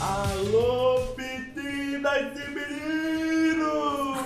Alô, 0.00 1.14
meninas 1.14 2.32
e 2.34 2.50
meninos! 2.50 4.18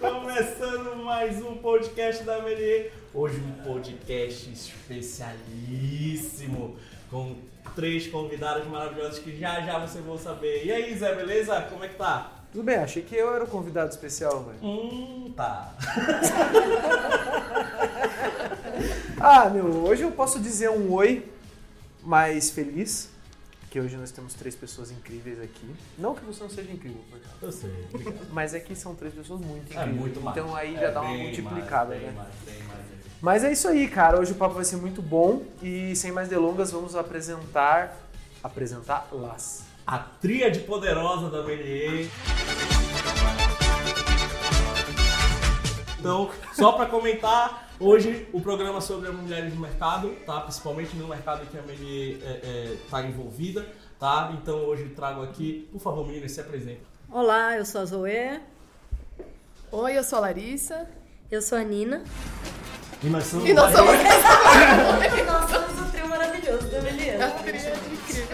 Começando 0.00 0.96
mais 1.04 1.40
um 1.40 1.54
podcast 1.58 2.24
da 2.24 2.42
Melier. 2.42 2.90
Hoje 3.14 3.40
um 3.40 3.52
podcast 3.62 4.50
especialíssimo 4.50 6.74
com 7.08 7.36
três 7.76 8.08
convidados 8.08 8.66
maravilhosos 8.66 9.20
que 9.20 9.38
já 9.38 9.60
já 9.60 9.78
vocês 9.78 10.04
vão 10.04 10.18
saber. 10.18 10.66
E 10.66 10.72
aí, 10.72 10.98
Zé, 10.98 11.14
beleza? 11.14 11.60
Como 11.70 11.84
é 11.84 11.88
que 11.88 11.94
tá? 11.94 12.32
Tudo 12.50 12.64
bem, 12.64 12.78
achei 12.78 13.02
que 13.02 13.14
eu 13.14 13.32
era 13.32 13.44
o 13.44 13.48
convidado 13.48 13.90
especial, 13.90 14.42
velho. 14.42 14.58
Hum, 14.60 15.32
tá. 15.36 15.72
Ah, 19.18 19.48
meu, 19.48 19.82
hoje 19.84 20.02
eu 20.02 20.12
posso 20.12 20.38
dizer 20.38 20.68
um 20.68 20.92
oi 20.92 21.26
mais 22.02 22.50
feliz, 22.50 23.08
porque 23.76 23.80
hoje 23.88 23.96
nós 23.98 24.10
temos 24.10 24.32
três 24.32 24.54
pessoas 24.54 24.90
incríveis 24.90 25.38
aqui. 25.38 25.68
Não 25.98 26.14
que 26.14 26.24
você 26.24 26.42
não 26.42 26.48
seja 26.48 26.72
incrível, 26.72 27.02
por 27.10 27.18
acaso, 27.18 27.36
Eu 27.42 27.52
sei, 27.52 27.70
obrigado. 27.92 28.26
mas 28.32 28.54
é 28.54 28.60
que 28.60 28.74
são 28.74 28.94
três 28.94 29.12
pessoas 29.12 29.38
muito 29.42 29.70
É 29.70 29.76
incríveis. 29.82 30.00
muito 30.00 30.20
mais. 30.22 30.34
Então 30.36 30.56
aí 30.56 30.74
É 30.76 30.80
já 30.80 30.90
dá 30.92 31.02
uma 31.02 31.10
bem 31.12 31.24
multiplicada, 31.24 31.90
mais, 31.90 32.00
né? 32.02 32.08
bem 32.08 32.16
mais, 32.16 32.34
bem 32.46 32.62
mais. 32.68 32.80
Mas 33.20 33.44
é 33.44 33.52
isso 33.52 33.68
aí, 33.68 33.86
cara. 33.86 34.18
Hoje 34.18 34.32
o 34.32 34.34
papo 34.36 34.54
vai 34.54 34.64
ser 34.64 34.76
muito 34.76 35.02
bom 35.02 35.42
e 35.62 35.94
sem 35.94 36.10
mais 36.10 36.26
delongas 36.28 36.70
vamos 36.72 36.96
apresentar 36.96 37.94
apresentar 38.42 39.08
las. 39.12 39.64
A 39.86 39.98
tríade 39.98 40.60
poderosa 40.60 41.28
da 41.28 41.42
Melier. 41.44 42.08
Então, 46.06 46.30
só 46.52 46.70
para 46.70 46.86
comentar, 46.86 47.68
hoje 47.80 48.28
o 48.32 48.40
programa 48.40 48.80
sobre 48.80 49.08
as 49.08 49.14
mulheres 49.16 49.52
no 49.52 49.60
mercado, 49.60 50.10
tá? 50.24 50.40
Principalmente 50.42 50.94
no 50.94 51.08
mercado 51.08 51.44
que 51.48 51.58
a 51.58 51.62
Melier 51.62 52.20
está 52.84 53.02
envolvida, 53.02 53.66
tá? 53.98 54.32
Então 54.40 54.56
hoje 54.66 54.88
trago 54.90 55.24
aqui, 55.24 55.68
por 55.72 55.80
favor, 55.80 56.06
meninas, 56.06 56.30
se 56.30 56.40
apresentem. 56.40 56.80
Olá, 57.10 57.56
eu 57.56 57.64
sou 57.64 57.80
a 57.80 57.84
Zoe. 57.84 58.40
Oi, 59.72 59.98
eu 59.98 60.04
sou 60.04 60.18
a 60.18 60.20
Larissa. 60.20 60.88
Eu 61.28 61.42
sou 61.42 61.58
a 61.58 61.64
Nina. 61.64 62.04
E 63.02 63.08
nós 63.08 63.24
somos 63.24 63.48
E 63.48 63.52
nós 63.52 63.74
somos 63.74 63.94
E 65.18 65.22
nós 65.24 65.50
somos 65.50 65.88
o 65.88 65.90
trio 65.90 66.08
maravilhoso 66.08 66.68
da 66.68 66.80
Beleza. 66.82 67.18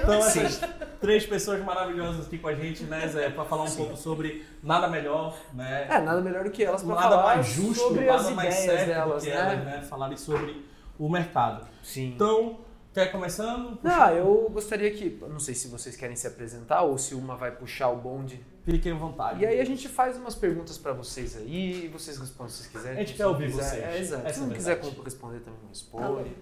Então, 0.03 0.15
essas 0.15 0.61
três 1.01 1.27
pessoas 1.27 1.63
maravilhosas 1.65 2.27
aqui 2.27 2.39
com 2.39 2.49
a 2.49 2.55
gente, 2.55 2.85
né, 2.85 3.07
Zé, 3.09 3.31
para 3.31 3.45
falar 3.45 3.65
um 3.65 3.71
pouco 3.75 3.97
sobre 3.97 4.45
nada 4.63 4.89
melhor, 4.89 5.37
né? 5.53 5.87
É, 5.91 6.01
nada 6.01 6.21
melhor 6.21 6.45
do 6.45 6.51
que 6.51 6.65
elas 6.65 6.83
nada 6.83 7.01
falar 7.03 7.23
mais 7.37 7.47
justo, 7.47 7.75
sobre 7.89 8.05
nada 8.07 8.21
as 8.21 8.31
mais 8.31 8.55
ideias 8.55 8.81
certo 8.81 8.87
delas, 8.89 9.23
do 9.23 9.29
que 9.31 9.35
né? 9.35 9.41
elas, 9.53 9.65
né? 9.65 9.83
Falarem 9.89 10.17
sobre 10.17 10.65
o 10.99 11.09
mercado. 11.09 11.67
Sim. 11.83 12.13
Então, 12.15 12.61
quer 12.95 13.11
começando? 13.11 13.79
Não, 13.83 14.09
eu 14.11 14.51
gostaria 14.53 14.91
que, 14.93 15.19
não 15.29 15.41
sei 15.41 15.55
se 15.55 15.69
vocês 15.69 15.97
querem 15.97 16.15
se 16.17 16.27
apresentar 16.27 16.83
ou 16.83 16.97
se 16.99 17.15
uma 17.15 17.35
vai 17.37 17.51
puxar 17.51 17.89
o 17.89 17.97
bonde. 17.97 18.41
Fiquem 18.65 18.93
à 18.93 18.95
vontade. 18.95 19.41
E 19.43 19.47
aí 19.47 19.61
a 19.61 19.65
gente 19.65 19.89
faz 19.89 20.17
umas 20.17 20.37
perguntas 20.37 20.79
pra 20.79 20.93
vocês 20.93 21.37
aí 21.37 21.87
e 21.87 21.89
vocês 21.89 22.17
respondem 22.17 22.53
se 22.53 22.59
vocês 22.59 22.69
quiserem. 22.71 22.99
A 22.99 23.01
gente 23.05 23.15
quer 23.17 23.27
ouvir 23.27 23.47
quiser- 23.51 23.63
vocês. 23.65 23.83
É, 23.83 23.99
exato. 23.99 24.23
Essa 24.27 24.35
se 24.35 24.39
é 24.39 24.43
não 24.47 24.53
a 24.53 24.55
quiser 24.55 24.75
verdade. 24.77 25.01
responder 25.05 25.41
também, 25.41 25.59
não 25.65 26.01
Falou. 26.01 26.19
responde. 26.19 26.37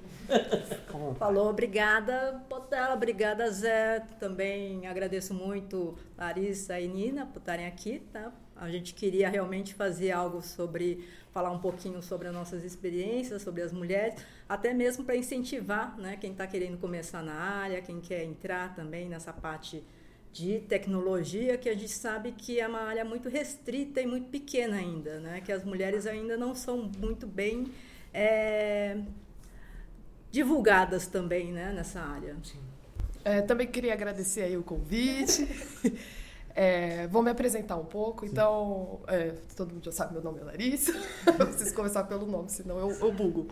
Falou, 1.18 1.50
obrigada, 1.50 2.42
Botella, 2.48 2.94
obrigada, 2.94 3.50
Zé. 3.50 4.00
Também 4.18 4.86
agradeço 4.86 5.34
muito 5.34 5.96
Larissa 6.16 6.78
e 6.80 6.88
Nina 6.88 7.26
por 7.26 7.38
estarem 7.38 7.66
aqui, 7.66 8.02
tá? 8.12 8.32
A 8.56 8.70
gente 8.70 8.94
queria 8.94 9.28
realmente 9.28 9.74
fazer 9.74 10.12
algo 10.12 10.42
sobre, 10.42 11.04
falar 11.32 11.50
um 11.50 11.58
pouquinho 11.58 12.02
sobre 12.02 12.28
as 12.28 12.34
nossas 12.34 12.62
experiências, 12.62 13.42
sobre 13.42 13.62
as 13.62 13.72
mulheres, 13.72 14.14
até 14.48 14.74
mesmo 14.74 15.02
para 15.02 15.16
incentivar, 15.16 15.96
né, 15.98 16.16
quem 16.20 16.32
está 16.32 16.46
querendo 16.46 16.76
começar 16.76 17.22
na 17.22 17.32
área, 17.32 17.80
quem 17.80 18.00
quer 18.00 18.22
entrar 18.22 18.74
também 18.74 19.08
nessa 19.08 19.32
parte 19.32 19.82
de 20.32 20.60
tecnologia, 20.60 21.56
que 21.58 21.68
a 21.68 21.74
gente 21.74 21.88
sabe 21.88 22.32
que 22.32 22.60
é 22.60 22.68
uma 22.68 22.82
área 22.82 23.04
muito 23.04 23.28
restrita 23.28 24.00
e 24.00 24.06
muito 24.06 24.28
pequena 24.28 24.76
ainda, 24.76 25.18
né? 25.18 25.40
Que 25.40 25.50
as 25.50 25.64
mulheres 25.64 26.06
ainda 26.06 26.36
não 26.36 26.54
são 26.54 26.90
muito 26.98 27.26
bem 27.26 27.66
é, 28.12 28.98
divulgadas 30.30 31.06
também, 31.06 31.52
né? 31.52 31.72
Nessa 31.72 32.00
área. 32.00 32.36
É, 33.24 33.42
também 33.42 33.66
queria 33.66 33.92
agradecer 33.92 34.42
aí 34.42 34.56
o 34.56 34.62
convite. 34.62 35.48
É, 36.52 37.06
vou 37.06 37.22
me 37.22 37.30
apresentar 37.30 37.76
um 37.76 37.84
pouco. 37.84 38.26
Então, 38.26 39.00
é, 39.06 39.34
todo 39.56 39.72
mundo 39.72 39.84
já 39.84 39.92
sabe 39.92 40.14
meu 40.14 40.22
nome 40.22 40.40
é 40.40 40.44
Larissa. 40.44 40.92
Eu 41.26 41.46
preciso 41.46 41.74
começar 41.74 42.04
pelo 42.04 42.26
nome, 42.26 42.50
senão 42.50 42.78
eu, 42.78 42.90
eu 42.90 43.12
bugo. 43.12 43.46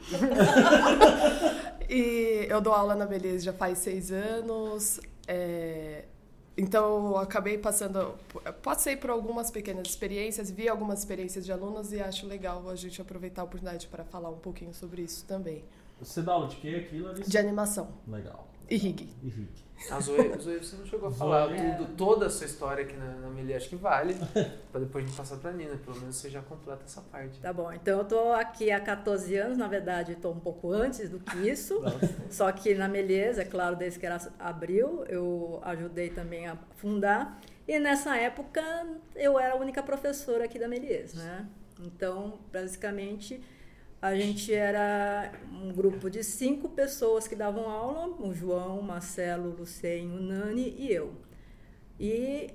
e 1.89 2.47
eu 2.49 2.61
dou 2.61 2.73
aula 2.73 2.95
na 2.95 3.07
Beleza 3.07 3.45
já 3.45 3.53
faz 3.53 3.79
seis 3.79 4.11
anos. 4.11 5.01
É, 5.27 6.05
então, 6.57 7.11
eu 7.11 7.19
acabei 7.19 7.57
passando... 7.57 8.17
Passei 8.63 8.97
por 8.97 9.11
algumas 9.11 9.49
pequenas 9.49 9.89
experiências, 9.89 10.51
vi 10.51 10.69
algumas 10.69 10.99
experiências 10.99 11.47
de 11.47 11.53
alunos 11.53 11.93
e 11.93 12.01
acho 12.01 12.27
legal 12.27 12.69
a 12.69 12.75
gente 12.75 13.01
aproveitar 13.01 13.43
a 13.43 13.45
oportunidade 13.45 13.87
para 13.87 14.05
falar 14.05 14.29
um 14.29 14.39
pouquinho 14.39 14.75
sobre 14.75 15.03
isso 15.03 15.25
também. 15.25 15.65
Você 16.01 16.23
dá 16.23 16.33
aula 16.33 16.49
de 16.49 16.57
quê 16.57 16.85
aqui, 16.87 17.01
Larissa? 17.01 17.31
De 17.31 17.39
animação 17.39 17.89
Legal. 18.07 18.49
e 18.71 18.77
rig. 18.77 19.09
E 19.23 19.29
Rick. 19.29 19.69
A 19.91 20.01
Zoe, 20.01 20.35
Zoe, 20.41 20.59
você 20.59 20.77
não 20.77 20.87
chegou 20.87 21.09
a 21.09 21.13
falar 21.13 21.49
Zoe. 21.49 21.57
tudo, 21.57 21.97
toda 21.97 22.27
a 22.27 22.31
sua 22.31 22.47
história 22.47 22.85
aqui 22.85 22.97
na, 22.97 23.07
na 23.17 23.29
Meli, 23.31 23.55
acho 23.55 23.69
que 23.69 23.77
vale, 23.77 24.15
pra 24.73 24.81
depois 24.81 25.05
a 25.05 25.07
gente 25.07 25.17
passar 25.17 25.37
pra 25.37 25.53
Nina, 25.53 25.77
pelo 25.77 25.99
menos 26.01 26.17
você 26.17 26.29
já 26.29 26.43
completa 26.43 26.83
essa 26.85 27.01
parte. 27.01 27.39
Tá 27.41 27.53
bom, 27.53 27.73
então 27.73 27.99
eu 27.99 28.05
tô 28.05 28.33
aqui 28.33 28.71
há 28.71 28.81
14 28.81 29.37
anos, 29.37 29.57
na 29.57 29.69
verdade 29.69 30.13
estou 30.13 30.33
um 30.33 30.41
pouco 30.41 30.73
antes 30.73 31.09
do 31.09 31.21
que 31.21 31.49
isso, 31.49 31.81
só 32.29 32.51
que 32.51 32.75
na 32.75 32.89
Meleza, 32.89 33.43
é 33.43 33.45
claro, 33.45 33.77
desde 33.77 34.01
que 34.01 34.07
ela 34.07 34.21
abriu, 34.39 35.05
eu 35.07 35.61
ajudei 35.63 36.11
também 36.11 36.49
a 36.49 36.57
fundar, 36.77 37.41
e 37.67 37.79
nessa 37.79 38.17
época 38.17 38.61
eu 39.15 39.39
era 39.39 39.55
a 39.55 39.57
única 39.57 39.83
professora 39.83 40.45
aqui 40.45 40.59
da 40.59 40.67
Meleza, 40.67 41.23
né? 41.23 41.47
Então, 41.81 42.41
basicamente, 42.53 43.41
a 44.01 44.15
gente 44.15 44.55
era 44.55 45.33
um 45.51 45.73
grupo 45.73 46.09
de 46.09 46.23
cinco 46.23 46.69
pessoas 46.69 47.27
que 47.27 47.35
davam 47.35 47.69
aula, 47.69 48.09
o 48.21 48.33
João, 48.33 48.79
o 48.79 48.83
Marcelo, 48.83 49.51
o 49.51 49.57
Lucien, 49.57 50.07
o 50.11 50.21
Nani 50.21 50.75
e 50.79 50.93
eu. 50.93 51.15
E 51.99 52.51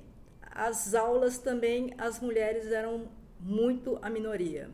as 0.49 0.93
aulas 0.95 1.37
também, 1.37 1.93
as 1.97 2.19
mulheres 2.21 2.71
eram 2.71 3.09
muito 3.39 3.99
a 4.01 4.09
minoria. 4.09 4.69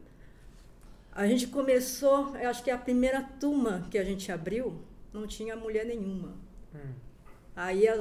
A 1.12 1.26
gente 1.26 1.48
começou, 1.48 2.36
eu 2.38 2.50
acho 2.50 2.64
que 2.64 2.70
a 2.70 2.78
primeira 2.78 3.24
turma 3.24 3.88
que 3.90 3.98
a 3.98 4.04
gente 4.04 4.32
abriu 4.32 4.80
não 5.12 5.26
tinha 5.26 5.56
mulher 5.56 5.86
nenhuma. 5.86 6.38
Hum. 6.74 6.94
Aí 7.56 7.88
a 7.88 8.00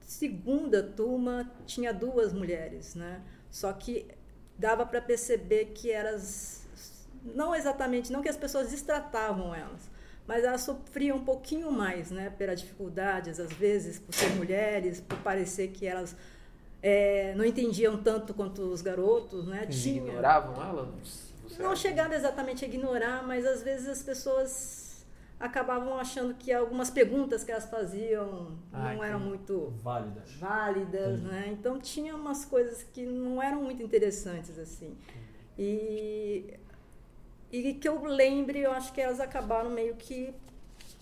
segunda 0.00 0.80
turma 0.82 1.50
tinha 1.66 1.92
duas 1.92 2.32
mulheres, 2.32 2.94
né? 2.94 3.20
Só 3.50 3.72
que 3.72 4.06
dava 4.56 4.86
para 4.86 5.02
perceber 5.02 5.72
que 5.74 5.90
elas 5.90 6.59
não 7.24 7.54
exatamente, 7.54 8.12
não 8.12 8.22
que 8.22 8.28
as 8.28 8.36
pessoas 8.36 8.70
destratavam 8.70 9.54
elas, 9.54 9.88
mas 10.26 10.44
elas 10.44 10.60
sofriam 10.62 11.16
um 11.18 11.24
pouquinho 11.24 11.70
mais, 11.72 12.10
né? 12.10 12.30
Pelas 12.30 12.60
dificuldades, 12.60 13.38
às 13.40 13.52
vezes, 13.52 13.98
por 13.98 14.14
ser 14.14 14.30
mulheres, 14.36 15.00
por 15.00 15.18
parecer 15.18 15.68
que 15.68 15.86
elas 15.86 16.16
eh, 16.82 17.34
não 17.36 17.44
entendiam 17.44 17.96
tanto 18.02 18.32
quanto 18.32 18.62
os 18.62 18.80
garotos, 18.80 19.46
né? 19.46 19.64
Eles 19.64 19.82
Tinha- 19.82 19.96
ignoravam 20.02 20.62
ela? 20.62 20.88
Você 21.46 21.62
não 21.62 21.74
chegava 21.76 22.14
exatamente 22.14 22.64
a 22.64 22.68
ignorar, 22.68 23.22
mas 23.26 23.44
às 23.44 23.62
vezes 23.62 23.88
as 23.88 24.02
pessoas 24.02 25.04
acabavam 25.38 25.98
achando 25.98 26.34
que 26.34 26.52
algumas 26.52 26.90
perguntas 26.90 27.42
que 27.42 27.50
elas 27.50 27.64
faziam 27.66 28.52
Ah, 28.72 28.92
não 28.94 29.02
eram 29.02 29.18
muito 29.20 29.72
Válidas. 29.82 30.32
válidas, 30.34 31.20
né? 31.22 31.48
Então 31.50 31.78
tinha 31.80 32.14
umas 32.14 32.44
coisas 32.44 32.82
que 32.82 33.04
não 33.04 33.42
eram 33.42 33.62
muito 33.62 33.82
interessantes 33.82 34.58
assim. 34.58 34.96
E 35.58 36.54
e 37.50 37.74
que 37.74 37.88
eu 37.88 38.04
lembre, 38.04 38.60
eu 38.60 38.72
acho 38.72 38.92
que 38.92 39.00
elas 39.00 39.20
acabaram 39.20 39.70
meio 39.70 39.96
que 39.96 40.32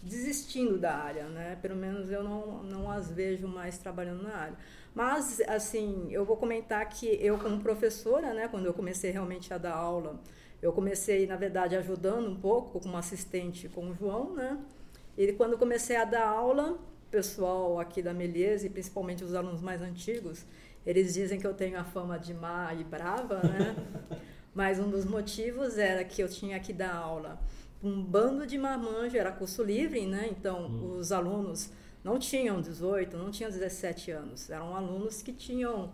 desistindo 0.03 0.79
da 0.79 0.95
área, 0.95 1.25
né? 1.25 1.59
Pelo 1.61 1.77
menos 1.77 2.11
eu 2.11 2.23
não, 2.23 2.63
não 2.63 2.91
as 2.91 3.11
vejo 3.11 3.47
mais 3.47 3.79
trabalhando 3.79 4.23
na 4.23 4.35
área. 4.35 4.57
Mas, 4.95 5.41
assim, 5.43 6.09
eu 6.11 6.25
vou 6.25 6.37
comentar 6.37 6.89
que 6.89 7.07
eu, 7.21 7.39
como 7.39 7.61
professora, 7.61 8.33
né, 8.33 8.49
quando 8.49 8.67
eu 8.67 8.75
comecei 8.75 9.11
realmente 9.11 9.53
a 9.53 9.59
dar 9.59 9.75
aula, 9.75 10.19
eu 10.61 10.73
comecei, 10.73 11.27
na 11.27 11.37
verdade, 11.37 11.77
ajudando 11.77 12.29
um 12.29 12.37
pouco 12.37 12.81
como 12.81 12.97
assistente 12.97 13.69
com 13.69 13.91
o 13.91 13.95
João, 13.95 14.35
né? 14.35 14.59
E 15.17 15.33
quando 15.33 15.53
eu 15.53 15.59
comecei 15.59 15.97
a 15.97 16.05
dar 16.05 16.27
aula, 16.27 16.73
o 16.73 17.11
pessoal 17.11 17.79
aqui 17.79 18.03
da 18.03 18.13
Meliese, 18.13 18.69
principalmente 18.69 19.23
os 19.23 19.35
alunos 19.35 19.61
mais 19.61 19.83
antigos, 19.83 20.45
eles 20.87 21.15
dizem 21.15 21.39
que 21.39 21.47
eu 21.47 21.55
tenho 21.55 21.79
a 21.79 21.85
fama 21.85 22.19
de 22.19 22.33
má 22.33 22.73
e 22.75 22.83
brava, 22.83 23.43
né? 23.43 23.77
Mas 24.55 24.79
um 24.79 24.89
dos 24.91 25.05
motivos 25.05 25.79
era 25.79 26.05
que 26.05 26.23
eu 26.23 26.29
tinha 26.29 26.59
que 26.59 26.73
dar 26.73 26.95
aula 26.95 27.39
para 27.81 27.89
um 27.89 28.03
bando 28.03 28.47
de 28.47 28.59
marmanjo, 28.59 29.17
era 29.17 29.31
curso 29.31 29.63
livre, 29.63 30.05
né? 30.07 30.29
Então, 30.31 30.97
os 30.99 31.13
alunos 31.13 31.71
não 32.03 32.19
tinham 32.19 32.61
18, 32.61 33.17
não 33.17 33.31
tinham 33.31 33.51
17 33.51 34.11
anos. 34.11 34.51
Eram 34.51 34.75
alunos 34.75 35.23
que 35.23 35.33
tinham 35.33 35.93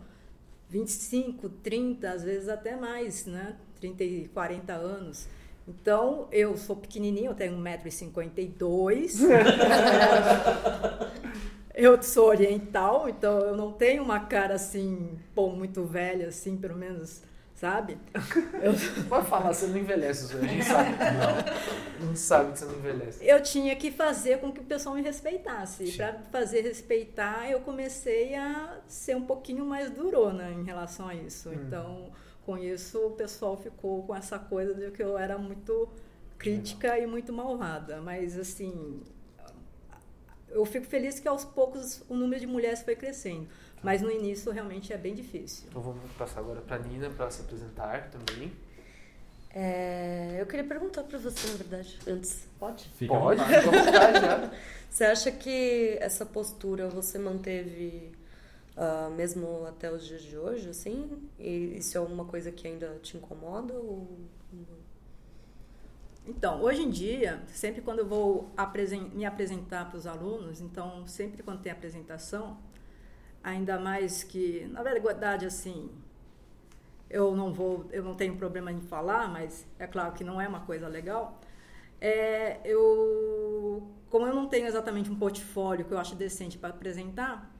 25, 0.69 1.47
30, 1.49 2.09
às 2.09 2.23
vezes 2.23 2.49
até 2.49 2.75
mais, 2.75 3.25
né? 3.25 3.55
30 3.79 4.03
e 4.03 4.27
40 4.29 4.73
anos. 4.73 5.27
Então, 5.67 6.27
eu 6.31 6.57
sou 6.57 6.75
pequenininho, 6.75 7.31
eu 7.31 7.35
tenho 7.35 7.57
1,52m. 7.57 9.25
Eu 11.77 12.01
sou 12.01 12.27
oriental, 12.29 13.09
então 13.09 13.37
eu 13.39 13.57
não 13.57 13.69
tenho 13.73 14.01
uma 14.01 14.21
cara 14.21 14.53
assim, 14.53 15.19
pô, 15.35 15.49
muito 15.49 15.83
velha, 15.83 16.29
assim, 16.29 16.55
pelo 16.55 16.77
menos, 16.77 17.21
sabe? 17.55 17.97
Eu, 18.61 18.73
Pode 19.07 19.27
falar, 19.27 19.53
você 19.53 19.65
não 19.67 19.77
envelhece, 19.77 20.25
Zoe, 20.25 20.41
a 20.41 20.47
gente 20.47 20.65
sabe. 20.65 20.89
Não. 20.91 22.05
Não 22.07 22.15
sabe 22.15 22.51
que 22.51 22.59
você 22.59 22.65
não 22.65 22.75
envelhece. 22.75 23.25
eu 23.25 23.41
tinha 23.41 23.73
que 23.75 23.89
fazer 23.89 24.39
com 24.39 24.51
que 24.51 24.59
o 24.59 24.63
pessoal 24.65 24.95
me 24.95 25.01
respeitasse. 25.01 25.93
Para 25.93 26.19
fazer 26.29 26.61
respeitar, 26.61 27.49
eu 27.49 27.61
comecei 27.61 28.35
a 28.35 28.79
ser 28.85 29.15
um 29.15 29.21
pouquinho 29.25 29.65
mais 29.65 29.89
durona 29.89 30.51
em 30.51 30.63
relação 30.63 31.07
a 31.07 31.15
isso. 31.15 31.49
Hum. 31.49 31.53
Então, 31.53 32.11
com 32.45 32.57
isso, 32.57 32.99
o 32.99 33.11
pessoal 33.11 33.55
ficou 33.57 34.03
com 34.03 34.13
essa 34.13 34.37
coisa 34.37 34.73
de 34.73 34.91
que 34.91 35.01
eu 35.01 35.17
era 35.17 35.37
muito 35.37 35.87
crítica 36.37 36.99
e 36.99 37.07
muito 37.07 37.31
malvada. 37.31 38.01
Mas, 38.01 38.37
assim, 38.37 39.01
eu 40.49 40.65
fico 40.65 40.85
feliz 40.85 41.19
que 41.19 41.27
aos 41.27 41.45
poucos 41.45 42.03
o 42.09 42.15
número 42.15 42.41
de 42.41 42.47
mulheres 42.47 42.81
foi 42.81 42.95
crescendo. 42.95 43.47
Mas 43.83 44.01
no 44.01 44.09
início 44.11 44.51
realmente 44.51 44.91
é 44.91 44.97
bem 44.97 45.13
difícil. 45.13 45.65
Então 45.69 45.81
vamos 45.81 46.11
passar 46.13 46.39
agora 46.39 46.61
pra 46.61 46.79
Nina 46.79 47.09
pra 47.09 47.29
se 47.29 47.41
apresentar 47.41 48.09
também. 48.09 48.51
É, 49.53 50.37
eu 50.39 50.45
queria 50.45 50.65
perguntar 50.65 51.03
pra 51.03 51.17
você, 51.17 51.47
na 51.49 51.55
verdade, 51.55 51.97
antes. 52.07 52.47
Pode? 52.59 52.89
Fica 52.97 53.13
Pode, 53.13 53.39
vontade. 53.41 54.19
já. 54.21 54.51
Você 54.89 55.03
acha 55.03 55.29
que 55.31 55.97
essa 55.99 56.25
postura 56.25 56.87
você 56.87 57.19
manteve 57.19 58.13
ah, 58.77 59.09
mesmo 59.13 59.65
até 59.67 59.91
os 59.91 60.05
dias 60.05 60.21
de 60.21 60.37
hoje, 60.37 60.69
assim? 60.69 61.09
E 61.37 61.77
isso 61.77 61.97
é 61.97 61.99
alguma 61.99 62.23
coisa 62.23 62.49
que 62.49 62.65
ainda 62.67 62.97
te 63.03 63.17
incomoda 63.17 63.73
ou... 63.73 64.07
Então, 66.27 66.61
hoje 66.63 66.81
em 66.81 66.89
dia, 66.89 67.41
sempre 67.49 67.81
quando 67.81 67.99
eu 67.99 68.07
vou 68.07 68.49
apresen- 68.57 69.09
me 69.13 69.25
apresentar 69.25 69.89
para 69.89 69.97
os 69.97 70.07
alunos, 70.07 70.59
então, 70.59 71.05
sempre 71.05 71.43
quando 71.43 71.61
tem 71.61 71.71
apresentação, 71.71 72.57
ainda 73.45 73.79
mais 73.79 74.23
que, 74.23 74.65
na 74.71 74.81
verdade, 74.81 75.45
assim, 75.45 75.89
eu 77.07 77.35
não 77.35 77.53
vou, 77.53 77.85
eu 77.91 78.03
não 78.03 78.15
tenho 78.15 78.35
problema 78.35 78.71
em 78.71 78.81
falar, 78.81 79.27
mas 79.29 79.67
é 79.77 79.85
claro 79.85 80.13
que 80.13 80.23
não 80.23 80.41
é 80.41 80.47
uma 80.47 80.61
coisa 80.61 80.87
legal. 80.87 81.39
É, 82.01 82.59
eu, 82.65 83.87
como 84.09 84.25
eu 84.25 84.33
não 84.33 84.47
tenho 84.47 84.65
exatamente 84.67 85.11
um 85.11 85.15
portfólio 85.15 85.85
que 85.85 85.91
eu 85.93 85.99
acho 85.99 86.15
decente 86.15 86.57
para 86.57 86.71
apresentar, 86.71 87.54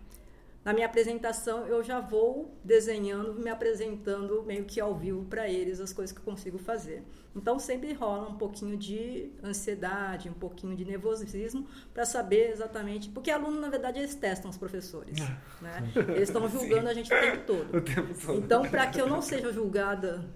na 0.65 0.73
minha 0.73 0.87
apresentação 0.87 1.67
eu 1.67 1.83
já 1.83 1.99
vou 1.99 2.57
desenhando, 2.63 3.35
me 3.35 3.51
apresentando 3.51 4.41
meio 4.41 4.65
que 4.65 4.81
ao 4.81 4.95
vivo 4.95 5.23
para 5.25 5.47
eles 5.47 5.79
as 5.79 5.93
coisas 5.93 6.11
que 6.11 6.19
eu 6.19 6.25
consigo 6.25 6.57
fazer. 6.57 7.03
Então 7.35 7.59
sempre 7.59 7.93
rola 7.93 8.29
um 8.29 8.35
pouquinho 8.35 8.75
de 8.75 9.31
ansiedade, 9.43 10.27
um 10.27 10.33
pouquinho 10.33 10.75
de 10.75 10.83
nervosismo 10.83 11.67
para 11.93 12.03
saber 12.03 12.49
exatamente, 12.49 13.09
porque 13.09 13.29
aluno 13.29 13.61
na 13.61 13.69
verdade 13.69 13.99
eles 13.99 14.15
testam 14.15 14.49
os 14.49 14.57
professores, 14.57 15.19
né? 15.61 15.91
Eles 16.15 16.29
estão 16.29 16.49
julgando 16.49 16.89
a 16.89 16.93
gente 16.95 17.13
o 17.13 17.19
tempo 17.21 17.45
todo. 17.45 17.77
O 17.77 17.81
tempo 17.81 18.25
todo. 18.25 18.39
Então, 18.39 18.63
para 18.63 18.87
que 18.87 18.99
eu 18.99 19.07
não 19.07 19.21
seja 19.21 19.53
julgada, 19.53 20.27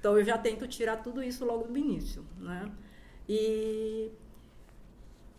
então 0.00 0.16
eu 0.16 0.24
já 0.24 0.38
tento 0.38 0.66
tirar 0.66 0.96
tudo 0.96 1.22
isso 1.22 1.44
logo 1.44 1.64
do 1.64 1.76
início, 1.76 2.24
né? 2.38 2.72
E, 3.28 4.10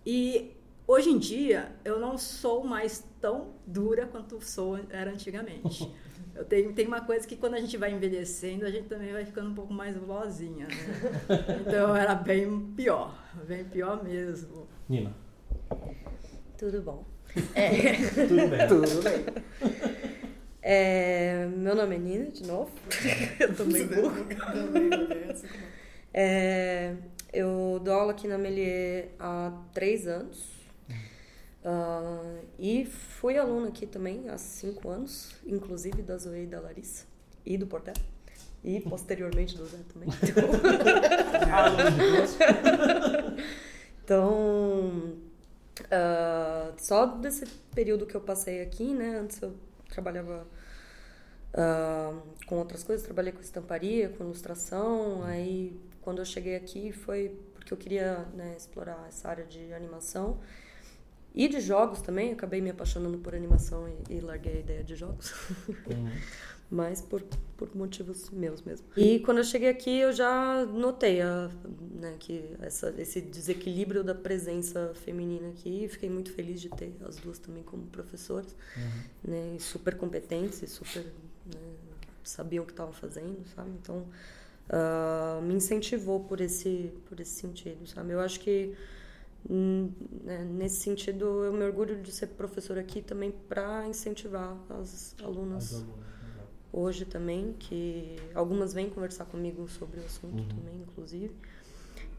e 0.05 0.58
hoje 0.89 1.12
em 1.12 1.19
dia 1.19 1.71
eu 1.86 2.00
não 2.00 2.18
sou 2.18 2.63
mais 2.63 3.06
tão 3.21 3.53
dura 3.65 4.07
quanto 4.07 4.44
sou 4.44 4.80
era 4.89 5.12
antigamente. 5.12 5.88
Eu 6.36 6.45
tenho, 6.45 6.71
tem 6.71 6.88
uma 6.88 7.01
coisa 7.01 7.27
que 7.27 7.36
quando 7.36 7.56
a 7.56 7.59
gente 7.59 7.75
vai 7.75 7.91
envelhecendo, 7.91 8.65
a 8.65 8.71
gente 8.71 8.88
também 8.88 9.12
vai 9.12 9.25
ficando 9.25 9.50
um 9.50 9.53
pouco 9.53 9.74
mais 9.74 9.97
vozinha, 9.97 10.68
né? 10.68 10.75
Então 11.68 11.94
era 11.94 12.15
bem 12.15 12.71
pior, 12.77 13.13
bem 13.45 13.65
pior 13.65 14.01
mesmo. 14.01 14.65
Nina, 14.88 15.13
Tudo 16.57 16.81
bom. 16.81 17.03
É, 17.53 17.91
tudo 18.25 18.47
bem. 18.47 18.68
Tudo 18.69 19.03
bem. 19.03 19.25
é, 20.62 21.45
meu 21.47 21.75
nome 21.75 21.95
é 21.95 22.00
Nina, 22.00 22.31
de 22.31 22.47
novo. 22.47 22.71
eu 23.38 23.53
tô 23.53 23.65
meio 23.65 23.88
burra. 23.88 24.25
É, 26.13 26.95
eu 27.33 27.81
dou 27.83 27.94
aula 27.95 28.12
aqui 28.13 28.30
na 28.30 28.38
Melier 28.38 29.09
há 29.19 29.51
três 29.74 30.07
anos. 30.07 30.58
Ah, 31.63 32.39
e 32.57 32.85
fui 32.85 33.38
aluna 33.38 33.67
aqui 33.67 33.85
também 33.85 34.29
há 34.29 34.38
cinco 34.38 34.89
anos, 34.89 35.35
inclusive 35.45 36.01
da 36.01 36.17
Zoe 36.17 36.44
e 36.44 36.47
da 36.47 36.59
Larissa. 36.59 37.06
E 37.45 37.57
do 37.57 37.67
Portel. 37.67 37.94
E 38.63 38.79
posteriormente 38.81 39.57
do 39.57 39.65
Zé 39.65 39.77
também. 39.94 40.09
Curso. 40.09 40.29
Então, 44.09 45.19
ah, 45.91 46.73
só 46.77 47.06
desse 47.06 47.45
período 47.75 48.07
que 48.07 48.15
eu 48.15 48.21
passei 48.21 48.59
aqui, 48.59 48.91
né? 48.91 49.19
Antes 49.19 49.39
eu 49.39 49.53
trabalhava 49.88 50.47
ah, 51.53 52.19
com 52.47 52.57
outras 52.57 52.83
coisas, 52.83 53.05
trabalhei 53.05 53.31
com 53.31 53.39
estamparia, 53.39 54.09
com 54.09 54.23
ilustração. 54.23 55.23
Aí, 55.23 55.79
quando 56.01 56.19
eu 56.19 56.25
cheguei 56.25 56.55
aqui, 56.55 56.91
foi 56.91 57.39
porque 57.53 57.71
eu 57.71 57.77
queria 57.77 58.25
né, 58.33 58.55
explorar 58.57 59.05
essa 59.07 59.29
área 59.29 59.45
de 59.45 59.71
animação. 59.73 60.39
E 61.33 61.47
de 61.47 61.59
jogos 61.59 62.01
também, 62.01 62.31
acabei 62.31 62.59
me 62.61 62.69
apaixonando 62.69 63.17
por 63.19 63.35
animação 63.35 63.87
e, 63.87 64.15
e 64.15 64.19
larguei 64.19 64.57
a 64.57 64.59
ideia 64.59 64.83
de 64.83 64.95
jogos. 64.95 65.33
Uhum. 65.67 66.09
mas 66.71 67.01
por, 67.01 67.23
por 67.57 67.75
motivos 67.75 68.29
meus 68.29 68.61
mesmo. 68.61 68.85
E 68.95 69.19
quando 69.19 69.39
eu 69.39 69.43
cheguei 69.43 69.69
aqui, 69.69 69.99
eu 69.99 70.13
já 70.13 70.65
notei 70.65 71.19
a, 71.19 71.49
né, 71.95 72.15
que 72.19 72.45
essa, 72.61 72.93
esse 72.97 73.19
desequilíbrio 73.21 74.03
da 74.03 74.13
presença 74.13 74.91
feminina 75.03 75.49
aqui. 75.49 75.87
Fiquei 75.87 76.09
muito 76.09 76.31
feliz 76.31 76.61
de 76.61 76.69
ter 76.69 76.95
as 77.07 77.17
duas 77.17 77.39
também 77.39 77.63
como 77.63 77.87
professoras, 77.87 78.55
né, 79.23 79.55
e 79.55 79.59
super 79.59 79.97
competentes 79.97 80.61
e 80.61 80.67
super 80.67 81.03
né, 81.03 81.61
sabiam 82.23 82.63
o 82.63 82.67
que 82.67 82.73
estavam 82.73 82.93
fazendo, 82.93 83.43
sabe? 83.55 83.71
Então, 83.81 84.05
ah, 84.69 85.39
me 85.41 85.55
incentivou 85.55 86.19
por 86.19 86.39
esse, 86.39 86.93
por 87.07 87.19
esse 87.19 87.31
sentido, 87.31 87.87
sabe? 87.87 88.13
Eu 88.13 88.19
acho 88.19 88.39
que 88.39 88.67
né, 88.67 88.75
nesse 89.47 90.77
sentido 90.81 91.44
eu 91.44 91.53
me 91.53 91.63
orgulho 91.63 92.01
de 92.01 92.12
ser 92.12 92.27
professora 92.27 92.81
aqui 92.81 93.01
também 93.01 93.31
para 93.31 93.88
incentivar 93.88 94.57
as 94.69 95.15
alunas 95.24 95.74
As 95.74 95.74
alunas, 95.74 95.86
hoje 96.71 97.06
também, 97.06 97.53
que 97.53 98.15
algumas 98.36 98.74
vêm 98.74 98.89
conversar 98.89 99.25
comigo 99.25 99.68
sobre 99.68 100.00
o 100.00 100.06
assunto 100.06 100.36
Uhum. 100.38 100.47
também, 100.47 100.81
inclusive. 100.81 101.33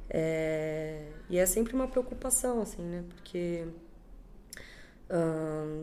É, 0.09 1.13
e 1.29 1.39
é 1.39 1.47
sempre 1.47 1.75
uma 1.75 1.87
preocupação, 1.89 2.61
assim, 2.61 2.83
né? 2.83 3.05
Porque 3.09 3.67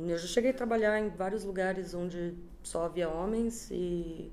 eu 0.08 0.17
já 0.17 0.27
cheguei 0.27 0.51
a 0.51 0.53
trabalhar 0.53 1.00
em 1.00 1.10
vários 1.10 1.44
lugares 1.44 1.94
onde 1.94 2.34
só 2.63 2.86
havia 2.86 3.10
homens 3.10 3.70
e 3.72 4.32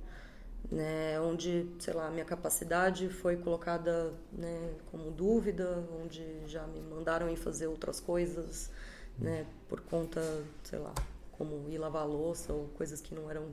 né, 0.71 1.21
onde, 1.21 1.67
sei 1.79 1.93
lá, 1.95 2.11
minha 2.11 2.25
capacidade 2.25 3.09
foi 3.09 3.37
colocada 3.37 4.13
né, 4.33 4.71
como 4.91 5.11
dúvida, 5.11 5.85
onde 6.03 6.25
já 6.47 6.67
me 6.67 6.81
mandaram 6.81 7.29
ir 7.29 7.37
fazer 7.37 7.67
outras 7.67 8.01
coisas, 8.01 8.71
né, 9.19 9.47
por 9.69 9.81
conta, 9.83 10.21
sei 10.65 10.79
lá, 10.79 10.93
como 11.33 11.69
ir 11.69 11.79
lavar 11.79 12.03
a 12.03 12.07
louça 12.07 12.53
ou 12.53 12.69
coisas 12.77 13.01
que 13.01 13.15
não 13.15 13.31
eram 13.31 13.47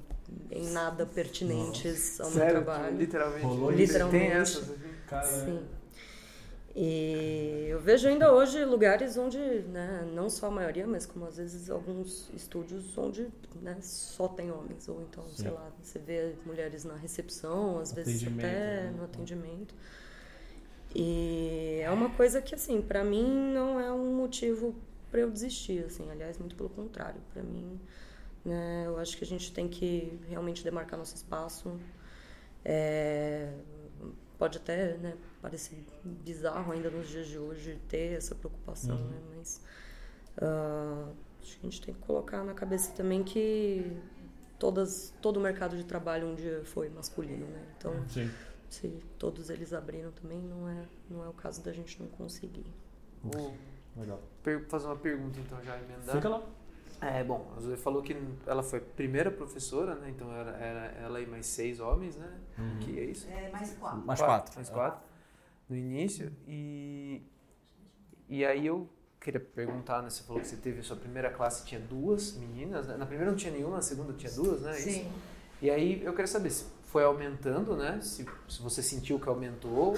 em 0.52 0.70
nada 0.72 1.06
pertinentes 1.06 2.20
ao 2.20 2.30
meu 2.30 2.40
Sério, 2.40 2.64
trabalho. 2.64 2.98
literalmente. 2.98 3.46
Rolou 3.46 3.72
Tem- 4.12 4.32
essas. 4.32 4.70
assim. 4.70 4.78
Cara, 5.08 5.28
Sim. 5.28 5.68
E 6.74 7.66
eu 7.68 7.80
vejo 7.82 8.08
ainda 8.08 8.34
hoje 8.34 8.64
lugares 8.64 9.18
onde, 9.18 9.38
né, 9.38 10.10
não 10.14 10.30
só 10.30 10.48
a 10.48 10.52
maioria, 10.52 10.88
mas 10.88 11.06
como 11.06 11.26
às 11.26 11.36
vezes 11.36 11.70
alguns 11.70 12.30
estúdios 12.34 12.98
onde 12.98 13.28
né, 13.62 13.78
só 13.82 14.28
tem 14.28 14.52
homens. 14.52 14.88
Ou 14.88 15.02
então, 15.02 15.24
Sim. 15.28 15.44
sei 15.44 15.52
lá, 15.52 15.70
você 15.82 16.00
vê 16.00 16.34
mulheres 16.46 16.86
na 16.86 16.96
recepção, 16.96 17.80
às 17.80 17.92
vezes 17.92 18.26
até 18.26 18.84
né? 18.84 18.94
no 18.96 19.04
atendimento. 19.04 19.76
E 20.96 21.80
é 21.84 21.92
uma 21.92 22.10
coisa 22.12 22.42
que, 22.42 22.56
assim, 22.56 22.82
pra 22.82 23.04
mim 23.04 23.26
não 23.54 23.80
é 23.80 23.92
um 23.92 24.16
motivo 24.16 24.76
pra 25.10 25.22
eu 25.22 25.30
desistir, 25.30 25.84
assim. 25.86 26.10
Aliás, 26.10 26.38
muito 26.38 26.56
pelo 26.56 26.70
contrário. 26.70 27.20
Pra 27.34 27.44
mim, 27.44 27.80
né, 28.46 28.84
eu 28.86 28.98
acho 28.98 29.18
que 29.18 29.24
a 29.26 29.28
gente 29.28 29.52
tem 29.52 29.68
que 29.68 30.20
realmente 30.30 30.64
demarcar 30.64 30.98
nosso 30.98 31.16
espaço. 31.16 31.78
É, 32.64 33.54
pode 34.38 34.58
até 34.58 34.98
né, 34.98 35.16
parecer 35.42 35.84
bizarro 36.04 36.72
ainda 36.72 36.90
nos 36.90 37.08
dias 37.08 37.28
de 37.28 37.38
hoje 37.38 37.80
ter 37.90 38.18
essa 38.18 38.36
preocupação, 38.36 38.96
Uhum. 38.96 39.08
né? 39.10 39.18
Mas 39.38 39.62
ah, 40.42 41.08
acho 41.42 41.60
que 41.60 41.68
a 41.68 41.70
gente 41.70 41.82
tem 41.82 41.94
que 41.94 42.00
colocar 42.02 42.44
na 42.44 42.54
cabeça 42.54 42.92
também 42.94 43.24
que 43.24 43.98
todas, 44.60 45.14
todo 45.22 45.38
o 45.38 45.40
mercado 45.42 45.76
de 45.76 45.84
trabalho 45.84 46.28
um 46.28 46.36
dia 46.36 46.62
foi 46.66 46.90
masculino, 46.90 47.48
né? 47.48 47.66
Então, 47.78 47.94
Sim. 48.08 48.30
se 48.70 48.88
todos 49.18 49.50
eles 49.50 49.74
abriram 49.74 50.12
também, 50.12 50.40
não 50.40 50.70
é, 50.70 50.86
não 51.10 51.24
é 51.24 51.28
o 51.30 51.34
caso 51.34 51.64
da 51.64 51.72
gente 51.74 52.00
não 52.02 52.08
conseguir. 52.10 52.72
Vou 53.24 53.54
Legal. 53.98 54.22
fazer 54.70 54.86
uma 54.88 54.96
pergunta 54.96 55.40
então 55.40 55.62
já 55.64 55.78
emendar. 55.78 56.16
Fica 56.16 56.30
lá. 56.30 56.42
É, 57.02 57.24
bom, 57.24 57.52
a 57.58 57.60
Zoe 57.60 57.76
falou 57.78 58.04
que 58.04 58.16
ela 58.46 58.62
foi 58.62 58.78
a 58.78 58.82
primeira 58.82 59.32
professora, 59.32 59.96
né? 59.96 60.12
Então 60.12 60.32
era, 60.32 60.52
era 60.52 60.86
ela 61.04 61.20
e 61.20 61.26
mais 61.26 61.48
seis 61.48 61.80
homens, 61.80 62.16
né? 62.16 62.32
Uhum. 62.60 62.80
Que 62.80 63.00
é 63.00 63.04
isso? 63.06 63.28
É, 63.28 63.50
mais 63.50 63.74
quatro. 63.74 64.06
Mais 64.06 64.22
quatro. 64.22 64.56
Mais 64.56 64.70
quatro. 64.70 65.11
No 65.72 65.78
início. 65.78 66.30
E, 66.46 67.22
e 68.28 68.44
aí 68.44 68.68
eu 68.68 68.90
queria 69.22 69.40
perguntar, 69.40 70.02
né? 70.02 70.10
Você 70.10 70.22
falou 70.22 70.42
que 70.42 70.48
você 70.50 70.58
teve 70.58 70.82
a 70.82 70.84
sua 70.84 70.98
primeira 70.98 71.30
classe, 71.30 71.66
tinha 71.66 71.80
duas 71.80 72.34
meninas, 72.34 72.90
né? 72.90 72.98
Na 72.98 73.06
primeira 73.06 73.32
não 73.32 73.38
tinha 73.38 73.54
nenhuma, 73.54 73.78
na 73.78 73.82
segunda 73.82 74.12
tinha 74.12 74.34
duas, 74.34 74.60
né? 74.64 74.74
Sim. 74.74 74.90
Isso? 74.90 75.12
E 75.62 75.72
aí 75.72 76.04
eu 76.04 76.12
queria 76.12 76.28
saber 76.28 76.50
se 76.50 76.66
foi 76.88 77.06
aumentando, 77.06 77.78
né? 77.78 78.02
Se, 78.02 78.26
se 78.50 78.62
você 78.62 78.84
sentiu 78.84 79.18
que 79.18 79.30
aumentou. 79.30 79.98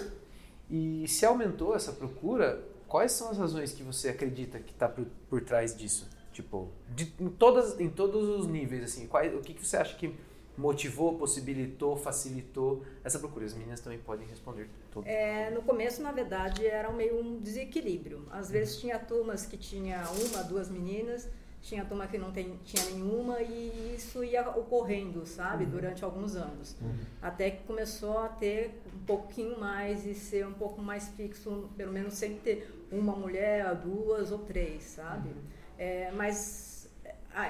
E 0.69 1.07
se 1.07 1.25
aumentou 1.25 1.75
essa 1.75 1.91
procura, 1.91 2.63
quais 2.87 3.11
são 3.11 3.31
as 3.31 3.39
razões 3.39 3.73
que 3.73 3.81
você 3.81 4.09
acredita 4.09 4.59
que 4.59 4.73
está 4.73 4.87
por, 4.87 5.07
por 5.27 5.41
trás 5.41 5.75
disso? 5.75 6.07
Tipo, 6.31 6.69
de, 6.87 7.11
em, 7.19 7.29
todas, 7.29 7.79
em 7.79 7.89
todos 7.89 8.29
os 8.29 8.45
níveis, 8.45 8.83
assim, 8.83 9.07
quais, 9.07 9.33
o 9.33 9.39
que, 9.39 9.55
que 9.55 9.65
você 9.65 9.77
acha 9.77 9.95
que 9.95 10.13
motivou, 10.57 11.17
possibilitou, 11.17 11.95
facilitou 11.95 12.83
essa 13.03 13.19
procura? 13.19 13.45
As 13.45 13.53
meninas 13.53 13.79
também 13.79 13.99
podem 13.99 14.27
responder 14.27 14.69
tudo. 14.91 15.07
É, 15.07 15.49
no 15.49 15.61
começo, 15.63 16.01
na 16.01 16.11
verdade, 16.11 16.65
era 16.65 16.91
meio 16.91 17.19
um 17.19 17.39
desequilíbrio. 17.39 18.25
Às 18.31 18.49
vezes 18.49 18.77
tinha 18.77 18.99
turmas 18.99 19.45
que 19.45 19.57
tinha 19.57 20.03
uma, 20.11 20.43
duas 20.43 20.69
meninas, 20.69 21.27
tinha 21.63 21.85
turma 21.85 22.05
que 22.07 22.17
não 22.17 22.31
tem, 22.31 22.59
tinha 22.65 22.83
nenhuma 22.91 23.41
e 23.41 23.95
isso 23.95 24.23
ia 24.23 24.47
ocorrendo, 24.49 25.25
sabe, 25.25 25.65
durante 25.65 26.03
alguns 26.03 26.35
anos. 26.35 26.75
Até 27.21 27.51
que 27.51 27.63
começou 27.63 28.19
a 28.19 28.27
ter 28.27 28.81
um 28.93 29.05
pouquinho 29.05 29.59
mais 29.59 30.05
e 30.05 30.13
ser 30.13 30.45
um 30.45 30.53
pouco 30.53 30.81
mais 30.81 31.07
fixo, 31.09 31.69
pelo 31.77 31.91
menos 31.91 32.13
sempre 32.15 32.39
ter 32.39 32.85
uma 32.91 33.15
mulher, 33.15 33.73
duas 33.75 34.31
ou 34.31 34.39
três, 34.39 34.83
sabe? 34.83 35.29
É, 35.77 36.11
mas 36.11 36.72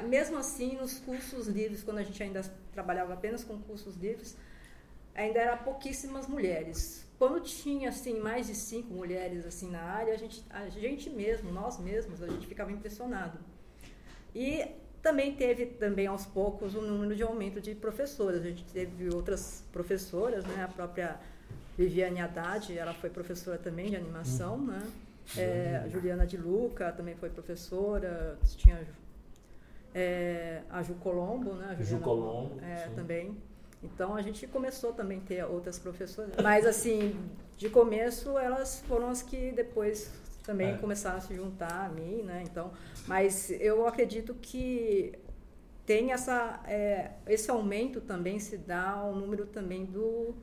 mesmo 0.07 0.37
assim, 0.37 0.75
nos 0.75 0.99
cursos 0.99 1.47
livres, 1.47 1.83
quando 1.83 1.97
a 1.97 2.03
gente 2.03 2.21
ainda 2.21 2.41
trabalhava 2.71 3.13
apenas 3.13 3.43
com 3.43 3.59
cursos 3.59 3.95
livres, 3.97 4.35
ainda 5.13 5.39
eram 5.39 5.63
pouquíssimas 5.63 6.27
mulheres. 6.27 7.05
Quando 7.17 7.39
tinha 7.41 7.89
assim 7.89 8.19
mais 8.19 8.47
de 8.47 8.55
cinco 8.55 8.93
mulheres 8.93 9.45
assim 9.45 9.69
na 9.69 9.81
área, 9.81 10.13
a 10.13 10.17
gente, 10.17 10.43
a 10.49 10.69
gente 10.69 11.09
mesmo, 11.09 11.51
nós 11.51 11.79
mesmos, 11.79 12.21
a 12.21 12.27
gente 12.27 12.47
ficava 12.47 12.71
impressionado. 12.71 13.37
E 14.35 14.65
também 15.01 15.35
teve 15.35 15.65
também 15.65 16.07
aos 16.07 16.25
poucos 16.25 16.75
um 16.75 16.81
número 16.81 17.15
de 17.15 17.23
aumento 17.23 17.61
de 17.61 17.75
professoras. 17.75 18.41
A 18.41 18.47
gente 18.47 18.63
teve 18.65 19.13
outras 19.13 19.63
professoras, 19.71 20.45
né? 20.45 20.63
A 20.63 20.67
própria 20.67 21.19
Viviane 21.77 22.21
Haddad, 22.21 22.75
ela 22.77 22.93
foi 22.93 23.09
professora 23.09 23.57
também 23.57 23.89
de 23.89 23.95
animação, 23.95 24.57
né? 24.57 24.81
É, 25.37 25.81
a 25.83 25.87
Juliana 25.87 26.25
de 26.25 26.37
Luca 26.37 26.91
também 26.91 27.15
foi 27.15 27.29
professora. 27.29 28.37
Tinha 28.57 28.85
é, 29.93 30.62
a 30.69 30.81
Ju 30.81 30.95
Colombo, 30.95 31.53
né? 31.53 31.75
A 31.79 31.83
Ju 31.83 32.00
Colombo, 32.00 32.59
é, 32.62 32.89
também. 32.95 33.38
Então 33.81 34.15
a 34.15 34.21
gente 34.21 34.47
começou 34.47 34.93
também 34.93 35.19
a 35.19 35.21
ter 35.21 35.43
outras 35.45 35.77
professoras. 35.77 36.33
Mas 36.41 36.65
assim, 36.65 37.19
de 37.57 37.69
começo 37.69 38.38
elas 38.38 38.81
foram 38.88 39.09
as 39.09 39.21
que 39.21 39.51
depois 39.51 40.12
também 40.43 40.71
É. 40.73 40.77
começaram 40.77 41.17
a 41.17 41.21
se 41.21 41.35
juntar 41.35 41.85
a 41.85 41.89
mim, 41.89 42.21
né? 42.23 42.43
Então, 42.45 42.71
mas 43.07 43.50
eu 43.51 43.85
acredito 43.88 44.33
que 44.35 45.13
tem 45.85 46.12
essa 46.13 46.62
é, 46.65 47.12
esse 47.27 47.51
aumento 47.51 48.00
também 48.01 48.39
se 48.39 48.57
dá 48.57 48.89
ao 48.91 49.13
número 49.15 49.45
também 49.45 49.85
do 49.85 50.33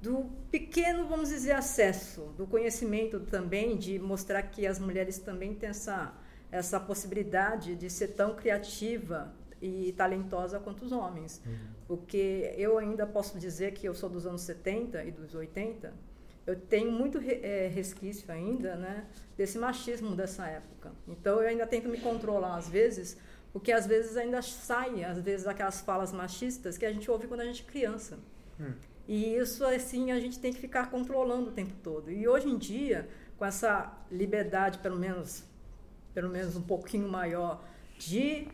do 0.00 0.26
pequeno, 0.52 1.06
vamos 1.08 1.30
dizer, 1.30 1.52
acesso, 1.52 2.32
do 2.36 2.46
conhecimento 2.46 3.18
também, 3.20 3.76
de 3.76 3.98
mostrar 3.98 4.42
que 4.42 4.64
as 4.66 4.78
mulheres 4.78 5.18
também 5.18 5.54
têm 5.54 5.70
essa, 5.70 6.12
essa 6.50 6.78
possibilidade 6.78 7.74
de 7.74 7.90
ser 7.90 8.08
tão 8.08 8.34
criativa 8.34 9.34
e 9.60 9.92
talentosa 9.92 10.58
quanto 10.60 10.84
os 10.84 10.92
homens. 10.92 11.42
Porque 11.86 12.54
eu 12.56 12.78
ainda 12.78 13.06
posso 13.06 13.38
dizer 13.38 13.72
que 13.72 13.86
eu 13.86 13.94
sou 13.94 14.08
dos 14.08 14.26
anos 14.26 14.42
70 14.42 15.04
e 15.04 15.10
dos 15.10 15.34
80, 15.34 15.92
eu 16.46 16.54
tenho 16.54 16.92
muito 16.92 17.18
eh, 17.18 17.68
resquício 17.74 18.30
ainda 18.32 18.76
né, 18.76 19.04
desse 19.36 19.58
machismo 19.58 20.14
dessa 20.14 20.46
época. 20.46 20.92
Então 21.08 21.40
eu 21.40 21.48
ainda 21.48 21.66
tento 21.66 21.88
me 21.88 21.98
controlar 21.98 22.56
às 22.56 22.68
vezes, 22.68 23.16
porque 23.52 23.72
às 23.72 23.86
vezes 23.86 24.16
ainda 24.16 24.40
sai, 24.42 25.02
às 25.02 25.18
vezes, 25.18 25.46
aquelas 25.46 25.80
falas 25.80 26.12
machistas 26.12 26.76
que 26.78 26.84
a 26.84 26.92
gente 26.92 27.10
ouve 27.10 27.26
quando 27.26 27.40
a 27.40 27.44
gente 27.44 27.62
é 27.62 27.64
criança. 27.64 28.18
E 29.08 29.34
isso, 29.36 29.64
assim, 29.64 30.10
a 30.10 30.20
gente 30.20 30.38
tem 30.38 30.52
que 30.52 30.60
ficar 30.60 30.90
controlando 30.90 31.50
o 31.50 31.52
tempo 31.52 31.72
todo. 31.82 32.10
E 32.10 32.28
hoje 32.28 32.48
em 32.48 32.58
dia, 32.58 33.08
com 33.38 33.44
essa 33.44 33.92
liberdade, 34.10 34.78
pelo 34.78 34.98
menos, 34.98 35.44
pelo 36.16 36.30
menos 36.30 36.56
um 36.56 36.62
pouquinho 36.62 37.06
maior, 37.06 37.62
de 37.98 38.48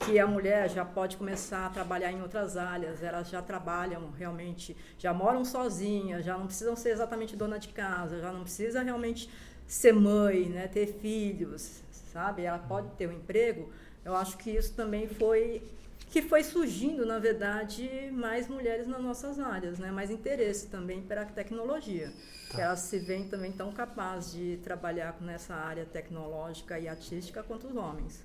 que 0.00 0.18
a 0.18 0.26
mulher 0.26 0.68
já 0.68 0.84
pode 0.84 1.16
começar 1.16 1.64
a 1.64 1.70
trabalhar 1.70 2.12
em 2.12 2.20
outras 2.20 2.58
áreas, 2.58 3.02
elas 3.02 3.30
já 3.30 3.40
trabalham 3.40 4.10
realmente, 4.10 4.76
já 4.98 5.14
moram 5.14 5.42
sozinhas, 5.42 6.26
já 6.26 6.36
não 6.36 6.46
precisam 6.46 6.76
ser 6.76 6.90
exatamente 6.90 7.34
dona 7.34 7.58
de 7.58 7.68
casa, 7.68 8.20
já 8.20 8.30
não 8.30 8.42
precisa 8.42 8.82
realmente 8.82 9.30
ser 9.66 9.94
mãe, 9.94 10.44
né, 10.50 10.68
ter 10.68 10.88
filhos, 10.88 11.80
sabe? 12.12 12.42
Ela 12.42 12.58
pode 12.58 12.90
ter 12.98 13.08
um 13.08 13.12
emprego. 13.12 13.72
Eu 14.04 14.14
acho 14.14 14.36
que 14.36 14.50
isso 14.50 14.74
também 14.74 15.08
foi 15.08 15.62
que 16.10 16.20
foi 16.20 16.44
surgindo, 16.44 17.06
na 17.06 17.18
verdade, 17.18 18.10
mais 18.12 18.46
mulheres 18.46 18.86
nas 18.86 19.02
nossas 19.02 19.40
áreas, 19.40 19.78
né? 19.78 19.90
mais 19.90 20.10
interesse 20.10 20.66
também 20.66 21.00
para 21.00 21.22
a 21.22 21.24
tecnologia. 21.24 22.12
Que 22.50 22.60
elas 22.60 22.80
se 22.80 22.98
veem 22.98 23.28
também 23.28 23.50
tão 23.52 23.72
capazes 23.72 24.32
de 24.32 24.56
trabalhar 24.62 25.16
nessa 25.20 25.54
área 25.54 25.84
tecnológica 25.84 26.78
e 26.78 26.86
artística 26.88 27.42
quanto 27.42 27.66
os 27.66 27.76
homens. 27.76 28.24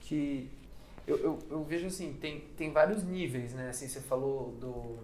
que 0.00 0.50
eu, 1.06 1.16
eu, 1.18 1.38
eu 1.50 1.64
vejo 1.64 1.86
assim, 1.86 2.12
tem, 2.20 2.40
tem 2.56 2.70
vários 2.72 3.02
níveis, 3.02 3.54
né? 3.54 3.70
Assim, 3.70 3.88
você 3.88 4.00
falou 4.00 4.52
do, 4.60 4.98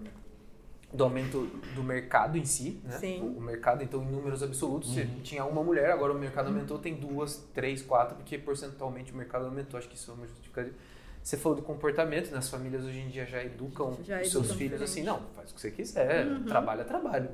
do 0.93 1.03
aumento 1.05 1.47
do 1.75 1.83
mercado 1.83 2.37
em 2.37 2.45
si, 2.45 2.79
né? 2.85 2.99
Sim. 2.99 3.23
O, 3.23 3.39
o 3.39 3.41
mercado, 3.41 3.83
então, 3.83 4.03
em 4.03 4.11
números 4.11 4.43
absolutos, 4.43 4.93
você 4.93 5.09
tinha 5.23 5.45
uma 5.47 5.63
mulher, 5.63 5.91
agora 5.91 6.13
o 6.13 6.19
mercado 6.19 6.49
aumentou, 6.49 6.79
tem 6.79 6.95
duas, 6.95 7.37
três, 7.55 7.81
quatro, 7.83 8.17
porque 8.17 8.37
percentualmente 8.37 9.13
o 9.13 9.17
mercado 9.17 9.47
aumentou, 9.47 9.79
acho 9.79 9.89
que 9.89 9.97
isso 9.97 10.11
é 10.11 10.15
uma 10.15 10.27
justificativa. 10.27 10.75
Você 11.23 11.39
falou 11.39 11.57
do 11.57 11.63
comportamento, 11.65 12.31
né? 12.31 12.37
As 12.37 12.51
famílias 12.51 12.85
hoje 12.85 12.99
em 12.99 13.09
dia 13.09 13.25
já 13.25 13.43
educam 13.43 13.97
Já 14.05 14.21
os 14.21 14.31
seus 14.31 14.45
educam 14.45 14.59
filhos 14.59 14.83
assim, 14.83 15.01
diferente. 15.03 15.23
não, 15.23 15.29
faz 15.35 15.51
o 15.51 15.55
que 15.55 15.61
você 15.63 15.71
quiser, 15.71 16.27
trabalho 16.45 16.83
é 16.83 16.85
trabalho, 16.85 17.31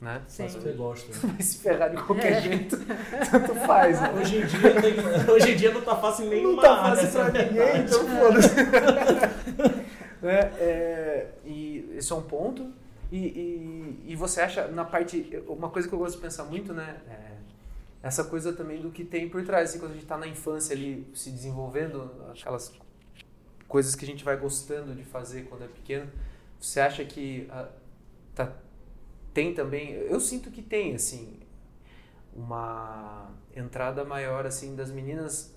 né? 0.00 0.22
Sim. 0.28 0.42
Faz 0.42 0.54
o 0.54 0.58
que 0.58 0.64
você 0.64 0.72
gosta. 0.72 1.26
Vai 1.26 1.42
se 1.42 1.58
ferrar 1.58 1.90
de 1.90 2.02
qualquer 2.02 2.42
jeito, 2.42 2.76
tanto 3.30 3.54
faz, 3.66 4.00
né? 4.00 4.12
Hoje 4.12 4.36
em 4.38 4.46
dia, 4.46 4.80
tem- 4.80 5.30
hoje 5.32 5.50
em 5.52 5.56
dia 5.56 5.72
não 5.72 5.80
tá 5.82 5.96
fácil 5.96 6.26
em 6.26 6.28
nenhuma 6.28 6.54
não 6.54 6.62
tá 6.62 6.76
fácil 6.82 7.10
pra 7.10 7.26
essa 7.26 7.38
é 7.38 7.42
a 7.42 7.46
ninguém, 7.46 7.84
então 7.84 8.08
foda-se. 8.08 8.54
né? 10.22 10.40
é, 10.58 11.26
e 11.44 11.94
esse 11.96 12.12
é 12.12 12.14
um 12.16 12.22
ponto. 12.22 12.70
E, 13.10 13.18
e, 13.18 14.04
e 14.12 14.16
você 14.16 14.40
acha, 14.40 14.66
na 14.68 14.84
parte. 14.84 15.42
Uma 15.46 15.70
coisa 15.70 15.88
que 15.88 15.94
eu 15.94 15.98
gosto 15.98 16.16
de 16.16 16.22
pensar 16.22 16.44
muito, 16.44 16.72
né? 16.74 16.96
É 17.08 17.36
essa 18.06 18.22
coisa 18.22 18.52
também 18.52 18.80
do 18.80 18.90
que 18.90 19.04
tem 19.04 19.28
por 19.28 19.44
trás. 19.44 19.70
Assim, 19.70 19.78
quando 19.80 19.92
a 19.92 19.94
gente 19.94 20.06
tá 20.06 20.16
na 20.16 20.28
infância 20.28 20.74
ali 20.74 21.06
se 21.14 21.30
desenvolvendo, 21.30 22.10
aquelas 22.30 22.72
coisas 23.66 23.94
que 23.96 24.04
a 24.04 24.08
gente 24.08 24.24
vai 24.24 24.36
gostando 24.36 24.94
de 24.94 25.04
fazer 25.04 25.42
quando 25.44 25.64
é 25.64 25.68
pequeno. 25.68 26.08
Você 26.60 26.80
acha 26.80 27.04
que 27.04 27.48
ah, 27.50 27.68
tá, 28.34 28.52
tem 29.36 29.52
também. 29.52 29.90
Eu 29.92 30.18
sinto 30.18 30.50
que 30.50 30.62
tem, 30.62 30.94
assim, 30.94 31.38
uma 32.34 33.30
entrada 33.54 34.02
maior, 34.04 34.46
assim, 34.46 34.74
das 34.74 34.90
meninas 34.90 35.54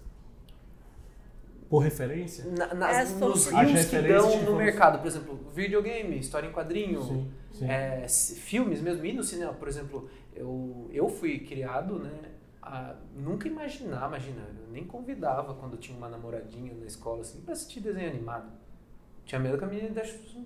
Por 1.69 1.79
referência? 1.79 2.45
na, 2.45 2.73
nas, 2.73 2.97
É, 2.97 3.05
são- 3.05 3.29
nos 3.29 3.45
rios 3.47 3.85
que 3.85 4.01
dão 4.01 4.29
de 4.29 4.37
no 4.43 4.55
mercado. 4.55 4.99
Por 4.99 5.07
exemplo, 5.07 5.39
videogame, 5.53 6.17
história 6.19 6.47
em 6.47 6.51
quadrinho, 6.51 7.01
Sim, 7.03 7.31
sim. 7.53 7.65
é, 7.69 8.05
filmes 8.07 8.81
mesmo, 8.81 9.05
e 9.05 9.13
no 9.13 9.23
cinema. 9.23 9.53
Por 9.53 9.67
exemplo, 9.67 10.09
eu, 10.35 10.89
eu 10.91 11.07
fui 11.07 11.39
criado, 11.39 11.99
né? 11.99 12.11
A 12.61 12.95
nunca 13.15 13.47
imaginar, 13.47 14.07
imagina, 14.07 14.41
eu 14.61 14.71
nem 14.71 14.83
convidava 14.83 15.53
quando 15.55 15.77
tinha 15.77 15.97
uma 15.97 16.09
namoradinha 16.09 16.73
na 16.73 16.85
escola, 16.85 17.21
assim, 17.21 17.39
pra 17.41 17.53
assistir 17.53 17.79
desenho 17.79 18.09
animado. 18.09 18.51
Tinha 19.25 19.39
medo 19.39 19.57
que 19.57 19.63
a 19.63 19.67
menina 19.67 19.89
deixasse 19.89 20.37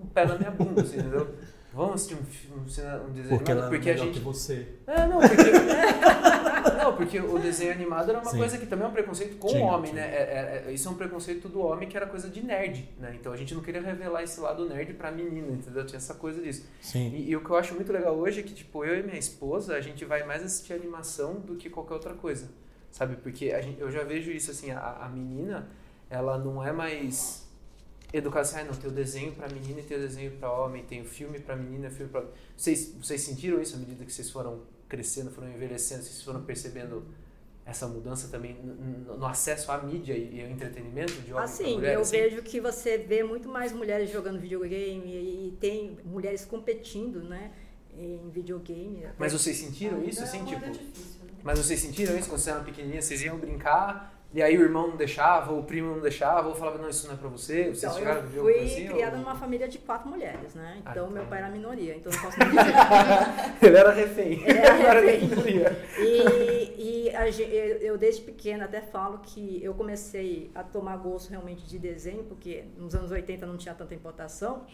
um 0.00 0.06
pé 0.06 0.24
na 0.26 0.38
minha 0.38 0.50
bunda, 0.50 0.82
assim, 0.82 0.98
entendeu? 0.98 1.34
Vamos 1.72 1.94
assistir 1.94 2.14
um, 2.14 2.18
um 2.18 2.60
um 2.60 2.64
desenho 3.12 3.28
Porque 3.28 3.50
ela 3.52 3.66
animado, 3.66 3.74
é 3.74 3.78
porque 3.78 3.90
a 3.90 3.96
gente 3.96 4.18
que 4.18 4.24
você. 4.24 4.66
é, 4.86 5.06
não, 5.06 5.20
porque, 5.20 5.36
não, 6.84 6.96
porque 6.96 7.20
o 7.20 7.38
desenho 7.38 7.72
animado 7.72 8.10
era 8.10 8.18
uma 8.18 8.30
Sim. 8.30 8.38
coisa 8.38 8.58
que 8.58 8.66
também 8.66 8.84
é 8.84 8.88
um 8.88 8.92
preconceito 8.92 9.36
com 9.38 9.46
Tinha, 9.48 9.64
o 9.64 9.68
homem, 9.68 9.92
tinha. 9.92 10.02
né? 10.02 10.08
É, 10.12 10.18
é- 10.20 10.64
é- 10.68 10.72
isso 10.72 10.88
é 10.88 10.90
um 10.90 10.94
preconceito 10.94 11.48
do 11.48 11.60
homem 11.60 11.88
que 11.88 11.96
era 11.96 12.06
coisa 12.06 12.28
de 12.28 12.42
nerd, 12.44 12.88
né? 12.98 13.14
Então 13.18 13.32
a 13.32 13.36
gente 13.36 13.54
não 13.54 13.62
queria 13.62 13.80
revelar 13.80 14.22
esse 14.24 14.40
lado 14.40 14.68
nerd 14.68 14.94
pra 14.94 15.12
menina, 15.12 15.52
entendeu? 15.52 15.86
Tinha 15.86 15.98
essa 15.98 16.14
coisa 16.14 16.42
disso. 16.42 16.66
Sim. 16.80 17.10
E, 17.14 17.30
e 17.30 17.36
o 17.36 17.44
que 17.44 17.50
eu 17.50 17.56
acho 17.56 17.72
muito 17.74 17.92
legal 17.92 18.16
hoje 18.16 18.40
é 18.40 18.42
que, 18.42 18.52
tipo, 18.52 18.84
eu 18.84 18.98
e 18.98 19.02
minha 19.04 19.18
esposa, 19.18 19.74
a 19.76 19.80
gente 19.80 20.04
vai 20.04 20.24
mais 20.24 20.42
assistir 20.42 20.72
animação 20.72 21.34
do 21.34 21.54
que 21.54 21.70
qualquer 21.70 21.94
outra 21.94 22.14
coisa, 22.14 22.48
sabe? 22.90 23.14
Porque 23.16 23.50
gente, 23.62 23.80
eu 23.80 23.90
já 23.92 24.02
vejo 24.02 24.32
isso, 24.32 24.50
assim, 24.50 24.72
a, 24.72 24.80
a 25.02 25.08
menina, 25.08 25.68
ela 26.10 26.36
não 26.36 26.66
é 26.66 26.72
mais 26.72 27.48
assim, 28.38 28.58
ah, 28.58 28.64
não, 28.64 28.74
tem 28.74 28.90
o 28.90 28.92
desenho 28.92 29.32
pra 29.32 29.48
menina 29.48 29.80
e 29.80 29.82
tem 29.82 29.96
o 29.96 30.00
desenho 30.00 30.32
pra 30.32 30.52
homem, 30.52 30.84
tem 30.84 31.02
o 31.02 31.04
filme 31.04 31.38
pra 31.38 31.54
menina 31.54 31.88
e 31.88 31.90
filme 31.90 32.10
pra... 32.10 32.24
Vocês, 32.56 32.94
vocês 33.00 33.20
sentiram 33.20 33.60
isso 33.60 33.76
à 33.76 33.78
medida 33.78 34.04
que 34.04 34.12
vocês 34.12 34.30
foram 34.30 34.62
crescendo, 34.88 35.30
foram 35.30 35.48
envelhecendo, 35.48 36.02
vocês 36.02 36.22
foram 36.22 36.42
percebendo 36.42 37.04
essa 37.64 37.86
mudança 37.86 38.28
também 38.28 38.54
no, 38.54 39.24
acesso 39.24 39.70
à 39.70 39.78
mídia 39.78 40.14
e, 40.16 40.42
ao 40.42 40.50
entretenimento 40.50 41.12
de 41.12 41.32
homem 41.32 41.34
pra 41.34 41.44
Assim, 41.44 41.74
mulher? 41.74 41.94
eu 41.94 42.00
assim? 42.00 42.16
vejo 42.16 42.42
que 42.42 42.60
você 42.60 42.98
vê 42.98 43.22
muito 43.22 43.48
mais 43.48 43.72
mulheres 43.72 44.10
jogando 44.10 44.40
videogame 44.40 45.08
e 45.08 45.56
tem 45.60 45.96
mulheres 46.04 46.44
competindo, 46.44 47.22
né, 47.22 47.52
em 47.96 48.28
videogame. 48.30 49.06
Mas 49.16 49.32
vocês 49.32 49.56
sentiram 49.56 50.02
isso, 50.02 50.22
assim, 50.22 50.38
é 50.38 50.42
uma 50.42 50.48
tipo... 50.48 50.70
difícil, 50.70 51.24
né? 51.24 51.30
Mas 51.44 51.58
vocês 51.58 51.78
sentiram 51.80 52.18
isso 52.18 52.28
quando 52.28 52.40
vocês 52.40 52.54
eram 52.54 52.64
pequenininhas? 52.64 53.04
Vocês 53.04 53.22
iam 53.22 53.38
brincar 53.38 54.19
e 54.32 54.40
aí 54.42 54.56
o 54.56 54.62
irmão 54.62 54.88
não 54.88 54.96
deixava, 54.96 55.52
o 55.52 55.62
primo 55.64 55.94
não 55.94 56.00
deixava, 56.00 56.48
ou 56.48 56.54
falava, 56.54 56.78
não, 56.78 56.88
isso 56.88 57.06
não 57.08 57.14
é 57.14 57.16
pra 57.16 57.28
você? 57.28 57.64
Vocês 57.64 57.78
Então, 57.82 57.94
chegaram 57.94 58.20
a 58.20 58.22
eu 58.22 58.26
viver 58.28 58.38
alguma 58.38 58.52
fui 58.54 58.60
coisa 58.66 58.74
assim? 58.74 58.88
criada 58.94 59.16
ou- 59.16 59.22
numa 59.22 59.34
família 59.34 59.68
de 59.68 59.78
quatro 59.78 60.08
mulheres, 60.08 60.54
né? 60.54 60.74
Ah, 60.84 60.90
Então, 60.92 60.92
então. 61.04 61.10
meu 61.10 61.24
pai 61.26 61.38
era 61.38 61.46
a 61.48 61.50
minoria, 61.50 61.96
então 61.96 62.12
eu 62.12 62.16
não 62.16 62.24
posso 62.24 62.38
nem 62.40 62.48
dizer. 62.50 63.66
Ele 63.66 63.76
era 63.76 63.90
refém. 63.92 64.32
Ele 64.44 64.58
era 64.58 65.00
refém. 65.00 65.28
minoria. 65.28 65.84
E, 65.98 67.06
e 67.08 67.16
a 67.16 67.28
eu, 67.28 67.76
eu, 67.78 67.98
desde 67.98 68.22
pequena 68.22 68.64
até 68.66 68.80
falo 68.80 69.18
que 69.18 69.60
eu 69.62 69.74
comecei 69.74 70.50
a 70.54 70.62
tomar 70.62 70.96
gosto 70.98 71.30
realmente 71.30 71.66
de 71.66 71.78
desenho, 71.78 72.24
porque 72.24 72.64
nos 72.76 72.94
anos 72.94 73.10
80 73.10 73.46
não 73.46 73.56
tinha 73.56 73.74
tanta 73.74 73.94
importação. 73.94 74.64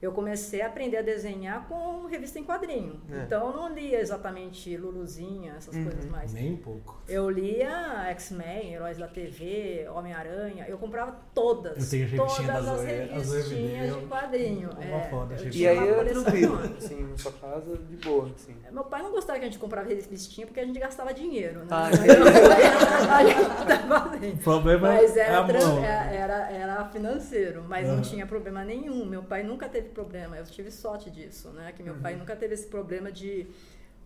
Eu 0.00 0.12
comecei 0.12 0.62
a 0.62 0.66
aprender 0.66 0.96
a 0.96 1.02
desenhar 1.02 1.68
com 1.68 2.06
revista 2.06 2.38
em 2.38 2.44
quadrinho. 2.44 2.98
É. 3.12 3.22
Então 3.24 3.50
eu 3.50 3.56
não 3.56 3.68
lia 3.74 4.00
exatamente 4.00 4.74
Luluzinha, 4.76 5.54
essas 5.58 5.74
Uhum. 5.74 5.84
coisas 5.84 6.06
mais. 6.06 6.32
Nem 6.32 6.52
um 6.54 6.56
pouco. 6.56 6.98
Eu 7.06 7.28
lia 7.28 8.06
X-Men, 8.10 8.72
Heróis 8.74 8.96
da 8.96 9.06
TV, 9.06 9.86
Homem-Aranha. 9.94 10.64
Eu 10.68 10.78
comprava 10.78 11.16
todas. 11.34 11.92
Eu 11.92 12.08
tenho 12.08 12.16
todas 12.26 12.46
da 12.46 12.72
as 12.72 12.82
revistinhas 12.82 13.94
de 13.94 14.06
quadrinho. 14.06 14.70
Uma 14.70 14.96
É, 14.96 15.10
foda, 15.10 15.34
E 15.34 15.50
tinha 15.50 15.70
aí 15.70 15.76
uma 15.78 15.86
era 15.86 16.04
tranquilo, 16.10 16.58
assim, 16.78 17.02
na 17.02 17.18
sua 17.18 17.32
casa, 17.32 17.76
de 17.76 17.96
boa, 17.96 18.30
assim. 18.34 18.56
Meu 18.72 18.84
pai 18.84 19.02
não 19.02 19.10
gostava 19.10 19.38
que 19.38 19.44
a 19.44 19.48
gente 19.48 19.58
comprava 19.58 19.86
revistinha 19.86 20.46
porque 20.46 20.60
a 20.60 20.64
gente 20.64 20.78
gastava 20.78 21.12
dinheiro, 21.12 21.60
né? 21.60 21.66
Ah, 21.70 21.90
a 24.30 24.32
O 24.32 24.36
problema 24.38 24.88
Mas 24.88 25.16
é 25.16 25.22
a 25.22 25.26
era, 25.26 25.44
tran- 25.44 25.66
mão. 25.66 25.84
era, 25.84 26.50
era, 26.50 26.84
financeiro, 26.88 27.64
mas 27.68 27.88
não 27.88 28.00
tinha 28.00 28.26
problema 28.26 28.64
nenhum. 28.64 29.04
Meu 29.04 29.22
pai 29.22 29.42
nunca 29.42 29.68
teve 29.68 29.88
problema. 29.90 30.36
Eu 30.36 30.44
tive 30.44 30.70
sorte 30.70 31.10
disso, 31.10 31.50
né? 31.50 31.72
Que 31.72 31.82
meu 31.82 31.94
pai 31.96 32.16
nunca 32.16 32.34
teve 32.36 32.54
esse 32.54 32.66
problema 32.66 33.10
de 33.10 33.46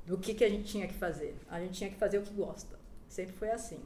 do 0.07 0.19
que, 0.19 0.35
que 0.35 0.45
a 0.45 0.49
gente 0.50 0.64
tinha 0.64 0.87
que 0.87 0.95
fazer. 0.95 1.35
A 1.50 1.61
gente 1.61 1.73
tinha 1.73 1.90
que 1.90 1.97
fazer 1.97 2.19
o 2.19 2.23
que 2.23 2.35
gosta. 2.35 2.78
Sempre 3.09 3.35
foi 3.37 3.50
assim. 3.50 3.81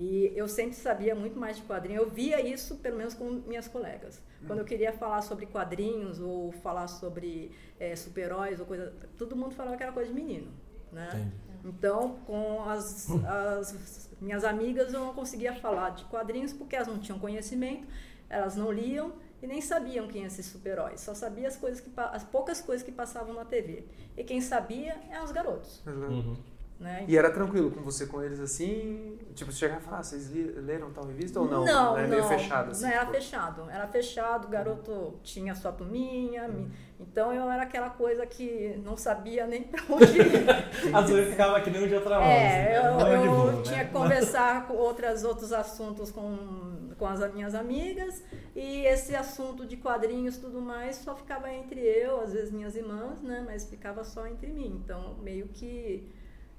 E 0.00 0.32
eu 0.34 0.48
sempre 0.48 0.74
sabia 0.74 1.14
muito 1.14 1.38
mais 1.38 1.56
de 1.58 1.62
quadrinho. 1.62 2.00
Eu 2.00 2.10
via 2.10 2.40
isso, 2.44 2.76
pelo 2.76 2.96
menos 2.96 3.14
com 3.14 3.24
minhas 3.46 3.68
colegas. 3.68 4.20
Quando 4.46 4.58
eu 4.58 4.64
queria 4.64 4.92
falar 4.92 5.22
sobre 5.22 5.46
quadrinhos 5.46 6.18
ou 6.20 6.50
falar 6.50 6.88
sobre 6.88 7.52
eh, 7.78 7.94
super-heróis 7.94 8.58
ou 8.58 8.66
coisa, 8.66 8.92
todo 9.16 9.36
mundo 9.36 9.54
falava 9.54 9.76
que 9.76 9.82
era 9.84 9.92
coisa 9.92 10.08
de 10.08 10.14
menino, 10.14 10.50
né? 10.90 11.08
Entendi. 11.12 11.51
Então, 11.64 12.16
com 12.26 12.62
as, 12.68 13.08
as 13.10 14.10
minhas 14.20 14.44
amigas, 14.44 14.92
eu 14.92 15.00
não 15.00 15.14
conseguia 15.14 15.54
falar 15.54 15.90
de 15.90 16.04
quadrinhos 16.04 16.52
porque 16.52 16.76
elas 16.76 16.88
não 16.88 16.98
tinham 16.98 17.18
conhecimento, 17.18 17.86
elas 18.28 18.56
não 18.56 18.70
liam 18.72 19.12
e 19.40 19.46
nem 19.46 19.60
sabiam 19.60 20.06
quem 20.06 20.22
eram 20.22 20.28
esses 20.28 20.46
super-heróis. 20.46 21.00
Só 21.00 21.14
sabia 21.14 21.48
as, 21.48 21.56
coisas 21.56 21.80
que, 21.80 21.90
as 21.96 22.24
poucas 22.24 22.60
coisas 22.60 22.84
que 22.84 22.92
passavam 22.92 23.34
na 23.34 23.44
TV. 23.44 23.84
E 24.16 24.24
quem 24.24 24.40
sabia 24.40 24.96
eram 25.10 25.24
os 25.24 25.32
garotos. 25.32 25.82
Uhum. 25.86 26.36
Né? 26.82 27.04
E 27.06 27.16
era 27.16 27.30
tranquilo 27.30 27.70
com 27.70 27.80
você, 27.80 28.06
com 28.06 28.20
eles 28.20 28.40
assim? 28.40 29.16
Tipo, 29.34 29.52
você 29.52 29.58
chegava 29.58 29.80
e 29.80 29.84
falava, 29.84 30.00
ah, 30.00 30.04
vocês 30.04 30.32
leram 30.56 30.92
tal 30.92 31.04
revista 31.04 31.38
ou 31.38 31.48
não? 31.48 31.64
Não, 31.64 31.96
é 31.96 32.02
não. 32.02 32.08
meio 32.08 32.24
fechado, 32.24 32.72
assim. 32.72 32.82
Não, 32.82 32.90
era 32.90 33.00
tipo, 33.00 33.12
fechado. 33.12 33.70
Era 33.70 33.86
fechado, 33.86 34.46
o 34.46 34.50
garoto 34.50 35.14
tinha 35.22 35.54
sua 35.54 35.70
turminha. 35.70 36.48
Uhum. 36.48 36.68
Então 37.10 37.32
eu 37.32 37.50
era 37.50 37.62
aquela 37.62 37.90
coisa 37.90 38.26
que 38.26 38.80
não 38.84 38.96
sabia 38.96 39.46
nem 39.46 39.62
pra 39.62 39.82
onde 39.88 40.18
ir. 40.18 40.94
Às 40.94 41.10
vezes 41.10 41.30
ficava 41.30 41.60
que 41.60 41.70
nem 41.70 41.82
o 41.82 41.88
de 41.88 41.94
outra 41.94 42.18
voz. 42.18 42.28
É, 42.28 42.78
eu, 42.78 42.82
Não 42.98 43.06
é 43.06 43.18
de 43.18 43.26
eu 43.26 43.32
boa, 43.32 43.52
né? 43.52 43.62
tinha 43.62 43.84
que 43.84 43.92
conversar 43.92 44.66
com 44.66 44.74
outras, 44.74 45.24
outros 45.24 45.52
assuntos 45.52 46.10
com, 46.10 46.90
com 46.98 47.06
as 47.06 47.32
minhas 47.32 47.54
amigas 47.54 48.22
e 48.54 48.84
esse 48.86 49.14
assunto 49.14 49.66
de 49.66 49.76
quadrinhos 49.76 50.36
e 50.36 50.40
tudo 50.40 50.60
mais 50.60 50.96
só 50.96 51.14
ficava 51.14 51.52
entre 51.52 51.80
eu, 51.80 52.20
às 52.20 52.32
vezes 52.32 52.50
minhas 52.50 52.76
irmãs, 52.76 53.20
né? 53.22 53.42
Mas 53.46 53.68
ficava 53.68 54.04
só 54.04 54.26
entre 54.26 54.48
mim. 54.48 54.80
Então, 54.84 55.16
meio 55.22 55.48
que 55.48 56.08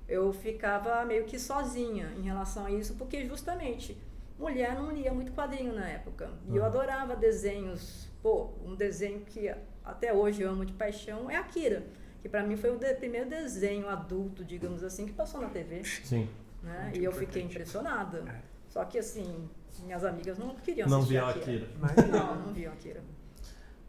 eu 0.07 0.33
ficava 0.33 1.05
meio 1.05 1.23
que 1.25 1.39
sozinha 1.39 2.11
em 2.17 2.21
relação 2.23 2.65
a 2.65 2.71
isso, 2.71 2.95
porque 2.95 3.25
justamente 3.25 3.97
mulher 4.37 4.75
não 4.75 4.91
lia 4.91 5.13
muito 5.13 5.31
quadrinho 5.31 5.73
na 5.73 5.87
época. 5.87 6.29
E 6.49 6.55
eu 6.57 6.65
adorava 6.65 7.15
desenhos. 7.15 8.09
Pô, 8.21 8.49
um 8.65 8.75
desenho 8.75 9.21
que 9.21 9.53
até 9.83 10.13
hoje 10.13 10.41
eu 10.41 10.49
amo 10.49 10.65
de 10.65 10.73
paixão 10.73 11.29
é 11.29 11.35
Akira. 11.35 11.83
Que 12.21 12.29
pra 12.29 12.41
mim 12.43 12.55
foi 12.55 12.71
o 12.73 12.77
de- 12.77 12.93
primeiro 12.93 13.29
desenho 13.29 13.89
adulto, 13.89 14.45
digamos 14.45 14.81
assim, 14.83 15.05
que 15.05 15.11
passou 15.13 15.41
na 15.41 15.49
TV. 15.49 15.83
Sim. 15.83 16.29
Né? 16.61 16.83
Muito 16.85 16.99
E 16.99 17.03
eu 17.03 17.11
fiquei 17.11 17.41
impressionada. 17.43 18.23
É. 18.29 18.39
Só 18.69 18.85
que 18.85 18.97
assim, 18.97 19.49
minhas 19.83 20.03
amigas 20.05 20.37
não 20.37 20.55
queriam 20.55 20.87
Não 20.87 20.99
assistir 20.99 21.15
viu 21.15 21.25
Akira. 21.25 21.43
Akira. 21.45 21.67
Mas, 21.79 21.95
Não, 22.09 22.35
não 22.45 22.53
viam 22.53 22.71
Akira. 22.71 23.01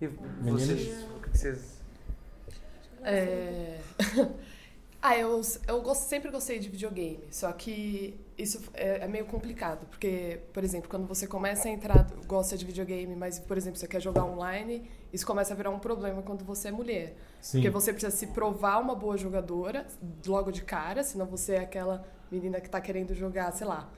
E 0.01 0.07
vocês, 0.09 1.05
o 1.17 1.21
que 1.21 1.39
vocês... 1.39 1.81
É... 3.03 3.79
ah, 5.07 5.19
eu, 5.19 5.39
eu 5.69 5.83
gosto- 5.83 6.09
sempre 6.09 6.31
gostei 6.31 6.59
de 6.59 6.71
videogame, 6.71 7.25
só 7.31 7.53
que 7.53 8.19
isso 8.39 8.59
é, 8.73 9.05
é 9.05 9.07
meio 9.07 9.27
complicado, 9.27 9.85
porque, 9.91 10.41
por 10.51 10.65
exemplo, 10.65 10.89
quando 10.89 11.07
você 11.07 11.27
começa 11.27 11.69
a 11.69 11.71
entrar, 11.71 12.07
gosta 12.27 12.57
de 12.57 12.65
videogame, 12.65 13.15
mas, 13.15 13.39
por 13.39 13.59
exemplo, 13.59 13.79
você 13.79 13.87
quer 13.87 14.01
jogar 14.01 14.25
online, 14.25 14.91
isso 15.13 15.27
começa 15.27 15.53
a 15.53 15.57
virar 15.57 15.69
um 15.69 15.79
problema 15.79 16.23
quando 16.23 16.43
você 16.43 16.69
é 16.69 16.71
mulher. 16.71 17.17
Sim. 17.39 17.59
Porque 17.59 17.69
você 17.69 17.93
precisa 17.93 18.17
se 18.17 18.29
provar 18.29 18.79
uma 18.81 18.95
boa 18.95 19.19
jogadora 19.19 19.87
logo 20.27 20.51
de 20.51 20.63
cara, 20.63 21.03
senão 21.03 21.27
você 21.27 21.57
é 21.57 21.61
aquela 21.61 22.03
menina 22.33 22.59
que 22.59 22.71
tá 22.71 22.81
querendo 22.81 23.15
jogar, 23.15 23.53
sei 23.53 23.67
lá, 23.67 23.91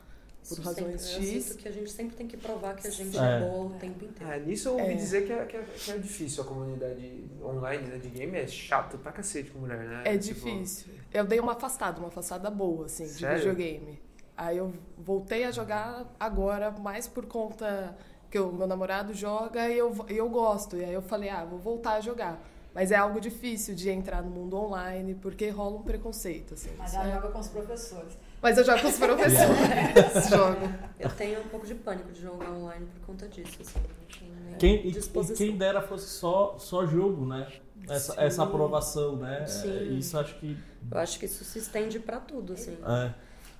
por 0.49 0.59
razões 0.61 1.01
sempre- 1.03 1.27
Eu 1.27 1.33
X. 1.35 1.45
sinto 1.45 1.59
que 1.59 1.69
a 1.69 1.73
gente 1.73 1.91
sempre 1.91 2.17
tem 2.17 2.27
que 2.27 2.37
provar 2.37 2.77
que 2.77 2.87
a 2.87 2.91
gente 2.91 3.17
É. 3.19 3.21
é, 3.21 3.41
boa 3.41 3.67
o 3.67 3.71
tempo 3.79 4.05
inteiro. 4.05 4.33
É, 4.33 4.39
nisso 4.41 4.69
eu 4.69 4.79
ouvi 4.79 4.93
É. 4.93 4.95
dizer 4.95 5.27
que 5.27 5.33
é, 5.33 5.45
que, 5.45 5.57
é, 5.57 5.63
que 5.63 5.91
é 5.91 5.99
difícil 5.99 6.43
a 6.43 6.47
comunidade 6.47 7.25
online 7.43 7.87
né, 7.89 7.99
de 7.99 8.09
game, 8.09 8.37
é 8.37 8.47
chato 8.47 8.99
pra 8.99 9.13
cacete 9.13 9.51
com 9.51 9.59
mulher, 9.61 9.79
né? 9.79 10.03
É 10.05 10.17
Tipo, 10.19 10.35
difícil. 10.47 10.93
Eu 11.13 11.25
dei 11.25 11.41
uma 11.41 11.53
afastada, 11.53 11.99
uma 11.99 12.09
afastada 12.09 12.51
boa, 12.51 12.87
assim, 12.87 13.05
de 13.05 13.11
Sério? 13.11 13.39
videogame. 13.39 14.01
Aí 14.37 14.57
eu 14.59 14.73
voltei 14.99 15.45
a 15.45 15.51
jogar 15.51 16.15
agora 16.21 16.71
mais 16.71 17.09
por 17.09 17.25
conta 17.27 17.97
que 18.31 18.39
o 18.39 18.53
meu 18.53 18.67
namorado 18.67 19.15
joga 19.15 19.69
e 19.71 19.79
eu, 19.79 19.95
e 20.11 20.17
eu 20.17 20.29
gosto. 20.29 20.77
E 20.77 20.85
aí 20.85 20.93
eu 20.93 21.01
falei, 21.01 21.31
ah, 21.31 21.45
vou 21.45 21.59
voltar 21.59 21.95
a 21.95 22.01
jogar. 22.01 22.39
Mas 22.75 22.91
é 22.91 22.97
algo 22.97 23.19
difícil 23.19 23.75
de 23.75 23.89
entrar 23.89 24.23
no 24.23 24.29
mundo 24.29 24.55
online, 24.59 25.15
porque 25.15 25.49
rola 25.49 25.77
um 25.79 25.83
preconceito, 25.83 26.53
assim. 26.53 26.69
Mas 26.77 26.93
ela 26.93 27.09
é- 27.09 27.15
joga 27.15 27.29
com 27.31 27.39
os 27.39 27.49
professores. 27.49 28.13
Mas 28.43 28.59
eu 28.59 28.65
jogo 28.65 28.81
com 28.83 28.89
os 28.89 28.99
professores. 28.99 30.29
jogo. 30.31 30.69
Eu 30.99 31.11
tenho 31.11 31.41
um 31.41 31.49
pouco 31.49 31.67
de 31.67 31.75
pânico 31.75 32.13
de 32.13 32.21
jogar 32.23 32.51
online 32.53 32.87
por 32.87 33.07
conta 33.07 33.29
disso, 33.29 33.59
assim. 33.61 33.81
Tenho 34.19 34.35
nem 34.45 34.55
Quem, 34.57 34.87
e, 34.87 34.91
e 34.91 35.35
quem 35.37 35.57
dera 35.57 35.83
fosse 35.83 36.09
só, 36.09 36.57
só 36.59 36.87
jogo, 36.87 37.27
né? 37.27 37.47
Essa, 37.89 38.13
Sim. 38.15 38.21
essa 38.21 38.43
aprovação, 38.43 39.17
né? 39.17 39.47
Sim. 39.47 39.71
É, 39.77 39.83
Isso 39.85 40.19
acho 40.19 40.39
que. 40.39 40.57
Eu 40.91 40.99
acho 40.99 41.19
que 41.19 41.27
isso 41.27 41.45
se 41.45 41.59
estende 41.59 41.99
pra 42.01 42.19
tudo, 42.21 42.53
assim. 42.55 42.77
É, 42.85 43.13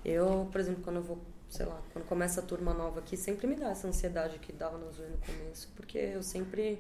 Eu, 0.05 0.49
por 0.51 0.61
exemplo, 0.61 0.83
quando 0.83 0.97
eu 0.97 1.03
vou, 1.03 1.19
sei 1.49 1.67
lá, 1.67 1.81
quando 1.93 2.05
começa 2.07 2.41
a 2.41 2.43
turma 2.43 2.73
nova 2.73 3.01
aqui, 3.01 3.17
sempre 3.17 3.47
me 3.47 3.57
dá 3.57 3.71
essa 3.71 3.87
ansiedade 3.89 4.39
que 4.39 4.53
dava 4.53 4.79
no 4.79 4.87
no 4.87 5.19
começo, 5.19 5.69
porque 5.77 5.99
eu 5.99 6.23
sempre 6.23 6.79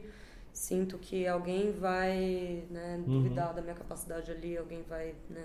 sinto 0.53 0.97
que 0.99 1.27
alguém 1.27 1.71
vai 1.73 2.65
né, 2.71 2.97
Uhum. 3.07 3.23
duvidar 3.23 3.53
da 3.53 3.61
minha 3.61 3.75
capacidade 3.75 4.31
ali, 4.31 4.57
alguém 4.57 4.83
vai 4.89 5.15
né, 5.29 5.45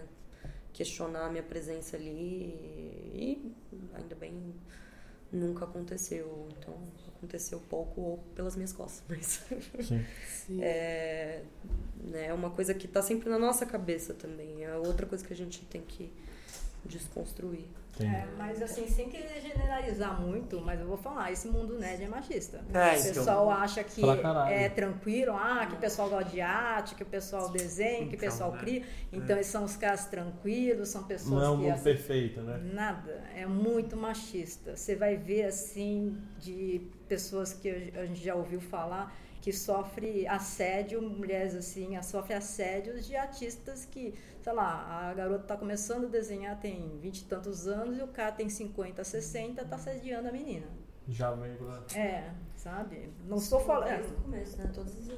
questionar 0.74 1.28
a 1.28 1.30
minha 1.30 1.44
presença 1.44 1.98
ali 1.98 2.12
e 3.14 3.54
ainda 3.94 4.16
bem 4.16 4.54
nunca 5.32 5.66
aconteceu. 5.66 6.48
Então 6.58 6.76
aconteceu 7.16 7.60
pouco 7.70 8.02
ou 8.02 8.18
pelas 8.36 8.56
minhas 8.56 8.74
costas, 8.74 9.04
mas 9.08 9.44
sim. 9.86 10.06
Sim. 10.28 10.64
é, 10.64 11.44
né, 12.04 12.28
é 12.28 12.34
uma 12.34 12.50
coisa 12.50 12.74
que 12.74 12.86
está 12.88 13.02
sempre 13.02 13.30
na 13.30 13.38
nossa 13.38 13.66
cabeça 13.66 14.14
também. 14.14 14.64
É 14.64 14.76
outra 14.76 15.06
coisa 15.06 15.26
que 15.26 15.34
a 15.34 15.36
gente 15.36 15.64
tem 15.66 15.82
que 15.82 16.12
desconstruir. 16.86 17.66
É, 18.00 18.26
mas 18.38 18.62
assim, 18.62 18.88
sem 18.88 19.10
querer 19.10 19.42
generalizar 19.42 20.20
muito, 20.20 20.62
mas 20.62 20.80
eu 20.80 20.88
vou 20.88 20.98
falar, 20.98 21.32
esse 21.32 21.48
mundo 21.48 21.78
nerd 21.78 22.04
é 22.04 22.08
machista. 22.08 22.64
É, 22.74 22.96
o 22.96 23.00
então. 23.00 23.14
pessoal 23.14 23.50
acha 23.52 23.84
que 23.84 24.02
é 24.50 24.70
tranquilo, 24.70 25.34
ah, 25.34 25.66
que 25.68 25.76
o 25.76 25.78
pessoal 25.78 26.10
gosta 26.10 26.30
de 26.30 26.42
arte, 26.42 26.96
que 26.96 27.04
o 27.04 27.06
pessoal 27.06 27.50
desenha, 27.50 28.08
que 28.08 28.16
o 28.16 28.16
Então, 28.16 28.20
pessoal 28.20 28.52
né? 28.54 28.60
cria. 28.60 28.84
Então, 29.12 29.36
eles 29.36 29.48
são 29.48 29.64
os 29.64 29.76
caras 29.76 30.06
tranquilos, 30.06 30.90
são 30.90 31.04
pessoas 31.04 31.32
Não 31.32 31.44
é 31.44 31.50
um 31.50 31.58
que 31.58 31.64
mundo 31.64 31.74
assim, 31.74 31.84
perfeito, 31.84 32.42
né? 32.42 32.58
Nada, 32.74 33.24
é 33.36 33.46
muito 33.46 33.98
machista. 33.98 34.76
Você 34.76 34.96
vai 34.96 35.18
ver 35.18 35.46
assim 35.46 36.18
de 36.40 36.82
pessoas 37.08 37.54
que 37.54 37.70
a 37.96 38.06
gente 38.06 38.24
já 38.24 38.36
ouviu 38.36 38.62
falar 38.62 39.14
que 39.42 39.52
sofre 39.52 40.28
assédio, 40.28 41.02
mulheres 41.02 41.56
assim, 41.56 42.00
sofrem 42.04 42.38
assédios 42.38 43.06
de 43.08 43.16
artistas 43.16 43.86
que, 43.86 44.14
sei 44.42 44.54
lá, 44.54 45.10
a 45.10 45.14
garota 45.16 45.44
tá 45.46 45.58
começando 45.58 46.06
a 46.06 46.08
desenhar, 46.10 46.60
tem 46.60 46.98
vinte 47.02 47.22
e 47.22 47.26
tantos 47.26 47.68
anos 47.68 47.98
e 47.98 48.04
o 48.04 48.08
cara 48.08 48.32
tem 48.32 48.48
50, 48.50 49.04
60, 49.04 49.66
tá 49.66 49.76
assediando 49.76 50.30
a 50.30 50.32
menina. 50.32 50.68
Já 51.10 51.32
vem 51.32 51.56
pra. 51.56 51.84
É, 52.00 52.30
sabe? 52.56 53.10
Não 53.28 53.38
estou 53.38 53.60
falando. 53.60 53.90
Desde 53.98 54.14
o 54.14 54.16
começo, 54.18 54.58
né? 54.60 54.72
Todos 54.74 54.94
os 55.10 55.18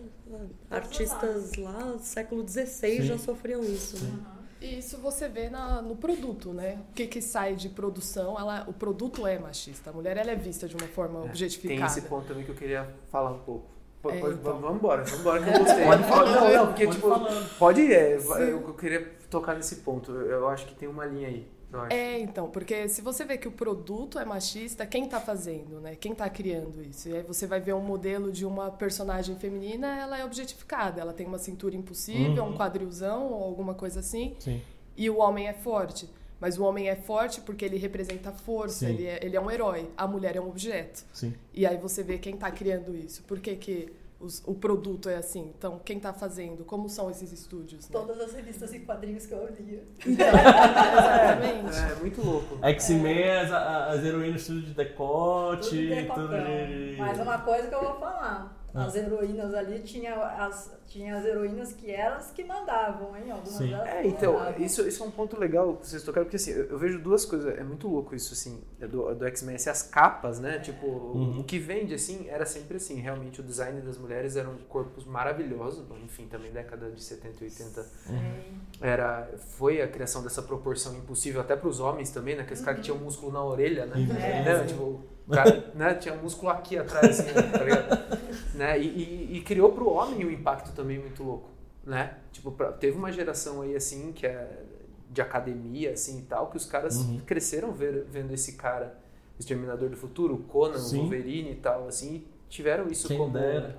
artistas 0.72 1.54
lá, 1.56 1.98
século 2.00 2.48
XVI, 2.48 3.02
já 3.04 3.18
sofriam 3.18 3.62
isso. 3.62 4.04
Né? 4.04 4.24
E 4.62 4.80
isso 4.80 4.98
você 5.00 5.28
vê 5.28 5.50
na- 5.50 5.82
no 5.82 5.96
produto, 5.98 6.54
né? 6.54 6.80
O 6.92 6.94
que, 6.94 7.06
que 7.06 7.22
sai 7.22 7.54
de 7.56 7.68
produção, 7.68 8.40
ela, 8.40 8.64
o 8.68 8.74
produto 8.74 9.28
é 9.28 9.38
machista. 9.38 9.90
A 9.90 9.94
mulher 9.94 10.16
ela 10.16 10.32
é 10.32 10.36
vista 10.36 10.68
de 10.70 10.76
uma 10.76 10.88
forma 10.88 11.20
Tem 11.20 11.30
objetificada. 11.30 11.86
esse 11.86 12.02
ponto 12.04 12.28
também 12.28 12.46
que 12.46 12.52
eu 12.52 12.56
queria 12.56 12.90
falar 13.12 13.32
um 13.32 13.40
pouco. 13.40 13.68
É, 14.10 14.18
então. 14.20 14.60
Vamos 14.60 14.76
embora, 14.78 15.04
vamos 15.04 15.20
embora 15.20 15.42
que 15.44 15.50
eu 15.50 15.60
gostei. 15.64 15.86
Pode 15.86 16.04
falar, 16.04 16.32
não, 16.36 16.54
não, 16.54 16.68
porque 16.68 16.86
pode 16.86 16.96
tipo, 16.98 17.10
falando. 17.10 17.58
pode 17.58 17.82
ir, 17.82 17.92
é, 17.94 18.14
eu, 18.16 18.62
eu 18.68 18.74
queria 18.74 19.12
tocar 19.30 19.56
nesse 19.56 19.78
ponto. 19.78 20.12
Eu, 20.12 20.48
acho 20.50 20.66
que 20.66 20.76
tem 20.76 20.88
uma 20.90 21.06
linha 21.06 21.28
aí. 21.28 21.48
É, 21.90 22.20
então, 22.20 22.50
porque 22.52 22.88
se 22.88 23.02
você 23.02 23.26
vê 23.26 23.36
que 23.36 23.48
o 23.48 23.52
produto 23.52 24.20
é 24.20 24.26
machista, 24.26 24.86
quem 24.86 25.08
tá 25.10 25.20
fazendo, 25.20 25.82
né? 25.82 25.96
Quem 25.96 26.14
tá 26.14 26.30
criando 26.30 26.84
isso? 26.84 27.10
E 27.10 27.16
aí 27.16 27.24
você 27.24 27.48
vai 27.48 27.60
ver 27.60 27.74
um 27.74 27.82
modelo 27.82 28.32
de 28.32 28.46
uma 28.46 28.70
personagem 28.70 29.36
feminina, 29.38 29.98
ela 30.00 30.20
é 30.20 30.24
objetificada, 30.24 31.02
ela 31.02 31.14
tem 31.14 31.26
uma 31.26 31.40
cintura 31.40 31.76
impossível, 31.76 32.44
Uhum. 32.44 32.52
um 32.52 32.56
quadrilzão 32.56 33.26
ou 33.32 33.44
alguma 33.44 33.74
coisa 33.74 34.02
assim, 34.02 34.36
Sim. 34.38 34.62
e 34.96 35.10
o 35.10 35.18
homem 35.18 35.48
é 35.48 35.54
forte. 35.54 36.08
Mas 36.44 36.58
o 36.60 36.64
homem 36.66 36.90
é 36.90 36.96
forte 36.98 37.40
porque 37.40 37.64
ele 37.64 37.78
representa 37.78 38.30
força, 38.34 38.90
ele 38.90 39.06
é, 39.06 39.18
ele 39.24 39.38
é 39.38 39.40
um 39.40 39.50
herói. 39.50 39.90
A 39.96 40.06
mulher 40.06 40.36
é 40.36 40.42
um 40.42 40.50
objeto. 40.50 41.06
Sim. 41.14 41.34
E 41.54 41.66
aí 41.66 41.78
você 41.78 42.04
vê 42.04 42.18
quem 42.18 42.36
tá 42.36 42.52
criando 42.52 42.94
isso. 42.94 43.24
Por 43.24 43.40
que, 43.40 43.56
que 43.56 43.94
os- 44.20 44.44
o 44.46 44.54
produto 44.54 45.08
é 45.08 45.16
assim? 45.16 45.54
Então, 45.58 45.80
quem 45.86 46.02
tá 46.02 46.12
fazendo? 46.12 46.66
Como 46.66 46.90
são 46.90 47.10
esses 47.10 47.32
estúdios? 47.32 47.88
Né? 47.88 47.94
Todas 47.94 48.20
as 48.20 48.34
revistas 48.34 48.74
e 48.74 48.80
quadrinhos 48.80 49.26
que 49.26 49.34
eu 49.34 49.48
lia. 49.58 49.84
Exatamente. 50.06 51.78
É, 51.78 51.96
muito 52.02 52.22
louco. 52.22 52.58
X-Men, 52.62 53.30
as, 53.38 53.52
as 53.52 54.04
heroínas 54.04 54.46
tudo 54.46 54.62
de 54.64 54.74
decote, 54.74 55.70
Tudo 55.70 55.78
de 55.78 55.88
tudo 55.88 56.28
decotão. 56.28 56.68
de... 56.68 56.96
Mas 56.98 57.20
uma 57.20 57.38
coisa 57.40 57.68
que 57.70 57.76
eu 57.76 57.80
vou 57.84 58.00
falar. 58.00 58.63
Ah. 58.76 58.86
As 58.86 58.96
heroínas 58.96 59.54
ali, 59.54 59.80
tinha 59.82 60.16
as, 60.16 60.72
tinha 60.88 61.16
as 61.16 61.24
heroínas 61.26 61.74
que 61.74 61.92
eram 61.92 62.18
as 62.18 62.32
que 62.32 62.44
mandavam, 62.44 63.16
hein? 63.16 63.30
Algumas 63.30 63.52
Sim. 63.54 63.68
delas 63.70 63.88
É, 63.88 64.06
então, 64.08 64.34
mandavam. 64.34 64.66
isso, 64.66 64.88
isso 64.88 65.04
é 65.04 65.06
um 65.08 65.12
ponto 65.12 65.40
legal 65.40 65.76
que 65.78 65.88
vocês 65.88 66.02
tocaram, 66.02 66.26
porque 66.26 66.38
assim, 66.38 66.52
eu, 66.52 66.66
eu 66.66 66.78
vejo 66.80 67.00
duas 67.00 67.24
coisas, 67.24 67.56
é 67.58 67.64
muito 67.64 67.88
louco 67.88 68.16
isso, 68.16 68.34
assim, 68.34 68.64
é 68.82 68.88
do, 68.88 69.14
do 69.14 69.26
X-Men, 69.28 69.56
assim, 69.56 69.70
as 69.70 69.84
capas, 69.84 70.40
né, 70.40 70.58
tipo, 70.60 70.88
Uhum. 70.88 71.42
o 71.42 71.44
que 71.44 71.60
vende, 71.60 71.94
assim, 71.94 72.28
era 72.28 72.46
sempre 72.46 72.78
assim, 72.78 72.96
realmente 73.00 73.42
o 73.42 73.44
design 73.44 73.80
das 73.82 73.98
mulheres 73.98 74.36
eram 74.36 74.58
corpos 74.68 75.06
maravilhosos, 75.06 75.86
enfim, 76.04 76.26
também 76.28 76.52
década 76.52 76.90
de 76.92 77.04
70 77.04 77.44
e 77.44 77.48
80 77.48 77.84
Sim. 77.84 78.60
era, 78.82 79.30
foi 79.58 79.82
a 79.82 79.88
criação 79.88 80.24
dessa 80.24 80.42
proporção 80.42 80.96
impossível 80.96 81.42
até 81.42 81.56
para 81.56 81.70
os 81.70 81.80
homens 81.80 82.10
também, 82.10 82.36
né, 82.36 82.42
aqueles 82.42 82.62
caras 82.62 82.80
que 82.80 82.86
tinham 82.86 82.98
músculo 82.98 83.32
na 83.32 83.44
orelha, 83.44 83.86
né, 83.86 83.96
É. 84.20 84.44
né, 84.44 84.66
tipo, 84.66 85.02
o 85.28 85.32
cara, 85.32 85.72
né, 85.76 85.94
tinha 85.96 86.16
músculo 86.16 86.52
aqui 86.52 86.78
atrás, 86.78 87.20
assim, 87.20 87.34
tá 87.52 87.64
ligado? 87.64 87.98
né, 88.56 88.80
e, 88.80 88.86
e, 88.88 89.38
e 89.38 89.42
criou 89.42 89.72
pro 89.72 89.90
homem 89.90 90.26
um 90.26 90.32
impacto 90.32 90.74
também 90.76 91.00
muito 91.00 91.24
louco, 91.24 91.50
né, 91.86 92.16
tipo, 92.32 92.52
pra- 92.52 92.72
teve 92.72 92.98
uma 92.98 93.12
geração 93.12 93.62
aí, 93.62 93.76
assim, 93.76 94.12
que 94.12 94.26
é 94.26 94.64
de 95.10 95.22
academia, 95.22 95.92
assim, 95.92 96.20
e 96.20 96.22
tal, 96.24 96.48
que 96.50 96.58
os 96.58 96.66
caras 96.66 96.98
Uhum. 96.98 97.20
cresceram 97.26 97.72
ver- 97.72 98.06
vendo 98.10 98.34
esse 98.34 98.54
cara, 98.54 98.96
o 99.38 99.40
Exterminador 99.40 99.90
do 99.90 99.96
Futuro, 99.98 100.34
o 100.36 100.40
Conan, 100.40 100.78
Sim. 100.80 100.98
o 100.98 101.02
Wolverine 101.02 101.52
e 101.52 101.56
tal, 101.56 101.88
assim, 101.88 102.16
e 102.16 102.28
tiveram 102.50 102.88
isso 102.88 103.08
Quem 103.08 103.18
como, 103.18 103.34
dera. 103.34 103.78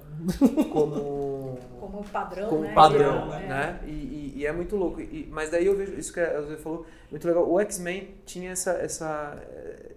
como 0.73 1.59
Como 1.81 2.03
padrão, 2.05 2.49
como 2.49 2.63
né? 2.63 2.73
padrão, 2.75 3.35
É. 3.35 3.47
né? 3.47 3.81
E, 3.87 3.91
e- 3.91 4.33
e 4.37 4.47
é 4.47 4.53
muito 4.53 4.75
louco. 4.77 5.01
E- 5.01 5.29
mas 5.31 5.51
daí 5.51 5.67
eu 5.67 5.77
vejo 5.77 5.93
isso 5.95 6.13
que 6.13 6.19
a 6.21 6.41
Zé 6.43 6.57
falou, 6.57 6.87
muito 7.11 7.27
legal. 7.29 7.49
O 7.49 7.61
X-Men 7.61 8.15
tinha 8.25 8.51
essa, 8.53 8.73
essa, 8.73 9.37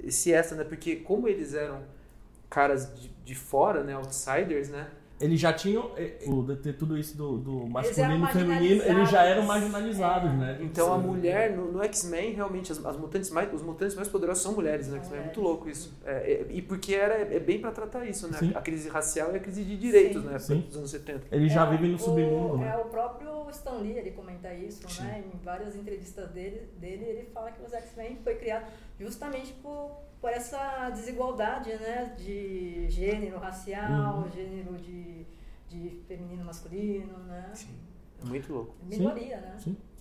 esse 0.07 0.33
extra, 0.33 0.57
né? 0.57 0.63
Porque 0.63 0.95
como 0.97 1.27
eles 1.27 1.53
eram 1.53 1.83
caras 2.49 2.93
de, 2.99 3.09
de 3.09 3.35
fora, 3.35 3.83
né? 3.83 3.95
Outsiders, 3.95 4.69
né? 4.69 4.89
Eles 5.19 5.39
já 5.39 5.51
tinham, 5.51 5.91
ter 6.62 6.73
tudo 6.73 6.95
isso 6.97 7.17
do, 7.17 7.38
do 7.39 7.51
masculino 7.67 8.25
e 8.25 8.32
feminino, 8.32 8.84
eles 8.84 9.10
já 9.10 9.23
eram 9.23 9.43
marginalizados. 9.43 10.32
marginalizados, 10.32 10.34
né? 10.34 10.60
Então 10.62 10.93
a 10.93 10.97
Sim. 11.01 11.08
mulher 11.08 11.58
no, 11.58 11.71
no 11.71 11.84
X-Men 11.84 12.34
realmente 12.34 12.71
as, 12.71 12.86
as 12.86 12.95
mutantes 12.97 13.32
mais 13.32 13.51
os 13.51 13.63
mutantes 13.63 13.95
mais 13.95 14.08
poderosos 14.08 14.43
são 14.43 14.53
mulheres 14.53 14.88
no 14.88 14.95
X-Men. 14.97 15.19
É 15.19 15.23
muito 15.23 15.41
louco 15.41 15.67
isso. 15.67 15.91
É, 16.06 16.12
é- 16.34 16.45
e 16.51 16.62
porque 16.62 16.93
era 16.93 17.15
é 17.15 17.39
bem 17.39 17.60
pra 17.60 17.71
tratar 17.71 18.06
isso, 18.06 18.27
né? 18.27 18.38
Sim. 18.38 18.51
A 18.53 18.62
crise 18.62 18.89
racial 18.89 19.34
e 19.34 19.38
a 19.38 19.39
crise 19.39 19.63
de 19.63 19.75
direitos, 19.75 20.21
Sim. 20.21 20.27
né? 20.30 20.38
Sim. 20.39 20.60
Dos 20.67 20.77
anos 20.77 20.91
70. 20.91 21.23
Eles 21.32 21.51
já 21.51 21.65
É, 21.65 21.69
vivem 21.71 21.89
no 21.89 21.95
o- 21.95 21.99
submundo, 21.99 22.58
né? 22.60 22.73
É, 22.73 22.77
o 22.77 22.86
próprio 22.86 23.49
Stan 23.49 23.77
Lee, 23.80 23.97
ele 23.97 24.12
comenta 24.12 24.53
isso, 24.53 24.88
Sim. 24.88 25.01
né? 25.03 25.23
Em 25.34 25.38
várias 25.43 25.75
entrevistas 25.75 26.30
dele, 26.30 26.69
dele 26.77 27.06
ele 27.06 27.30
fala 27.34 27.51
que 27.51 27.63
os 27.65 27.73
X-Men 27.73 28.19
foi 28.23 28.36
criado 28.36 28.65
justamente 28.99 29.51
por, 29.63 29.97
por 30.21 30.30
essa 30.32 30.89
desigualdade, 30.89 31.69
né? 31.75 32.15
De 32.17 32.89
gênero 32.89 33.38
racial, 33.39 34.19
Uhum. 34.19 34.32
gênero 34.32 34.77
de, 34.77 35.25
de 35.69 35.89
feminino 36.08 36.43
masculino, 36.45 37.17
né? 37.19 37.51
Sim. 37.53 37.75
É 38.21 38.25
muito 38.25 38.51
louco. 38.51 38.75
Minoria, 38.84 39.38
né? 39.39 39.56
Sim, 39.60 39.77
sim. 39.95 39.96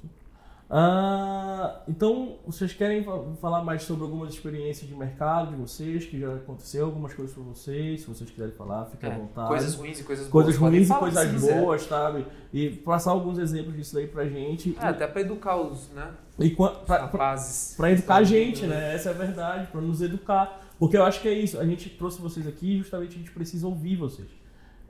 Ah, 0.69 1.81
então, 1.87 2.39
vocês 2.45 2.73
querem 2.73 3.05
fa- 3.05 3.23
falar 3.41 3.63
mais 3.63 3.83
sobre 3.85 4.03
algumas 4.05 4.35
experiências 4.35 4.89
de 4.89 4.95
mercado 4.97 5.51
de 5.51 5.57
vocês, 5.57 6.05
que 6.07 6.19
já 6.19 6.35
aconteceu, 6.35 6.87
algumas 6.87 7.15
coisas 7.15 7.33
para 7.33 7.45
vocês, 7.45 8.01
se 8.01 8.07
vocês 8.09 8.29
quiserem 8.29 8.53
falar, 8.53 8.87
fiquem 8.87 9.09
à 9.09 9.13
É, 9.13 9.17
vontade. 9.19 9.49
coisas 9.49 9.75
ruins 9.77 10.01
e 10.01 10.03
coisas 10.05 10.27
boas. 10.29 10.45
Coisas 10.45 10.61
ruins 10.61 10.91
e 10.91 10.95
coisas 10.95 11.43
boas, 11.43 11.83
sabe? 11.83 12.27
E 12.53 12.71
passar 12.71 13.13
alguns 13.13 13.39
exemplos 13.39 13.77
disso 13.77 13.95
daí 13.95 14.09
pra 14.09 14.27
gente. 14.29 14.77
É, 14.81 14.87
até 14.87 15.07
pra 15.07 15.21
educar 15.21 15.57
os, 15.57 15.89
né? 15.91 16.11
E 16.39 16.51
pra 16.51 17.91
educar 17.93 18.17
a 18.17 18.23
gente, 18.25 18.67
né? 18.67 18.95
Essa 18.95 19.11
é 19.11 19.13
a 19.13 19.17
verdade, 19.17 19.69
pra 19.69 19.81
nos 19.81 20.03
educar. 20.03 20.63
Porque 20.79 20.97
eu 20.97 21.05
acho 21.05 21.21
que 21.23 21.29
é 21.29 21.33
isso, 21.33 21.59
a 21.59 21.65
gente 21.65 21.89
trouxe 21.91 22.21
vocês 22.21 22.47
aqui 22.47 22.75
e 22.75 22.79
justamente 22.79 23.15
a 23.15 23.19
gente 23.19 23.31
precisa 23.31 23.67
ouvir 23.67 23.97
vocês. 23.97 24.29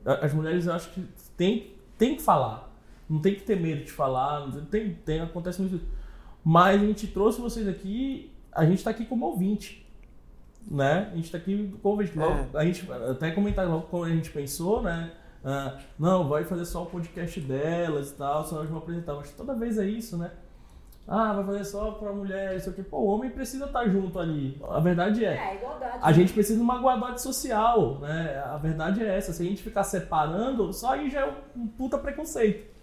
As 0.05 0.33
mulheres, 0.33 0.67
eu 0.67 0.73
acho 0.73 0.91
que 0.91 1.05
tem, 1.37 1.75
tem 1.99 2.17
que 2.17 2.23
falar. 2.23 2.65
Não 3.09 3.21
tem 3.21 3.35
que 3.35 3.42
ter 3.42 3.59
medo 3.59 3.85
de 3.85 3.92
falar, 3.92 4.47
não 4.49 4.64
tem, 4.64 4.95
tem, 4.95 5.21
acontece 5.21 5.61
muito 5.61 5.77
isso. 5.77 5.87
Mas 6.45 6.81
a 6.81 6.85
gente 6.85 7.07
trouxe 7.09 7.40
vocês 7.40 7.66
aqui, 7.69 8.33
a 8.53 8.64
gente 8.64 8.83
tá 8.83 8.90
aqui 8.90 9.05
como 9.05 9.27
ouvinte. 9.27 9.85
Né? 10.69 11.11
A 11.12 11.16
gente 11.16 11.31
tá 11.31 11.38
aqui 11.38 11.77
como 11.83 11.95
ouvinte. 11.95 12.19
Logo, 12.19 12.57
A 12.57 12.64
gente 12.64 12.90
até 13.11 13.31
comentar 13.31 13.69
logo 13.69 13.87
como 13.87 14.05
a 14.05 14.09
gente 14.09 14.31
pensou, 14.31 14.83
né? 14.83 15.12
Ah, 15.45 15.79
não, 15.97 16.29
vai 16.29 16.42
fazer 16.42 16.64
só 16.64 16.83
o 16.83 16.87
podcast 16.87 17.40
delas 17.40 18.11
e 18.11 18.14
tal, 18.14 18.45
só 18.45 18.57
elas 18.57 18.69
vão 18.69 18.79
apresentar. 18.79 19.14
Mas 19.14 19.31
toda 19.31 19.55
vez 19.55 19.79
é 19.79 19.87
isso, 19.87 20.16
né? 20.19 20.33
Ah, 21.07 21.33
vai 21.35 21.45
fazer 21.45 21.64
só 21.66 21.92
pra 21.92 22.12
mulher, 22.12 22.57
isso 22.57 22.71
aqui. 22.71 22.83
Pô, 22.83 22.99
o 22.99 23.07
homem 23.07 23.31
precisa 23.31 23.66
estar 23.66 23.88
junto 23.88 24.19
ali. 24.19 24.61
A 24.69 24.81
verdade 24.81 25.25
é. 25.25 25.37
É, 25.37 25.55
igualdade. 25.55 25.99
A 26.03 26.12
gente 26.12 26.33
precisa 26.33 26.59
de 26.59 26.64
uma 26.64 26.79
igualdade 26.79 27.23
social, 27.23 28.01
né? 28.01 28.42
A 28.45 28.57
verdade 28.57 29.05
é 29.05 29.16
essa. 29.16 29.33
Se 29.33 29.40
a 29.40 29.47
gente 29.47 29.62
ficar 29.62 29.85
separando, 29.85 30.73
só 30.73 30.95
aí 30.95 31.09
já 31.09 31.21
é 31.21 31.35
um 31.57 31.69
puta 31.69 31.97
preconceito. 31.97 32.76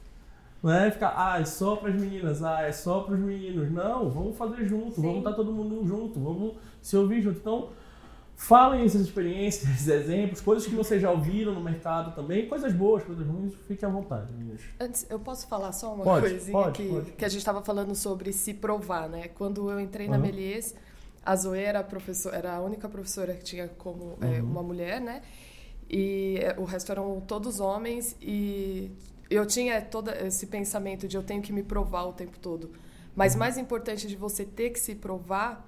Né? 0.64 0.90
Ficar, 0.92 1.14
ah, 1.18 1.42
é 1.42 1.46
só 1.46 1.76
pras 1.76 1.94
meninas, 1.94 2.42
ah, 2.42 2.62
é 2.62 2.72
só 2.72 3.02
pros 3.02 3.20
meninos. 3.20 3.70
Não, 3.72 4.10
vamos 4.10 4.38
fazer 4.38 4.66
junto, 4.66 4.96
Sim. 4.96 5.02
vamos 5.02 5.18
estar 5.18 5.34
todo 5.34 5.52
mundo 5.52 5.86
junto, 5.86 6.18
vamos 6.20 6.54
se 6.82 6.96
ouvir 6.96 7.22
junto. 7.22 7.38
Então, 7.40 7.70
falem 8.38 8.86
essas 8.86 9.02
experiências, 9.02 9.70
esses 9.76 9.88
exemplos, 9.90 10.40
coisas 10.40 10.66
que 10.66 10.74
vocês 10.74 11.02
já 11.02 11.12
ouviram 11.12 11.54
no 11.54 11.62
mercado 11.62 12.16
também, 12.16 12.48
coisas 12.48 12.72
boas, 12.74 13.04
coisas 13.04 13.28
ruins, 13.28 13.54
fiquem 13.68 13.88
à 13.88 13.92
vontade, 13.92 14.32
meninas. 14.32 14.62
Antes, 14.80 15.06
eu 15.10 15.20
posso 15.20 15.48
falar 15.48 15.74
só 15.74 15.94
uma 15.94 16.04
Pode, 16.06 16.30
coisinha 16.30 16.52
pode, 16.58 16.82
que, 16.82 16.90
pode. 16.90 17.12
que 17.12 17.26
a 17.26 17.30
gente 17.30 17.40
estava 17.40 17.62
falando 17.62 17.94
sobre 17.94 18.32
se 18.32 18.54
provar, 18.54 19.10
né? 19.10 19.28
Quando 19.28 19.70
eu 19.70 19.80
entrei 19.82 20.08
na 20.08 20.16
Uhum. 20.16 20.24
Melies, 20.24 20.74
a 21.26 21.36
Zoe 21.36 21.60
era 21.60 21.80
a, 21.80 21.84
professora, 21.84 22.36
era 22.38 22.56
a 22.56 22.62
única 22.62 22.88
professora 22.88 23.34
que 23.34 23.44
tinha 23.44 23.68
como 23.68 24.18
é, 24.22 24.40
Uhum. 24.42 24.50
uma 24.50 24.64
mulher, 24.64 25.02
né? 25.02 25.22
E 25.90 26.38
é, 26.42 26.56
o 26.58 26.64
resto 26.64 26.90
eram 26.92 27.20
todos 27.22 27.60
homens 27.60 28.16
e 28.22 28.92
eu 29.34 29.46
tinha 29.46 29.82
todo 29.82 30.10
esse 30.12 30.48
pensamento 30.48 31.08
de 31.08 31.16
eu 31.18 31.24
tenho 31.24 31.42
que 31.42 31.52
me 31.54 31.64
provar 31.64 32.04
o 32.06 32.14
tempo 32.14 32.38
todo. 32.40 32.72
Mas 33.16 33.36
mais 33.36 33.58
importante 33.58 34.08
de 34.08 34.16
você 34.16 34.44
ter 34.44 34.72
que 34.72 34.80
se 34.80 34.96
provar, 34.96 35.68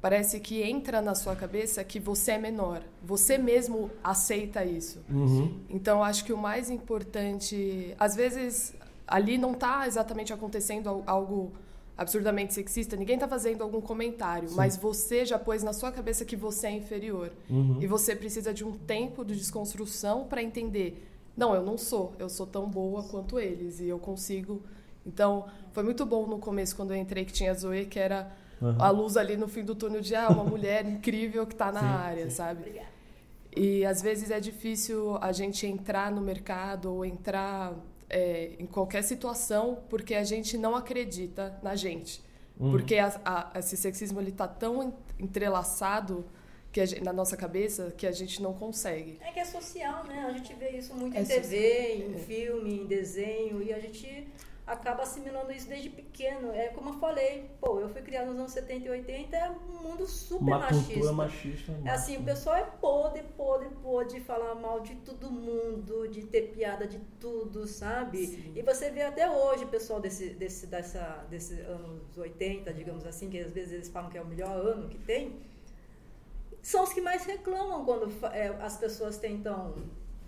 parece 0.00 0.40
que 0.40 0.62
entra 0.62 1.02
na 1.02 1.14
sua 1.14 1.36
cabeça 1.36 1.82
que 1.84 2.00
você 2.00 2.32
é 2.32 2.38
menor. 2.38 2.82
Você 3.02 3.36
mesmo 3.36 3.90
aceita 4.02 4.64
isso. 4.64 5.00
Uhum. 5.10 5.60
Então, 5.68 6.02
acho 6.02 6.24
que 6.24 6.32
o 6.32 6.38
mais 6.38 6.70
importante, 6.70 7.94
às 7.98 8.14
vezes, 8.16 8.74
ali 9.06 9.36
não 9.38 9.52
está 9.52 9.86
exatamente 9.86 10.32
acontecendo 10.32 10.88
al- 10.88 11.02
algo 11.06 11.52
absurdamente 11.98 12.52
sexista, 12.52 12.94
ninguém 12.94 13.14
está 13.14 13.26
fazendo 13.26 13.62
algum 13.62 13.80
comentário, 13.80 14.50
mas 14.52 14.76
você 14.76 15.24
já 15.24 15.38
pôs 15.38 15.62
na 15.62 15.72
sua 15.72 15.90
cabeça 15.90 16.26
que 16.26 16.36
você 16.36 16.66
é 16.66 16.70
inferior. 16.72 17.32
Uhum. 17.48 17.78
E 17.80 17.86
você 17.86 18.14
precisa 18.14 18.52
de 18.52 18.62
um 18.64 18.72
tempo 18.72 19.24
de 19.24 19.34
desconstrução 19.34 20.24
para 20.24 20.42
entender. 20.42 21.02
Não, 21.36 21.54
eu 21.54 21.62
não 21.62 21.76
sou, 21.76 22.14
eu 22.18 22.28
sou 22.28 22.46
tão 22.46 22.68
boa 22.68 23.02
quanto 23.04 23.38
eles 23.38 23.78
e 23.80 23.88
eu 23.88 23.98
consigo. 23.98 24.62
Então, 25.04 25.46
foi 25.72 25.82
muito 25.82 26.04
bom 26.06 26.26
no 26.26 26.38
começo 26.38 26.74
quando 26.74 26.92
eu 26.92 26.96
entrei 26.96 27.24
que 27.24 27.32
tinha 27.32 27.50
a 27.50 27.54
Zoe, 27.54 27.86
que 27.86 27.98
era 27.98 28.32
Uhum. 28.60 28.74
a 28.80 28.88
luz 28.88 29.18
ali 29.18 29.36
no 29.36 29.46
fim 29.48 29.62
do 29.62 29.74
túnel 29.74 30.00
de 30.00 30.14
ah, 30.14 30.28
uma 30.30 30.42
mulher 30.48 30.86
incrível 30.86 31.46
que 31.46 31.52
está 31.52 31.70
na 31.70 31.80
Sim, 31.80 31.86
área, 31.86 32.24
sim. 32.24 32.36
sabe? 32.36 32.60
Obrigada. 32.60 32.88
E 33.54 33.84
às 33.84 34.00
vezes 34.00 34.30
é 34.30 34.40
difícil 34.40 35.16
a 35.20 35.30
gente 35.30 35.66
entrar 35.66 36.10
no 36.10 36.20
mercado 36.22 36.90
ou 36.92 37.04
entrar 37.04 37.74
é, 38.08 38.52
em 38.58 38.64
qualquer 38.66 39.02
situação 39.02 39.78
porque 39.90 40.14
a 40.14 40.24
gente 40.24 40.56
não 40.56 40.74
acredita 40.74 41.58
na 41.62 41.74
gente. 41.76 42.22
Uhum. 42.58 42.70
Porque 42.70 42.96
a- 42.96 43.20
a- 43.24 43.58
esse 43.58 43.76
sexismo 43.76 44.20
ele 44.20 44.32
tá 44.32 44.48
tão 44.48 44.82
en- 44.82 44.92
entrelaçado 45.18 46.24
que 46.76 46.80
a 46.82 46.84
gen- 46.84 47.00
na 47.02 47.10
nossa 47.12 47.38
cabeça 47.38 47.90
que 47.96 48.06
a 48.06 48.12
gente 48.12 48.42
não 48.42 48.52
consegue. 48.52 49.18
É 49.22 49.30
que 49.32 49.40
é 49.40 49.44
social, 49.46 50.04
né? 50.04 50.26
A 50.28 50.32
gente 50.36 50.52
vê 50.52 50.68
isso 50.72 50.94
muito 50.94 51.16
É 51.16 51.22
em 51.22 51.24
TV, 51.24 51.40
social. 51.42 52.10
em 52.10 52.14
É. 52.14 52.18
filme, 52.18 52.80
em 52.80 52.84
desenho, 52.86 53.62
e 53.62 53.72
a 53.72 53.78
gente 53.80 54.28
acaba 54.66 55.04
assimilando 55.04 55.50
isso 55.52 55.66
desde 55.70 55.88
pequeno. 55.88 56.52
É 56.52 56.68
como 56.68 56.90
eu 56.90 56.94
falei, 56.98 57.50
pô, 57.62 57.80
eu 57.80 57.88
fui 57.88 58.02
criada 58.02 58.26
nos 58.26 58.38
anos 58.38 58.52
70 58.52 58.88
e 58.88 58.90
80, 58.90 59.34
é 59.34 59.48
um 59.50 59.82
mundo 59.84 60.06
super 60.06 60.42
Uma 60.42 60.58
machista. 60.58 60.92
cultura 60.92 61.12
machista. 61.14 61.72
É 61.82 61.88
assim, 61.90 62.18
o 62.18 62.22
pessoal 62.24 62.56
é 62.56 62.64
podre, 62.64 63.22
podre, 63.38 63.70
podre 63.82 64.18
de 64.18 64.20
falar 64.26 64.54
mal 64.56 64.80
de 64.80 64.96
todo 64.96 65.30
mundo, 65.30 66.06
de 66.08 66.24
ter 66.26 66.48
piada 66.54 66.86
de 66.86 66.98
tudo, 67.18 67.66
sabe? 67.66 68.52
E 68.54 68.60
você 68.60 68.90
vê 68.90 69.00
até 69.00 69.30
hoje 69.30 69.64
o 69.64 69.68
pessoal 69.68 69.98
desse, 69.98 70.28
desse, 70.30 70.66
dessa, 70.66 71.24
desses 71.30 71.58
anos 71.60 72.18
80, 72.18 72.70
digamos 72.74 73.06
assim, 73.06 73.30
que 73.30 73.38
às 73.40 73.50
vezes 73.52 73.72
eles 73.72 73.88
falam 73.88 74.10
que 74.10 74.18
é 74.18 74.20
o 74.20 74.26
melhor 74.26 74.50
ano 74.50 74.88
que 74.90 74.98
tem, 74.98 75.36
são 76.66 76.82
os 76.82 76.92
que 76.92 77.00
mais 77.00 77.24
reclamam 77.24 77.84
quando 77.84 78.12
é, 78.32 78.48
as 78.60 78.76
pessoas 78.76 79.16
tentam 79.16 79.72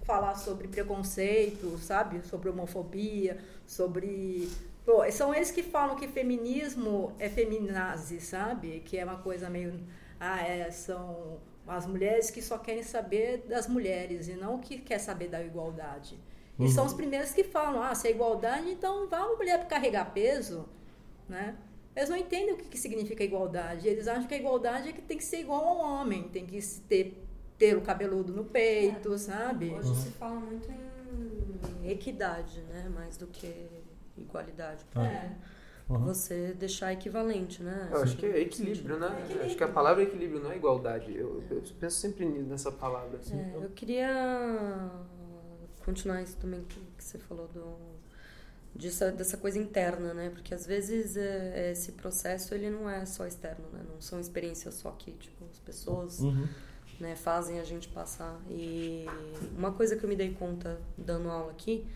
falar 0.05 0.37
sobre 0.37 0.69
preconceito, 0.69 1.77
sabe? 1.79 2.25
Sobre 2.25 2.49
homofobia, 2.49 3.39
sobre. 3.67 4.49
Pô, 4.87 5.03
são 5.11 5.35
eles 5.35 5.51
que 5.51 5.65
falam 5.65 5.97
que 5.97 6.07
feminismo 6.07 7.13
é 7.19 7.29
feminazi, 7.29 8.21
sabe? 8.21 8.79
Que 8.87 8.99
é 8.99 9.05
uma 9.05 9.19
coisa 9.19 9.51
meio. 9.51 9.81
Ah, 10.21 10.41
é, 10.41 10.71
são 10.71 11.41
as 11.67 11.87
mulheres 11.87 12.31
que 12.31 12.41
só 12.41 12.57
querem 12.57 12.85
saber 12.85 13.39
das 13.49 13.67
mulheres 13.67 14.29
e 14.29 14.35
não 14.35 14.61
que 14.61 14.79
quer 14.79 15.01
saber 15.01 15.27
da 15.27 15.43
igualdade. 15.43 16.17
E 16.61 16.69
são 16.69 16.87
os 16.87 16.93
primeiros 16.93 17.33
que 17.33 17.43
falam, 17.43 17.83
ah, 17.83 17.95
se 17.97 18.07
é 18.07 18.11
igualdade, 18.13 18.71
então 18.71 19.09
vá 19.09 19.27
uma 19.27 19.37
mulher 19.37 19.67
carregar 19.67 20.13
peso, 20.13 20.69
né? 21.29 21.57
Eles 21.99 22.09
não 22.09 22.17
entendem 22.17 22.55
o 22.55 22.57
que, 22.57 22.67
que 22.67 22.79
significa 22.79 23.25
igualdade. 23.25 23.89
Eles 23.89 24.07
acham 24.07 24.29
que 24.29 24.35
a 24.35 24.37
igualdade 24.37 24.91
é 24.91 24.93
que 24.93 25.03
tem 25.03 25.19
que 25.19 25.25
ser 25.25 25.41
igual 25.41 25.67
ao 25.67 25.79
homem, 25.79 26.29
tem 26.29 26.47
que 26.47 26.63
se 26.63 26.81
ter 26.83 27.21
pelo 27.59 27.81
cabeludo 27.81 28.33
no 28.33 28.45
peito, 28.45 29.19
sabe? 29.19 29.71
Hoje 29.71 29.97
se 29.97 30.11
fala 30.13 30.39
muito 30.39 30.69
em 30.71 31.91
equidade, 31.91 32.61
né? 32.69 32.89
Mais 32.89 33.17
do 33.17 33.27
que 33.27 33.53
igualdade. 34.17 34.85
Ah. 34.95 35.07
É. 35.09 35.37
Uhum. 35.89 36.05
Você 36.05 36.53
deixar 36.53 36.93
equivalente, 36.93 37.65
né? 37.65 37.89
Eu 37.91 38.03
acho 38.03 38.17
que 38.17 38.27
é 38.27 38.43
equilíbrio, 38.43 38.97
né? 38.97 39.09
Equilíbrio. 39.19 39.47
Acho 39.47 39.57
que 39.57 39.65
a 39.65 39.69
palavra 39.69 40.05
é 40.05 40.07
equilíbrio, 40.07 40.41
não 40.41 40.53
é 40.53 40.57
igualdade. 40.57 41.13
Eu, 41.13 41.43
eu 41.51 41.63
penso 41.81 41.97
sempre 41.97 42.25
nessa 42.27 42.71
palavra. 42.71 43.19
Assim. 43.19 43.37
É, 43.37 43.57
eu 43.57 43.71
queria 43.71 44.89
continuar 45.85 46.23
isso 46.23 46.37
também 46.37 46.63
que, 46.63 46.79
que 46.97 47.03
você 47.03 47.19
falou 47.19 47.49
do 47.49 47.98
disso, 48.75 49.11
dessa 49.13 49.37
coisa 49.37 49.59
interna, 49.59 50.15
né? 50.15 50.31
Porque 50.31 50.55
às 50.55 50.67
vezes 50.67 51.17
é, 51.17 51.73
esse 51.73 51.93
processo 51.93 52.55
ele 52.55 52.71
não 52.71 52.89
é 52.89 53.05
só 53.07 53.27
externo, 53.27 53.65
né? 53.73 53.81
Não 53.89 54.01
são 54.01 54.21
experiências 54.21 54.75
só 54.75 54.91
que 54.93 55.13
tipo 55.13 55.45
as 55.51 55.59
pessoas 55.59 56.21
Uhum. 56.21 56.47
né, 57.01 57.15
fazem 57.17 57.59
a 57.61 57.65
gente 57.65 57.89
passar. 57.89 58.41
E 58.49 59.07
uma 59.57 59.73
coisa 59.73 59.97
que 59.97 60.05
eu 60.05 60.09
me 60.09 60.17
dei 60.17 60.33
conta 60.35 60.81
dando 60.97 61.29
aula 61.31 61.51
aqui 61.53 61.87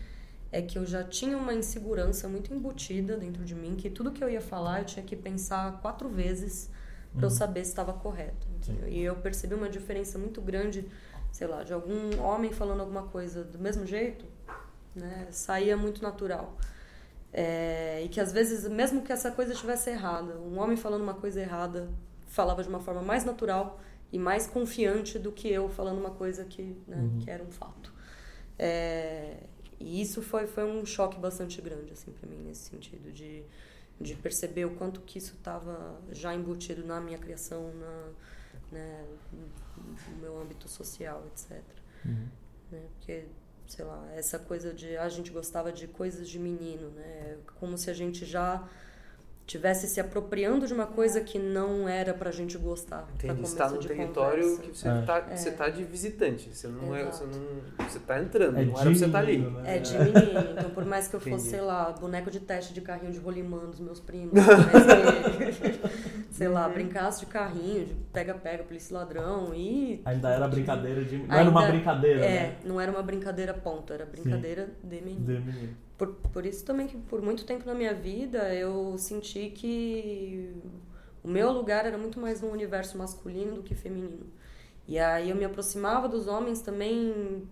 é 0.51 0.61
que 0.61 0.77
eu 0.77 0.85
já 0.85 1.03
tinha 1.03 1.35
uma 1.37 1.53
insegurança 1.53 2.27
muito 2.29 2.53
embutida 2.53 3.17
dentro 3.17 3.43
de 3.43 3.55
mim, 3.55 3.75
que 3.75 3.89
tudo 3.89 4.11
que 4.11 4.23
eu 4.23 4.29
ia 4.29 4.41
falar 4.41 4.79
eu 4.81 4.85
tinha 4.85 5.03
que 5.03 5.15
pensar 5.15 5.79
quatro 5.81 6.07
vezes 6.09 6.69
para 7.15 7.25
eu 7.25 7.29
saber 7.29 7.63
se 7.63 7.71
estava 7.71 7.91
correto. 7.93 8.47
entendeu? 8.55 8.87
E 8.87 9.01
eu 9.01 9.15
percebi 9.15 9.53
uma 9.55 9.69
diferença 9.69 10.17
muito 10.19 10.41
grande, 10.41 10.87
sei 11.31 11.47
lá, 11.47 11.63
de 11.63 11.73
algum 11.73 12.19
homem 12.21 12.51
falando 12.53 12.81
alguma 12.81 13.03
coisa 13.03 13.43
do 13.43 13.57
mesmo 13.59 13.85
jeito, 13.85 14.25
né, 14.95 15.27
saía 15.31 15.75
muito 15.75 16.01
natural. 16.01 16.57
É, 17.31 18.03
e 18.03 18.09
que 18.09 18.19
às 18.19 18.31
vezes, 18.31 18.67
mesmo 18.69 19.01
que 19.01 19.11
essa 19.11 19.31
coisa 19.31 19.53
estivesse 19.53 19.89
errada, 19.89 20.37
um 20.37 20.59
homem 20.59 20.77
falando 20.77 21.01
uma 21.01 21.15
coisa 21.15 21.41
errada 21.41 21.89
falava 22.27 22.61
de 22.61 22.69
uma 22.69 22.79
forma 22.79 23.01
mais 23.01 23.25
natural 23.25 23.79
e 24.11 24.19
mais 24.19 24.45
confiante 24.45 25.17
do 25.17 25.31
que 25.31 25.47
eu 25.47 25.67
falando 25.69 25.99
uma 25.99 26.11
coisa 26.11 26.45
que, 26.45 26.77
né, 26.87 27.09
que 27.19 27.29
era 27.29 27.43
um 27.43 27.51
fato. 27.51 27.91
É, 28.57 29.37
e 29.79 30.01
isso 30.01 30.21
foi, 30.21 30.45
foi 30.45 30.63
um 30.63 30.85
choque 30.85 31.19
bastante 31.19 31.59
grande 31.59 31.91
assim 31.91 32.11
para 32.11 32.29
mim 32.29 32.37
nesse 32.43 32.69
sentido 32.69 33.11
de, 33.11 33.43
de 33.99 34.15
perceber 34.15 34.65
o 34.65 34.75
quanto 34.75 35.01
que 35.01 35.17
isso 35.17 35.33
estava 35.33 35.99
já 36.11 36.33
embutido 36.33 36.85
na 36.85 37.01
minha 37.01 37.17
criação, 37.17 37.73
na, 37.73 38.09
né, 38.71 39.05
no 39.31 40.17
meu 40.21 40.39
âmbito 40.39 40.69
social, 40.69 41.23
etc. 41.27 41.61
Né? 42.71 42.83
Porque 42.97 43.25
sei 43.67 43.85
lá, 43.85 44.07
essa 44.13 44.37
coisa 44.37 44.73
de 44.73 44.95
a 44.97 45.09
gente 45.09 45.31
gostava 45.31 45.71
de 45.71 45.87
coisas 45.87 46.27
de 46.29 46.39
menino, 46.39 46.89
né? 46.91 47.37
Como 47.59 47.77
se 47.77 47.89
a 47.89 47.93
gente 47.93 48.25
já 48.25 48.67
tivesse 49.45 49.87
se 49.87 49.99
apropriando 49.99 50.65
de 50.65 50.73
uma 50.73 50.85
coisa 50.87 51.19
que 51.19 51.37
não 51.37 51.87
era 51.87 52.13
pra 52.13 52.31
gente 52.31 52.57
gostar. 52.57 53.05
pra 53.17 53.27
Entendi. 53.31 53.41
Você 53.41 53.57
tá 53.57 53.69
num 53.69 53.77
território 53.77 54.41
conversa. 54.43 54.61
que 54.61 54.77
você, 54.77 54.87
É. 54.87 55.01
tá, 55.01 55.19
você 55.35 55.51
tá 55.51 55.69
de 55.69 55.83
visitante. 55.83 56.49
Você 56.55 56.67
não 56.67 56.95
é. 56.95 57.03
Você, 57.05 57.23
Exato. 57.25 57.39
não, 57.77 57.87
você 57.89 57.99
tá 57.99 58.19
entrando, 58.21 58.57
É 58.57 58.63
não 58.65 58.73
era 58.73 58.81
pra 58.81 58.93
você 58.95 59.05
estar 59.05 59.19
ali. 59.19 59.37
né? 59.39 59.75
É 59.75 59.79
de 59.79 59.97
menino, 59.97 60.39
então 60.57 60.69
por 60.69 60.85
mais 60.85 61.07
que 61.09 61.15
eu 61.15 61.19
fosse, 61.19 61.33
Entendi. 61.35 61.49
sei 61.49 61.61
lá, 61.61 61.91
boneco 61.91 62.31
de 62.31 62.39
teste 62.39 62.73
de 62.73 62.79
carrinho 62.81 63.11
de 63.11 63.19
rolimã 63.19 63.65
dos 63.65 63.79
meus 63.81 63.99
primos, 63.99 64.31
que, 64.33 66.29
sei 66.31 66.47
lá, 66.47 66.67
brincasse 66.69 67.19
de 67.21 67.25
carrinho, 67.25 67.85
de 67.85 67.93
pega-pega, 68.11 68.63
polícia 68.63 68.93
e 68.93 68.97
ladrão 68.97 69.53
e 69.53 70.01
Ainda 70.05 70.29
era 70.29 70.47
brincadeira 70.47 71.03
de. 71.03 71.17
Não 71.17 71.35
era 71.35 71.49
uma 71.49 71.59
Ainda- 71.61 71.71
brincadeira, 71.73 72.25
É, 72.25 72.29
né? 72.43 72.55
não 72.65 72.79
era 72.79 72.91
uma 72.91 73.01
brincadeira 73.03 73.53
ponto, 73.53 73.91
era 73.93 74.05
brincadeira 74.05 74.69
de 74.83 75.01
menino. 75.01 75.25
De 75.25 75.39
menino. 75.39 75.77
Por, 76.03 76.15
por 76.33 76.45
isso 76.45 76.65
também 76.65 76.85
que 76.85 76.97
por 76.97 77.21
muito 77.21 77.45
tempo 77.45 77.65
na 77.65 77.73
minha 77.73 77.93
vida 77.93 78.53
eu 78.53 78.97
senti 78.97 79.49
que 79.49 80.53
o 81.23 81.29
meu 81.29 81.49
lugar 81.51 81.85
era 81.85 81.97
muito 81.97 82.19
mais 82.19 82.41
no 82.41 82.49
universo 82.49 82.97
masculino 82.97 83.55
do 83.55 83.63
que 83.63 83.73
feminino. 83.73 84.25
E 84.85 84.99
aí 84.99 85.29
eu 85.29 85.35
me 85.35 85.45
aproximava 85.45 86.09
dos 86.09 86.27
homens 86.27 86.61
também 86.61 87.47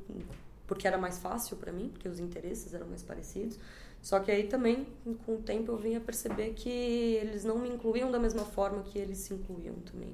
porque 0.67 0.85
era 0.85 0.97
mais 0.97 1.17
fácil 1.17 1.55
para 1.55 1.71
mim, 1.71 1.87
porque 1.89 2.09
os 2.09 2.19
interesses 2.19 2.73
eram 2.73 2.87
mais 2.87 3.03
parecidos. 3.03 3.57
Só 4.01 4.19
que 4.19 4.29
aí 4.31 4.47
também, 4.47 4.85
com 5.25 5.35
o 5.35 5.41
tempo, 5.41 5.71
eu 5.71 5.77
vinha 5.77 6.01
perceber 6.01 6.53
que 6.53 6.69
eles 6.69 7.45
não 7.45 7.57
me 7.57 7.69
incluíam 7.69 8.11
da 8.11 8.19
mesma 8.19 8.43
forma 8.43 8.83
que 8.83 8.99
eles 8.99 9.19
se 9.19 9.33
incluíam 9.33 9.75
também. 9.75 10.13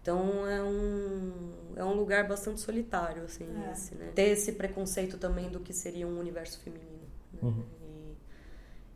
Então 0.00 0.46
é 0.46 0.62
um, 0.62 1.32
é 1.76 1.84
um 1.84 1.92
lugar 1.94 2.26
bastante 2.26 2.60
solitário, 2.60 3.24
assim, 3.24 3.46
É. 3.66 3.72
esse, 3.72 3.94
né? 3.94 4.10
Ter 4.14 4.30
esse 4.30 4.52
preconceito 4.52 5.18
também 5.18 5.50
do 5.50 5.60
que 5.60 5.74
seria 5.74 6.06
um 6.06 6.18
universo 6.18 6.60
feminino. 6.60 6.97
Uhum. 7.42 7.64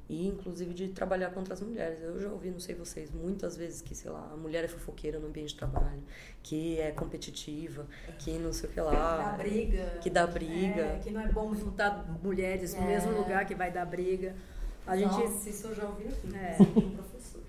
E, 0.08 0.24
e, 0.24 0.28
inclusive, 0.28 0.74
de 0.74 0.88
trabalhar 0.88 1.30
contra 1.30 1.54
as 1.54 1.60
mulheres. 1.60 2.02
Eu 2.02 2.20
já 2.20 2.28
ouvi, 2.30 2.50
não 2.50 2.60
sei 2.60 2.74
vocês, 2.74 3.10
muitas 3.10 3.56
vezes 3.56 3.80
que, 3.80 3.94
sei 3.94 4.10
lá, 4.10 4.30
a 4.32 4.36
mulher 4.36 4.64
é 4.64 4.68
fofoqueira 4.68 5.18
no 5.18 5.28
ambiente 5.28 5.50
de 5.50 5.56
trabalho, 5.56 6.02
que 6.42 6.78
é 6.80 6.90
competitiva, 6.90 7.86
que 8.18 8.32
não 8.38 8.52
sei 8.52 8.68
o 8.68 8.72
que 8.72 8.80
lá. 8.80 9.16
Dá 9.18 9.32
briga. 9.38 9.98
Que 10.02 10.10
dá 10.10 10.26
briga. 10.26 10.82
É, 10.82 10.98
que 11.02 11.10
não 11.10 11.20
é 11.20 11.28
bom 11.28 11.54
juntar 11.54 12.04
mulheres 12.22 12.74
no 12.74 12.82
É. 12.82 12.86
mesmo 12.86 13.12
lugar 13.12 13.46
que 13.46 13.54
vai 13.54 13.70
dar 13.70 13.86
briga. 13.86 14.34
A 14.86 14.96
gente. 14.96 15.12
Nossa, 15.12 15.48
isso 15.48 15.68
eu 15.68 15.74
já 15.74 15.84
ouvi 15.86 16.08
aqui. 16.08 16.36
É. 16.36 16.56
professor. 16.56 17.40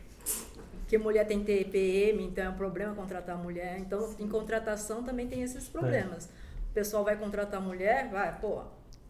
que 0.87 0.97
mulher 0.99 1.25
tem 1.25 1.43
TPM, 1.43 2.23
então 2.23 2.45
é 2.45 2.49
um 2.49 2.55
problema 2.55 2.93
contratar 2.93 3.35
mulher. 3.37 3.79
Então, 3.79 4.13
em 4.19 4.27
contratação 4.29 5.03
também 5.03 5.27
tem 5.27 5.41
esses 5.41 5.67
problemas. 5.67 6.25
O 6.69 6.73
pessoal 6.73 7.03
vai 7.03 7.17
contratar 7.17 7.59
mulher, 7.59 8.09
vai, 8.09 8.39
pô, 8.39 8.61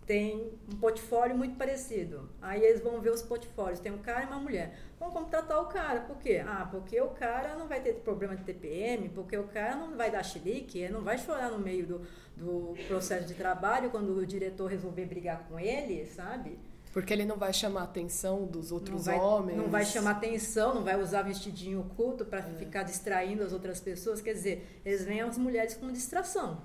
tem 0.06 0.52
um 0.72 0.76
portfólio 0.78 1.38
muito 1.38 1.56
parecido. 1.58 2.30
Aí 2.42 2.62
eles 2.62 2.82
vão 2.82 3.00
ver 3.00 3.12
os 3.12 3.22
portfólios, 3.22 3.80
tem 3.80 3.92
um 3.92 3.98
cara 3.98 4.24
e 4.24 4.28
uma 4.28 4.40
mulher. 4.40 4.78
Vão 5.00 5.12
contratar 5.12 5.62
o 5.62 5.66
cara, 5.66 6.02
por 6.02 6.18
quê? 6.18 6.44
Ah, 6.46 6.68
porque 6.70 7.00
o 7.00 7.10
cara 7.10 7.56
não 7.56 7.68
vai 7.68 7.82
ter 7.82 7.94
problema 7.96 8.36
de 8.36 8.44
TPM, 8.44 9.10
porque 9.10 9.38
o 9.38 9.46
cara 9.46 9.76
não 9.76 9.96
vai 9.96 10.12
dar 10.12 10.24
chilique, 10.24 10.80
ele 10.80 10.94
não 10.94 11.02
vai 11.02 11.18
chorar 11.18 11.50
no 11.50 11.60
meio 11.60 11.86
do, 11.86 12.02
do 12.36 12.76
processo 12.88 13.28
de 13.28 13.34
trabalho 13.34 13.90
quando 13.90 14.16
o 14.16 14.26
diretor 14.26 14.68
resolver 14.68 15.06
brigar 15.06 15.46
com 15.48 15.60
ele, 15.60 16.06
sabe? 16.06 16.60
Porque 16.94 17.12
ele 17.12 17.26
não 17.26 17.38
vai 17.38 17.52
chamar 17.52 17.82
a 17.82 17.84
atenção 17.86 18.46
dos 18.46 18.70
não 18.70 18.78
outros 18.78 19.06
vai, 19.06 19.18
homens. 19.18 19.58
Não 19.58 19.68
vai 19.68 19.84
chamar 19.84 20.12
atenção, 20.12 20.76
não 20.76 20.84
vai 20.84 21.02
usar 21.02 21.24
vestidinho 21.24 21.80
oculto 21.80 22.24
para 22.24 22.44
ficar 22.44 22.84
distraindo 22.84 23.42
as 23.44 23.52
outras 23.52 23.82
pessoas. 23.82 24.22
Quer 24.22 24.34
dizer, 24.34 24.80
eles 24.86 25.04
veem 25.04 25.22
as 25.22 25.36
mulheres 25.36 25.74
como 25.74 25.92
distração, 25.92 26.62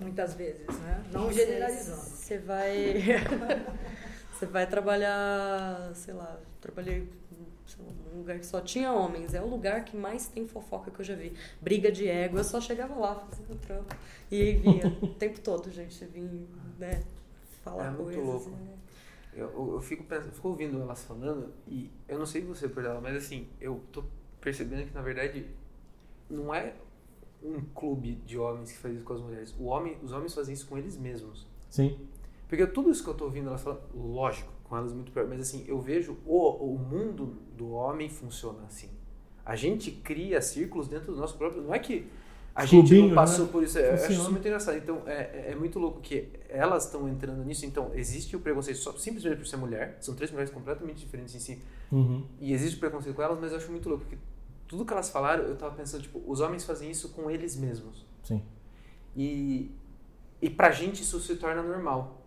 muitas 0.00 0.34
vezes, 0.34 0.66
né? 0.80 1.04
Não 1.12 1.26
Você- 1.26 1.46
generalizando. 1.46 2.00
Você 2.00 2.38
vai. 2.38 2.94
Você 4.32 4.46
vai 4.46 4.66
trabalhar, 4.66 5.92
sei 5.94 6.14
lá, 6.14 6.40
trabalhei 6.60 7.08
num 8.12 8.18
lugar 8.18 8.38
que 8.40 8.46
só 8.46 8.60
tinha 8.60 8.92
homens. 8.92 9.34
É 9.34 9.40
o 9.40 9.46
lugar 9.46 9.84
que 9.84 9.96
mais 9.96 10.26
tem 10.26 10.46
fofoca 10.48 10.90
que 10.90 11.00
eu 11.00 11.04
já 11.04 11.14
vi. 11.14 11.32
Briga 11.60 11.92
de 11.92 12.08
ego, 12.08 12.38
eu 12.38 12.44
só 12.44 12.60
chegava 12.60 12.94
lá, 12.98 13.14
fazia 13.14 13.46
o 13.48 13.54
trampo. 13.56 13.94
E 14.30 14.40
aí 14.42 14.52
via 14.54 14.86
o 15.00 15.06
tempo 15.14 15.40
todo, 15.40 15.70
gente, 15.70 16.04
vinha, 16.06 16.44
né? 16.78 17.02
Falar 17.62 17.86
É 17.86 17.90
muito 17.90 18.04
coisas. 18.04 18.24
louco. 18.24 18.50
né? 18.50 18.72
Eu, 19.34 19.74
eu, 19.74 19.80
fico 19.80 20.02
pensando, 20.04 20.26
eu 20.28 20.32
fico 20.34 20.48
ouvindo 20.48 20.82
elas 20.82 21.04
falando 21.04 21.52
e 21.66 21.88
eu 22.08 22.18
não 22.18 22.26
sei 22.26 22.42
você 22.42 22.68
por 22.68 22.84
ela, 22.84 23.00
mas 23.00 23.16
assim, 23.16 23.48
eu 23.60 23.80
tô 23.92 24.04
percebendo 24.40 24.86
que 24.88 24.94
na 24.94 25.00
verdade 25.02 25.46
não 26.28 26.52
é 26.52 26.74
um 27.44 27.60
clube 27.74 28.14
de 28.26 28.38
homens 28.38 28.72
que 28.72 28.78
faz 28.78 28.94
isso 28.96 29.04
com 29.04 29.14
as 29.14 29.20
mulheres. 29.20 29.54
O 29.58 29.64
homem, 29.64 29.96
os 30.02 30.12
homens 30.12 30.34
fazem 30.34 30.54
isso 30.54 30.66
com 30.66 30.78
eles 30.78 30.96
mesmos. 30.96 31.46
Sim. 31.68 31.96
Porque 32.48 32.66
tudo 32.66 32.90
isso 32.90 33.02
que 33.02 33.10
eu 33.10 33.14
tô 33.14 33.24
ouvindo 33.24 33.48
elas 33.48 33.62
falando, 33.62 33.80
lógico, 33.94 34.52
com 34.64 34.76
elas 34.76 34.92
muito 34.92 35.10
pior, 35.10 35.26
mas 35.26 35.40
assim, 35.40 35.64
eu 35.66 35.80
vejo 35.80 36.16
o, 36.26 36.48
o 36.50 36.78
mundo 36.78 37.36
do 37.56 37.70
homem 37.72 38.08
funciona 38.08 38.64
assim. 38.66 38.88
A 39.44 39.56
gente 39.56 39.90
cria 39.90 40.40
círculos 40.40 40.86
dentro 40.88 41.12
do 41.12 41.18
nosso 41.18 41.36
próprio. 41.36 41.62
Não 41.62 41.74
é 41.74 41.78
que 41.78 42.06
A 42.54 42.64
gente 42.64 42.88
Clubinho, 42.88 43.08
não 43.08 43.14
passou 43.14 43.46
né? 43.46 43.52
por 43.52 43.62
isso. 43.64 43.78
É, 43.78 43.90
Eu 43.90 43.94
acho 43.94 44.12
isso 44.12 44.30
muito 44.30 44.46
engraçado. 44.46 44.76
Então, 44.76 45.02
é, 45.06 45.50
é 45.50 45.54
muito 45.54 45.78
louco 45.78 46.00
que 46.00 46.28
elas 46.48 46.84
estão 46.84 47.08
entrando 47.08 47.42
nisso. 47.44 47.66
Então, 47.66 47.90
existe 47.94 48.36
o 48.36 48.40
preconceito 48.40 48.78
só, 48.78 48.92
simplesmente 48.92 49.38
por 49.38 49.46
ser 49.46 49.56
mulher. 49.56 49.96
São 50.00 50.14
três 50.14 50.30
mulheres 50.30 50.52
completamente 50.52 50.98
diferentes 51.00 51.34
em 51.34 51.40
si. 51.40 51.62
Uhum. 51.90 52.24
E 52.40 52.52
existe 52.52 52.76
o 52.76 52.80
preconceito 52.80 53.16
com 53.16 53.22
elas, 53.22 53.38
mas 53.40 53.50
eu 53.50 53.58
acho 53.58 53.70
muito 53.70 53.88
louco. 53.88 54.04
Porque 54.04 54.18
tudo 54.72 54.86
que 54.86 54.92
elas 54.94 55.10
falaram, 55.10 55.44
eu 55.44 55.54
tava 55.54 55.74
pensando, 55.74 56.00
tipo, 56.02 56.18
os 56.26 56.40
homens 56.40 56.64
fazem 56.64 56.90
isso 56.90 57.10
com 57.10 57.30
eles 57.30 57.54
mesmos. 57.56 58.06
Sim. 58.22 58.42
E, 59.14 59.70
e 60.40 60.48
pra 60.48 60.70
gente 60.70 61.02
isso 61.02 61.20
se 61.20 61.36
torna 61.36 61.62
normal. 61.62 62.22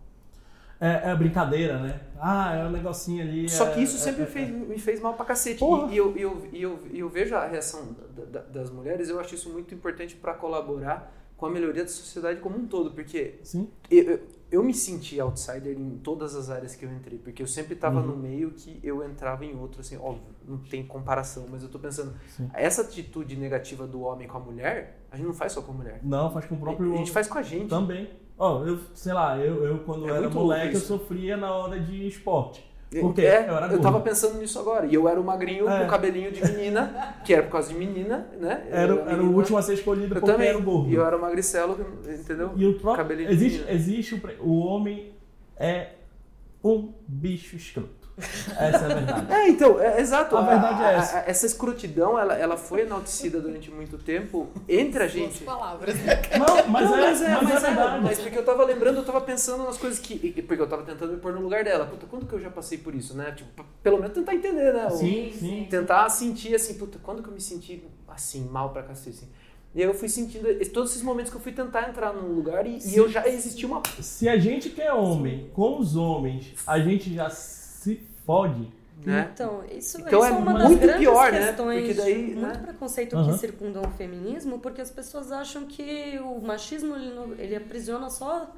É, 0.80 1.10
é 1.10 1.16
brincadeira, 1.16 1.80
né? 1.80 2.00
Ah, 2.20 2.54
é 2.54 2.64
um 2.64 2.70
negocinho 2.70 3.20
ali. 3.24 3.48
Só 3.48 3.66
é- 3.66 3.74
que 3.74 3.80
isso 3.82 3.96
é- 3.96 3.98
sempre 3.98 4.22
é- 4.22 4.26
fez- 4.26 4.48
me 4.48 4.78
fez 4.78 5.00
mal 5.00 5.14
pra 5.14 5.24
cacete. 5.26 5.58
Porra. 5.58 5.92
E, 5.92 5.96
eu, 5.96 6.16
eu, 6.16 6.48
eu, 6.52 6.78
eu 6.94 7.08
vejo 7.08 7.34
a 7.34 7.46
reação 7.48 7.96
da- 8.14 8.24
da- 8.26 8.46
das 8.46 8.70
mulheres, 8.70 9.08
eu 9.08 9.18
acho 9.18 9.34
isso 9.34 9.50
muito 9.50 9.74
importante 9.74 10.14
pra 10.14 10.34
colaborar 10.34 11.12
com 11.36 11.46
a 11.46 11.50
melhoria 11.50 11.82
da 11.82 11.88
sociedade 11.88 12.38
como 12.40 12.56
um 12.58 12.66
todo. 12.68 12.92
Porque 12.92 13.40
Sim. 13.42 13.68
eu, 13.90 14.04
eu, 14.04 14.20
eu 14.50 14.62
me 14.62 14.72
senti 14.72 15.18
outsider 15.20 15.76
em 15.78 15.98
todas 15.98 16.34
as 16.36 16.48
áreas 16.50 16.74
que 16.74 16.84
eu 16.84 16.92
entrei. 16.92 17.18
Porque 17.18 17.42
eu 17.42 17.46
sempre 17.46 17.74
tava 17.74 18.00
Uhum. 18.00 18.06
no 18.06 18.16
meio 18.16 18.50
que 18.52 18.78
eu 18.82 19.04
entrava 19.04 19.44
em 19.44 19.58
outro, 19.58 19.80
assim, 19.80 19.96
óbvio, 19.96 20.34
não 20.46 20.58
tem 20.58 20.86
comparação. 20.86 21.46
Mas 21.50 21.62
eu 21.62 21.68
tô 21.68 21.78
pensando, 21.78 22.14
Sim. 22.28 22.48
essa 22.54 22.82
atitude 22.82 23.36
negativa 23.36 23.86
do 23.86 24.00
homem 24.02 24.28
com 24.28 24.36
a 24.36 24.40
mulher, 24.40 25.06
a 25.10 25.16
gente 25.16 25.26
não 25.26 25.34
faz 25.34 25.52
só 25.52 25.62
com 25.62 25.72
a 25.72 25.74
mulher. 25.74 26.00
Não, 26.02 26.30
faz 26.32 26.46
com 26.46 26.54
o 26.54 26.58
próprio. 26.58 26.94
A 26.94 26.96
gente 26.96 27.10
faz 27.10 27.26
com 27.26 27.38
a 27.38 27.42
gente. 27.42 27.68
Também. 27.68 28.08
Ó, 28.38 28.64
eu, 28.64 28.78
sei 28.94 29.12
lá, 29.14 29.38
eu, 29.38 29.64
eu 29.64 29.78
quando 29.80 30.06
É 30.08 30.12
era 30.16 30.28
moleque, 30.28 30.74
eu 30.74 30.80
sofria 30.80 31.36
na 31.38 31.54
hora 31.54 31.80
de 31.80 32.06
esporte. 32.06 32.65
Por 33.00 33.14
quê? 33.14 33.22
é, 33.22 33.46
Eu 33.72 33.80
tava 33.80 34.00
pensando 34.00 34.38
nisso 34.38 34.58
agora. 34.58 34.86
E 34.86 34.94
eu 34.94 35.08
era 35.08 35.20
o 35.20 35.24
magrinho 35.24 35.68
É. 35.68 35.82
com 35.82 35.88
cabelinho 35.90 36.30
de 36.30 36.40
menina, 36.42 37.16
que 37.24 37.34
era 37.34 37.42
por 37.42 37.50
causa 37.50 37.68
de 37.68 37.74
menina, 37.74 38.28
né? 38.38 38.64
Era, 38.70 38.94
era 39.10 39.22
o 39.22 39.34
último 39.34 39.58
a 39.58 39.62
ser 39.62 39.74
escolhido 39.74 40.14
Eu 40.14 40.20
porque 40.20 40.32
também. 40.32 40.48
era 40.48 40.56
o 40.58 40.62
gordo. 40.62 40.88
E 40.90 40.94
eu 40.94 41.04
era 41.04 41.16
o 41.16 41.20
magricelo, 41.20 41.78
entendeu? 42.08 42.52
E 42.56 42.64
o 42.64 42.74
próprio. 42.78 43.04
Cabelinho 43.04 43.28
de 43.28 43.34
Existe, 43.34 43.64
existe 43.68 44.14
o, 44.14 44.46
o 44.48 44.58
homem 44.58 45.12
é 45.58 45.88
um 46.62 46.92
bicho 47.08 47.56
escroto. 47.56 48.05
Essa 48.18 48.58
é 48.58 48.84
a 48.92 48.94
verdade. 48.94 49.32
É, 49.32 49.48
então, 49.48 49.80
é, 49.80 50.00
exato. 50.00 50.36
A 50.36 50.40
verdade 50.42 50.82
é 50.82 50.94
essa. 50.94 51.18
essa 51.26 51.46
escrotidão, 51.46 52.18
ela, 52.18 52.34
ela 52.34 52.56
foi 52.56 52.80
enaltecida 52.82 53.40
durante 53.40 53.70
muito 53.70 53.98
tempo 53.98 54.48
entre 54.68 55.02
a 55.02 55.06
gente. 55.06 55.42
palavras. 55.44 55.94
Não, 55.96 56.68
mas, 56.68 56.90
Não, 56.90 56.96
é, 56.96 57.00
mas, 57.10 57.22
é, 57.22 57.28
mas 57.42 57.62
verdade. 57.62 58.04
Mas 58.04 58.18
porque 58.18 58.38
eu 58.38 58.44
tava 58.44 58.64
lembrando, 58.64 58.96
eu 58.98 59.04
tava 59.04 59.20
pensando 59.20 59.64
nas 59.64 59.76
coisas 59.76 59.98
que. 59.98 60.14
e- 60.36 60.42
Porque 60.42 60.62
eu 60.62 60.66
tava 60.68 60.82
tentando 60.82 61.12
me 61.12 61.18
pôr 61.18 61.34
no 61.34 61.40
lugar 61.42 61.62
dela. 61.64 61.84
Puta, 61.86 62.06
quando 62.06 62.26
que 62.26 62.32
eu 62.32 62.40
já 62.40 62.50
passei 62.50 62.78
por 62.78 62.94
isso, 62.94 63.14
né? 63.14 63.32
Tipo, 63.32 63.64
pelo 63.82 63.98
menos 63.98 64.14
tentar 64.14 64.34
entender, 64.34 64.72
né? 64.72 64.88
Sim, 64.90 65.32
sim. 65.38 65.66
Tentar 65.68 66.08
sentir 66.08 66.54
assim, 66.54 66.74
puta, 66.74 66.98
quando 67.02 67.22
que 67.22 67.28
eu 67.28 67.32
me 67.34 67.40
senti 67.40 67.84
assim, 68.08 68.48
mal 68.48 68.70
pra 68.70 68.82
cacete, 68.82 69.10
assim. 69.16 69.28
E 69.74 69.82
aí 69.82 69.86
eu 69.86 69.92
fui 69.92 70.08
sentindo 70.08 70.48
todos 70.70 70.92
esses 70.92 71.02
momentos 71.02 71.30
que 71.30 71.36
eu 71.36 71.40
fui 71.42 71.52
tentar 71.52 71.86
entrar 71.90 72.10
num 72.14 72.32
lugar 72.32 72.66
e, 72.66 72.78
e 72.78 72.80
Sim. 72.80 72.96
eu 72.96 73.10
já 73.10 73.28
existia 73.28 73.68
uma. 73.68 73.82
Se 74.00 74.26
a 74.26 74.38
gente 74.38 74.70
que 74.70 74.80
é 74.80 74.90
homem, 74.90 75.50
com 75.52 75.78
os 75.78 75.96
homens, 75.96 76.54
a 76.66 76.78
gente 76.78 77.12
já 77.12 77.28
se 77.94 78.00
fode. 78.24 78.72
Né? 79.04 79.30
Então, 79.32 79.62
isso, 79.70 80.00
Então 80.00 80.18
isso 80.20 80.24
é 80.24 80.30
é 80.30 80.32
uma 80.32 80.54
das 80.54 80.68
muito 80.68 80.80
grandes 80.80 80.98
pior, 81.00 81.30
né? 81.30 81.46
questões, 81.46 81.78
Porque 81.86 81.94
daí, 81.94 82.22
muito 82.34 82.40
né? 82.40 82.58
preconceito 82.64 83.16
Aham. 83.16 83.32
que 83.32 83.38
circundam 83.38 83.82
o 83.84 83.90
feminismo, 83.90 84.58
porque 84.58 84.80
as 84.80 84.90
pessoas 84.90 85.30
acham 85.30 85.66
que 85.66 86.18
o 86.18 86.40
machismo 86.40 86.96
ele, 86.96 87.14
não- 87.14 87.32
ele 87.34 87.54
aprisiona 87.54 88.10
só 88.10 88.52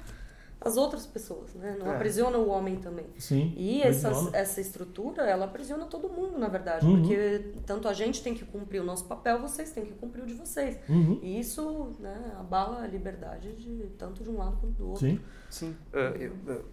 as 0.60 0.76
outras 0.78 1.04
pessoas, 1.06 1.52
né? 1.54 1.76
Não 1.78 1.92
É. 1.92 1.94
aprisiona 1.96 2.38
o 2.38 2.48
homem 2.48 2.76
também. 2.76 3.06
Sim. 3.18 3.52
E 3.58 3.82
essa, 3.82 4.10
essa 4.32 4.60
estrutura, 4.60 5.22
ela 5.24 5.44
aprisiona 5.44 5.84
todo 5.84 6.08
mundo, 6.08 6.38
na 6.38 6.48
verdade. 6.48 6.86
Uhum. 6.86 7.00
Porque 7.02 7.44
tanto 7.66 7.86
a 7.86 7.92
gente 7.92 8.22
tem 8.22 8.32
que 8.34 8.44
cumprir 8.44 8.80
o 8.80 8.84
nosso 8.84 9.04
papel, 9.04 9.38
vocês 9.40 9.70
têm 9.70 9.84
que 9.84 9.92
cumprir 9.92 10.22
o 10.24 10.26
de 10.26 10.34
vocês. 10.34 10.78
Uhum. 10.88 11.18
E 11.22 11.38
isso 11.38 11.90
né, 12.00 12.32
abala 12.40 12.82
a 12.82 12.86
liberdade 12.86 13.52
de 13.52 13.86
tanto 13.98 14.22
de 14.24 14.30
um 14.30 14.38
lado 14.38 14.56
quanto 14.60 14.72
do 14.76 14.88
outro. 14.88 15.06
Sim. 15.06 15.20
Sim. 15.50 15.76
É, 15.92 16.16
eu, 16.18 16.32
eu- 16.46 16.64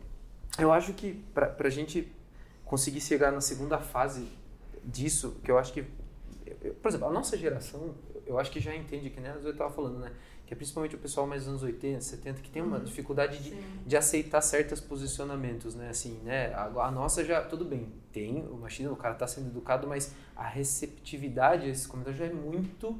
eu 0.59 0.71
acho 0.71 0.93
que 0.93 1.21
pra, 1.33 1.47
pra 1.47 1.69
gente 1.69 2.11
conseguir 2.65 2.99
chegar 3.01 3.31
na 3.31 3.41
segunda 3.41 3.79
fase 3.79 4.27
disso, 4.83 5.37
que 5.43 5.49
eu 5.51 5.57
acho 5.57 5.71
que. 5.71 5.85
eu- 6.61 6.73
por 6.75 6.89
exemplo, 6.89 7.07
a 7.07 7.11
nossa 7.11 7.37
geração, 7.37 7.93
eu 8.25 8.37
acho 8.39 8.51
que 8.51 8.59
já 8.59 8.75
entende, 8.75 9.09
que 9.09 9.19
nem 9.21 9.29
a 9.31 9.37
Zoe 9.37 9.51
estava 9.51 9.71
falando, 9.71 9.99
né? 9.99 10.11
Que 10.45 10.53
é 10.53 10.57
principalmente 10.57 10.95
o 10.95 10.99
pessoal 10.99 11.25
mais 11.25 11.41
dos 11.43 11.49
anos 11.49 11.63
80, 11.63 12.01
70, 12.01 12.41
que 12.41 12.49
tem 12.49 12.61
uma 12.61 12.79
dificuldade 12.79 13.41
de, 13.43 13.55
de 13.85 13.97
aceitar 13.97 14.41
certos 14.41 14.79
posicionamentos, 14.79 15.73
né? 15.75 15.89
Assim, 15.89 16.19
né? 16.23 16.53
A, 16.53 16.65
a 16.65 16.91
nossa 16.91 17.23
já, 17.23 17.41
tudo 17.43 17.65
bem, 17.65 17.91
tem 18.11 18.45
o 18.47 18.55
machismo, 18.55 18.93
o 18.93 18.95
cara 18.95 19.15
tá 19.15 19.25
sendo 19.27 19.47
educado, 19.47 19.87
mas 19.87 20.13
a 20.35 20.47
receptividade 20.47 21.65
a 21.65 21.69
esses 21.69 21.87
comentários 21.87 22.19
já 22.19 22.25
é 22.25 22.33
muito 22.33 22.91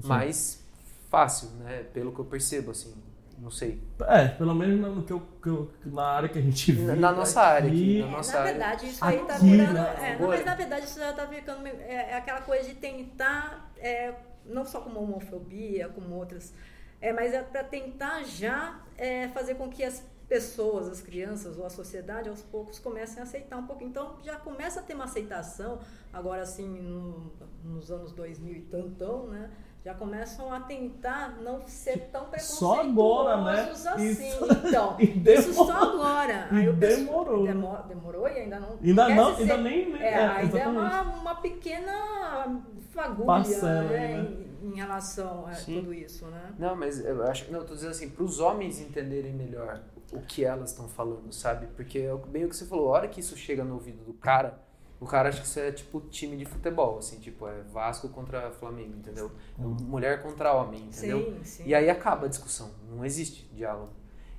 Sim. 0.00 0.08
mais 0.08 0.64
fácil, 1.10 1.48
né? 1.58 1.84
Pelo 1.92 2.12
que 2.12 2.20
eu 2.20 2.24
percebo, 2.24 2.70
assim. 2.70 2.94
Não 3.38 3.50
sei. 3.50 3.80
É, 4.08 4.28
pelo 4.28 4.54
menos 4.54 4.80
no 4.96 5.02
que 5.02 5.12
eu, 5.12 5.20
que 5.42 5.48
eu- 5.48 5.70
na 5.84 6.02
área 6.04 6.28
que 6.28 6.38
a 6.38 6.42
gente 6.42 6.72
vive. 6.72 6.86
Na- 6.86 6.96
na 6.96 7.12
nossa 7.12 7.40
área 7.42 7.68
aqui, 7.68 8.00
na 8.02 8.06
nossa 8.08 8.32
na 8.32 8.38
área. 8.40 8.52
verdade, 8.52 8.86
isso 8.86 9.04
aí 9.04 9.18
tá 9.24 9.36
Aqui, 9.36 9.44
virando. 9.50 9.72
né? 9.74 9.96
é, 10.00 10.18
não, 10.18 10.28
mas 10.28 10.44
na 10.44 10.54
verdade 10.54 10.84
isso 10.86 10.98
já 10.98 11.12
tá 11.12 11.26
ficando. 11.26 11.66
É, 11.66 12.10
é 12.12 12.14
aquela 12.16 12.40
coisa 12.40 12.66
de 12.68 12.74
tentar, 12.74 13.70
é, 13.78 14.14
não 14.46 14.64
só 14.64 14.80
como 14.80 15.00
homofobia, 15.02 15.88
como 15.90 16.14
outras, 16.14 16.52
é, 17.00 17.12
mas 17.12 17.32
é 17.34 17.42
para 17.42 17.62
tentar 17.62 18.22
já 18.24 18.80
é, 18.96 19.28
fazer 19.28 19.54
com 19.56 19.68
que 19.68 19.84
as 19.84 20.02
pessoas, 20.28 20.88
as 20.88 21.00
crianças 21.00 21.56
ou 21.58 21.64
a 21.66 21.70
sociedade 21.70 22.28
aos 22.28 22.40
poucos 22.42 22.78
comecem 22.80 23.20
a 23.20 23.22
aceitar 23.22 23.58
um 23.58 23.66
pouco. 23.66 23.84
Então 23.84 24.16
já 24.24 24.36
começa 24.36 24.80
a 24.80 24.82
ter 24.82 24.94
uma 24.94 25.04
aceitação, 25.04 25.78
agora 26.12 26.42
assim, 26.42 26.66
no- 26.66 27.30
nos 27.62 27.90
anos 27.92 28.12
2000 28.12 28.54
e 28.56 28.62
tantão, 28.62 29.28
né? 29.28 29.50
Já 29.86 29.94
começam 29.94 30.52
a 30.52 30.58
tentar 30.58 31.36
não 31.40 31.64
ser 31.64 32.08
tão 32.10 32.26
Só 32.38 32.80
agora, 32.80 33.36
né? 33.40 33.62
preconceituosos 33.66 33.86
assim. 33.86 34.28
Isso- 34.28 34.66
Então, 34.66 34.96
E 34.98 35.04
isso 35.04 35.22
demorou. 35.22 35.66
só 35.66 35.72
agora. 35.94 36.48
E 36.50 36.56
Aí 36.56 36.72
demorou. 36.72 37.46
Demor- 37.46 37.82
demorou 37.86 38.26
e 38.28 38.32
ainda 38.32 38.58
não. 38.58 38.76
Ainda 38.82 39.08
não, 39.10 39.34
se 39.36 39.42
ainda 39.42 39.54
ser- 39.54 39.62
nem. 39.62 39.92
nem- 39.92 40.02
É, 40.02 40.08
é, 40.14 40.26
ainda 40.26 40.58
é 40.58 40.66
uma, 40.66 41.02
uma 41.02 41.34
pequena 41.36 42.60
fagulha 42.90 43.26
Parcela, 43.26 43.82
né, 43.82 43.88
né? 44.16 44.28
em, 44.64 44.70
em 44.70 44.74
relação 44.74 45.46
a 45.46 45.52
Sim. 45.54 45.76
tudo 45.76 45.94
isso, 45.94 46.26
né? 46.26 46.52
Não, 46.58 46.74
mas 46.74 47.04
eu 47.04 47.22
acho. 47.22 47.52
Não, 47.52 47.60
eu 47.60 47.64
tô 47.64 47.74
dizendo 47.74 47.92
assim, 47.92 48.10
para 48.10 48.24
os 48.24 48.40
homens 48.40 48.80
entenderem 48.80 49.32
melhor 49.34 49.82
o 50.12 50.18
que 50.20 50.44
elas 50.44 50.70
estão 50.70 50.88
falando, 50.88 51.32
sabe? 51.32 51.68
Porque 51.76 52.00
é 52.00 52.16
bem 52.28 52.44
o 52.44 52.48
que 52.48 52.56
você 52.56 52.64
falou, 52.66 52.88
a 52.88 52.98
hora 52.98 53.06
que 53.06 53.20
isso 53.20 53.36
chega 53.36 53.62
no 53.62 53.74
ouvido 53.74 54.02
do 54.04 54.14
cara, 54.14 54.58
o 54.98 55.06
cara 55.06 55.28
acha 55.28 55.40
que 55.40 55.46
isso 55.46 55.60
é 55.60 55.70
tipo 55.70 56.00
time 56.00 56.36
de 56.36 56.44
futebol, 56.46 56.98
assim, 56.98 57.18
tipo, 57.18 57.46
é 57.46 57.62
Vasco 57.62 58.08
contra 58.08 58.50
Flamengo, 58.50 58.96
entendeu? 58.96 59.30
Mulher 59.58 60.22
contra 60.22 60.54
homem, 60.54 60.84
entendeu? 60.84 61.20
Sim, 61.20 61.44
sim. 61.44 61.62
E 61.66 61.74
aí 61.74 61.90
acaba 61.90 62.26
a 62.26 62.28
discussão, 62.28 62.70
não 62.90 63.04
existe 63.04 63.46
diálogo. 63.52 63.92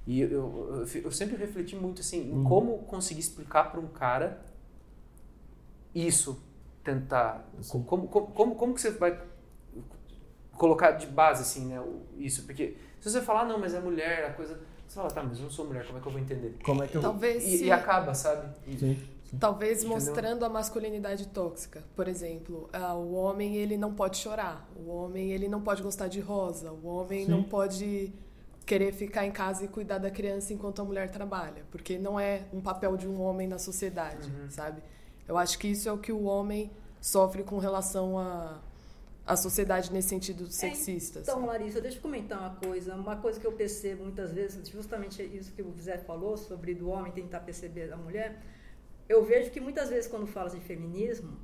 E 0.05 0.21
eu, 0.21 0.29
eu, 0.31 0.85
eu, 1.03 1.11
sempre 1.11 1.35
refleti 1.35 1.75
muito 1.75 1.99
assim, 2.01 2.31
em 2.31 2.33
Uhum. 2.37 2.43
como 2.45 2.77
conseguir 2.83 3.19
explicar 3.19 3.69
para 3.69 3.79
um 3.79 3.87
cara 3.87 4.41
isso, 5.93 6.41
tentar. 6.83 7.45
Sim. 7.61 7.83
Como, 7.83 8.07
como, 8.07 8.27
como, 8.27 8.55
como 8.55 8.73
que 8.73 8.81
você 8.81 8.91
vai 8.91 9.19
colocar 10.53 10.91
de 10.91 11.07
base 11.07 11.41
assim, 11.41 11.65
né, 11.65 11.83
isso? 12.17 12.45
Porque 12.45 12.77
se 12.99 13.11
você 13.11 13.21
falar, 13.21 13.41
"Ah, 13.41 13.45
não, 13.45 13.59
mas 13.59 13.73
é 13.73 13.79
mulher, 13.79 14.25
a 14.25 14.33
coisa. 14.33 14.59
Você 14.87 14.95
fala, 14.95 15.11
tá, 15.11 15.21
mas 15.21 15.37
eu 15.37 15.43
não 15.43 15.51
sou 15.51 15.65
mulher, 15.67 15.85
como 15.85 15.99
é 15.99 16.01
que 16.01 16.07
eu 16.07 16.11
vou 16.11 16.21
entender? 16.21 16.57
Como 16.63 16.81
é 16.81 16.87
que 16.87 16.95
eu. 16.95 17.01
Talvez 17.01 17.43
E, 17.43 17.65
e 17.65 17.71
acaba, 17.71 18.13
sabe? 18.13 18.47
Sim. 18.79 18.97
Talvez 19.39 19.79
Entendeu? 19.79 19.95
mostrando 19.95 20.45
a 20.45 20.49
masculinidade 20.49 21.27
tóxica. 21.27 21.83
Por 21.95 22.07
exemplo, 22.07 22.69
ah, 22.71 22.93
o 22.95 23.13
homem 23.13 23.55
ele 23.57 23.75
não 23.77 23.93
pode 23.93 24.17
chorar, 24.17 24.69
o 24.75 24.89
homem 24.89 25.31
ele 25.31 25.47
não 25.47 25.61
pode 25.61 25.81
gostar 25.83 26.07
de 26.07 26.19
rosa, 26.19 26.71
o 26.71 26.87
homem 26.87 27.25
Sim. 27.25 27.31
não 27.31 27.43
pode 27.43 28.13
querer 28.65 28.93
ficar 28.93 29.25
em 29.25 29.31
casa 29.31 29.65
e 29.65 29.67
cuidar 29.67 29.97
da 29.97 30.09
criança 30.11 30.53
enquanto 30.53 30.81
a 30.81 30.85
mulher 30.85 31.09
trabalha, 31.11 31.63
porque 31.71 31.97
não 31.97 32.19
é 32.19 32.43
um 32.53 32.61
papel 32.61 32.95
de 32.97 33.07
um 33.07 33.21
homem 33.21 33.47
na 33.47 33.57
sociedade, 33.59 34.29
Uhum. 34.29 34.49
sabe? 34.49 34.81
Eu 35.27 35.37
acho 35.37 35.57
que 35.59 35.67
isso 35.67 35.87
é 35.89 35.91
o 35.91 35.97
que 35.97 36.11
o 36.11 36.23
homem 36.23 36.71
sofre 37.01 37.43
com 37.43 37.57
relação 37.57 38.17
à 38.19 38.61
à 39.25 39.35
sociedade 39.35 39.91
nesse 39.91 40.07
sentido 40.07 40.49
sexista. 40.49 41.19
Então, 41.19 41.39
assim. 41.39 41.47
Larissa, 41.47 41.81
deixa 41.81 41.97
eu 41.97 42.01
comentar 42.01 42.39
uma 42.39 42.55
coisa. 42.55 42.95
Uma 42.95 43.17
coisa 43.17 43.37
que 43.37 43.45
eu 43.45 43.51
percebo 43.51 44.03
muitas 44.03 44.31
vezes, 44.31 44.69
justamente 44.69 45.21
isso 45.21 45.51
que 45.51 45.61
o 45.61 45.73
Zé 45.81 45.97
falou, 45.97 46.37
sobre 46.37 46.73
do 46.73 46.87
homem 46.89 47.11
tentar 47.11 47.41
perceber 47.41 47.91
a 47.91 47.97
mulher. 47.97 48.41
Eu 49.07 49.23
vejo 49.23 49.51
que 49.51 49.59
muitas 49.59 49.89
vezes, 49.89 50.09
quando 50.09 50.27
fala 50.27 50.49
de 50.49 50.59
feminismo, 50.59 51.37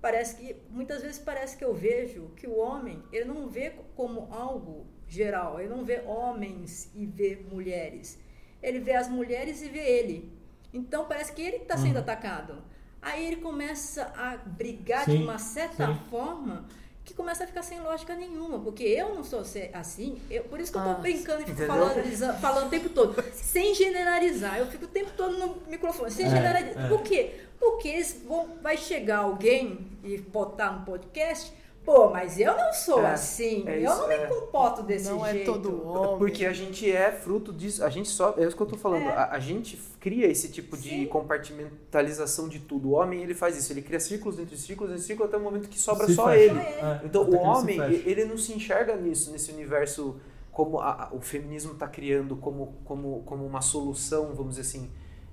parece 0.00 0.36
que, 0.36 0.56
muitas 0.70 1.02
vezes 1.02 1.18
parece 1.18 1.56
que 1.56 1.64
eu 1.64 1.74
vejo 1.74 2.30
que 2.36 2.46
o 2.46 2.56
homem, 2.56 3.02
ele 3.12 3.26
não 3.26 3.48
vê 3.48 3.72
como 3.94 4.28
algo 4.32 4.86
geral. 5.06 5.60
Ele 5.60 5.68
não 5.68 5.84
vê 5.84 6.00
homens 6.06 6.90
e 6.94 7.04
vê 7.06 7.36
mulheres. 7.50 8.18
Ele 8.62 8.80
vê 8.80 8.94
as 8.94 9.08
mulheres 9.08 9.62
e 9.62 9.68
vê 9.68 9.80
ele. 9.80 10.32
Então, 10.72 11.06
parece 11.06 11.32
que 11.32 11.42
ele 11.42 11.56
está 11.56 11.76
sendo 11.76 11.98
atacado. 11.98 12.62
Aí 13.02 13.26
ele 13.26 13.36
começa 13.36 14.12
a 14.16 14.36
brigar 14.36 15.06
de 15.06 15.12
Sim, 15.12 15.22
uma 15.24 15.38
certa 15.38 15.86
sim. 15.86 16.00
forma 16.10 16.66
que 17.04 17.14
começa 17.14 17.44
a 17.44 17.46
ficar 17.46 17.62
sem 17.62 17.80
lógica 17.80 18.14
nenhuma, 18.14 18.58
porque 18.60 18.84
eu 18.84 19.14
não 19.14 19.24
sou 19.24 19.40
assim, 19.72 20.20
eu- 20.30 20.44
por 20.44 20.60
isso 20.60 20.70
que 20.70 20.78
eu 20.78 20.82
tô 20.82 20.90
Ah, 20.90 20.94
brincando 20.94 21.42
e 21.42 21.46
fico 21.46 21.66
falando, 21.66 22.40
falando 22.40 22.66
o 22.66 22.70
tempo 22.70 22.88
todo, 22.90 23.22
sem 23.32 23.74
generalizar, 23.74 24.58
eu 24.58 24.66
fico 24.66 24.84
o 24.84 24.88
tempo 24.88 25.10
todo 25.16 25.36
no 25.36 25.56
microfone, 25.66 26.10
sem 26.10 26.26
É, 26.26 26.30
generalizar, 26.30 26.84
é. 26.84 26.88
por 26.88 27.02
quê? 27.02 27.40
Porque 27.58 28.00
vão, 28.26 28.56
vai 28.62 28.76
chegar 28.76 29.18
alguém 29.18 29.86
e 30.04 30.18
botar 30.18 30.70
no 30.72 30.84
podcast, 30.84 31.52
Pô, 31.84 32.10
mas 32.10 32.38
eu 32.38 32.56
não 32.56 32.72
sou 32.72 33.00
É, 33.02 33.12
assim. 33.12 33.64
é 33.66 33.78
eu 33.78 33.84
isso, 33.90 33.96
não 33.98 34.08
me 34.08 34.14
é. 34.14 34.26
comporto 34.26 34.82
desse 34.82 35.08
Não 35.08 35.24
é 35.26 35.32
jeito. 35.32 35.52
todo 35.52 35.88
homem. 35.88 36.18
Porque 36.18 36.44
a 36.44 36.52
gente 36.52 36.90
é 36.90 37.10
fruto 37.10 37.52
disso, 37.52 37.82
a 37.82 37.88
gente 37.88 38.08
só, 38.08 38.34
é 38.36 38.44
isso 38.44 38.54
que 38.54 38.62
eu 38.62 38.66
tô 38.66 38.76
falando, 38.76 39.04
É. 39.06 39.08
a, 39.16 39.30
a 39.32 39.38
gente 39.40 39.76
cria 39.98 40.26
esse 40.26 40.50
tipo 40.50 40.76
de 40.76 40.88
Sim. 40.90 41.06
compartimentalização 41.06 42.48
de 42.48 42.58
tudo. 42.60 42.90
O 42.90 42.92
homem, 42.92 43.22
ele 43.22 43.34
faz 43.34 43.56
isso, 43.56 43.72
ele 43.72 43.82
cria 43.82 43.98
círculos 44.00 44.38
entre 44.38 44.56
círculos, 44.56 44.92
entre 44.92 45.04
círculos 45.04 45.28
até 45.32 45.40
o 45.40 45.44
momento 45.44 45.68
que 45.68 45.78
sobra 45.78 46.06
Se 46.06 46.14
só 46.14 46.26
fecha. 46.26 46.42
ele. 46.52 46.58
É, 46.60 47.00
Então 47.04 47.22
até 47.22 47.36
o 47.36 47.40
homem, 47.40 47.80
ele 47.80 48.24
não 48.24 48.36
se 48.36 48.52
enxerga 48.52 48.94
nisso, 48.96 49.30
nesse 49.32 49.50
universo 49.52 50.20
como 50.52 50.80
a- 50.80 51.04
a- 51.04 51.14
o 51.14 51.20
feminismo 51.20 51.72
está 51.72 51.88
criando 51.88 52.36
como, 52.36 52.74
como, 52.84 53.22
como 53.24 53.46
uma 53.46 53.62
solução, 53.62 54.34
vamos 54.34 54.56
dizer 54.56 54.62
assim, 54.62 54.90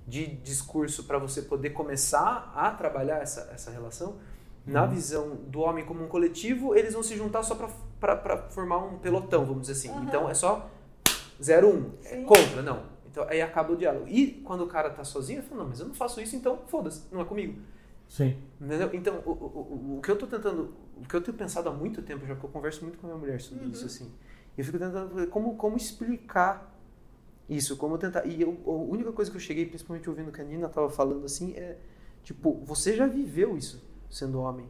de 0.07 0.25
discurso 0.27 1.03
para 1.03 1.17
você 1.17 1.41
poder 1.41 1.71
começar 1.71 2.51
a 2.55 2.71
trabalhar 2.71 3.17
essa, 3.21 3.49
essa 3.53 3.69
relação. 3.71 4.15
Na 4.67 4.83
Uhum. 4.83 4.89
visão 4.89 5.35
do 5.47 5.61
homem 5.61 5.85
como 5.85 6.03
um 6.03 6.07
coletivo, 6.09 6.75
eles 6.75 6.93
vão 6.93 7.01
se 7.01 7.15
juntar 7.15 7.41
só 7.41 7.55
para 7.55 8.37
formar 8.49 8.79
um 8.79 8.97
pelotão, 8.97 9.45
vamos 9.45 9.61
dizer 9.61 9.73
assim. 9.73 9.89
Aham. 9.89 10.03
Então 10.05 10.29
é 10.29 10.33
só 10.33 10.69
0 11.41 11.69
1, 11.69 11.91
é 12.03 12.21
contra, 12.23 12.61
não. 12.61 12.83
Então 13.09 13.25
aí 13.29 13.41
acaba 13.41 13.71
o 13.71 13.77
diálogo. 13.77 14.05
E 14.09 14.41
quando 14.43 14.65
o 14.65 14.67
cara 14.67 14.89
tá 14.89 15.05
sozinho, 15.05 15.39
ele 15.39 15.47
fala, 15.47 15.61
não, 15.63 15.69
mas 15.69 15.79
eu 15.79 15.87
não 15.87 15.93
faço 15.95 16.19
isso, 16.19 16.35
então 16.35 16.59
foda-se, 16.67 17.03
não 17.11 17.21
é 17.21 17.25
comigo. 17.25 17.61
Sim. 18.09 18.37
Entendeu? 18.59 18.89
Então, 18.93 19.21
o, 19.25 19.31
o, 19.31 19.33
o, 19.33 19.97
o 19.97 20.01
que 20.01 20.11
eu 20.11 20.17
tô 20.17 20.27
tentando, 20.27 20.73
o 20.97 21.07
que 21.07 21.15
eu 21.15 21.21
tenho 21.21 21.35
pensado 21.37 21.69
há 21.69 21.71
muito 21.71 22.01
tempo, 22.01 22.25
já 22.25 22.35
que 22.35 22.43
eu 22.43 22.49
converso 22.49 22.83
muito 22.83 22.97
com 22.97 23.07
a 23.07 23.09
minha 23.09 23.19
mulher 23.19 23.39
sobre 23.39 23.63
Uhum. 23.65 23.71
isso, 23.71 23.85
assim, 23.85 24.11
eu 24.57 24.63
fico 24.65 24.77
tentando 24.77 25.27
como, 25.27 25.55
como 25.55 25.77
explicar 25.77 26.73
isso, 27.49 27.77
como 27.77 27.97
tentar. 27.97 28.25
E 28.25 28.41
eu, 28.41 28.57
a 28.65 28.69
única 28.71 29.11
coisa 29.13 29.31
que 29.31 29.37
eu 29.37 29.41
cheguei, 29.41 29.65
principalmente 29.65 30.09
ouvindo 30.09 30.31
que 30.31 30.41
a 30.41 30.43
Nina 30.43 30.67
tava 30.67 30.89
falando 30.89 31.25
assim, 31.25 31.53
é 31.53 31.77
tipo, 32.23 32.53
você 32.65 32.95
já 32.95 33.07
viveu 33.07 33.57
isso 33.57 33.86
sendo 34.09 34.39
homem. 34.39 34.65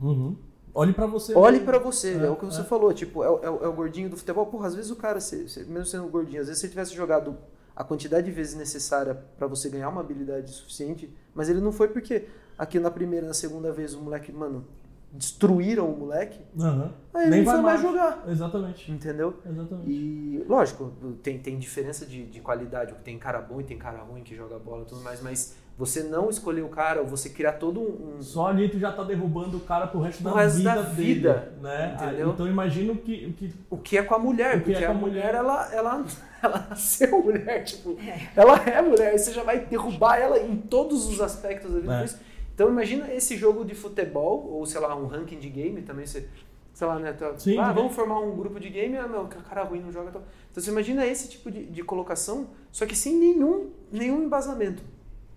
Uhum. 0.00 0.36
Olhe 0.74 0.92
pra 0.92 1.06
você. 1.06 1.34
Olhe 1.34 1.60
pra 1.60 1.78
você, 1.78 2.14
é, 2.14 2.26
É, 2.26 2.30
o 2.30 2.36
que 2.36 2.44
você 2.44 2.60
é. 2.60 2.64
falou, 2.64 2.92
tipo, 2.92 3.22
é, 3.22 3.30
o- 3.30 3.38
é, 3.42 3.50
o- 3.50 3.64
é 3.64 3.68
o 3.68 3.72
gordinho 3.72 4.10
do 4.10 4.16
futebol. 4.16 4.46
Porra, 4.46 4.66
às 4.66 4.74
vezes 4.74 4.90
o 4.90 4.96
cara, 4.96 5.20
se- 5.20 5.48
se- 5.48 5.64
mesmo 5.64 5.86
sendo 5.86 6.08
gordinho, 6.08 6.40
às 6.40 6.48
vezes 6.48 6.60
se 6.60 6.66
ele 6.66 6.72
tivesse 6.72 6.94
jogado 6.94 7.36
a 7.76 7.84
quantidade 7.84 8.26
de 8.26 8.32
vezes 8.32 8.54
necessária 8.56 9.14
pra 9.38 9.46
você 9.46 9.68
ganhar 9.68 9.88
uma 9.88 10.00
habilidade 10.00 10.50
suficiente, 10.50 11.12
mas 11.34 11.48
ele 11.48 11.60
não 11.60 11.70
foi 11.72 11.88
porque 11.88 12.26
aqui 12.58 12.78
na 12.80 12.90
primeira, 12.90 13.26
na 13.26 13.34
segunda 13.34 13.72
vez 13.72 13.94
o 13.94 14.00
moleque, 14.00 14.32
mano, 14.32 14.64
destruíram 15.12 15.88
o 15.88 15.96
moleque, 15.96 16.40
Aham. 16.58 16.92
aí 17.14 17.22
ele 17.26 17.30
Nem 17.30 17.44
vai 17.44 17.54
foi 17.54 17.62
mais. 17.62 17.80
jogar. 17.80 18.24
Exatamente. 18.28 18.90
Entendeu? 18.90 19.34
Exatamente. 19.48 19.88
E, 19.90 20.44
lógico, 20.48 20.92
tem, 21.22 21.38
tem 21.38 21.56
diferença 21.58 22.04
de, 22.04 22.26
de 22.26 22.40
qualidade. 22.40 22.94
Tem 23.04 23.16
cara 23.16 23.40
bom 23.40 23.60
e 23.60 23.64
tem 23.64 23.78
cara 23.78 23.98
ruim 24.02 24.24
que 24.24 24.34
joga 24.34 24.58
bola 24.58 24.82
e 24.82 24.86
tudo 24.86 25.00
mais, 25.02 25.22
mas 25.22 25.54
você 25.76 26.04
não 26.04 26.30
escolher 26.30 26.62
o 26.62 26.68
cara, 26.68 27.00
ou 27.00 27.06
você 27.06 27.28
criar 27.28 27.54
todo 27.54 27.80
um. 27.80 28.22
Só 28.22 28.46
ali 28.46 28.68
tu 28.68 28.78
já 28.78 28.92
tá 28.92 29.02
derrubando 29.02 29.56
o 29.56 29.60
cara 29.60 29.86
pro 29.88 30.00
resto, 30.00 30.20
O 30.20 30.24
da, 30.24 30.32
resto 30.34 30.56
vida 30.58 30.74
da 30.74 30.82
dele, 30.82 31.14
vida, 31.14 31.52
né? 31.60 31.98
entendeu? 32.00 32.30
Então 32.30 32.46
imagina 32.46 32.92
o 32.92 32.96
que, 32.96 33.26
o 33.26 33.32
que 33.32 33.52
O 33.70 33.76
que 33.78 33.98
é 33.98 34.02
com 34.02 34.14
a 34.14 34.18
mulher, 34.18 34.56
O 34.56 34.60
que 34.60 34.64
porque 34.72 34.84
é 34.84 34.86
com 34.86 34.92
a 34.92 34.94
a 34.94 34.98
mulher, 34.98 35.24
mulher. 35.26 35.34
ela, 35.34 35.74
ela, 35.74 36.04
ela 36.42 36.66
nasceu 36.70 37.20
mulher, 37.22 37.64
tipo, 37.64 37.96
ela 38.36 38.56
é 38.64 38.80
mulher, 38.82 39.10
aí 39.12 39.18
você 39.18 39.32
já 39.32 39.42
vai 39.42 39.64
derrubar 39.66 40.16
ela 40.18 40.38
em 40.38 40.56
todos 40.56 41.06
os 41.08 41.20
aspectos 41.20 41.72
da 41.72 41.80
vida. 41.80 42.04
É. 42.04 42.34
Então 42.54 42.68
imagina 42.68 43.12
esse 43.12 43.36
jogo 43.36 43.64
de 43.64 43.74
futebol, 43.74 44.46
ou 44.52 44.64
sei 44.64 44.80
lá, 44.80 44.94
um 44.94 45.06
ranking 45.08 45.40
de 45.40 45.48
game 45.48 45.82
também, 45.82 46.06
você, 46.06 46.28
sei 46.72 46.86
lá, 46.86 47.00
né? 47.00 47.12
tá- 47.12 47.34
Sim, 47.36 47.58
ah, 47.58 47.72
vamos 47.72 47.92
formar 47.96 48.20
um 48.20 48.36
grupo 48.36 48.60
de 48.60 48.68
game, 48.70 48.96
ah, 48.96 49.08
meu, 49.08 49.26
cara 49.26 49.64
ruim 49.64 49.80
não 49.80 49.90
joga. 49.90 50.10
Então 50.10 50.22
você 50.52 50.70
imagina 50.70 51.04
esse 51.04 51.28
tipo 51.28 51.50
de, 51.50 51.64
de 51.66 51.82
colocação, 51.82 52.46
só 52.70 52.86
que 52.86 52.94
sem 52.94 53.16
nenhum, 53.16 53.70
nenhum 53.90 54.22
embasamento. 54.22 54.84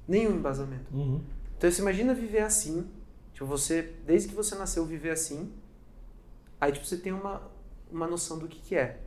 Nenhum 0.07 0.31
embasamento. 0.35 0.85
Uhum. 0.93 1.21
Então 1.57 1.69
você 1.69 1.81
imagina 1.81 2.13
viver 2.13 2.41
assim, 2.41 2.87
tipo, 3.33 3.45
você, 3.45 3.93
desde 4.05 4.29
que 4.29 4.35
você 4.35 4.55
nasceu, 4.55 4.85
viver 4.85 5.09
assim, 5.11 5.51
aí 6.61 6.71
tipo, 6.71 6.85
você 6.85 6.97
tem 6.97 7.11
uma, 7.11 7.41
uma 7.91 8.07
noção 8.07 8.37
do 8.37 8.47
que, 8.47 8.59
que 8.59 8.75
é. 8.75 8.99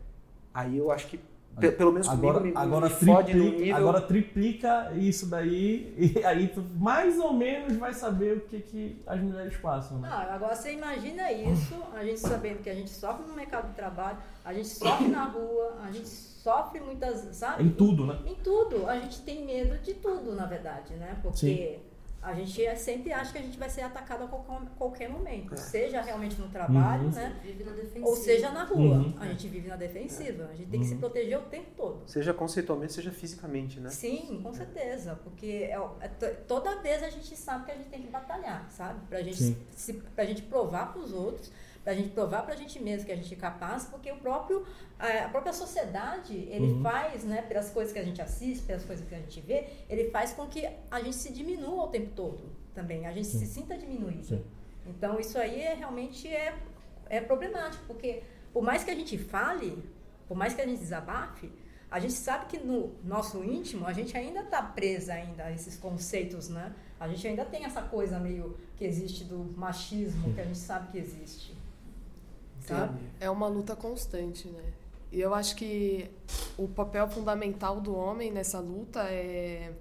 Aí 0.53 0.76
eu 0.76 0.90
acho 0.90 1.07
que, 1.07 1.20
pe- 1.61 1.70
pelo 1.70 1.92
menos 1.92 2.09
comigo, 2.09 2.28
Agora, 2.28 2.44
me, 2.44 2.53
agora, 2.57 2.86
me 2.88 2.92
fode 2.92 3.34
no 3.34 3.40
triplica, 3.44 3.61
nível... 3.64 3.76
agora 3.76 4.01
triplica 4.01 4.92
isso 4.96 5.26
daí 5.26 5.94
e 6.18 6.24
aí 6.24 6.48
tu 6.48 6.61
mais 6.76 7.18
ou 7.20 7.32
menos 7.32 7.76
vai 7.76 7.94
saber 7.94 8.36
o 8.38 8.40
que, 8.40 8.61
que 8.61 9.03
as 9.07 9.20
mulheres 9.20 9.57
passam, 9.59 10.01
né? 10.01 10.09
Não, 10.09 10.16
agora 10.34 10.57
você 10.57 10.72
imagina 10.72 11.30
isso, 11.32 11.74
a 11.94 12.05
gente 12.05 12.18
sabendo 12.18 12.62
que 12.62 12.68
a 12.70 12.74
gente 12.74 12.90
sofre 12.90 13.26
no 13.28 13.34
mercado 13.34 13.68
de 13.68 13.74
trabalho, 13.76 14.18
a 14.44 14.53
gente 14.53 14.68
sofre 14.68 15.07
na 15.09 15.24
rua, 15.24 15.78
a 15.84 15.92
gente 15.92 16.09
sofre 16.43 16.80
muitas, 16.80 17.36
sabe? 17.36 17.64
Em 17.64 17.70
tudo, 17.70 18.07
né? 18.07 18.18
Em 18.26 18.34
tudo. 18.36 18.86
A 18.88 18.99
gente 18.99 19.20
tem 19.22 19.45
medo 19.45 19.76
de 19.78 19.95
tudo, 19.95 20.34
na 20.34 20.47
verdade, 20.47 20.95
né? 20.95 21.18
Porque 21.22 21.78
a 22.22 22.34
gente 22.34 22.64
é- 22.64 22.74
sempre 22.74 23.12
acha 23.12 23.32
que 23.32 23.38
a 23.38 23.43
gente 23.43 23.59
vai 23.59 23.68
ser 23.70 23.82
atacado 23.82 24.24
a 24.24 24.26
qualquer, 24.78 25.09
momento. 25.09 25.57
Seja 25.57 26.01
realmente 26.03 26.38
no 26.41 26.49
trabalho, 26.49 27.05
Uhum. 27.05 27.11
né? 27.11 27.38
Vive 27.43 27.64
na 27.64 27.72
defensiva. 27.72 28.07
Ou 28.09 28.16
seja 28.16 28.51
na 28.51 28.64
rua. 28.64 28.97
Uhum. 28.99 29.14
A 29.18 29.26
gente 29.26 29.49
vive 29.49 29.68
na 29.68 29.76
defensiva. 29.76 30.49
A 30.53 30.55
gente 30.55 30.68
tem 30.70 30.80
que 30.80 30.86
se 30.86 30.95
Uhum. 30.95 31.01
proteger 31.01 31.38
o 31.38 31.43
tempo 31.43 31.70
todo. 31.76 32.03
Seja 32.07 32.32
conceitualmente, 32.34 32.93
seja 32.93 33.11
fisicamente, 33.11 33.78
né? 33.80 33.91
Sim, 33.91 34.41
com 34.43 34.53
certeza, 34.53 35.18
porque 35.24 35.68
é, 35.70 35.78
é 36.01 36.09
to- 36.09 36.36
toda 36.47 36.76
vez 36.82 37.03
a 37.03 37.09
gente 37.11 37.34
sabe 37.36 37.64
que 37.66 37.70
a 37.72 37.74
gente 37.74 37.88
tem 37.88 38.03
que 38.03 38.09
batalhar, 38.09 38.66
sabe? 38.70 39.01
Pra 39.09 39.22
gente, 39.22 39.43
Sim. 39.43 39.57
se, 39.72 39.93
pra 39.95 40.24
gente 40.26 40.43
provar 40.43 40.93
pros 40.93 41.12
outros, 41.12 41.51
pra 41.82 41.94
gente 41.94 42.10
provar 42.10 42.42
pra 42.42 42.54
gente 42.54 42.78
mesmo 42.80 43.06
que 43.06 43.12
a 43.12 43.16
gente 43.16 43.32
é 43.32 43.36
capaz, 43.36 43.84
porque 43.86 44.10
o 44.12 44.16
próprio, 44.16 44.66
a 44.98 45.24
a 45.24 45.28
própria 45.28 45.52
sociedade, 45.52 46.34
ele 46.50 46.72
Uhum. 46.72 46.82
faz, 46.82 47.24
né, 47.24 47.42
pelas 47.42 47.70
coisas 47.70 47.92
que 47.92 47.98
a 47.98 48.04
gente 48.04 48.20
assiste, 48.20 48.64
pelas 48.64 48.84
coisas 48.84 49.06
que 49.08 49.14
a 49.14 49.18
gente 49.18 49.40
vê, 49.40 49.66
ele 49.88 50.10
faz 50.10 50.32
com 50.32 50.46
que 50.46 50.68
a 50.90 51.00
gente 51.00 51.16
se 51.16 51.32
diminua 51.32 51.84
o 51.84 51.88
tempo 51.88 52.10
todo 52.14 52.40
também, 52.74 53.06
a 53.06 53.12
gente 53.12 53.26
Sim. 53.26 53.38
se 53.38 53.46
sinta 53.46 53.76
diminuído. 53.78 54.24
Sim. 54.26 54.44
Então 54.86 55.18
isso 55.18 55.38
aí 55.38 55.60
é, 55.62 55.74
realmente 55.74 56.28
é, 56.28 56.54
é 57.08 57.20
problemático, 57.20 57.82
porque 57.86 58.22
por 58.52 58.62
mais 58.62 58.84
que 58.84 58.90
a 58.90 58.94
gente 58.94 59.16
fale, 59.16 59.82
por 60.28 60.36
mais 60.36 60.54
que 60.54 60.60
a 60.60 60.66
gente 60.66 60.78
desabafe, 60.80 61.50
a 61.90 61.98
gente 61.98 62.12
sabe 62.12 62.46
que 62.46 62.58
no 62.58 62.94
nosso 63.02 63.42
íntimo 63.42 63.86
a 63.86 63.92
gente 63.92 64.16
ainda 64.16 64.40
está 64.42 64.62
presa 64.62 65.14
ainda 65.14 65.44
a 65.44 65.52
esses 65.52 65.76
conceitos, 65.76 66.48
né? 66.48 66.72
A 67.00 67.08
gente 67.08 67.26
ainda 67.26 67.44
tem 67.44 67.64
essa 67.64 67.82
coisa 67.82 68.18
meio 68.20 68.56
que 68.76 68.84
existe 68.84 69.24
do 69.24 69.38
machismo, 69.56 70.32
que 70.34 70.40
a 70.40 70.44
gente 70.44 70.58
sabe 70.58 70.92
que 70.92 70.98
existe. 70.98 71.56
Sabe? 72.66 72.98
É 73.20 73.28
uma 73.30 73.46
luta 73.48 73.74
constante, 73.76 74.48
né? 74.48 74.62
E 75.12 75.20
eu 75.20 75.34
acho 75.34 75.56
que 75.56 76.11
o 76.56 76.68
papel 76.68 77.08
fundamental 77.08 77.80
do 77.80 77.94
homem 77.96 78.30
nessa 78.30 78.61
luta 78.61 79.00
é 79.11 79.72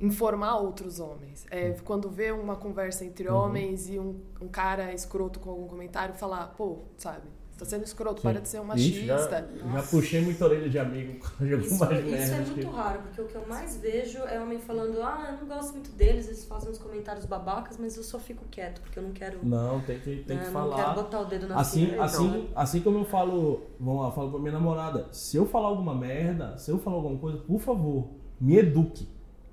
informar 0.00 0.56
outros 0.56 0.98
homens. 0.98 1.46
É 1.50 1.70
quando 1.84 2.10
vê 2.10 2.32
uma 2.32 2.56
conversa 2.56 3.04
entre 3.04 3.28
Uhum. 3.28 3.36
homens 3.36 3.88
e 3.88 3.98
um, 3.98 4.20
um 4.40 4.48
cara 4.48 4.92
escroto 4.92 5.38
com 5.38 5.50
algum 5.50 5.68
comentário 5.68 6.14
falar, 6.14 6.48
pô, 6.56 6.78
sabe, 6.98 7.22
você 7.64 7.70
tá 7.70 7.76
sendo 7.76 7.84
escroto, 7.84 8.20
Sim. 8.20 8.28
para 8.28 8.40
de 8.40 8.48
ser 8.48 8.60
um 8.60 8.74
Ixi, 8.74 9.06
machista. 9.06 9.48
já, 9.64 9.72
já 9.72 9.82
puxei 9.82 10.20
muita 10.20 10.44
orelha 10.44 10.68
de 10.68 10.78
amigo 10.78 11.18
com 11.20 11.44
Isso, 11.44 11.54
algumas 11.54 11.72
isso 11.72 11.84
é 11.84 12.02
merdas 12.02 12.48
muito 12.48 12.54
que- 12.68 12.76
raro, 12.76 12.98
porque 13.02 13.20
o 13.20 13.24
que 13.26 13.34
eu 13.34 13.46
mais 13.48 13.76
vejo 13.76 14.18
é 14.18 14.40
homem 14.40 14.58
falando, 14.58 15.02
ah, 15.02 15.28
eu 15.32 15.46
não 15.46 15.54
gosto 15.56 15.72
muito 15.72 15.90
deles, 15.92 16.26
eles 16.28 16.44
fazem 16.44 16.70
uns 16.70 16.78
comentários 16.78 17.24
babacas, 17.24 17.76
mas 17.78 17.96
eu 17.96 18.02
só 18.02 18.18
fico 18.18 18.44
quieto, 18.50 18.80
porque 18.80 18.98
eu 18.98 19.02
não 19.02 19.12
quero. 19.12 19.38
Não, 19.42 19.80
tem 19.80 19.98
que, 19.98 20.16
tem 20.26 20.36
né, 20.36 20.44
que 20.44 20.50
não 20.50 20.62
quero 20.70 20.76
falar. 20.76 20.94
botar 20.94 21.20
o 21.20 21.24
dedo 21.24 21.48
na 21.48 21.56
Assim, 21.60 21.86
ferida, 21.86 22.04
assim, 22.04 22.28
né? 22.28 22.46
assim 22.54 22.80
como 22.80 22.98
eu 22.98 23.04
falo, 23.04 23.62
vamos 23.78 24.02
lá, 24.02 24.08
eu 24.08 24.12
falo 24.12 24.30
pra 24.30 24.40
minha 24.40 24.52
namorada, 24.52 25.06
se 25.12 25.36
eu 25.36 25.46
falar 25.46 25.68
alguma 25.68 25.94
merda, 25.94 26.56
se 26.58 26.70
eu 26.70 26.78
falar 26.78 26.96
alguma 26.96 27.18
coisa, 27.18 27.38
por 27.38 27.60
favor, 27.60 28.08
me 28.40 28.56
eduque. 28.56 29.08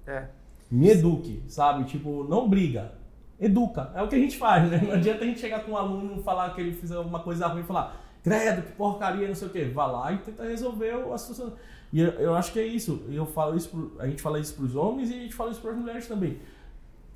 É. 0.07 0.25
Me 0.71 0.89
eduque, 0.89 1.43
sabe? 1.47 1.83
Tipo, 1.85 2.23
não 2.25 2.47
briga. 2.47 2.93
Educa. 3.39 3.91
É 3.95 4.01
o 4.01 4.07
que 4.07 4.15
a 4.15 4.19
gente 4.19 4.37
faz, 4.37 4.69
né? 4.69 4.81
Não 4.83 4.93
adianta 4.93 5.23
a 5.23 5.27
gente 5.27 5.39
chegar 5.39 5.63
com 5.63 5.71
um 5.71 5.77
aluno 5.77 6.21
falar 6.23 6.53
que 6.53 6.59
ele 6.61 6.73
fez 6.73 6.91
alguma 6.91 7.19
coisa 7.21 7.47
ruim 7.47 7.61
e 7.61 7.65
falar, 7.65 7.95
credo, 8.23 8.63
que 8.63 8.71
porcaria, 8.73 9.27
não 9.27 9.35
sei 9.35 9.47
o 9.47 9.51
quê. 9.51 9.65
Vá 9.65 9.85
lá 9.85 10.11
e 10.11 10.17
tenta 10.17 10.43
resolver 10.43 10.91
a 11.13 11.17
situação. 11.17 11.53
E 11.93 12.01
eu, 12.01 12.09
eu 12.13 12.35
acho 12.35 12.51
que 12.51 12.59
é 12.59 12.65
isso. 12.65 13.03
Eu 13.09 13.25
falo 13.25 13.55
isso 13.55 13.69
pro, 13.69 13.93
a 13.99 14.07
gente 14.07 14.21
fala 14.21 14.39
isso 14.39 14.53
pros 14.55 14.75
homens 14.75 15.09
e 15.09 15.13
a 15.13 15.17
gente 15.21 15.33
fala 15.33 15.51
isso 15.51 15.61
pras 15.61 15.75
mulheres 15.77 16.07
também. 16.07 16.37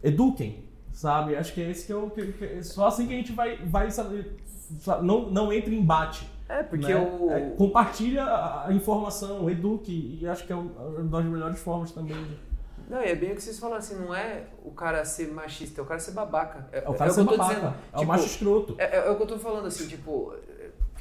Eduquem, 0.01 0.63
sabe? 0.91 1.35
Acho 1.35 1.53
que 1.53 1.61
é 1.61 1.69
esse 1.69 1.85
que 1.85 1.91
é 1.91 1.95
o 1.95 2.09
que, 2.09 2.31
que- 2.33 2.63
só 2.63 2.87
assim 2.87 3.07
que 3.07 3.13
a 3.13 3.17
gente 3.17 3.31
vai 3.31 3.57
vai 3.65 3.89
saber, 3.91 4.37
sa- 4.79 5.01
não 5.01 5.29
não 5.29 5.51
entre 5.53 5.75
em 5.75 5.79
embate. 5.79 6.27
É, 6.49 6.61
porque 6.63 6.93
né? 6.93 6.99
o... 7.19 7.31
É, 7.31 7.49
compartilha 7.51 8.23
a, 8.25 8.67
informação, 8.73 9.49
eduque 9.49 10.19
e 10.21 10.27
acho 10.27 10.45
que 10.45 10.51
é 10.51 10.55
um- 10.55 10.71
uma 10.97 11.03
das 11.21 11.25
melhores 11.25 11.59
formas 11.59 11.91
também. 11.91 12.15
de- 12.15 12.52
Não, 12.89 13.01
e 13.01 13.05
é 13.05 13.15
bem 13.15 13.31
o 13.31 13.35
que 13.35 13.41
vocês 13.41 13.57
falaram, 13.59 13.79
assim, 13.79 13.95
não 13.95 14.13
é 14.13 14.43
o 14.63 14.71
cara 14.71 15.03
ser 15.05 15.31
machista, 15.31 15.79
é 15.79 15.83
o 15.83 15.87
cara 15.87 15.99
ser 15.99 16.11
babaca. 16.11 16.67
É, 16.71 16.79
É 16.83 16.89
o 16.89 16.93
cara 16.93 17.09
é 17.09 17.13
ser 17.13 17.21
o 17.21 17.23
eu 17.23 17.25
babaca. 17.37 17.53
dizendo. 17.55 17.67
É 17.67 17.95
o 17.95 17.99
Tipo, 17.99 18.05
macho 18.05 18.25
escroto. 18.25 18.75
É, 18.77 18.83
é- 18.83 19.07
é 19.07 19.09
o 19.09 19.15
que 19.15 19.23
eu 19.23 19.27
tô 19.27 19.39
falando, 19.39 19.65
assim, 19.67 19.87
tipo, 19.87 20.33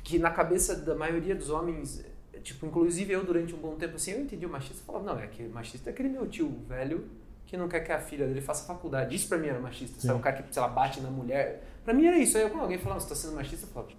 que 0.02 0.18
na 0.18 0.30
cabeça 0.30 0.76
da 0.76 0.94
maioria 0.94 1.34
dos 1.34 1.50
homens, 1.50 2.04
tipo, 2.42 2.66
inclusive 2.66 3.12
eu 3.12 3.24
durante 3.24 3.54
um 3.54 3.58
bom 3.58 3.74
tempo, 3.76 3.96
assim, 3.96 4.12
eu 4.12 4.20
entendi 4.20 4.44
o 4.46 4.48
machista 4.48 4.82
e 4.82 4.86
falava, 4.86 5.04
não, 5.04 5.18
é 5.20 5.26
que 5.26 5.42
machista 5.44 5.90
é 5.90 5.92
aquele 5.92 6.08
meu 6.08 6.26
tio 6.28 6.48
velho 6.68 7.04
que 7.46 7.56
não 7.56 7.68
quer 7.68 7.80
que 7.80 7.92
a 7.92 8.00
filha 8.00 8.26
dele 8.26 8.40
faça 8.40 8.66
faculdade. 8.66 9.14
Isso 9.14 9.28
pra 9.28 9.36
mim 9.36 9.48
era 9.48 9.60
machista, 9.60 10.00
Sim. 10.00 10.06
sabe? 10.08 10.18
Um 10.18 10.22
cara 10.22 10.42
que, 10.42 10.52
sei 10.54 10.62
lá, 10.62 10.68
bate 10.68 11.00
na 11.02 11.10
mulher. 11.10 11.62
Pra 11.84 11.92
mim 11.92 12.06
era 12.06 12.16
isso. 12.16 12.38
Aí 12.38 12.48
quando 12.48 12.62
alguém 12.62 12.78
falava, 12.78 12.98
você 13.00 13.08
tá 13.10 13.14
sendo 13.14 13.34
machista, 13.34 13.66
eu 13.66 13.70
falava, 13.70 13.92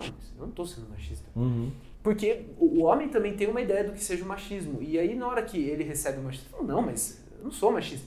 não, 0.00 0.06
eu 0.06 0.46
não 0.46 0.50
tô 0.50 0.66
sendo 0.66 0.88
machista. 0.90 1.24
Uhum. 1.36 1.70
Porque 2.02 2.46
o 2.58 2.82
homem 2.82 3.08
também 3.08 3.34
tem 3.36 3.46
uma 3.48 3.60
ideia 3.60 3.84
do 3.84 3.92
que 3.92 4.02
seja 4.02 4.24
o 4.24 4.26
machismo. 4.26 4.78
E 4.82 4.98
aí, 4.98 5.14
na 5.14 5.26
hora 5.28 5.42
que 5.42 5.56
ele 5.58 5.84
recebe 5.84 6.18
o 6.18 6.22
machismo, 6.22 6.46
ele 6.50 6.56
fala, 6.56 6.72
não, 6.74 6.82
mas 6.82 7.22
eu 7.38 7.44
não 7.44 7.50
sou 7.52 7.70
machista. 7.70 8.06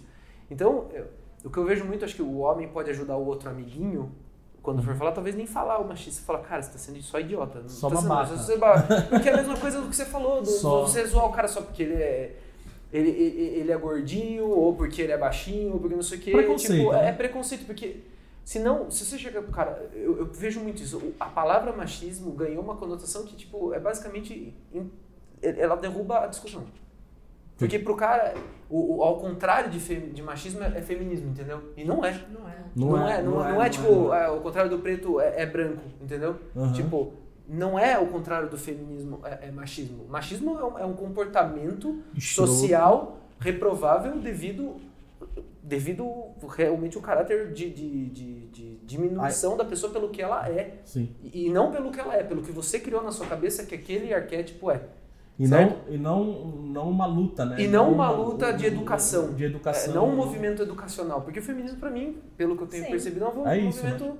Então, 0.51 0.89
eu- 0.93 1.05
o 1.43 1.49
que 1.49 1.57
eu 1.57 1.63
vejo 1.65 1.85
muito, 1.85 2.03
acho 2.03 2.15
que 2.15 2.21
o 2.21 2.37
homem 2.39 2.67
pode 2.67 2.89
ajudar 2.89 3.15
o 3.15 3.25
outro 3.25 3.49
amiguinho 3.49 4.11
quando 4.61 4.81
for 4.83 4.95
falar, 4.95 5.11
talvez 5.11 5.35
nem 5.35 5.45
falar 5.45 5.79
o 5.79 5.87
machista. 5.87 6.19
Você 6.19 6.25
fala, 6.25 6.39
cara, 6.39 6.61
você 6.61 6.71
tá 6.71 6.77
sendo 6.77 7.01
só 7.01 7.19
idiota. 7.19 7.61
Não 7.61 7.69
Só 7.69 7.89
tá 7.89 7.95
sendo- 7.97 8.07
babaca. 8.09 8.37
só 8.37 8.57
babaca. 8.57 9.01
Porque 9.09 9.29
é 9.29 9.33
a 9.33 9.37
mesma 9.37 9.55
coisa 9.57 9.79
do 9.79 9.87
que 9.87 9.95
você 9.95 10.05
falou, 10.05 10.41
do, 10.41 10.47
Só. 10.49 10.81
você 10.81 11.05
zoar 11.05 11.27
o 11.27 11.31
cara 11.31 11.47
só 11.47 11.61
porque 11.61 11.83
ele 11.83 11.93
é. 11.93 12.35
Ele, 12.91 13.09
ele, 13.09 13.41
ele 13.59 13.71
é 13.71 13.77
gordinho, 13.77 14.47
ou 14.47 14.73
porque 14.75 15.01
ele 15.01 15.11
é 15.11 15.17
baixinho, 15.17 15.73
ou 15.73 15.79
porque 15.79 15.95
não 15.95 16.01
sei 16.03 16.17
o 16.17 16.21
quê. 16.21 16.31
Preconceito, 16.31 16.79
Tipo, 16.79 16.91
né? 16.93 17.09
é 17.09 17.11
preconceito, 17.11 17.65
porque. 17.65 17.97
Se 18.45 18.59
não, 18.59 18.89
se 18.91 19.03
você 19.03 19.17
chega 19.17 19.41
pro 19.41 19.51
cara, 19.51 19.89
eu, 19.93 20.19
eu 20.19 20.25
vejo 20.27 20.59
muito 20.61 20.81
isso. 20.81 21.01
A 21.19 21.25
palavra 21.25 21.73
machismo 21.73 22.31
ganhou 22.31 22.63
uma 22.63 22.75
conotação 22.77 23.25
que, 23.25 23.35
tipo, 23.35 23.73
é 23.73 23.79
basicamente. 23.79 24.53
in- 24.71 24.89
ela 25.41 25.75
derruba 25.75 26.19
a 26.23 26.27
discussão. 26.27 26.63
Porque 27.57 27.79
pro 27.79 27.95
cara, 27.95 28.35
o, 28.69 28.97
o- 28.97 29.03
ao 29.03 29.17
contrário 29.19 29.69
de, 29.71 29.79
fe- 29.79 30.11
de 30.13 30.21
machismo 30.21 30.61
é, 30.63 30.77
é 30.77 30.81
feminismo, 30.81 31.29
entendeu? 31.29 31.59
E 31.75 31.83
não 31.83 32.05
é. 32.05 32.11
Não 32.31 32.47
é. 32.49 32.55
Não, 32.75 33.07
é, 33.09 33.21
não, 33.23 33.31
não 33.31 33.61
é, 33.63 33.69
tipo, 33.69 33.89
não 33.91 34.13
é. 34.13 34.25
ah, 34.25 34.31
o 34.33 34.41
contrário 34.41 34.69
do 34.69 34.77
preto 34.79 35.19
é, 35.19 35.41
é 35.41 35.45
branco, 35.45 35.81
entendeu? 36.01 36.35
Aham. 36.55 36.71
Tipo, 36.73 37.13
não 37.47 37.79
é 37.79 37.97
o 37.97 38.07
contrário 38.07 38.49
do 38.49 38.57
feminismo, 38.57 39.21
é, 39.23 39.47
é 39.47 39.51
machismo. 39.51 40.05
Machismo 40.07 40.59
é 40.59 40.65
um, 40.65 40.79
é 40.79 40.85
um 40.85 40.93
comportamento 40.93 41.99
social 42.17 43.17
reprovável 43.39 44.19
devido 44.19 44.75
devido 45.67 46.05
realmente 46.55 46.97
o 46.97 47.01
caráter 47.01 47.51
de, 47.51 47.69
de, 47.71 48.05
de, 48.09 48.47
de 48.47 48.75
diminuição 48.85 49.57
da 49.57 49.65
pessoa 49.65 49.91
pelo 49.91 50.09
que 50.09 50.21
ela 50.21 50.47
é. 50.47 50.75
Sim. 50.85 51.09
E 51.23 51.47
e 51.47 51.49
não 51.49 51.71
pelo 51.71 51.91
que 51.91 51.99
ela 51.99 52.15
é, 52.15 52.23
pelo 52.23 52.41
que 52.43 52.51
você 52.51 52.79
criou 52.79 53.03
na 53.03 53.11
sua 53.11 53.25
cabeça 53.25 53.65
que 53.65 53.73
aquele 53.75 54.13
arquétipo 54.13 54.69
é. 54.69 54.81
E 55.37 55.45
Certo? 55.47 55.75
não, 55.89 55.93
e 55.93 55.97
não, 55.97 56.23
não 56.23 56.89
uma 56.89 57.05
luta, 57.05 57.43
né? 57.43 57.57
E 57.59 57.67
não 57.67 57.91
uma 57.91 58.09
luta 58.09 58.53
de 58.53 58.65
educação. 58.67 59.33
De 59.33 59.43
educação. 59.43 59.91
É, 59.91 59.95
não 59.95 60.07
um 60.07 60.15
movimento 60.15 60.61
educacional. 60.61 61.21
Porque 61.23 61.39
o 61.39 61.41
feminismo, 61.41 61.77
pra 61.77 61.89
mim, 61.89 62.17
pelo 62.37 62.55
que 62.55 62.63
eu 62.63 62.67
tenho 62.67 62.85
Sim. 62.85 62.91
percebido, 62.91 63.25
é 63.25 63.27
um 63.29 63.47
É 63.47 63.57
um 63.57 63.67
isso, 63.69 63.83
movimento 63.83 64.17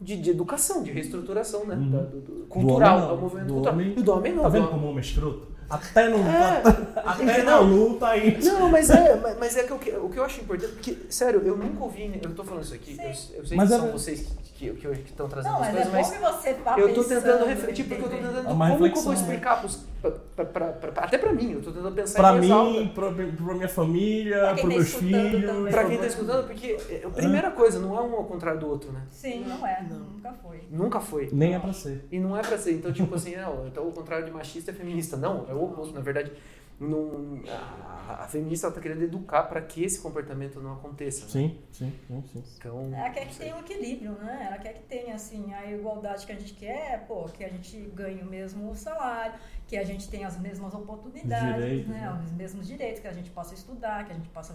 de, 0.00 0.16
de 0.16 0.30
educação, 0.30 0.82
de 0.82 0.90
reestruturação, 0.90 1.66
né? 1.66 1.74
Uhum. 1.74 1.90
Da- 1.90 2.00
do- 2.02 2.20
do- 2.20 2.46
cultural. 2.46 2.96
homem 2.96 3.06
não. 3.08 3.10
é 3.10 3.18
um 3.18 3.20
movimento 3.20 3.46
Do 3.48 3.52
cultural. 3.54 3.74
homem- 3.74 3.94
E 3.98 4.02
do 4.02 4.12
homem 4.12 4.32
não. 4.34 4.42
Tá 4.42 4.48
do 4.48 4.52
vendo 4.52 4.60
homem- 4.62 4.72
como 4.72 4.86
o 4.86 4.90
homem 4.90 4.98
é 4.98 5.06
escroto? 5.06 5.48
Até 5.68 6.08
no, 6.08 6.18
É. 6.18 6.62
até 7.04 7.42
na 7.42 7.58
luta 7.58 8.08
aí. 8.08 8.38
Não, 8.42 8.68
mas 8.68 8.90
é, 8.90 9.16
mas- 9.16 9.38
mas 9.38 9.56
é 9.56 9.62
que 9.64 9.72
o, 9.72 9.78
que 9.78 9.90
o 9.92 10.08
que 10.08 10.18
eu 10.18 10.24
acho 10.24 10.40
importante, 10.40 10.72
porque, 10.72 10.96
sério, 11.10 11.40
eu 11.44 11.56
nunca 11.56 11.82
ouvi, 11.84 12.20
eu 12.22 12.34
tô 12.34 12.44
falando 12.44 12.64
isso 12.64 12.74
aqui, 12.74 12.96
eu, 13.00 13.08
eu 13.38 13.46
sei 13.46 13.56
Mas 13.56 13.68
que 13.68 13.74
é 13.74 13.78
são 13.78 13.92
vocês 13.92 14.20
que 14.20 14.66
estão 14.66 14.92
que, 14.92 15.02
que 15.02 15.10
estão 15.10 15.28
trazendo 15.28 15.52
Não, 15.52 15.62
as 15.62 15.66
mas 15.68 15.76
é 15.76 15.90
coisas, 15.90 16.20
mas 16.20 16.36
você 16.36 16.54
vá 16.54 16.78
eu 16.78 16.94
tô 16.94 17.02
tentando 17.04 17.44
refletir, 17.46 17.84
porque 17.86 18.00
eu 18.02 18.08
tô 18.08 18.16
tentando, 18.16 18.38
É 18.38 18.42
como 18.44 18.90
que 18.92 18.98
eu 18.98 19.02
vou 19.02 19.12
né? 19.12 19.18
explicar 19.20 19.60
pros, 19.60 19.84
pra, 20.00 20.10
pra, 20.10 20.44
pra, 20.44 20.66
pra- 20.92 21.04
até 21.04 21.18
pra 21.18 21.32
mim, 21.32 21.52
eu 21.52 21.62
tô 21.62 21.72
tentando 21.72 21.94
pensar 21.94 22.18
Pra 22.20 22.36
em 22.36 22.40
mim, 22.40 22.92
pra, 22.94 23.10
pra 23.10 23.54
minha 23.54 23.68
família, 23.68 24.48
pros 24.50 24.60
tá 24.60 24.66
meus 24.68 24.94
filhos. 24.94 25.44
também. 25.50 25.72
Pra 25.72 25.84
quem 25.84 25.98
tá 25.98 26.06
escutando, 26.06 26.46
porque 26.46 26.76
é, 26.88 27.02
a 27.04 27.10
primeira 27.10 27.50
coisa, 27.50 27.78
não 27.80 27.96
é 27.96 28.00
um 28.00 28.14
ao 28.14 28.24
contrário 28.24 28.60
do 28.60 28.68
outro, 28.68 28.92
né? 28.92 29.02
Sim, 29.10 29.44
não 29.46 29.66
é. 29.66 29.82
Nunca 29.82 30.32
foi. 30.42 30.62
Nunca 30.70 31.00
foi. 31.00 31.28
Nem 31.32 31.54
é 31.54 31.58
pra 31.58 31.72
ser. 31.72 32.06
E 32.10 32.18
não 32.18 32.36
é 32.36 32.40
pra 32.40 32.56
ser. 32.56 32.72
Então, 32.74 32.92
tipo 32.92 33.14
assim, 33.14 33.34
não, 33.36 33.66
então 33.66 33.86
o 33.86 33.92
contrário 33.92 34.24
de 34.24 34.30
machista 34.30 34.70
é 34.70 34.74
feminista. 34.74 35.16
Não, 35.16 35.44
é 35.54 35.62
o 35.62 35.64
oposto. 35.64 35.94
Na 35.94 36.00
verdade, 36.00 36.32
não, 36.78 37.40
a, 37.48 38.24
a 38.24 38.28
feminista 38.28 38.66
ela 38.66 38.74
tá 38.74 38.80
querendo 38.80 39.02
educar 39.02 39.44
para 39.44 39.60
que 39.62 39.84
esse 39.84 40.00
comportamento 40.00 40.60
não 40.60 40.72
aconteça. 40.72 41.24
né? 41.24 41.30
Sim, 41.30 41.58
sim, 41.70 41.92
sim, 42.08 42.24
sim. 42.32 42.44
Então, 42.58 42.92
Ela 42.92 43.10
quer 43.10 43.28
que 43.28 43.36
tenha 43.36 43.54
um 43.56 43.60
equilíbrio, 43.60 44.12
né? 44.12 44.46
Ela 44.48 44.58
quer 44.58 44.72
que 44.74 44.82
tenha, 44.82 45.14
assim, 45.14 45.54
a 45.54 45.70
igualdade 45.70 46.26
que 46.26 46.32
a 46.32 46.34
gente 46.34 46.54
quer, 46.54 47.06
pô, 47.06 47.24
que 47.24 47.44
a 47.44 47.48
gente 47.48 47.78
ganhe 47.94 48.20
o 48.22 48.26
mesmo 48.26 48.74
salário, 48.74 49.38
que 49.68 49.76
a 49.76 49.84
gente 49.84 50.08
tenha 50.08 50.26
as 50.26 50.38
mesmas 50.38 50.74
oportunidades, 50.74 51.62
Direitos, 51.64 51.88
né? 51.88 52.00
né? 52.00 52.20
Os 52.24 52.32
mesmos 52.32 52.66
direitos, 52.66 53.00
que 53.00 53.08
a 53.08 53.12
gente 53.12 53.30
possa 53.30 53.54
estudar, 53.54 54.04
que 54.04 54.12
a 54.12 54.14
gente 54.14 54.28
possa 54.30 54.52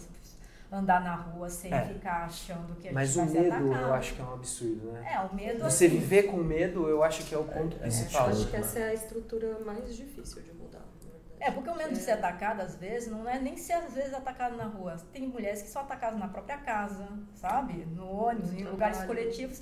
andar 0.72 1.02
na 1.02 1.16
rua 1.16 1.50
sem 1.50 1.74
É. 1.74 1.82
ficar 1.86 2.26
achando 2.26 2.76
que 2.76 2.82
a 2.82 2.92
gente 2.92 2.94
mas 2.94 3.16
o 3.16 3.20
vai 3.20 3.28
ser 3.30 3.42
medo 3.42 3.74
eu 3.74 3.94
acho 3.94 4.14
que 4.14 4.22
é 4.22 4.24
um 4.26 4.34
absurdo, 4.34 4.92
né? 4.92 5.14
É, 5.14 5.20
o 5.20 5.34
medo... 5.36 5.60
Você 5.64 5.86
assim, 5.86 5.98
viver 6.00 6.24
com 6.24 6.38
medo, 6.38 6.88
eu 6.88 7.04
acho 7.04 7.24
que 7.26 7.34
é 7.34 7.38
o 7.38 7.44
ponto 7.44 7.76
É, 7.78 7.80
principal. 7.80 8.28
Eu 8.28 8.34
acho 8.34 8.48
que 8.48 8.56
essa 8.56 8.80
é 8.80 8.90
a 8.90 8.94
estrutura 8.94 9.58
mais 9.66 9.96
difícil 9.96 10.42
de 10.44 10.52
mudar. 10.54 10.80
É, 11.42 11.50
porque 11.50 11.70
o 11.70 11.76
medo 11.76 11.94
de 11.94 12.00
ser 12.00 12.12
atacada, 12.12 12.64
às 12.64 12.76
vezes, 12.76 13.10
não 13.10 13.28
é 13.28 13.40
nem 13.40 13.56
ser, 13.56 13.72
às 13.74 13.94
vezes, 13.94 14.14
atacado 14.14 14.58
na 14.58 14.66
rua. 14.66 14.98
Tem 15.14 15.26
mulheres 15.26 15.62
que 15.62 15.70
são 15.70 15.82
atacadas 15.84 16.20
na 16.20 16.28
própria 16.28 16.58
casa, 16.58 17.08
sabe? 17.34 17.86
No 17.96 18.06
ônibus, 18.12 18.54
em 18.54 18.64
No 18.64 18.72
lugares 18.72 19.02
coletivos. 19.06 19.62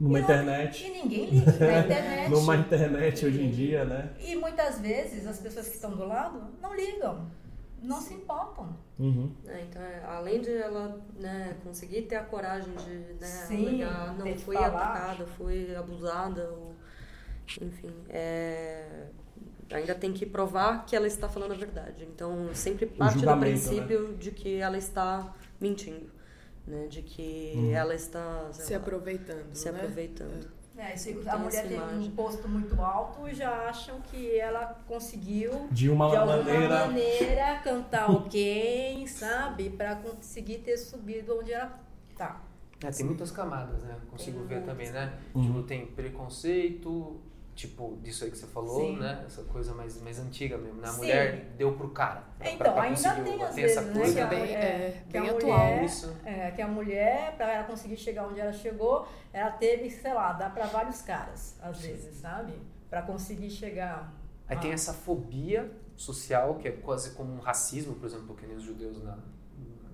Numa 0.00 0.18
E 0.18 0.22
não- 0.22 0.28
internet. 0.30 0.86
E 0.86 0.90
ninguém 0.90 1.26
liga 1.28 1.52
na 1.52 1.78
internet. 1.84 2.30
Numa 2.30 2.56
internet 2.56 3.26
hoje 3.26 3.42
em 3.44 3.50
dia, 3.50 3.84
né? 3.84 4.10
E 4.20 4.36
muitas 4.36 4.80
vezes 4.80 5.26
as 5.26 5.38
pessoas 5.38 5.68
que 5.68 5.74
estão 5.74 5.90
do 5.90 6.06
lado 6.06 6.54
não 6.62 6.74
ligam, 6.74 7.28
não 7.82 8.00
se 8.00 8.14
importam. 8.14 8.76
Uhum. 8.98 9.32
né? 9.44 9.66
Então, 9.68 9.80
é, 9.82 10.02
além 10.04 10.40
de 10.40 10.52
ela 10.52 11.00
né, 11.18 11.56
conseguir 11.62 12.02
ter 12.02 12.16
a 12.16 12.24
coragem 12.24 12.74
de 12.74 12.96
né, 13.20 13.26
Sim, 13.26 13.66
alegar, 13.66 14.14
não, 14.18 14.38
fui 14.38 14.56
atacada, 14.56 15.26
fui 15.26 15.74
abusada, 15.76 16.50
ou, 16.50 16.74
enfim, 17.62 17.94
é, 18.08 19.06
ainda 19.72 19.94
tem 19.94 20.12
que 20.12 20.26
provar 20.26 20.84
que 20.84 20.96
ela 20.96 21.06
está 21.06 21.28
falando 21.28 21.52
a 21.52 21.56
verdade. 21.56 22.04
Então, 22.12 22.48
sempre 22.54 22.86
parte 22.86 23.14
do 23.14 23.20
julgamento, 23.20 23.50
princípio 23.68 24.14
de 24.16 24.30
que 24.32 24.56
ela 24.56 24.76
está 24.78 25.34
mentindo, 25.60 26.10
né, 26.66 26.86
de 26.88 27.02
que 27.02 27.52
Uhum. 27.54 27.72
ela 27.72 27.94
está 27.94 28.52
Se 28.52 28.72
lá, 28.72 28.78
aproveitando, 28.78 29.54
se 29.54 29.70
né? 29.70 29.78
aproveitando. 29.78 30.44
É, 30.44 30.57
se 30.96 31.14
Tem 31.14 31.32
a 31.32 31.38
mulher 31.38 31.66
tem 31.68 31.76
imagem. 31.76 31.98
um 31.98 32.10
posto 32.12 32.48
muito 32.48 32.80
alto, 32.80 33.28
já 33.34 33.68
acham 33.68 34.00
que 34.00 34.38
ela 34.38 34.78
conseguiu 34.86 35.66
De 35.70 35.90
uma 35.90 36.08
de 36.10 36.16
alguma 36.16 36.36
maneira. 36.38 36.86
maneira 36.86 37.58
cantar 37.64 38.04
alguém, 38.10 39.06
sabe? 39.06 39.70
Para 39.70 39.96
conseguir 39.96 40.58
ter 40.58 40.76
subido 40.76 41.38
onde 41.38 41.52
ela 41.52 41.78
tá. 42.16 42.40
É, 42.84 42.90
tem 42.90 43.04
muitas 43.06 43.32
camadas, 43.32 43.82
né? 43.82 43.96
Consigo 44.08 44.38
Tem 44.38 44.46
ver 44.46 44.54
muitas. 44.56 44.70
também, 44.72 44.90
né? 44.92 45.12
Uhum. 45.34 45.42
Tipo, 45.42 45.62
tem 45.64 45.86
preconceito, 45.86 47.16
tipo, 47.58 47.98
disso 48.02 48.22
aí 48.24 48.30
que 48.30 48.38
você 48.38 48.46
falou, 48.46 48.78
Sim. 48.80 48.98
né? 49.00 49.24
Essa 49.26 49.42
coisa 49.42 49.74
mais, 49.74 50.00
mais 50.00 50.16
antiga 50.20 50.56
mesmo. 50.56 50.80
Na 50.80 50.86
Sim. 50.86 50.98
mulher 50.98 51.54
deu 51.56 51.72
pro 51.76 51.90
cara. 51.90 52.22
pra- 52.38 52.50
Então, 52.52 52.72
pra 52.72 52.82
ainda 52.84 52.96
conseguir 53.10 53.24
tem 53.24 53.42
às 53.42 53.54
ter 53.56 53.62
essa 53.62 53.80
vezes, 53.82 53.94
né? 53.94 54.00
coisa. 54.00 54.14
Que 54.14 54.20
a 54.20 54.26
Bem- 54.26 54.38
mulher, 54.38 54.64
é, 54.64 55.02
que 55.10 55.16
a 55.18 55.20
bem 55.20 55.32
mulher- 55.32 55.52
atual 55.52 55.84
isso. 55.84 56.16
É, 56.24 56.50
que 56.52 56.62
a 56.62 56.68
mulher, 56.68 57.36
para 57.36 57.52
ela 57.52 57.64
conseguir 57.64 57.96
chegar 57.96 58.28
onde 58.28 58.38
ela 58.38 58.52
chegou, 58.52 59.08
ela 59.32 59.50
teve, 59.50 59.90
sei 59.90 60.14
lá, 60.14 60.32
dar 60.34 60.54
para 60.54 60.66
vários 60.66 61.02
caras, 61.02 61.58
às 61.60 61.80
vezes, 61.80 62.14
sabe? 62.20 62.52
Para 62.88 63.02
conseguir 63.02 63.50
chegar. 63.50 64.14
Aí 64.46 64.56
tem 64.58 64.70
Ah. 64.70 64.74
essa 64.74 64.92
fobia 64.94 65.68
social, 65.96 66.54
que 66.54 66.68
é 66.68 66.70
quase 66.70 67.10
como 67.16 67.34
um 67.34 67.40
racismo, 67.40 67.96
por 67.96 68.06
exemplo, 68.06 68.36
que 68.36 68.46
nem 68.46 68.56
os 68.56 68.62
judeus 68.62 69.02
na, 69.02 69.18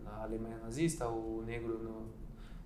na 0.04 0.22
Alemanha 0.22 0.58
nazista, 0.58 1.08
o 1.08 1.42
negro 1.46 1.78
no, 1.82 2.12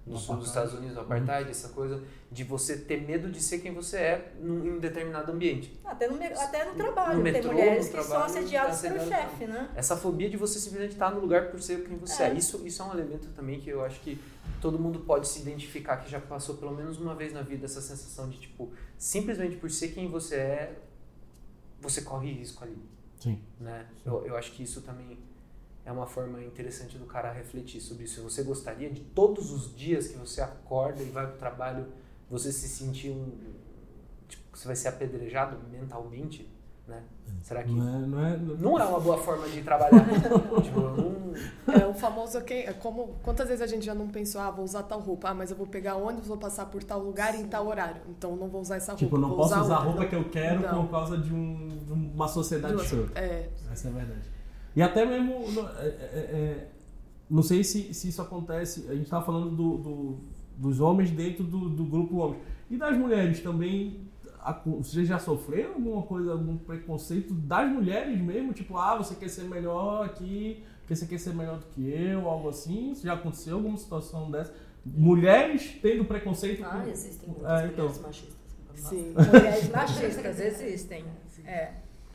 no 0.08 0.18
sul 0.18 0.36
dos. 0.36 0.48
Estados 0.48 0.74
Unidos, 0.74 0.96
o 0.96 1.00
apartheid, 1.00 1.50
essa 1.50 1.68
coisa 1.68 2.02
de 2.30 2.44
você 2.44 2.76
ter 2.76 3.02
medo 3.02 3.30
de 3.30 3.40
ser 3.40 3.58
quem 3.58 3.72
você 3.72 3.96
é 3.96 4.32
num, 4.40 4.64
em 4.64 4.70
um 4.72 4.78
determinado 4.78 5.30
ambiente. 5.32 5.78
Até 5.84 6.08
no, 6.08 6.16
até 6.16 6.64
no 6.64 6.74
trabalho, 6.74 7.18
No 7.18 7.22
tem 7.24 7.32
metrô, 7.32 7.52
mulheres 7.52 7.86
no 7.86 7.92
que 7.92 7.96
são 7.96 8.10
trabalho, 8.10 8.24
assediadas 8.24 8.80
pelo 8.80 8.96
assediadas 8.96 9.30
chefe, 9.30 9.46
né? 9.46 9.70
Essa 9.74 9.96
fobia 9.96 10.28
de 10.28 10.36
você 10.36 10.58
simplesmente 10.58 10.92
estar 10.92 11.10
no 11.10 11.20
lugar 11.20 11.50
por 11.50 11.60
ser 11.62 11.84
quem 11.84 11.96
você 11.96 12.22
é. 12.22 12.28
É. 12.28 12.34
Isso, 12.34 12.66
isso 12.66 12.82
é 12.82 12.84
um 12.84 12.92
elemento 12.92 13.28
também 13.36 13.60
que 13.60 13.70
eu 13.70 13.84
acho 13.84 14.00
que 14.00 14.18
todo 14.60 14.78
mundo 14.78 15.00
pode 15.00 15.28
se 15.28 15.40
identificar, 15.40 15.98
que 15.98 16.10
já 16.10 16.20
passou 16.20 16.56
pelo 16.56 16.74
menos 16.74 16.98
uma 16.98 17.14
vez 17.14 17.32
na 17.32 17.42
vida 17.42 17.66
essa 17.66 17.80
sensação 17.80 18.28
de, 18.28 18.38
tipo, 18.40 18.72
simplesmente 18.96 19.56
por 19.56 19.70
ser 19.70 19.88
quem 19.88 20.08
você 20.08 20.36
é, 20.36 20.78
você 21.80 22.02
corre 22.02 22.32
risco 22.32 22.64
ali. 22.64 22.76
Sim. 23.20 23.40
né? 23.58 23.86
Eu, 24.06 24.24
eu 24.26 24.36
acho 24.36 24.52
que 24.52 24.62
isso 24.62 24.80
também 24.82 25.18
é 25.88 25.92
uma 25.92 26.06
forma 26.06 26.42
interessante 26.44 26.98
do 26.98 27.06
cara 27.06 27.32
refletir 27.32 27.80
sobre 27.80 28.04
isso. 28.04 28.22
Você 28.22 28.42
gostaria 28.42 28.90
de 28.90 29.00
todos 29.00 29.50
os 29.50 29.74
dias 29.74 30.06
que 30.08 30.18
você 30.18 30.42
acorda 30.42 31.02
e 31.02 31.06
vai 31.06 31.26
pro 31.26 31.38
trabalho, 31.38 31.86
você 32.30 32.52
se 32.52 32.68
sentir 32.68 33.10
um. 33.10 33.32
Tipo, 34.28 34.42
você 34.52 34.66
vai 34.66 34.76
ser 34.76 34.88
apedrejado 34.88 35.56
mentalmente, 35.72 36.46
né? 36.86 37.02
Será 37.42 37.62
que. 37.62 37.70
Não 37.72 37.88
é, 37.88 38.06
não 38.06 38.26
é, 38.26 38.36
Não 38.36 38.78
é 38.78 38.84
uma 38.84 39.00
boa 39.00 39.16
forma 39.16 39.48
de 39.48 39.62
trabalhar. 39.62 40.04
tipo, 40.62 40.78
não. 40.78 41.08
É 41.72 41.86
o 41.86 41.94
famoso 41.94 42.42
quem, 42.42 42.66
é 42.66 42.72
como 42.74 43.14
quantas 43.22 43.48
vezes 43.48 43.62
a 43.62 43.66
gente 43.66 43.86
já 43.86 43.94
não 43.94 44.08
pensou, 44.08 44.40
ah, 44.42 44.50
vou 44.50 44.64
usar 44.66 44.82
tal 44.82 45.00
roupa, 45.00 45.30
ah, 45.30 45.34
mas 45.34 45.50
eu 45.50 45.56
vou 45.56 45.66
pegar 45.66 45.94
ônibus, 45.96 46.26
vou 46.26 46.36
passar 46.36 46.66
por 46.66 46.82
tal 46.84 47.00
lugar 47.00 47.34
em 47.34 47.46
tal 47.46 47.66
horário, 47.66 48.02
então 48.10 48.34
não 48.36 48.48
vou 48.48 48.60
usar 48.60 48.76
essa 48.76 48.92
roupa. 48.92 49.04
Tipo, 49.04 49.16
eu 49.16 49.20
não 49.20 49.28
vou 49.28 49.36
posso 49.38 49.58
usar 49.60 49.76
a 49.76 49.78
roupa 49.78 50.04
que 50.06 50.16
eu 50.16 50.28
quero 50.28 50.60
Não. 50.60 50.84
por 50.84 50.90
causa 50.90 51.16
de, 51.16 51.32
um- 51.32 51.68
de 51.86 51.92
uma 51.92 52.28
sociedade 52.28 52.74
escrota. 52.82 53.18
É, 53.18 53.48
Essa 53.72 53.88
é 53.88 53.90
a 53.90 53.94
verdade. 53.94 54.37
E 54.78 54.82
até 54.82 55.04
mesmo, 55.04 55.32
é- 55.80 55.86
é- 55.86 55.90
é- 55.90 56.68
não 57.28 57.42
sei 57.42 57.64
se, 57.64 57.92
se 57.92 58.08
isso 58.10 58.22
acontece, 58.22 58.86
a 58.88 58.94
gente 58.94 59.04
estava 59.04 59.24
falando 59.26 59.50
do, 59.50 59.76
do- 59.78 60.18
dos 60.56 60.80
homens 60.80 61.10
dentro 61.10 61.42
do, 61.42 61.68
do 61.68 61.84
grupo 61.84 62.16
homens. 62.18 62.42
E 62.70 62.76
das 62.76 62.96
mulheres 62.96 63.40
também, 63.42 64.00
você 64.66 65.04
já 65.04 65.18
sofreu 65.18 65.74
alguma 65.74 66.02
coisa, 66.02 66.30
algum 66.32 66.56
preconceito 66.56 67.34
das 67.34 67.68
mulheres 67.72 68.20
mesmo? 68.20 68.52
Tipo, 68.52 68.76
ah, 68.76 68.96
você 68.96 69.16
quer 69.16 69.28
ser 69.28 69.44
melhor 69.44 70.04
aqui, 70.06 70.62
porque 70.80 70.94
você 70.94 71.06
quer 71.06 71.18
ser 71.18 71.34
melhor 71.34 71.58
do 71.58 71.66
que 71.66 71.90
eu, 71.90 72.28
algo 72.28 72.48
assim? 72.48 72.92
Isso 72.92 73.02
já 73.04 73.14
aconteceu 73.14 73.56
alguma 73.56 73.76
situação 73.76 74.30
dessa? 74.30 74.54
Mulheres 74.86 75.76
tendo 75.82 76.04
preconceito 76.04 76.62
Ah, 76.64 76.68
com- 76.84 76.88
existem 76.88 77.28
muitas 77.28 77.50
É, 77.62 77.66
então. 77.66 77.84
mulheres 77.86 78.00
machistas. 78.00 78.36
sim. 78.76 79.12
Mulheres 79.32 79.68
machistas 79.74 80.40
existem. 80.40 81.04
É. 81.44 81.72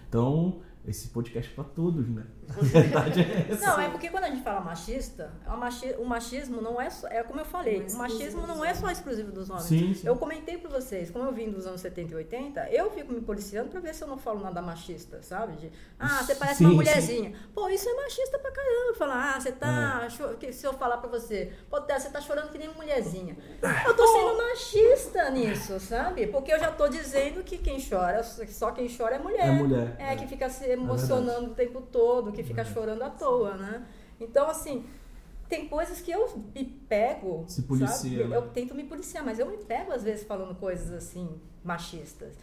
Então, 0.07 0.61
esse 0.88 1.07
podcast 1.09 1.51
é 1.51 1.55
pra 1.55 1.64
todos, 1.64 2.07
né? 2.09 2.24
Verdade 2.47 3.21
é 3.21 3.47
essa. 3.53 3.65
Não, 3.67 3.79
é 3.79 3.89
porque 3.89 4.09
quando 4.09 4.25
a 4.25 4.29
gente 4.29 4.43
fala 4.43 4.61
machista, 4.61 5.31
o 5.47 5.57
machi- 5.57 5.95
o 5.97 6.05
machismo 6.05 6.61
não 6.61 6.79
é 6.81 6.89
só, 6.89 7.07
é 7.07 7.23
como 7.23 7.39
eu 7.39 7.45
falei, 7.45 7.85
é 7.89 7.93
o 7.93 7.97
machismo 7.97 8.45
não 8.47 8.63
é 8.63 8.73
só 8.73 8.89
exclusivo 8.89 9.31
dos 9.31 9.49
homens. 9.49 9.65
Sim, 9.65 9.93
sim. 9.93 10.07
Eu 10.07 10.15
comentei 10.15 10.57
pra 10.57 10.69
vocês, 10.69 11.09
como 11.09 11.25
eu 11.25 11.31
vim 11.31 11.49
dos 11.51 11.65
anos 11.65 11.81
70 11.81 12.11
e 12.11 12.15
80, 12.15 12.69
eu 12.69 12.91
fico 12.91 13.11
me 13.13 13.21
policiando 13.21 13.69
pra 13.69 13.79
ver 13.79 13.93
se 13.95 14.03
eu 14.03 14.07
não 14.07 14.17
falo 14.17 14.39
nada 14.41 14.61
machista, 14.61 15.21
sabe? 15.21 15.55
De, 15.57 15.71
ah, 15.99 16.23
você 16.23 16.35
parece 16.35 16.57
Sim, 16.59 16.65
uma 16.65 16.71
sim. 16.71 16.75
mulherzinha. 16.77 17.33
Pô, 17.53 17.69
isso 17.69 17.87
é 17.87 17.93
machista 17.93 18.37
pra 18.39 18.51
caramba. 18.51 18.93
Falar, 18.97 19.33
ah, 19.35 19.39
você 19.39 19.49
É. 19.49 19.51
tá. 19.53 20.07
que 20.39 20.51
Se 20.53 20.65
eu 20.67 20.73
falar 20.73 20.97
pra 20.97 21.09
você, 21.09 21.51
pô, 21.69 21.79
Té, 21.81 21.97
você 21.97 22.09
tá 22.09 22.19
chorando 22.21 22.51
que 22.51 22.57
nem 22.57 22.69
mulherzinha. 22.73 23.35
Eu 23.85 23.95
tô 23.95 24.05
sendo 24.07 24.37
machista 24.37 25.29
nisso, 25.31 25.79
sabe? 25.79 26.27
Porque 26.27 26.51
eu 26.53 26.59
já 26.59 26.71
tô 26.71 26.87
dizendo 26.87 27.43
que 27.43 27.57
quem 27.57 27.77
chora, 27.79 28.21
só 28.23 28.71
quem 28.71 28.87
chora 28.89 29.15
é 29.15 29.19
mulher. 29.19 29.47
É 29.47 29.51
mulher, 29.51 29.95
É, 29.97 30.13
é. 30.13 30.15
que 30.15 30.27
fica 30.27 30.49
se 30.49 30.65
emocionando 30.65 31.51
o 31.51 31.55
tempo 31.55 31.81
todo, 31.81 32.31
que 32.34 32.43
fica 32.43 32.65
chorando 32.65 33.01
à 33.03 33.09
toa, 33.09 33.55
né? 33.55 33.86
Então, 34.19 34.47
assim, 34.49 34.86
tem 35.49 35.67
coisas 35.67 36.01
que 36.01 36.11
eu 36.11 36.27
me 36.55 36.65
pego. 36.65 37.45
Se 37.47 37.61
policia, 37.63 38.17
sabe? 38.19 38.23
né? 38.25 38.36
Eu 38.38 38.49
tento 38.49 38.73
me 38.75 38.84
policiar, 38.84 39.23
mas 39.23 39.39
eu 39.39 39.45
me 39.49 39.57
pego 39.57 39.91
às 39.91 40.03
vezes 40.03 40.25
falando 40.25 40.55
coisas 40.55 40.91
assim, 40.91 41.29
machistas. 41.63 42.34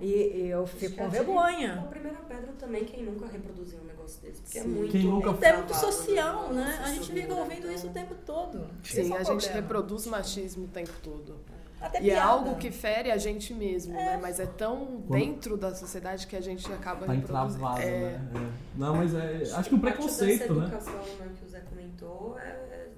E, 0.00 0.06
e 0.06 0.48
eu 0.48 0.66
fico 0.66 0.96
com 0.96 1.04
A 1.04 1.08
vergonha. 1.08 1.86
primeira 1.88 2.18
pedra 2.18 2.52
também, 2.58 2.84
quem 2.84 3.04
nunca 3.04 3.26
reproduziu 3.26 3.78
um 3.78 3.84
negócio 3.84 4.20
desse. 4.20 4.40
Porque 4.42 4.58
é 4.58 4.62
Sim. 4.62 4.68
muito. 4.68 4.90
Quem 4.90 5.04
nunca- 5.04 5.28
é 5.28 5.52
muito 5.52 5.68
travado, 5.68 5.74
social, 5.74 6.52
né? 6.52 6.64
né? 6.64 6.80
A 6.84 6.88
gente 6.92 7.12
fica 7.12 7.34
ouvindo 7.34 7.70
isso 7.70 7.86
o 7.86 7.90
tempo 7.90 8.14
todo. 8.26 8.66
Sim, 8.82 9.12
é 9.12 9.16
a 9.16 9.22
gente 9.22 9.26
problema. 9.26 9.54
reproduz 9.54 10.06
machismo 10.06 10.64
o 10.64 10.68
tempo 10.68 10.92
todo. 11.02 11.36
Até 11.80 12.00
E 12.02 12.10
é 12.10 12.14
piada. 12.14 12.30
algo 12.30 12.56
que 12.56 12.70
fere 12.70 13.10
a 13.10 13.18
gente 13.18 13.52
mesmo, 13.52 13.92
né? 13.92 14.18
Mas 14.20 14.40
é 14.40 14.46
tão 14.46 15.02
dentro 15.10 15.56
da 15.56 15.74
sociedade 15.74 16.26
que 16.26 16.34
a 16.34 16.40
gente 16.40 16.64
acaba 16.72 17.04
Tá 17.06 17.12
reproduzindo. 17.12 17.54
entravado, 17.56 17.80
É, 17.82 18.00
né? 18.18 18.30
É. 18.34 18.78
Não, 18.78 18.96
mas 18.96 19.14
é. 19.14 19.42
Acho 19.54 19.68
que 19.68 19.74
o 19.74 19.78
Parte 19.80 19.96
preconceito, 19.96 20.38
dessa 20.40 20.54
né? 20.54 20.66
educação 20.66 20.94
né, 21.18 21.30
que 21.38 21.44
o 21.44 21.48
Zé 21.48 21.60
comentou 21.60 22.38
é, 22.38 22.88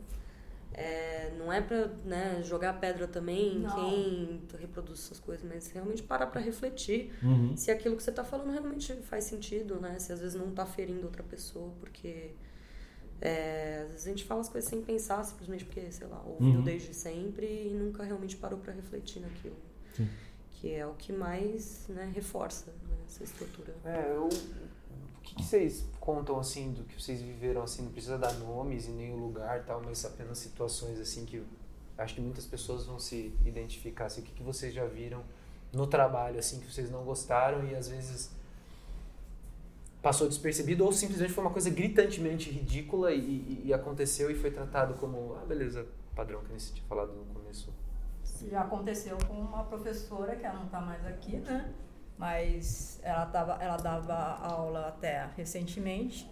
é- 0.75 1.33
não 1.37 1.53
é 1.53 1.61
pra 1.61 1.89
né, 2.05 2.41
jogar 2.45 2.75
pedra 2.75 3.09
também 3.09 3.59
Não. 3.59 3.75
quem 3.75 4.41
reproduz 4.61 5.01
essas 5.01 5.19
coisas, 5.19 5.45
mas 5.49 5.69
realmente 5.73 6.03
parar 6.03 6.29
pra 6.29 6.41
refletir 6.41 7.13
Uhum. 7.23 7.57
se 7.57 7.71
aquilo 7.73 7.97
que 7.97 8.03
você 8.03 8.13
tá 8.13 8.23
falando 8.23 8.51
realmente 8.53 8.93
faz 9.03 9.25
sentido, 9.25 9.81
né? 9.81 9.99
Se 9.99 10.13
às 10.13 10.21
vezes 10.21 10.37
não 10.41 10.51
tá 10.53 10.65
ferindo 10.65 11.05
outra 11.05 11.23
pessoa, 11.25 11.73
porque 11.81 12.31
é, 13.21 13.83
às 13.85 13.91
vezes 13.93 14.07
a 14.07 14.11
gente 14.11 14.25
fala 14.25 14.41
as 14.41 14.49
coisas 14.49 14.69
sem 14.69 14.81
pensar, 14.83 15.25
simplesmente 15.25 15.65
porque, 15.65 15.91
sei 15.91 16.07
lá, 16.07 16.23
ouviu 16.27 16.59
Uhum. 16.59 16.63
desde 16.63 16.95
sempre 16.95 17.47
e 17.47 17.75
nunca 17.75 18.03
realmente 18.05 18.37
parou 18.37 18.59
pra 18.59 18.73
refletir 18.73 19.21
naquilo. 19.21 19.57
Sim. 19.97 20.09
Que 20.53 20.73
é 20.75 20.87
o 20.87 20.95
que 20.95 21.13
mais 21.13 21.87
né, 21.89 22.11
reforça 22.15 22.71
né, 22.89 22.97
essa 23.07 23.23
estrutura. 23.25 23.75
É, 23.85 24.13
eu, 24.15 24.25
o 24.27 25.21
que, 25.23 25.35
que 25.37 25.45
vocês 25.45 25.85
contam 26.01 26.39
assim 26.39 26.73
do 26.73 26.85
que 26.85 27.01
vocês 27.01 27.21
viveram 27.21 27.63
assim? 27.63 27.83
Não 27.83 27.93
precisa 27.93 28.17
dar 28.19 28.33
nomes 28.35 28.87
e 28.87 28.91
nem 28.91 29.13
o 29.13 29.17
lugar, 29.17 29.65
tal, 29.65 29.83
mas 29.85 30.05
apenas 30.05 30.39
situações 30.39 30.99
assim 30.99 31.25
que 31.25 31.43
acho 31.97 32.15
que 32.15 32.21
muitas 32.21 32.47
pessoas 32.47 32.87
vão 32.87 32.99
se 32.99 33.33
identificar. 33.45 34.07
Assim, 34.07 34.21
o 34.21 34.25
que, 34.25 34.33
que 34.33 34.43
vocês 34.43 34.73
já 34.73 34.85
viram 34.87 35.23
no 35.73 35.87
trabalho 35.87 36.39
assim 36.39 36.61
que 36.61 36.73
vocês 36.73 36.91
não 36.91 37.05
gostaram 37.05 37.65
e 37.69 37.75
às 37.75 37.89
vezes 37.89 38.31
passou 40.03 40.29
despercebido 40.29 40.85
ou 40.85 40.93
simplesmente 40.93 41.33
foi 41.33 41.45
uma 41.45 41.53
coisa 41.53 41.71
gritantemente 41.71 42.51
ridícula 42.51 43.13
e, 43.13 43.19
e- 43.21 43.63
e 43.67 43.75
aconteceu 43.75 44.31
e 44.31 44.35
foi 44.35 44.51
tratado 44.51 44.95
como 44.95 45.35
ah 45.41 45.45
beleza 45.47 45.87
padrão 46.15 46.41
que 46.43 46.51
nem 46.51 46.59
você 46.59 46.73
tinha 46.75 46.87
falado 46.89 47.13
no 47.13 47.25
começo. 47.27 47.73
Já 48.51 48.63
aconteceu 48.63 49.17
com 49.27 49.35
uma 49.35 49.65
professora 49.65 50.37
que 50.37 50.45
ela 50.47 50.57
não 50.57 50.67
está 50.67 50.81
mais 50.81 51.05
aqui, 51.07 51.37
né? 51.39 51.73
Mas 52.17 52.99
ela, 53.03 53.27
tava, 53.27 53.55
ela 53.63 53.77
dava 53.77 54.15
aula 54.15 54.89
até 54.89 55.29
recentemente. 55.37 56.29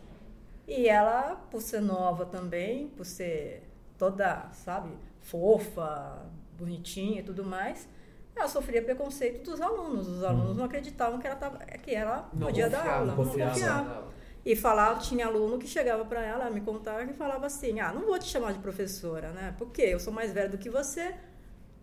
E 0.66 0.88
ela, 0.88 1.36
por 1.50 1.62
ser 1.62 1.80
nova 1.80 2.26
também, 2.26 2.88
por 2.88 3.06
ser 3.06 3.62
toda, 3.96 4.48
sabe, 4.52 4.90
fofa, 5.20 6.26
bonitinha 6.58 7.20
e 7.20 7.22
tudo 7.22 7.44
mais, 7.44 7.88
ela 8.36 8.48
sofria 8.48 8.82
preconceito 8.82 9.42
dos 9.50 9.60
alunos. 9.60 10.06
Os 10.06 10.22
alunos 10.22 10.50
Uhum. 10.50 10.54
não 10.54 10.64
acreditavam 10.64 11.18
que 11.18 11.26
ela, 11.26 11.36
tava, 11.36 11.58
que 11.58 11.94
ela 11.94 12.28
Não 12.34 12.46
podia 12.46 12.68
dar 12.68 12.78
confiava, 12.78 12.98
aula, 12.98 13.06
não 13.14 13.16
confiava. 13.24 13.50
confiava. 13.52 14.04
E 14.44 14.54
falava, 14.54 15.00
tinha 15.00 15.26
aluno 15.26 15.58
que 15.58 15.66
chegava 15.66 16.04
para 16.04 16.22
ela, 16.24 16.48
me 16.50 16.60
contava 16.60 17.04
que 17.04 17.12
falava 17.14 17.46
assim: 17.46 17.80
"Ah, 17.80 17.92
não 17.92 18.02
vou 18.06 18.18
te 18.18 18.26
chamar 18.26 18.52
de 18.52 18.60
professora, 18.60 19.30
né? 19.30 19.54
Porque 19.58 19.82
eu 19.82 19.98
sou 19.98 20.12
mais 20.12 20.32
velha 20.32 20.48
do 20.48 20.58
que 20.58 20.70
você, 20.70 21.14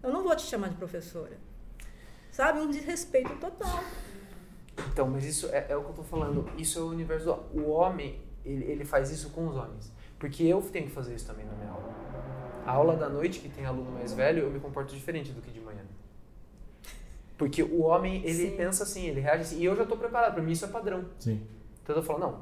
eu 0.02 0.12
não 0.14 0.24
vou 0.24 0.34
te 0.36 0.44
chamar 0.44 0.70
de 0.70 0.76
professora". 0.76 1.38
Sabe, 2.32 2.60
um 2.60 2.70
desrespeito 2.70 3.36
total. 3.36 3.84
Então, 4.92 5.08
mas 5.08 5.26
isso 5.26 5.48
é, 5.52 5.68
é 5.70 5.76
o 5.78 5.84
que 5.84 5.90
eu 5.90 5.94
tô 5.96 6.04
falando. 6.04 6.50
Isso 6.58 6.80
é 6.80 6.82
o 6.82 6.88
universo 6.88 7.26
do 7.26 7.60
O 7.62 7.70
homem, 7.72 8.22
ele, 8.46 8.64
ele 8.66 8.86
faz 8.86 9.12
isso 9.12 9.30
com 9.32 9.48
os 9.48 9.56
homens. 9.56 9.92
Porque 10.18 10.44
eu 10.44 10.62
tenho 10.62 10.88
que 10.88 10.92
fazer 10.94 11.14
isso 11.16 11.28
também 11.28 11.46
na 11.46 11.54
minha 11.54 11.70
aula. 11.70 11.94
A 12.66 12.72
aula 12.72 12.96
da 12.96 13.10
noite, 13.10 13.40
que 13.40 13.50
tem 13.50 13.66
aluno 13.66 13.92
mais 13.92 14.14
velho, 14.14 14.44
eu 14.44 14.50
me 14.50 14.60
comporto 14.60 14.94
diferente 14.96 15.32
do 15.34 15.42
que 15.42 15.52
de. 15.52 15.63
Porque 17.44 17.64
o 17.64 17.82
homem, 17.82 18.22
ele 18.26 18.50
Sim. 18.52 18.56
pensa 18.58 18.84
assim, 18.84 19.06
ele 19.08 19.20
reage 19.20 19.42
assim. 19.44 19.60
E 19.60 19.66
eu 19.66 19.76
já 19.76 19.86
tô 19.86 19.98
preparado, 19.98 20.34
pra 20.34 20.44
mim 20.44 20.52
isso 20.52 20.66
é 20.66 20.68
padrão. 20.68 21.06
Sim. 21.20 21.42
Então 21.84 21.96
eu 21.96 22.04
falo, 22.04 22.20
não, 22.20 22.42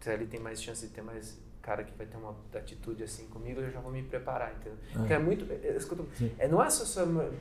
se 0.00 0.10
ele 0.10 0.26
tem 0.26 0.38
mais 0.40 0.62
chance 0.62 0.86
de 0.86 0.92
ter 0.92 1.02
mais 1.02 1.42
cara 1.60 1.82
que 1.82 1.96
vai 1.96 2.06
ter 2.06 2.18
uma 2.18 2.36
atitude 2.54 3.02
assim 3.02 3.26
comigo, 3.28 3.58
eu 3.58 3.70
já 3.70 3.80
vou 3.80 3.90
me 3.90 4.02
preparar, 4.02 4.52
entendeu? 4.52 4.78
É. 4.94 4.98
Porque 4.98 5.12
é 5.14 5.18
muito. 5.18 5.50
É, 5.50 5.68
é 5.68 5.80
Sim. 5.80 6.30
é, 6.38 6.46
não 6.46 6.62
é 6.62 6.68
só 6.68 6.84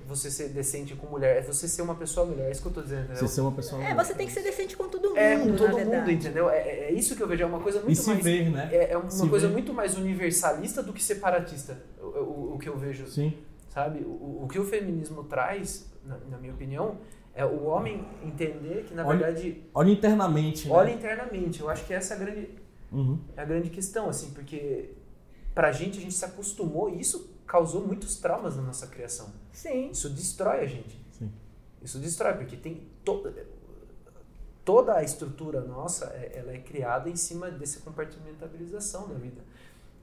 você 0.08 0.32
ser 0.32 0.48
decente 0.50 0.96
com 0.96 1.08
mulher, 1.08 1.38
é 1.38 1.42
você 1.42 1.68
ser 1.68 1.82
uma 1.82 1.94
pessoa 1.94 2.26
melhor. 2.26 2.48
É 2.48 2.52
isso 2.52 2.62
que 2.62 2.68
eu 2.70 2.72
tô 2.72 2.82
dizendo, 2.82 3.02
entendeu? 3.04 3.18
Você 3.18 3.28
ser 3.28 3.42
uma 3.42 3.52
pessoa. 3.52 3.84
É, 3.84 3.94
você 3.94 4.14
tem 4.16 4.26
que 4.26 4.32
ser 4.32 4.42
decente 4.42 4.78
com 4.78 4.88
todo 4.88 5.10
mundo, 5.10 5.18
É, 5.18 5.38
com 5.38 5.56
todo 5.58 5.64
na 5.68 5.68
mundo, 5.74 5.90
verdade. 5.90 6.14
entendeu? 6.14 6.50
É, 6.50 6.58
é- 6.70 6.92
isso 6.94 7.16
que 7.18 7.22
eu 7.22 7.28
vejo, 7.28 7.44
é 7.44 7.46
uma 7.46 7.60
coisa 7.60 7.80
E 7.80 7.84
muito 7.84 8.00
se 8.02 8.08
mais. 8.10 8.24
ver, 8.24 8.50
né? 8.50 8.70
É, 8.72 8.94
é 8.94 8.98
uma 8.98 9.10
Se 9.10 9.28
coisa 9.28 9.48
ver. 9.48 9.54
muito 9.54 9.74
mais 9.74 9.98
universalista 9.98 10.82
do 10.82 10.94
que 10.94 11.04
separatista, 11.04 11.78
o, 12.02 12.06
o, 12.06 12.56
o 12.56 12.58
que 12.60 12.70
eu 12.70 12.78
vejo, 12.78 13.06
Sim. 13.08 13.34
sabe? 13.70 14.00
O, 14.06 14.44
o 14.46 14.48
que 14.50 14.58
o 14.58 14.64
feminismo 14.64 15.26
traz, 15.26 15.86
na, 16.06 16.18
na 16.18 16.38
minha 16.38 16.54
opinião, 16.54 16.98
é 17.36 17.46
o 17.46 17.64
homem 17.66 18.06
entender 18.24 18.84
que, 18.86 18.94
na 18.94 19.06
Olha- 19.06 19.26
verdade, 19.26 19.64
Olha 19.74 19.92
internamente. 19.92 20.68
né? 20.68 20.74
olha 20.74 20.92
internamente. 20.92 21.62
Eu 21.62 21.70
acho 21.70 21.86
que 21.86 21.94
essa 21.94 22.14
é 22.14 22.18
a 22.18 22.20
grande, 22.20 22.50
Uhum. 22.92 23.20
é 23.36 23.42
a 23.42 23.46
grande 23.46 23.70
questão, 23.70 24.08
assim, 24.10 24.32
porque 24.32 24.92
pra 25.54 25.72
gente, 25.72 25.98
a 25.98 26.02
gente 26.02 26.14
se 26.14 26.26
acostumou 26.26 26.90
e 26.90 27.00
isso 27.00 27.32
causou 27.48 27.86
muitos 27.86 28.18
traumas 28.18 28.56
na 28.56 28.62
nossa 28.64 28.88
criação. 28.88 29.32
Sim. 29.52 29.90
Isso 29.92 30.10
destrói 30.10 30.60
a 30.62 30.66
gente. 30.66 31.00
Sim. 31.12 31.32
Isso 31.82 32.00
destrói, 32.00 32.34
porque 32.36 32.56
tem 32.56 32.88
to- 33.04 33.24
toda 34.64 34.96
a 34.96 35.04
estrutura 35.04 35.62
nossa, 35.62 36.06
é- 36.08 36.38
ela 36.40 36.52
é 36.54 36.58
criada 36.60 37.10
em 37.10 37.16
cima 37.16 37.50
dessa 37.52 37.80
compartimentalização 37.82 39.08
da 39.08 39.16
vida. 39.16 39.42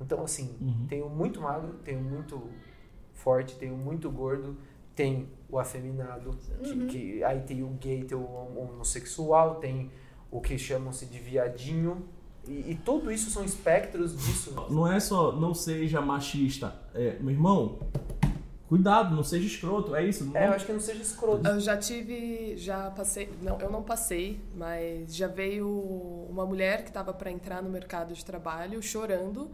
Então, 0.00 0.22
assim, 0.22 0.54
Uhum. 0.60 0.86
tenho 0.88 1.08
muito 1.08 1.40
magro, 1.40 1.74
tenho 1.84 2.00
muito 2.00 2.42
forte, 3.14 3.56
tenho 3.56 3.76
muito 3.76 4.10
gordo, 4.10 4.56
tem 4.94 5.28
o 5.50 5.58
afeminado, 5.58 6.36
que, 6.62 6.70
Uhum. 6.70 6.86
que- 6.86 7.24
aí 7.24 7.40
tem 7.40 7.62
o 7.62 7.68
gay, 7.80 8.04
tem 8.04 8.16
o 8.16 8.24
homossexual, 8.56 9.56
tem 9.56 9.90
o 10.30 10.40
que 10.40 10.56
chamam-se 10.58 11.06
de 11.06 11.18
viadinho, 11.18 12.04
e, 12.46 12.70
e 12.72 12.80
tudo 12.84 13.10
isso 13.12 13.30
são 13.30 13.44
espectros 13.44 14.16
disso. 14.16 14.54
Não 14.70 14.90
é 14.90 14.98
só 15.00 15.32
não 15.32 15.52
seja 15.54 16.00
machista. 16.00 16.74
É, 16.94 17.16
meu 17.20 17.30
irmão, 17.32 17.78
cuidado, 18.68 19.14
não 19.14 19.22
seja 19.24 19.46
escroto. 19.46 19.94
É 19.94 20.06
isso. 20.06 20.24
Não 20.24 20.36
É, 20.36 20.46
eu 20.48 20.52
acho 20.52 20.64
que 20.66 20.72
não 20.72 20.80
seja 20.80 21.02
escroto. 21.02 21.46
Eu 21.46 21.58
já 21.60 21.76
tive, 21.76 22.56
já 22.56 22.90
passei, 22.90 23.28
não, 23.42 23.58
eu 23.60 23.70
não 23.70 23.82
passei, 23.82 24.40
mas 24.56 25.14
já 25.14 25.26
veio 25.26 25.68
uma 26.30 26.46
mulher 26.46 26.82
que 26.82 26.88
estava 26.90 27.12
para 27.12 27.30
entrar 27.30 27.62
no 27.62 27.68
mercado 27.70 28.14
de 28.14 28.24
trabalho 28.24 28.80
chorando, 28.82 29.50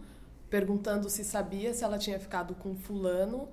perguntando 0.51 1.09
se 1.11 1.25
sabia 1.25 1.73
se 1.75 1.83
ela 1.83 1.99
tinha 1.99 2.21
ficado 2.21 2.55
com 2.55 2.75
fulano, 2.77 3.49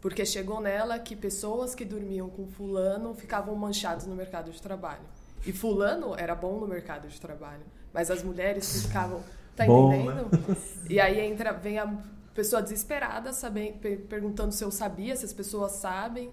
porque 0.00 0.24
chegou 0.24 0.60
nela 0.60 0.98
que 0.98 1.16
pessoas 1.16 1.74
que 1.74 1.84
dormiam 1.84 2.28
com 2.28 2.46
fulano 2.46 3.14
ficavam 3.14 3.54
manchados 3.54 4.06
no 4.06 4.14
mercado 4.14 4.50
de 4.50 4.60
trabalho. 4.62 5.02
E 5.46 5.52
fulano 5.52 6.14
era 6.16 6.34
bom 6.34 6.58
no 6.60 6.66
mercado 6.66 7.08
de 7.08 7.20
trabalho, 7.20 7.62
mas 7.92 8.10
as 8.10 8.22
mulheres 8.22 8.70
que 8.72 8.88
ficavam, 8.88 9.22
tá 9.56 9.64
Bom, 9.66 9.88
né? 9.90 9.98
entendendo? 9.98 10.56
E 10.90 11.00
aí 11.00 11.20
entra, 11.20 11.52
vem 11.52 11.78
a 11.78 11.86
pessoa 12.34 12.62
desesperada, 12.62 13.32
sabe, 13.32 13.72
per- 13.80 14.00
perguntando 14.08 14.52
se 14.52 14.62
eu 14.64 14.70
sabia, 14.70 15.16
se 15.16 15.24
as 15.24 15.32
pessoas 15.32 15.72
sabem. 15.72 16.30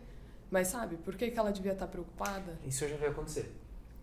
Mas 0.51 0.67
sabe, 0.67 0.97
por 0.97 1.15
que, 1.15 1.31
que 1.31 1.39
ela 1.39 1.51
devia 1.51 1.73
estar 1.73 1.87
preocupada? 1.87 2.57
Isso 2.65 2.87
já 2.87 2.95
vi 2.95 3.05
acontecer. 3.05 3.51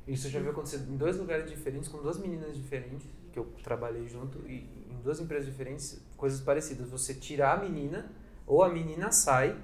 Isso 0.07 0.29
já 0.29 0.41
vi 0.41 0.49
acontecer 0.49 0.79
em 0.79 0.97
dois 0.97 1.17
lugares 1.17 1.49
diferentes, 1.49 1.89
com 1.89 1.99
duas 2.03 2.19
meninas 2.19 2.55
diferentes, 2.57 3.07
que 3.33 3.39
eu 3.39 3.45
trabalhei 3.63 4.09
junto, 4.09 4.39
e 4.49 4.69
em 4.91 5.01
duas 5.03 5.21
empresas 5.21 5.47
diferentes, 5.47 6.01
coisas 6.17 6.41
parecidas. 6.41 6.91
Você 6.91 7.15
tirar 7.15 7.59
a 7.59 7.63
menina, 7.63 8.11
ou 8.47 8.62
a 8.62 8.68
menina 8.68 9.11
sai, 9.12 9.57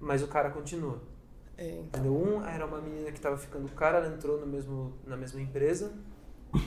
mas 0.00 0.22
o 0.22 0.28
cara 0.28 0.50
continua. 0.50 0.98
É, 1.56 1.68
então, 1.80 2.00
Entendeu? 2.02 2.12
Um 2.16 2.44
era 2.44 2.66
uma 2.66 2.80
menina 2.80 3.10
que 3.10 3.18
estava 3.18 3.36
ficando 3.36 3.66
o 3.66 3.70
cara, 3.70 3.98
ela 3.98 4.14
entrou 4.14 4.40
no 4.40 4.46
mesmo, 4.46 4.92
na 5.06 5.16
mesma 5.16 5.40
empresa, 5.40 5.92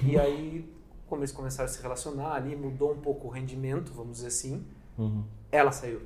e 0.03 0.17
aí, 0.19 0.71
como 1.07 1.21
eles 1.21 1.31
começaram 1.31 1.69
a 1.69 1.73
se 1.73 1.81
relacionar 1.81 2.33
ali, 2.33 2.55
mudou 2.55 2.91
um 2.93 2.99
pouco 3.01 3.27
o 3.27 3.29
rendimento, 3.29 3.91
vamos 3.93 4.13
dizer 4.17 4.27
assim, 4.27 4.65
Uhum. 4.97 5.23
ela 5.51 5.71
saiu. 5.71 6.01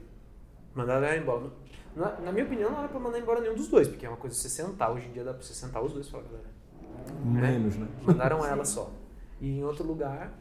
Mandaram 0.75 1.05
ela 1.05 1.17
embora. 1.17 1.49
Na, 1.95 2.19
na 2.19 2.31
minha 2.31 2.45
opinião, 2.45 2.71
não 2.71 2.79
era 2.79 2.87
pra 2.89 2.99
mandar 2.99 3.19
embora 3.19 3.39
nenhum 3.41 3.55
dos 3.55 3.67
dois, 3.67 3.87
porque 3.87 4.05
é 4.05 4.09
uma 4.09 4.17
coisa 4.17 4.35
você 4.35 4.49
sentar. 4.49 4.91
Hoje 4.91 5.07
em 5.07 5.11
dia 5.11 5.23
dá 5.23 5.33
pra 5.33 5.41
você 5.43 5.53
sentar 5.53 5.83
os 5.83 5.93
dois 5.93 6.07
e 6.07 6.11
falar, 6.11 6.23
galera. 6.23 6.49
Menos, 7.23 7.75
né? 7.77 7.87
Mandaram 8.03 8.43
ela 8.47 8.63
só. 8.65 8.89
E 9.39 9.59
em 9.59 9.63
outro 9.63 9.85
lugar, 9.85 10.31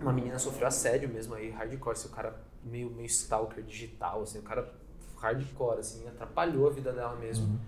uma 0.00 0.12
menina 0.12 0.38
sofreu 0.38 0.66
assédio 0.68 1.08
mesmo 1.08 1.34
aí, 1.34 1.50
hardcore, 1.50 1.92
assim, 1.92 2.08
o 2.08 2.10
cara 2.12 2.38
meio, 2.64 2.90
meio 2.90 3.06
stalker 3.06 3.62
digital, 3.64 4.22
assim, 4.22 4.38
o 4.38 4.42
cara 4.42 4.72
hardcore, 5.18 5.78
assim, 5.80 6.06
atrapalhou 6.08 6.66
a 6.68 6.70
vida 6.70 6.92
dela 6.92 7.16
mesmo. 7.16 7.46
Uhum. 7.46 7.58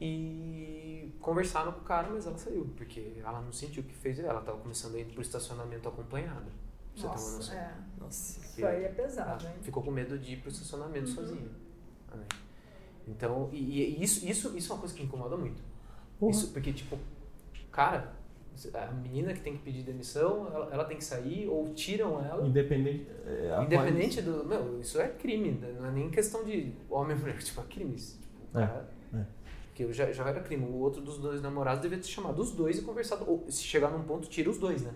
E 0.00 1.10
conversaram 1.20 1.72
com 1.72 1.80
o 1.80 1.84
cara, 1.84 2.08
mas 2.10 2.26
ela 2.26 2.36
saiu, 2.36 2.66
porque 2.76 3.14
ela 3.24 3.40
não 3.40 3.52
sentiu 3.52 3.82
o 3.82 3.86
que 3.86 3.94
fez 3.94 4.18
ela, 4.18 4.40
tava 4.42 4.58
começando 4.58 4.94
a 4.94 4.98
ir 4.98 5.06
pro 5.06 5.22
estacionamento 5.22 5.88
acompanhada. 5.88 6.46
Você 6.94 7.06
Nossa, 7.06 7.36
noção. 7.36 7.54
é. 7.54 7.74
Nossa. 7.98 8.40
Isso 8.40 8.66
aí 8.66 8.84
é 8.84 8.88
pesado, 8.88 9.46
hein? 9.46 9.54
ficou 9.62 9.82
com 9.82 9.90
medo 9.90 10.18
de 10.18 10.34
ir 10.34 10.36
pro 10.38 10.50
estacionamento 10.50 11.08
Uhum. 11.10 11.14
sozinha. 11.14 11.50
né? 12.14 12.24
Então, 13.08 13.48
e, 13.52 13.58
e 13.98 14.02
isso, 14.02 14.26
isso, 14.26 14.56
isso 14.56 14.72
é 14.72 14.74
uma 14.74 14.80
coisa 14.80 14.94
que 14.94 15.02
incomoda 15.02 15.36
muito. 15.36 15.62
Porra. 16.18 16.30
Isso, 16.32 16.48
porque, 16.52 16.72
tipo, 16.72 16.98
cara, 17.70 18.15
a 18.74 18.86
menina 18.92 19.32
que 19.34 19.40
tem 19.40 19.52
que 19.54 19.62
pedir 19.62 19.82
demissão, 19.82 20.46
ela, 20.54 20.68
ela 20.72 20.84
tem 20.84 20.96
que 20.96 21.04
sair, 21.04 21.46
ou 21.48 21.68
tiram 21.74 22.24
ela. 22.24 22.46
Independente. 22.46 23.06
é, 23.26 23.58
Independente 23.62 24.22
do. 24.22 24.44
Meu, 24.44 24.80
isso 24.80 25.00
é 25.00 25.08
crime, 25.08 25.52
né? 25.52 25.74
não 25.78 25.86
é 25.88 25.90
nem 25.90 26.10
questão 26.10 26.44
de 26.44 26.72
homem 26.88 27.16
e 27.16 27.20
mulher, 27.20 27.36
tipo, 27.42 27.60
é 27.60 27.64
crime. 27.64 27.94
Tipo, 27.94 28.26
o 28.54 28.58
É, 28.58 28.66
cara. 28.66 28.88
é. 29.14 29.24
Porque 29.68 29.92
já, 29.92 30.10
já 30.10 30.26
era 30.28 30.40
crime. 30.40 30.64
O 30.64 30.76
outro 30.76 31.02
dos 31.02 31.18
dois 31.18 31.42
namorados 31.42 31.82
devia 31.82 31.98
ter 31.98 32.06
chamado 32.06 32.40
os 32.40 32.52
dois 32.52 32.78
e 32.78 32.82
conversado. 32.82 33.24
Ou 33.30 33.44
se 33.50 33.62
chegar 33.62 33.90
num 33.90 34.02
ponto, 34.04 34.26
tira 34.28 34.48
os 34.48 34.56
dois, 34.58 34.80
né? 34.82 34.92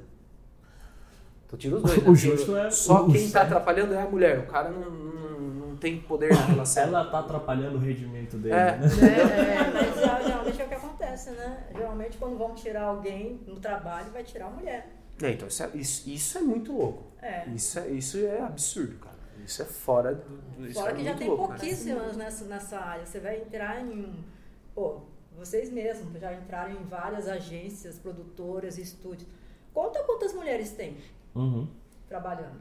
Então 1.46 1.58
tira 1.58 1.76
os 1.76 1.82
dois. 1.82 1.96
O 1.98 2.00
né? 2.00 2.04
Porque 2.06 2.16
justo 2.20 2.56
é- 2.56 2.70
Só 2.70 3.06
o 3.06 3.12
quem 3.12 3.24
tá 3.24 3.40
certo- 3.40 3.46
atrapalhando 3.46 3.92
é 3.94 4.02
a 4.02 4.08
mulher. 4.08 4.38
O 4.38 4.46
cara 4.46 4.70
não, 4.70 4.90
não 4.90 5.39
tem 5.80 6.00
poder 6.00 6.32
na 6.34 6.42
relação. 6.42 6.82
Ela 6.84 7.04
tá 7.10 7.20
atrapalhando 7.20 7.76
o 7.76 7.80
rendimento 7.80 8.36
dele, 8.36 8.54
É. 8.54 8.76
né? 8.76 8.86
É, 8.86 9.70
mas 9.72 10.00
já- 10.00 10.22
geralmente 10.22 10.60
é 10.60 10.64
o 10.64 10.68
que 10.68 10.74
acontece, 10.74 11.30
né? 11.30 11.66
Geralmente 11.74 12.18
quando 12.18 12.36
vão 12.38 12.54
tirar 12.54 12.82
alguém 12.84 13.40
no 13.46 13.56
trabalho, 13.58 14.10
vai 14.12 14.22
tirar 14.22 14.46
a 14.46 14.50
mulher. 14.50 14.88
É, 15.22 15.32
então 15.32 15.48
isso 15.48 15.62
é, 15.62 15.70
isso, 15.74 16.08
isso 16.10 16.38
é 16.38 16.40
muito 16.40 16.72
louco. 16.72 17.04
É. 17.22 17.46
Isso 17.48 17.78
é, 17.78 17.88
isso 17.88 18.18
é 18.18 18.40
absurdo, 18.40 18.96
cara. 18.98 19.16
Isso 19.44 19.62
é 19.62 19.64
fora 19.64 20.14
do. 20.14 20.72
Fora 20.72 20.92
é 20.92 20.94
que 20.94 21.04
já 21.04 21.14
tem 21.14 21.28
louco, 21.28 21.44
né? 21.52 21.58
pouquíssimas 21.58 22.16
nessa, 22.16 22.44
nessa 22.44 22.78
área. 22.78 23.04
Você 23.06 23.20
vai 23.20 23.38
entrar 23.40 23.80
em 23.82 23.90
um. 24.04 24.14
Pô, 24.74 25.00
vocês 25.36 25.70
mesmos 25.70 26.20
já 26.20 26.32
entraram 26.34 26.72
em 26.72 26.84
várias 26.84 27.26
agências, 27.26 27.98
produtoras, 27.98 28.76
estúdios. 28.78 29.26
Conta 29.72 30.02
quantas 30.04 30.32
mulheres 30.34 30.72
tem 30.72 30.96
Uhum. 31.34 31.66
trabalhando. 32.08 32.60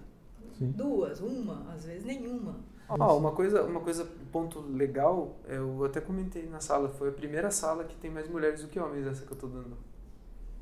Sim. 0.57 0.71
Duas, 0.71 1.19
uma, 1.21 1.65
às 1.73 1.85
vezes 1.85 2.03
nenhuma. 2.05 2.57
Ó, 2.89 3.17
uma 3.17 3.31
coisa, 3.31 3.63
uma 3.63 3.79
coisa, 3.81 4.03
um 4.03 4.25
ponto 4.31 4.59
legal, 4.61 5.35
eu 5.47 5.83
até 5.85 6.01
comentei 6.01 6.47
na 6.49 6.59
sala, 6.59 6.89
foi 6.89 7.09
a 7.09 7.11
primeira 7.11 7.51
sala 7.51 7.83
que 7.83 7.95
tem 7.95 8.09
mais 8.09 8.27
mulheres 8.29 8.61
do 8.61 8.67
que 8.67 8.79
homens, 8.79 9.05
essa 9.05 9.25
que 9.25 9.31
eu 9.31 9.37
tô 9.37 9.47
dando. 9.47 9.77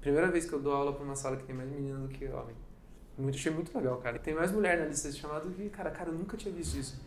Primeira 0.02 0.28
vez 0.30 0.46
que 0.46 0.54
eu 0.54 0.60
dou 0.60 0.74
aula 0.74 0.92
pra 0.94 1.04
uma 1.04 1.16
sala 1.16 1.38
que 1.38 1.44
tem 1.44 1.56
mais 1.56 1.70
meninas 1.70 2.02
do 2.02 2.08
que 2.10 2.26
homem. 2.26 2.56
Muito, 3.18 3.36
achei 3.36 3.52
muito 3.52 3.76
legal, 3.76 3.98
cara. 3.98 4.20
Tem 4.20 4.34
mais 4.36 4.52
mulher 4.52 4.78
na 4.80 4.86
lista 4.86 5.10
de 5.10 5.18
chamado 5.18 5.50
que, 5.50 5.70
cara, 5.70 5.90
cara, 5.90 6.10
eu 6.10 6.14
nunca 6.16 6.38
tinha 6.38 6.54
visto 6.54 6.76
isso. 6.78 7.02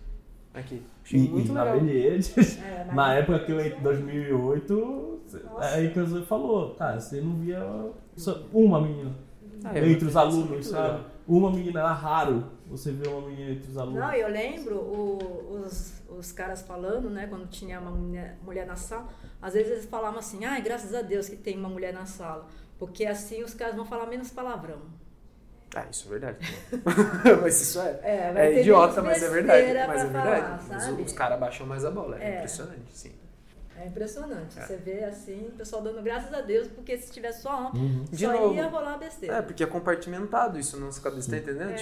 Aqui. 0.52 0.82
Achei 1.04 1.20
E, 1.20 1.28
muito 1.28 1.50
e 1.50 1.52
na 1.52 1.62
legal. 1.62 1.80
Beliedes, 1.80 2.58
É, 2.58 2.84
mas- 2.86 2.96
na 2.96 3.14
época 3.14 3.38
que 3.44 3.52
eu 3.52 3.60
entrei 3.60 3.78
em 3.78 3.82
2008, 3.82 5.20
Nossa. 5.44 5.64
aí 5.66 5.92
que 5.92 6.00
você 6.00 6.22
falou, 6.22 6.74
cara, 6.74 6.98
você 6.98 7.20
não 7.20 7.36
via 7.36 7.62
só 8.16 8.42
uma 8.52 8.80
menina 8.80 9.12
Ah, 9.64 9.78
é, 9.78 9.88
entre 9.88 10.08
os 10.08 10.16
é 10.16 10.18
alunos, 10.18 10.66
sabe? 10.66 10.88
legal. 10.88 11.04
Uma 11.28 11.50
menina, 11.52 11.78
era 11.80 11.92
raro 11.92 12.44
você 12.70 12.92
ver 12.92 13.08
uma 13.08 13.28
menina 13.28 13.50
entre 13.52 13.70
os 13.70 13.76
alunos. 13.76 14.00
Não, 14.00 14.12
eu 14.14 14.28
lembro 14.28 14.76
o- 14.76 15.62
os, 15.66 15.92
os 16.08 16.32
caras 16.32 16.62
falando, 16.62 17.10
né, 17.10 17.26
quando 17.26 17.48
tinha 17.48 17.80
uma 17.80 17.90
mulher, 17.90 18.36
mulher 18.42 18.66
na 18.66 18.76
sala, 18.76 19.08
às 19.42 19.54
vezes 19.54 19.72
eles 19.72 19.84
falavam 19.86 20.18
assim, 20.18 20.44
ai, 20.44 20.60
graças 20.62 20.94
a 20.94 21.02
Deus 21.02 21.28
que 21.28 21.36
tem 21.36 21.58
uma 21.58 21.68
mulher 21.68 21.92
na 21.92 22.06
sala, 22.06 22.46
porque 22.78 23.04
assim 23.06 23.42
os 23.42 23.52
caras 23.54 23.74
vão 23.74 23.84
falar 23.84 24.06
menos 24.06 24.30
palavrão. 24.30 24.80
Ah, 25.74 25.86
isso 25.90 26.06
é 26.08 26.10
verdade. 26.10 26.38
mas 27.42 27.60
isso 27.60 27.80
é. 27.80 28.00
É, 28.02 28.32
É 28.36 28.60
idiota, 28.60 29.02
mas 29.02 29.22
é 29.22 29.28
verdade. 29.28 29.66
Mas 29.86 30.00
é 30.00 30.06
verdade. 30.06 30.64
falar, 30.64 30.80
sabe? 30.80 31.02
os 31.02 31.12
caras 31.12 31.38
baixam 31.38 31.66
mais 31.66 31.84
a 31.84 31.90
bola. 31.90 32.18
É, 32.20 32.24
É. 32.32 32.36
impressionante, 32.38 32.90
sim. 32.92 33.12
É 33.76 33.86
impressionante. 33.86 34.58
É. 34.58 34.62
Você 34.66 34.76
vê 34.76 35.04
assim, 35.04 35.46
o 35.46 35.52
pessoal 35.52 35.80
dando 35.80 36.02
graças 36.02 36.34
a 36.34 36.40
Deus, 36.42 36.68
porque 36.68 36.98
se 36.98 37.10
tivesse 37.12 37.42
só 37.42 37.68
homem, 37.68 37.82
Uhum. 37.82 38.04
De 38.10 38.26
só 38.26 38.32
novo. 38.32 38.54
ia 38.54 38.66
rolar 38.66 38.98
besteira. 38.98 39.36
É, 39.36 39.42
porque 39.42 39.62
é 39.62 39.66
compartimentado 39.66 40.58
isso 40.58 40.76
na 40.78 40.86
nossa 40.86 41.00
cabeça, 41.00 41.30
tá 41.30 41.38
entendendo? 41.38 41.70
É. 41.70 41.76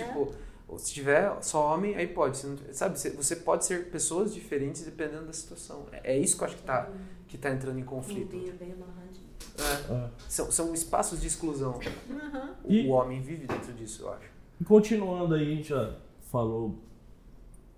Se 0.76 0.92
tiver 0.92 1.32
só 1.42 1.72
homem, 1.74 1.94
aí 1.96 2.06
pode. 2.06 2.44
Não- 2.46 2.56
sabe, 2.72 2.98
você- 2.98 3.10
você 3.10 3.34
pode 3.36 3.64
ser 3.64 3.90
pessoas 3.90 4.34
diferentes 4.34 4.82
dependendo 4.82 5.24
da 5.26 5.32
situação. 5.32 5.86
É 5.92 6.14
é 6.14 6.18
isso 6.18 6.36
que 6.36 6.42
eu 6.42 6.46
acho 6.46 6.56
que 6.56 6.62
tá, 6.62 6.90
que 7.26 7.38
tá 7.38 7.50
entrando 7.50 7.78
em 7.78 7.84
conflito. 7.84 8.36
Amarradinho. 8.36 9.28
É. 9.58 9.92
É. 9.92 10.10
São, 10.28 10.50
são 10.52 10.74
espaços 10.74 11.20
de 11.20 11.26
exclusão. 11.26 11.72
Uhum. 12.10 12.54
O, 12.64 12.72
E- 12.72 12.86
o 12.86 12.90
homem 12.90 13.22
vive 13.22 13.46
dentro 13.46 13.72
disso, 13.72 14.02
eu 14.02 14.12
acho. 14.12 14.28
E 14.60 14.64
continuando 14.64 15.34
aí, 15.34 15.52
a 15.52 15.54
gente 15.56 15.68
já 15.70 15.96
falou 16.30 16.78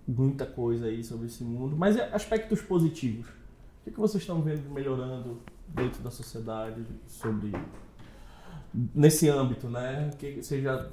muita 0.07 0.45
coisa 0.45 0.87
aí 0.87 1.03
sobre 1.03 1.27
esse 1.27 1.43
mundo, 1.43 1.75
mas 1.77 1.97
aspectos 1.97 2.61
positivos. 2.61 3.27
O 3.27 3.83
que, 3.85 3.91
que 3.91 3.99
vocês 3.99 4.21
estão 4.21 4.41
vendo 4.41 4.69
melhorando 4.69 5.39
dentro 5.69 6.03
da 6.03 6.11
sociedade 6.11 6.85
sobre 7.07 7.51
nesse 8.95 9.27
âmbito, 9.29 9.69
né? 9.69 10.09
Que 10.17 10.41
seja 10.43 10.91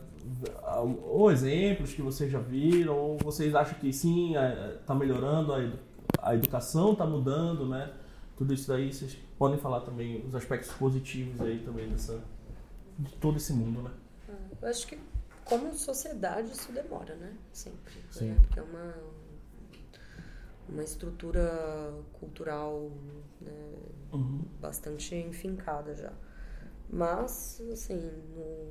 ou 1.05 1.31
exemplos 1.31 1.93
que 1.95 2.03
vocês 2.03 2.31
já 2.31 2.39
viram, 2.39 2.97
ou 2.97 3.19
vocês 3.19 3.55
acham 3.55 3.79
que 3.79 3.93
sim, 3.93 4.35
está 4.81 4.95
melhorando, 4.95 5.53
a, 5.53 5.63
edu- 5.63 5.79
a 6.23 6.35
educação 6.35 6.93
está 6.93 7.07
mudando, 7.07 7.67
né? 7.69 7.93
Tudo 8.37 8.55
isso 8.55 8.69
daí, 8.69 8.93
vocês 8.93 9.17
podem 9.39 9.59
falar 9.59 9.81
também 9.81 10.25
os 10.27 10.35
aspectos 10.35 10.71
positivos 10.73 11.41
aí 11.41 11.59
também 11.65 11.89
dessa, 11.89 12.21
de 12.99 13.13
todo 13.17 13.37
esse 13.37 13.53
mundo, 13.53 13.83
né? 13.83 13.91
Ah, 14.29 14.33
Eu 14.63 14.69
acho 14.69 14.87
que 14.87 14.99
como 15.45 15.73
sociedade 15.75 16.53
isso 16.53 16.71
demora, 16.73 17.15
né? 17.17 17.33
Sempre. 17.53 17.95
Sim. 18.11 18.31
Né? 18.31 18.37
Porque 18.43 18.61
é 18.61 18.63
uma, 18.63 18.95
uma 20.69 20.83
estrutura 20.83 21.93
cultural 22.21 22.91
né, 23.41 23.53
Uhum. 24.13 24.41
bastante 24.61 25.15
enfincada 25.15 25.95
já. 25.95 26.13
Mas, 26.91 27.61
assim, 27.73 27.97
no 28.35 28.69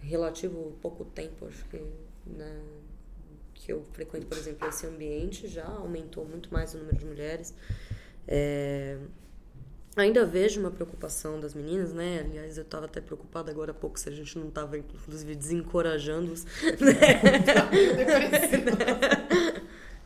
relativo 0.00 0.76
pouco 0.80 1.04
tempo, 1.04 1.46
acho 1.46 1.64
que, 1.66 1.82
né, 2.26 2.60
que 3.54 3.72
eu 3.72 3.84
frequento, 3.92 4.26
por 4.26 4.38
exemplo, 4.38 4.68
esse 4.68 4.86
ambiente, 4.86 5.46
já 5.46 5.66
aumentou 5.66 6.24
muito 6.24 6.52
mais 6.52 6.74
o 6.74 6.78
número 6.78 6.96
de 6.96 7.04
mulheres. 7.04 7.54
É, 8.26 8.98
Ainda 9.96 10.24
vejo 10.24 10.60
uma 10.60 10.70
preocupação 10.70 11.40
das 11.40 11.52
meninas, 11.52 11.92
né? 11.92 12.20
Aliás, 12.24 12.56
eu 12.56 12.62
estava 12.62 12.86
até 12.86 13.00
preocupada 13.00 13.50
agora 13.50 13.72
há 13.72 13.74
pouco 13.74 13.98
se 13.98 14.08
a 14.08 14.12
gente 14.12 14.38
não 14.38 14.48
estava, 14.48 14.78
inclusive, 14.78 15.34
desencorajando-os. 15.34 16.46
Né? 16.80 17.00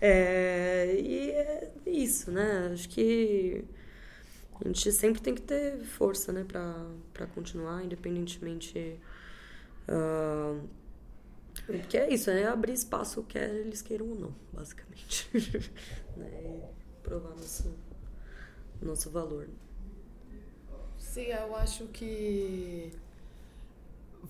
É, 0.01 0.95
e 1.01 1.31
é 1.31 1.71
isso, 1.87 2.31
né? 2.31 2.71
Acho 2.73 2.89
que 2.89 3.65
a 4.63 4.69
gente 4.69 4.93
sempre 4.93 5.21
tem 5.21 5.35
que 5.35 5.43
ter 5.43 5.79
força, 5.85 6.33
né? 6.33 6.45
Pra 7.13 7.27
continuar, 7.29 7.85
independentemente... 7.85 8.99
ah, 9.89 10.61
porque 11.67 11.97
é 11.97 12.13
isso, 12.13 12.31
é 12.31 12.47
abrir 12.47 12.73
espaço, 12.75 13.23
quer 13.25 13.49
eles 13.55 13.81
queiram 13.83 14.09
ou 14.09 14.15
não, 14.15 14.35
basicamente. 14.53 15.29
né? 16.17 16.29
E 16.45 17.03
provar 17.03 17.31
nosso, 17.31 17.75
nosso 18.83 19.11
valor. 19.11 19.49
Sim, 20.99 21.27
eu 21.27 21.55
acho 21.57 21.87
que 21.89 22.91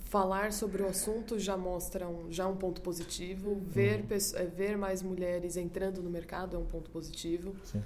falar 0.06 0.52
sobre 0.52 0.82
o 0.82 0.88
assunto 0.88 1.38
já 1.38 1.56
mostra 1.56 2.08
um, 2.08 2.30
já 2.32 2.46
um 2.46 2.56
ponto 2.56 2.80
positivo. 2.80 3.60
Ver, 3.66 4.04
pesso- 4.04 4.36
eh, 4.36 4.46
ver 4.46 4.76
mais 4.76 5.02
mulheres 5.02 5.56
entrando 5.56 6.02
no 6.02 6.10
mercado 6.10 6.56
é 6.56 6.58
um 6.58 6.64
ponto 6.66 6.90
positivo. 6.90 7.54
Sim. 7.64 7.82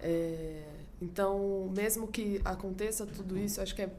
É, 0.00 0.62
então, 1.00 1.70
mesmo 1.74 2.06
que 2.08 2.40
aconteça 2.44 3.06
tudo 3.06 3.38
isso, 3.38 3.60
acho 3.60 3.74
que 3.74 3.82
é 3.82 3.90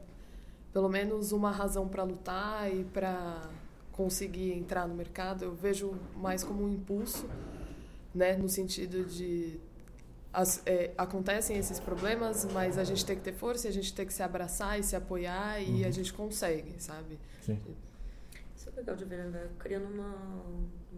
pelo 0.72 0.88
menos 0.88 1.32
uma 1.32 1.50
razão 1.50 1.88
para 1.88 2.02
lutar 2.02 2.72
e 2.72 2.84
para 2.84 3.42
conseguir 3.92 4.52
entrar 4.52 4.86
no 4.88 4.94
mercado. 4.94 5.44
Eu 5.44 5.54
vejo 5.54 5.94
mais 6.16 6.42
como 6.44 6.64
um 6.64 6.68
impulso, 6.72 7.28
né, 8.14 8.36
no 8.36 8.48
sentido 8.48 9.04
de 9.04 9.58
as- 10.32 10.62
é, 10.64 10.92
acontecem 10.96 11.56
esses 11.58 11.80
problemas, 11.80 12.44
mas 12.52 12.78
a 12.78 12.84
gente 12.84 13.04
tem 13.04 13.16
que 13.16 13.22
ter 13.22 13.32
força, 13.34 13.66
e 13.66 13.70
a 13.70 13.72
gente 13.72 13.92
tem 13.92 14.06
que 14.06 14.14
se 14.14 14.22
abraçar 14.22 14.78
e 14.78 14.82
se 14.82 14.94
apoiar 14.94 15.60
e 15.60 15.84
a 15.84 15.90
gente 15.90 16.12
consegue, 16.12 16.74
sabe? 16.80 17.18
Sim. 17.42 17.58
Isso 18.56 18.68
é 18.68 18.72
legal 18.76 18.94
de 18.94 19.04
ver, 19.04 19.24
né? 19.26 19.48
Criando 19.58 19.86
uma, 19.92 20.14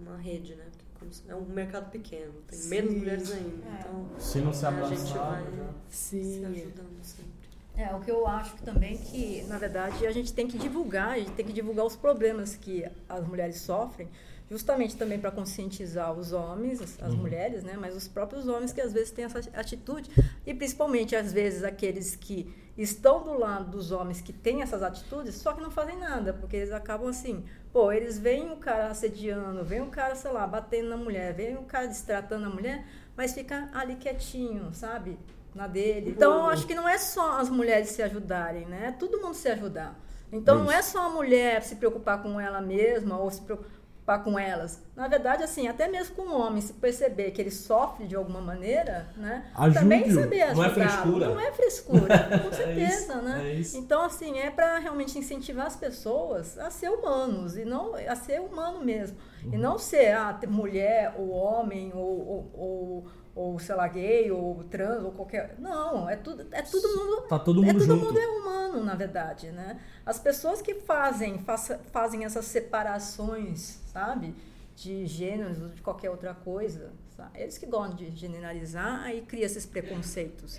uma 0.00 0.16
rede, 0.18 0.54
né? 0.54 0.66
Porque 0.98 1.16
é 1.28 1.34
um 1.34 1.46
mercado 1.46 1.90
pequeno, 1.90 2.32
tem 2.46 2.58
Sim. 2.58 2.68
menos 2.68 2.94
mulheres 2.94 3.32
ainda. 3.32 3.66
É. 3.68 3.78
Então, 3.80 4.06
Se 4.18 4.38
não 4.40 4.52
se 4.52 4.66
a 4.66 4.70
gente 4.70 5.12
abraçar, 5.12 5.42
vai 5.42 5.56
já- 5.56 5.74
se 5.88 6.22
Sim. 6.22 6.44
ajudando 6.44 7.02
sempre. 7.02 7.41
É, 7.74 7.94
o 7.94 8.00
que 8.00 8.10
eu 8.10 8.26
acho 8.26 8.54
que 8.56 8.62
também 8.62 8.98
que, 8.98 9.42
na 9.48 9.56
verdade, 9.58 10.06
a 10.06 10.12
gente 10.12 10.32
tem 10.32 10.46
que 10.46 10.58
divulgar, 10.58 11.10
a 11.12 11.18
gente 11.18 11.32
tem 11.32 11.46
que 11.46 11.52
divulgar 11.54 11.86
os 11.86 11.96
problemas 11.96 12.54
que 12.54 12.84
as 13.08 13.26
mulheres 13.26 13.56
sofrem, 13.62 14.10
justamente 14.50 14.94
também 14.94 15.18
para 15.18 15.30
conscientizar 15.30 16.12
os 16.12 16.32
homens, 16.32 16.82
as, 16.82 17.02
as 17.02 17.14
Uhum. 17.14 17.20
mulheres, 17.20 17.64
né? 17.64 17.74
Mas 17.80 17.96
os 17.96 18.06
próprios 18.06 18.46
homens 18.46 18.72
que 18.74 18.80
às 18.80 18.92
vezes 18.92 19.10
têm 19.10 19.24
essa 19.24 19.38
atitude 19.54 20.10
e 20.46 20.52
principalmente 20.52 21.16
às 21.16 21.32
vezes 21.32 21.64
aqueles 21.64 22.14
que 22.14 22.54
estão 22.76 23.22
do 23.24 23.32
lado 23.38 23.70
dos 23.70 23.90
homens 23.90 24.20
que 24.20 24.32
têm 24.34 24.60
essas 24.60 24.82
atitudes, 24.82 25.34
só 25.36 25.54
que 25.54 25.62
não 25.62 25.70
fazem 25.70 25.98
nada, 25.98 26.34
porque 26.34 26.56
eles 26.56 26.72
acabam 26.72 27.08
assim, 27.08 27.42
pô, 27.72 27.90
eles 27.90 28.18
veem 28.18 28.50
o 28.52 28.56
cara 28.56 28.88
assediando, 28.88 29.64
veem 29.64 29.80
o 29.82 29.86
cara, 29.90 30.14
sei 30.14 30.30
lá, 30.30 30.46
batendo 30.46 30.90
na 30.90 30.96
mulher, 30.96 31.32
veem 31.32 31.56
o 31.56 31.62
cara 31.62 31.86
destratando 31.86 32.46
a 32.46 32.50
mulher, 32.50 32.84
mas 33.16 33.32
fica 33.32 33.70
ali 33.72 33.96
quietinho, 33.96 34.72
sabe? 34.74 35.18
Na 35.54 35.66
dele. 35.66 36.10
Então, 36.10 36.32
eu 36.32 36.46
acho 36.46 36.66
que 36.66 36.74
não 36.74 36.88
é 36.88 36.96
só 36.96 37.38
as 37.38 37.50
mulheres 37.50 37.90
se 37.90 38.02
ajudarem, 38.02 38.66
né? 38.66 38.86
É 38.88 38.92
todo 38.92 39.20
mundo 39.20 39.34
se 39.34 39.48
ajudar. 39.48 39.98
Então, 40.32 40.64
não 40.64 40.72
é 40.72 40.80
só 40.80 41.06
a 41.06 41.08
mulher 41.10 41.62
se 41.62 41.76
preocupar 41.76 42.22
com 42.22 42.40
ela 42.40 42.60
mesma 42.60 43.18
ou 43.18 43.30
se 43.30 43.42
preocupar 43.42 44.24
com 44.24 44.38
elas. 44.38 44.82
Na 44.96 45.06
verdade, 45.06 45.42
assim, 45.44 45.68
até 45.68 45.86
mesmo 45.88 46.16
com 46.16 46.22
o 46.22 46.40
homem, 46.40 46.60
se 46.60 46.72
perceber 46.72 47.30
que 47.30 47.40
ele 47.40 47.50
sofre 47.50 48.06
de 48.06 48.16
alguma 48.16 48.40
maneira, 48.40 49.08
né? 49.16 49.44
Ajude-o. 49.54 49.80
Também 49.82 50.10
saber 50.10 50.54
Não 50.54 50.64
é 50.64 50.70
frescura. 50.70 51.28
Não 51.28 51.40
é 51.40 51.52
frescura, 51.52 52.18
com 52.42 52.48
É 52.48 52.52
certeza, 52.52 53.12
isso, 53.12 53.22
né? 53.22 53.42
é 53.44 53.54
isso. 53.54 53.76
Então, 53.76 54.02
assim, 54.02 54.38
é 54.38 54.50
para 54.50 54.78
realmente 54.78 55.18
incentivar 55.18 55.66
as 55.66 55.76
pessoas 55.76 56.58
a 56.58 56.70
ser 56.70 56.88
humanos 56.88 57.56
e 57.56 57.64
não 57.64 57.94
a 57.94 58.16
ser 58.16 58.40
humano 58.40 58.82
mesmo. 58.84 59.16
E 59.44 59.56
não 59.56 59.78
ser 59.78 60.14
ah, 60.14 60.38
mulher 60.48 61.14
ou 61.18 61.30
homem 61.30 61.92
ou, 61.94 62.00
ou, 62.00 62.50
ou, 62.54 63.06
ou, 63.34 63.58
sei 63.58 63.74
lá, 63.74 63.88
gay 63.88 64.30
ou 64.30 64.62
trans 64.64 65.02
ou 65.04 65.12
qualquer. 65.12 65.56
Não, 65.58 66.08
é 66.08 66.16
tudo, 66.16 66.46
é 66.52 66.62
todo 66.62 66.88
mundo. 66.88 67.22
Tá 67.28 67.38
todo 67.38 67.62
é 67.64 67.66
mundo 67.66 67.78
todo 67.78 67.86
junto. 67.86 68.04
mundo 68.06 68.18
é 68.18 68.26
humano, 68.26 68.84
na 68.84 68.94
verdade, 68.94 69.50
né? 69.50 69.80
As 70.04 70.18
pessoas 70.18 70.60
que 70.60 70.74
fazem, 70.74 71.38
faça- 71.38 71.80
fazem 71.92 72.24
essas 72.24 72.44
separações, 72.46 73.78
sabe? 73.92 74.34
De 74.76 75.06
gêneros 75.06 75.60
ou 75.62 75.68
de 75.68 75.80
qualquer 75.82 76.10
outra 76.10 76.34
coisa, 76.34 76.90
sabe? 77.16 77.40
eles 77.40 77.56
que 77.58 77.66
gostam 77.66 77.94
de 77.96 78.10
generalizar 78.16 79.14
e 79.14 79.20
cria 79.22 79.44
esses 79.46 79.64
preconceitos. 79.66 80.58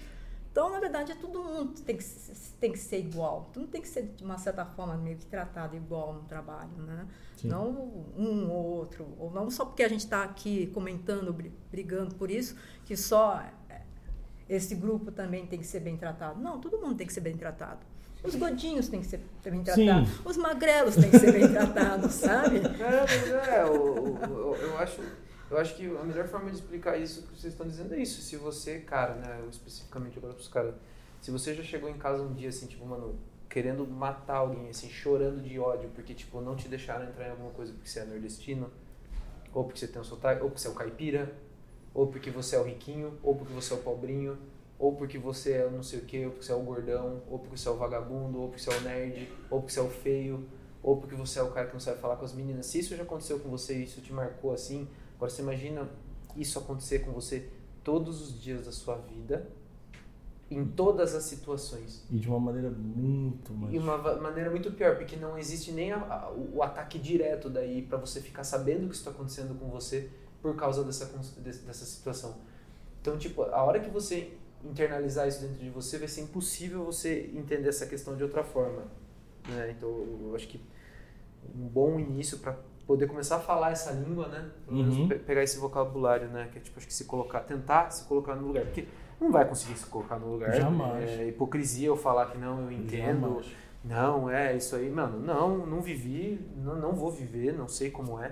Então, 0.54 0.70
na 0.70 0.80
verdade, 0.80 1.12
é 1.12 1.16
todo 1.16 1.44
mundo 1.44 1.74
tem 1.82 1.98
que, 1.98 2.06
tem 2.62 2.72
que 2.72 2.78
ser 2.78 3.00
igual. 3.00 3.50
Tudo 3.52 3.66
tem 3.66 3.82
que 3.82 3.88
ser, 3.88 4.04
de 4.16 4.24
uma 4.24 4.38
certa 4.38 4.64
forma, 4.64 4.96
meio 4.96 5.18
que 5.18 5.26
tratado 5.26 5.76
igual 5.76 6.14
no 6.14 6.22
trabalho, 6.26 6.70
né? 6.78 7.08
Sim. 7.38 7.48
Não 7.48 7.70
um 8.16 8.52
ou 8.52 8.64
outro. 8.64 9.08
Ou 9.18 9.32
não 9.32 9.50
só 9.50 9.66
porque 9.66 9.82
a 9.82 9.90
gente 9.90 10.02
está 10.02 10.24
aqui 10.24 10.68
comentando, 10.68 11.34
bri- 11.34 11.52
brigando 11.72 12.14
por 12.14 12.30
isso, 12.30 12.56
que 12.86 12.96
só 12.96 13.42
é, 13.68 13.82
esse 14.48 14.76
grupo 14.76 15.12
também 15.12 15.48
tem 15.48 15.58
que 15.58 15.66
ser 15.66 15.80
bem 15.80 15.98
tratado. 15.98 16.40
Não, 16.40 16.60
todo 16.62 16.78
mundo 16.78 16.94
tem 16.98 17.08
que 17.08 17.14
ser 17.14 17.22
bem 17.22 17.36
tratado. 17.36 17.80
Os 18.24 18.36
gordinhos 18.36 18.88
têm 18.88 19.02
que 19.02 19.08
ser 19.08 19.22
bem 19.44 19.66
Sim. 19.66 19.86
tratados. 19.86 20.10
Os 20.24 20.38
magrelos 20.38 20.96
têm 20.96 21.10
que 21.10 21.18
ser 21.18 21.32
bem 21.32 21.48
tratados, 21.52 22.12
sabe? 22.14 22.58
É, 22.58 23.02
mas 23.02 23.48
é, 23.50 23.66
o- 23.66 24.52
o- 24.52 24.56
eu, 24.56 24.78
acho, 24.78 25.02
eu 25.50 25.58
acho 25.58 25.76
que 25.76 25.86
a 25.86 26.04
melhor 26.04 26.28
forma 26.28 26.50
de 26.50 26.56
explicar 26.56 26.98
isso 26.98 27.24
que 27.24 27.40
vocês 27.40 27.54
estão 27.54 27.68
dizendo 27.68 27.94
é 27.94 28.00
isso. 28.00 28.22
Se 28.22 28.36
você, 28.38 28.80
cara, 28.80 29.16
né, 29.16 29.40
eu 29.42 29.50
especificamente 29.50 30.18
agora 30.18 30.34
pros 30.34 30.48
caras, 30.48 30.76
se 31.22 31.32
você 31.32 31.54
já 31.54 31.64
chegou 31.64 31.90
em 31.90 31.98
casa 31.98 32.24
um 32.24 32.34
dia 32.34 32.50
assim, 32.50 32.66
tipo, 32.66 32.86
mano, 32.86 33.20
querendo 33.50 33.86
matar 33.86 34.38
alguém, 34.38 34.70
assim, 34.70 34.90
chorando 34.90 35.42
de 35.42 35.60
ódio, 35.60 35.90
porque, 35.94 36.14
tipo, 36.14 36.42
não 36.42 36.56
te 36.56 36.68
deixaram 36.68 37.06
entrar 37.06 37.28
em 37.28 37.32
alguma 37.32 37.52
coisa 37.52 37.72
porque 37.72 37.88
você 37.88 38.00
é 38.00 38.06
nordestino, 38.06 38.72
ou 39.54 39.64
porque 39.64 39.80
você 39.80 39.88
tem 39.88 40.02
um 40.02 40.06
sotaque, 40.06 40.42
ou 40.42 40.50
porque 40.50 40.62
você 40.62 40.68
é 40.68 40.72
o 40.72 40.74
caipira, 40.74 41.32
ou 41.94 42.08
porque 42.08 42.32
você 42.32 42.56
é 42.56 42.60
o 42.60 42.64
riquinho, 42.64 43.18
ou 43.22 43.36
porque 43.36 43.54
você 43.54 43.74
é 43.74 43.78
o 43.78 43.80
pobrinho, 43.80 44.38
ou 44.80 44.96
porque 44.96 45.20
você 45.20 45.54
é 45.54 45.70
não 45.70 45.84
sei 45.84 46.00
o 46.00 46.02
que, 46.02 46.26
ou 46.26 46.32
porque 46.32 46.46
você 46.46 46.52
é 46.52 46.56
o 46.56 46.64
gordão, 46.64 47.22
ou 47.30 47.38
porque 47.38 47.56
você 47.56 47.68
é 47.68 47.72
o 47.72 47.76
vagabundo, 47.76 48.42
ou 48.42 48.48
porque 48.50 48.64
você 48.64 48.72
é 48.72 48.78
o 48.78 48.82
nerd, 48.82 49.32
ou 49.50 49.60
porque 49.62 49.74
você 49.74 49.80
é 49.80 49.84
o 49.84 49.90
feio, 49.90 50.50
ou 50.82 50.98
porque 50.98 51.16
você 51.16 51.40
é 51.40 51.44
o 51.44 51.52
cara 51.52 51.68
que 51.68 51.74
não 51.74 51.80
sabe 51.80 52.00
falar 52.00 52.16
com 52.16 52.26
as 52.26 52.34
meninas. 52.34 52.66
Se 52.66 52.80
isso 52.80 52.96
já 52.96 53.04
aconteceu 53.04 53.40
com 53.40 53.50
você 53.50 53.78
e 53.78 53.84
isso 53.84 54.02
te 54.02 54.12
marcou 54.12 54.52
assim, 54.52 54.88
agora 55.24 55.30
você 55.30 55.42
imagina 55.42 55.90
isso 56.36 56.60
acontecer 56.60 57.00
com 57.00 57.12
você 57.12 57.48
todos 57.84 58.22
os 58.22 58.42
dias 58.42 58.66
da 58.66 58.72
sua 58.74 58.96
vida, 58.98 59.48
em 60.52 60.66
todas 60.66 61.16
as 61.16 61.24
situações. 61.24 62.06
E 62.12 62.18
de 62.18 62.28
uma 62.28 62.40
maneira 62.40 62.70
muito 62.70 63.54
mais. 63.54 63.74
E 63.74 63.78
uma 63.78 63.98
maneira 64.18 64.50
muito 64.50 64.72
pior, 64.74 64.98
porque 64.98 65.16
não 65.16 65.38
existe 65.38 65.72
nem 65.72 65.94
a- 65.94 65.98
a- 65.98 66.32
o 66.32 66.62
ataque 66.62 67.00
direto 67.00 67.50
daí 67.50 67.82
pra 67.82 67.98
você 67.98 68.20
ficar 68.20 68.44
sabendo 68.44 68.86
o 68.86 68.90
que 68.90 68.96
está 68.96 69.12
acontecendo 69.12 69.58
com 69.58 69.70
você 69.70 70.10
por 70.42 70.56
causa 70.56 70.84
dessa, 70.84 71.06
dessa 71.06 71.86
situação. 71.86 72.36
Então, 73.02 73.18
tipo, 73.18 73.44
a 73.44 73.64
hora 73.64 73.80
que 73.80 73.90
você 73.90 74.34
internalizar 74.64 75.28
isso 75.28 75.42
dentro 75.42 75.56
de 75.64 75.70
você, 75.70 75.98
vai 75.98 76.08
ser 76.08 76.22
impossível 76.22 76.84
você 76.84 77.32
entender 77.34 77.70
essa 77.70 77.86
questão 77.86 78.16
de 78.16 78.24
outra 78.24 78.44
forma. 78.44 78.84
Né? 79.48 79.74
Então, 79.78 79.90
eu 79.90 80.34
acho 80.36 80.48
que 80.50 80.60
um 81.56 81.68
bom 81.68 82.00
início 82.00 82.40
para 82.40 82.58
poder 82.88 83.08
começar 83.08 83.38
a 83.38 83.40
falar 83.40 83.72
essa 83.72 83.92
língua, 83.92 84.28
né? 84.28 84.50
Uhum. 84.68 85.08
pe- 85.08 85.16
pegar 85.20 85.44
esse 85.44 85.58
vocabulário, 85.60 86.28
né? 86.28 86.50
Que 86.52 86.60
é 86.60 86.62
tipo, 86.62 86.78
acho 86.78 86.88
que 86.88 86.94
se 86.94 87.06
colocar, 87.06 87.42
tentar 87.42 87.90
se 87.92 88.04
colocar 88.06 88.36
no 88.36 88.48
lugar. 88.48 88.66
Porque 88.66 88.88
não 89.20 89.32
vai 89.32 89.48
conseguir 89.48 89.78
se 89.78 89.86
colocar 89.86 90.18
no 90.20 90.32
lugar. 90.32 90.54
Jamais. 90.54 91.10
É 91.10 91.28
hipocrisia 91.28 91.88
eu 91.88 91.96
falar 91.98 92.28
que 92.32 92.38
não, 92.38 92.62
eu 92.66 92.72
entendo. 92.72 93.28
Jamais. 93.42 93.46
Não, 93.86 94.30
é 94.30 94.56
isso 94.56 94.76
aí, 94.76 94.90
mano. 94.90 95.20
Não, 95.20 95.66
não 95.66 95.82
vivi, 95.82 96.40
não, 96.58 96.76
não 96.76 96.94
vou 96.94 97.12
viver, 97.12 97.54
não 97.54 97.68
sei 97.68 97.92
como 97.92 98.18
é. 98.22 98.32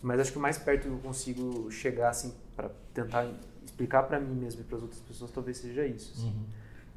Mas 0.00 0.20
acho 0.20 0.32
que 0.32 0.38
o 0.38 0.40
mais 0.40 0.58
perto 0.58 0.82
que 0.82 0.88
eu 0.88 0.98
consigo 0.98 1.70
chegar, 1.70 2.10
assim, 2.10 2.32
para 2.56 2.70
tentar 2.94 3.26
explicar 3.64 4.02
para 4.04 4.18
mim 4.20 4.34
mesmo 4.34 4.60
e 4.60 4.64
para 4.64 4.76
as 4.76 4.82
outras 4.82 5.00
pessoas, 5.00 5.30
talvez 5.30 5.58
seja 5.58 5.84
isso. 5.86 6.12
assim. 6.16 6.26
Uhum. 6.28 6.44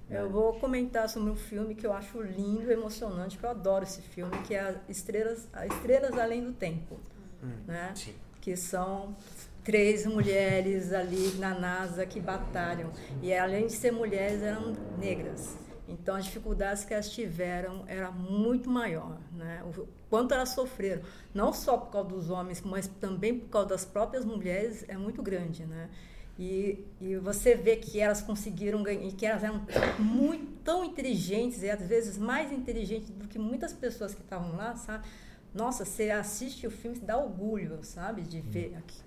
Eu 0.09 0.29
vou 0.29 0.53
comentar 0.59 1.09
sobre 1.09 1.31
um 1.31 1.35
filme 1.35 1.73
que 1.73 1.85
eu 1.85 1.91
acho 1.93 2.21
lindo 2.21 2.69
e 2.69 2.73
emocionante, 2.73 3.37
que 3.37 3.43
eu 3.43 3.49
adoro 3.49 3.83
esse 3.83 4.01
filme, 4.01 4.37
que 4.43 4.53
é 4.53 4.61
a 4.61 4.75
Estrelas, 4.87 5.47
Estrelas 5.65 6.17
Além 6.17 6.43
do 6.43 6.53
Tempo. 6.53 6.99
Hum, 7.43 7.51
Né? 7.67 7.91
Sim. 7.95 8.13
que 8.41 8.55
são 8.55 9.15
três 9.63 10.05
mulheres 10.05 10.93
ali 10.93 11.31
na 11.39 11.57
NASA 11.57 12.05
que 12.05 12.19
batalham. 12.19 12.91
E 13.23 13.33
além 13.33 13.65
de 13.65 13.73
ser 13.73 13.91
mulheres, 13.91 14.43
eram 14.43 14.73
negras. 14.99 15.57
Então, 15.87 16.15
as 16.15 16.25
dificuldades 16.25 16.85
que 16.85 16.93
elas 16.93 17.09
tiveram 17.09 17.83
era 17.87 18.11
muito 18.11 18.69
maior, 18.69 19.17
né? 19.33 19.63
O 19.65 19.87
quanto 20.09 20.33
elas 20.33 20.49
sofreram, 20.49 21.01
não 21.33 21.51
só 21.53 21.77
por 21.77 21.91
causa 21.91 22.09
dos 22.09 22.29
homens, 22.29 22.61
mas 22.61 22.87
também 22.87 23.39
por 23.39 23.49
causa 23.49 23.69
das 23.69 23.85
próprias 23.85 24.23
mulheres, 24.25 24.85
é 24.87 24.95
muito 24.97 25.21
grande, 25.23 25.65
né? 25.65 25.89
E, 26.37 26.83
e 26.99 27.15
você 27.15 27.55
vê 27.55 27.77
que 27.77 27.99
elas 27.99 28.21
conseguiram 28.21 28.83
ganhar, 28.83 29.03
e 29.07 29.11
que 29.11 29.25
elas 29.25 29.43
eram 29.43 29.61
muito 29.97 30.51
tão 30.63 30.83
inteligentes, 30.83 31.63
e 31.63 31.69
às 31.69 31.81
vezes 31.87 32.17
mais 32.17 32.51
inteligentes 32.51 33.09
do 33.09 33.27
que 33.27 33.39
muitas 33.39 33.71
pessoas 33.71 34.13
que 34.13 34.21
estavam 34.21 34.55
lá, 34.55 34.75
sabe? 34.75 35.05
Nossa, 35.53 35.85
você 35.85 36.11
assiste 36.11 36.67
o 36.67 36.71
filme, 36.71 36.99
dá 36.99 37.17
orgulho, 37.17 37.79
sabe? 37.83 38.21
De 38.23 38.41
ver 38.41 38.75
aqui, 38.77 38.97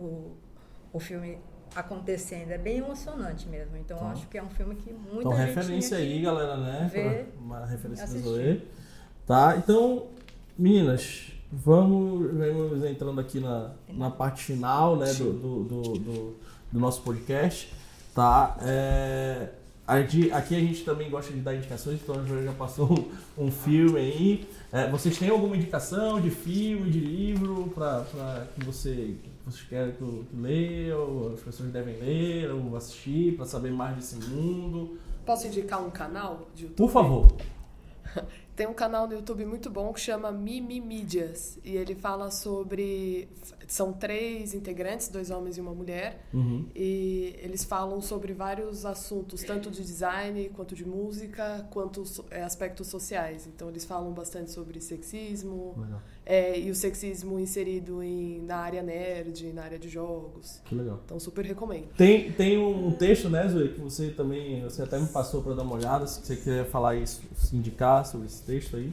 o, 0.00 0.32
o 0.92 0.98
filme 0.98 1.38
acontecendo. 1.76 2.50
É 2.50 2.58
bem 2.58 2.78
emocionante 2.78 3.48
mesmo. 3.48 3.76
Então, 3.76 3.96
Então- 3.98 4.10
acho 4.10 4.26
que 4.26 4.36
é 4.36 4.42
um 4.42 4.50
filme 4.50 4.74
que 4.74 4.92
muita 4.92 5.20
Então, 5.20 5.36
gente 5.36 5.46
referência 5.54 5.96
tinha 5.98 6.08
que- 6.08 6.14
aí, 6.16 6.22
galera, 6.22 6.56
né? 6.56 6.90
ver, 6.92 7.32
Uma 7.40 7.64
referência 7.64 8.04
assistir. 8.04 8.28
Zoe. 8.28 8.62
Tá? 9.24 9.56
Então, 9.56 10.08
meninas, 10.58 11.28
vamos, 11.52 12.28
vamos 12.32 12.84
entrando 12.84 13.20
aqui 13.20 13.38
na, 13.38 13.70
na 13.88 14.10
parte 14.10 14.42
final, 14.42 14.96
né? 14.96 15.12
Do, 15.14 15.32
do, 15.32 15.64
do, 15.64 15.82
do- 15.98 16.36
do 16.72 16.80
nosso 16.80 17.02
podcast. 17.02 17.72
Tá? 18.14 18.56
É, 18.62 19.48
a 19.86 20.00
gente- 20.00 20.32
aqui 20.32 20.54
a 20.56 20.60
gente 20.60 20.84
também 20.84 21.10
gosta 21.10 21.32
de 21.32 21.40
dar 21.40 21.54
indicações, 21.54 22.00
então 22.02 22.20
a 22.20 22.24
Joana 22.24 22.44
já 22.44 22.52
passou 22.52 23.10
um, 23.36 23.50
filme 23.50 23.98
aí. 23.98 24.48
É, 24.72 24.90
vocês 24.90 25.18
têm 25.18 25.28
alguma 25.28 25.56
indicação 25.56 26.20
de 26.20 26.30
filme, 26.30 26.90
de 26.90 27.00
livro, 27.00 27.70
para 27.74 28.46
que 28.54 28.64
você, 28.64 29.16
que 29.22 29.30
vocês 29.44 29.68
querem 29.68 29.92
que 29.92 30.02
eu 30.02 30.24
leia, 30.34 30.96
ou 30.96 31.34
as 31.34 31.40
pessoas 31.40 31.70
devem 31.70 31.96
ler, 31.98 32.50
ou 32.50 32.76
assistir, 32.76 33.36
para 33.36 33.44
saber 33.44 33.70
mais 33.70 33.96
desse 33.96 34.16
mundo? 34.16 34.98
Posso 35.26 35.46
indicar 35.46 35.82
um 35.82 35.90
canal 35.90 36.48
de 36.54 36.64
YouTube? 36.64 36.76
Por 36.76 36.90
favor. 36.90 37.28
Tem 38.54 38.66
um 38.66 38.74
canal 38.74 39.06
no 39.08 39.14
YouTube 39.14 39.46
muito 39.46 39.70
bom 39.70 39.92
que 39.94 40.00
chama 40.00 40.30
Mimi 40.30 40.78
Mídias. 40.80 41.58
E 41.64 41.74
ele 41.74 41.94
fala 41.94 42.30
sobre. 42.30 43.28
São 43.72 43.90
três 43.90 44.52
integrantes, 44.52 45.08
dois 45.08 45.30
homens 45.30 45.56
e 45.56 45.60
uma 45.62 45.72
mulher. 45.72 46.26
Uhum. 46.34 46.66
E 46.76 47.34
eles 47.38 47.64
falam 47.64 48.02
sobre 48.02 48.34
vários 48.34 48.84
assuntos, 48.84 49.42
tanto 49.42 49.70
de 49.70 49.82
design, 49.82 50.50
quanto 50.50 50.74
de 50.74 50.86
música, 50.86 51.66
quanto 51.70 52.02
é, 52.30 52.42
aspectos 52.42 52.88
sociais. 52.88 53.46
Então, 53.46 53.70
eles 53.70 53.86
falam 53.86 54.12
bastante 54.12 54.50
sobre 54.50 54.78
sexismo 54.78 55.74
é, 56.26 56.60
e 56.60 56.70
o 56.70 56.74
sexismo 56.74 57.40
inserido 57.40 58.02
em, 58.02 58.42
na 58.42 58.56
área 58.58 58.82
nerd, 58.82 59.50
na 59.54 59.62
área 59.62 59.78
de 59.78 59.88
jogos. 59.88 60.60
Que 60.66 60.74
legal. 60.74 61.00
Então, 61.06 61.18
super 61.18 61.42
recomendo. 61.42 61.86
Tem, 61.96 62.30
tem 62.30 62.58
um 62.58 62.92
texto, 62.92 63.30
né, 63.30 63.48
Zoe, 63.48 63.70
que 63.70 63.80
você 63.80 64.10
também, 64.10 64.62
você 64.64 64.82
até 64.82 64.98
me 64.98 65.08
passou 65.08 65.42
para 65.42 65.54
dar 65.54 65.62
uma 65.62 65.76
olhada, 65.76 66.06
se 66.06 66.20
você 66.20 66.36
quiser 66.36 66.66
falar 66.66 66.96
isso, 66.96 67.22
se 67.34 67.56
indicar 67.56 68.04
sobre 68.04 68.26
esse 68.26 68.42
texto 68.42 68.76
aí. 68.76 68.92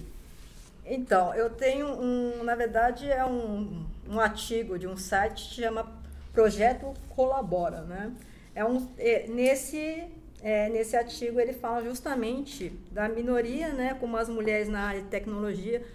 Então, 0.90 1.36
eu 1.36 1.52
tenho 1.52 1.88
um, 1.88 2.44
na 2.44 2.56
verdade, 2.56 3.10
é 3.10 3.24
um, 3.24 3.86
um 4.10 4.20
artigo 4.20 4.80
de 4.80 4.88
um 4.88 4.98
site 4.98 5.48
que 5.48 5.62
chama 5.62 5.88
Projeto 6.34 6.94
Colabora, 7.10 7.82
né? 7.82 8.12
É 8.56 8.66
um, 8.66 8.90
é, 8.98 9.28
nesse, 9.28 10.04
é, 10.42 10.68
nesse 10.70 10.98
artigo 10.98 11.40
ele 11.40 11.54
fala 11.54 11.84
justamente 11.84 12.70
da 12.92 13.08
minoria, 13.08 13.72
né, 13.72 13.96
como 14.00 14.18
as 14.18 14.28
mulheres 14.28 14.68
na 14.68 14.82
área 14.82 15.02
de 15.02 15.08
tecnologia, 15.08 15.86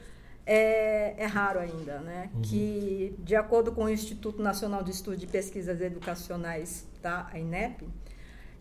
é, 0.47 1.15
é 1.19 1.27
raro 1.27 1.59
ainda, 1.59 1.99
né? 1.99 2.31
Que, 2.43 3.17
de 3.19 3.35
acordo 3.35 3.73
com 3.73 3.85
o 3.85 3.89
Instituto 3.91 4.41
Nacional 4.41 4.85
de 4.85 4.93
Estudo 4.93 5.17
de 5.17 5.27
Pesquisas 5.27 5.81
Educacionais, 5.81 6.87
tá? 7.03 7.29
a 7.33 7.39
INEP, 7.39 7.89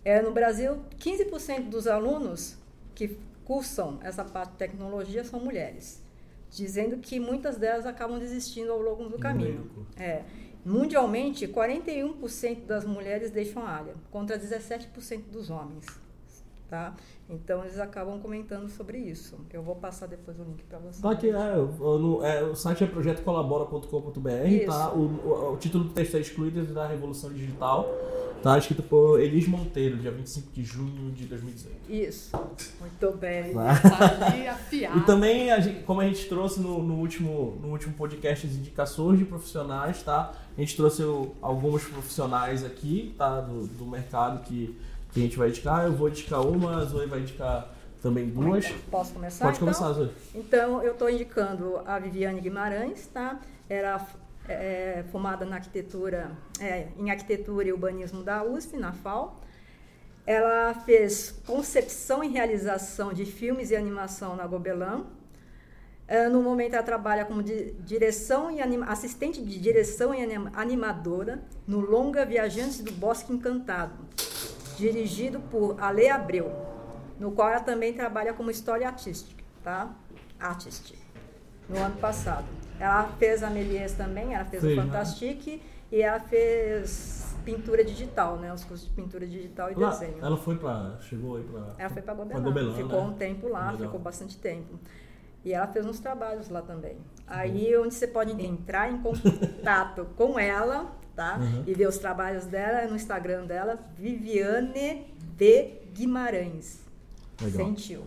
é, 0.03 0.21
no 0.21 0.31
Brasil, 0.31 0.81
15% 0.99 1.69
dos 1.69 1.85
alunos 1.85 2.57
que 2.95 3.17
cursam 3.45 3.99
essa 4.01 4.23
parte 4.25 4.51
de 4.51 4.57
tecnologia 4.57 5.23
são 5.23 5.39
mulheres, 5.39 6.02
dizendo 6.55 6.97
que 6.97 7.19
muitas 7.19 7.57
delas 7.57 7.85
acabam 7.85 8.19
desistindo 8.19 8.71
ao 8.71 8.81
longo 8.81 9.09
do 9.09 9.17
caminho. 9.17 9.69
É. 9.97 10.23
Mundialmente, 10.65 11.47
41% 11.47 12.65
das 12.65 12.85
mulheres 12.85 13.31
deixam 13.31 13.65
a 13.65 13.69
área, 13.69 13.95
contra 14.09 14.39
17% 14.39 15.23
dos 15.29 15.49
homens. 15.49 15.85
Tá? 16.73 16.95
Então 17.29 17.61
eles 17.63 17.77
acabam 17.77 18.19
comentando 18.19 18.67
sobre 18.67 18.97
isso. 18.97 19.37
Eu 19.53 19.61
vou 19.61 19.75
passar 19.75 20.07
depois 20.07 20.39
o 20.39 20.43
link 20.43 20.63
para 20.63 20.79
vocês. 20.79 20.99
Tá 21.01 21.11
aqui, 21.11 21.29
é, 21.29 21.55
o, 21.55 21.99
no- 21.99 22.25
é, 22.25 22.41
o 22.41 22.55
site 22.55 22.83
é 22.83 22.87
projetocolabora.com.br, 22.87 24.65
tá? 24.65 24.91
O, 24.91 24.99
o, 25.01 25.53
o 25.53 25.57
título 25.57 25.83
do 25.83 25.89
texto 25.91 26.17
é 26.17 26.19
Excluídas 26.19 26.69
da 26.73 26.87
Revolução 26.87 27.31
Digital, 27.31 27.87
tá? 28.41 28.57
Escrito 28.57 28.81
por 28.81 29.19
Elis 29.19 29.47
Monteiro, 29.47 29.97
dia 29.97 30.09
25 30.11 30.51
de 30.51 30.63
junho 30.63 31.11
de 31.11 31.25
2018. 31.25 31.91
Isso. 31.91 32.31
Muito 32.79 33.11
bem. 33.17 33.53
Tá. 33.53 33.79
E 34.97 35.01
também, 35.01 35.51
a 35.51 35.59
gente- 35.59 35.83
como 35.83 36.01
a 36.01 36.05
gente 36.07 36.27
trouxe 36.27 36.59
no, 36.59 36.81
no 36.81 36.95
último, 36.95 37.55
no 37.61 37.69
último 37.69 37.93
podcast 37.93 38.47
as 38.47 38.53
indicações 38.53 39.19
de 39.19 39.25
profissionais, 39.25 40.01
tá? 40.01 40.31
A 40.57 40.59
gente 40.59 40.75
trouxe 40.75 41.03
o- 41.03 41.35
alguns 41.39 41.83
profissionais 41.85 42.65
aqui, 42.65 43.13
tá? 43.17 43.41
Do, 43.41 43.67
do 43.67 43.85
mercado 43.85 44.41
que, 44.43 44.75
que 45.13 45.19
a 45.19 45.23
gente 45.23 45.37
vai 45.37 45.49
indicar. 45.49 45.85
Eu 45.85 45.93
vou 45.93 46.09
indicar 46.09 46.41
uma, 46.45 46.81
a 46.81 46.85
Zoe 46.85 47.05
vai 47.05 47.19
indicar 47.19 47.69
também 48.01 48.29
duas. 48.29 48.67
Posso 48.91 49.13
começar? 49.13 49.45
Pode 49.45 49.57
então? 49.57 49.67
começar, 49.73 49.93
Zoe. 49.93 50.11
Então, 50.35 50.81
eu 50.83 50.93
estou 50.93 51.09
indicando 51.09 51.77
a 51.85 51.99
Viviane 51.99 52.41
Guimarães, 52.41 53.07
tá? 53.07 53.39
Era 53.69 54.05
é, 54.49 55.03
formada 55.11 55.45
na 55.45 55.55
arquitetura, 55.55 56.31
é, 56.59 56.87
em 56.97 57.09
arquitetura 57.11 57.67
e 57.67 57.71
urbanismo 57.71 58.23
da 58.23 58.43
USP, 58.43 58.75
na 58.77 58.91
FAO. 58.91 59.39
Ela 60.25 60.73
fez 60.73 61.41
concepção 61.45 62.23
e 62.23 62.29
realização 62.29 63.13
de 63.13 63.25
filmes 63.25 63.71
e 63.71 63.75
animação 63.75 64.35
na 64.35 64.47
Gobelin. 64.47 65.03
É, 66.07 66.27
no 66.27 66.41
momento, 66.41 66.73
ela 66.73 66.83
trabalha 66.83 67.23
como 67.25 67.41
di- 67.41 67.73
direção 67.79 68.49
e 68.51 68.59
assistente 68.87 69.41
de 69.41 69.59
direção 69.59 70.13
e 70.13 70.21
anim- 70.21 70.49
animadora 70.53 71.41
no 71.67 71.79
longa 71.79 72.25
Viajantes 72.25 72.81
do 72.81 72.91
Bosque 72.91 73.31
Encantado, 73.33 73.93
dirigido 74.77 75.39
por 75.39 75.81
Ale 75.81 76.09
Abreu, 76.09 76.51
no 77.19 77.31
qual 77.31 77.49
ela 77.49 77.59
também 77.59 77.93
trabalha 77.93 78.33
como 78.33 78.49
história 78.51 78.87
artística, 78.87 79.43
tá? 79.63 79.93
Artist, 80.39 80.95
no 81.69 81.77
ano 81.77 81.95
passado. 81.97 82.45
Ela 82.79 83.03
fez 83.17 83.43
a 83.43 83.49
Melies 83.49 83.93
também, 83.93 84.33
ela 84.33 84.45
fez 84.45 84.61
Fez, 84.61 84.73
o 84.73 84.81
né? 84.81 84.83
Fantastique 84.83 85.61
e 85.91 86.01
ela 86.01 86.19
fez 86.19 87.35
pintura 87.45 87.83
digital, 87.83 88.37
né? 88.37 88.51
Os 88.53 88.63
cursos 88.63 88.87
de 88.87 88.93
pintura 88.93 89.25
digital 89.27 89.69
e 89.69 89.73
Ela, 89.73 89.89
desenho. 89.89 90.17
ela 90.21 90.37
foi 90.37 90.57
pra. 90.57 90.97
Chegou 91.01 91.37
aí 91.37 91.43
pra. 91.43 91.73
Ela 91.77 91.89
foi 91.89 92.01
para 92.01 92.13
Gobelin, 92.13 92.43
Gobelin, 92.43 92.73
ficou 92.73 93.01
né? 93.01 93.07
um 93.07 93.13
tempo 93.13 93.47
lá, 93.47 93.71
Legal. 93.71 93.87
ficou 93.87 93.99
bastante 93.99 94.37
tempo. 94.37 94.79
E 95.45 95.53
ela 95.53 95.67
fez 95.67 95.85
uns 95.85 95.99
trabalhos 95.99 96.49
lá 96.49 96.61
também. 96.61 96.97
Aí 97.27 97.75
onde 97.77 97.93
você 97.93 98.07
pode 98.07 98.31
entrar 98.45 98.89
em 98.91 98.97
contato 99.01 100.07
com 100.15 100.39
ela, 100.39 100.91
tá? 101.15 101.37
Uhum. 101.39 101.63
E 101.65 101.73
ver 101.73 101.87
os 101.87 101.97
trabalhos 101.97 102.45
dela 102.45 102.79
é 102.79 102.87
no 102.87 102.95
Instagram 102.95 103.45
dela, 103.45 103.79
Viviane 103.97 105.07
V 105.37 105.81
Guimarães. 105.93 106.81
Legal. 107.41 107.65
Sentiu. 107.65 108.03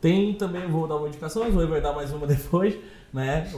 Tem 0.00 0.34
também, 0.34 0.68
vou 0.68 0.86
dar 0.86 0.96
uma 0.96 1.08
indicação, 1.08 1.50
Zoe 1.50 1.66
vai 1.66 1.80
dar 1.80 1.92
mais 1.92 2.12
uma 2.12 2.26
depois, 2.28 2.76
né? 3.12 3.50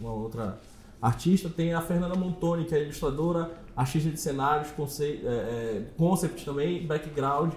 Uma 0.00 0.12
outra 0.12 0.58
artista. 1.00 1.48
Tem 1.48 1.74
a 1.74 1.80
Fernanda 1.80 2.14
Montoni, 2.14 2.64
que 2.64 2.74
é 2.74 2.82
ilustradora, 2.82 3.50
artista 3.76 4.10
de 4.10 4.18
cenários, 4.18 4.70
é, 5.00 5.04
é, 5.04 5.82
concept 5.96 6.44
também, 6.44 6.86
background, 6.86 7.52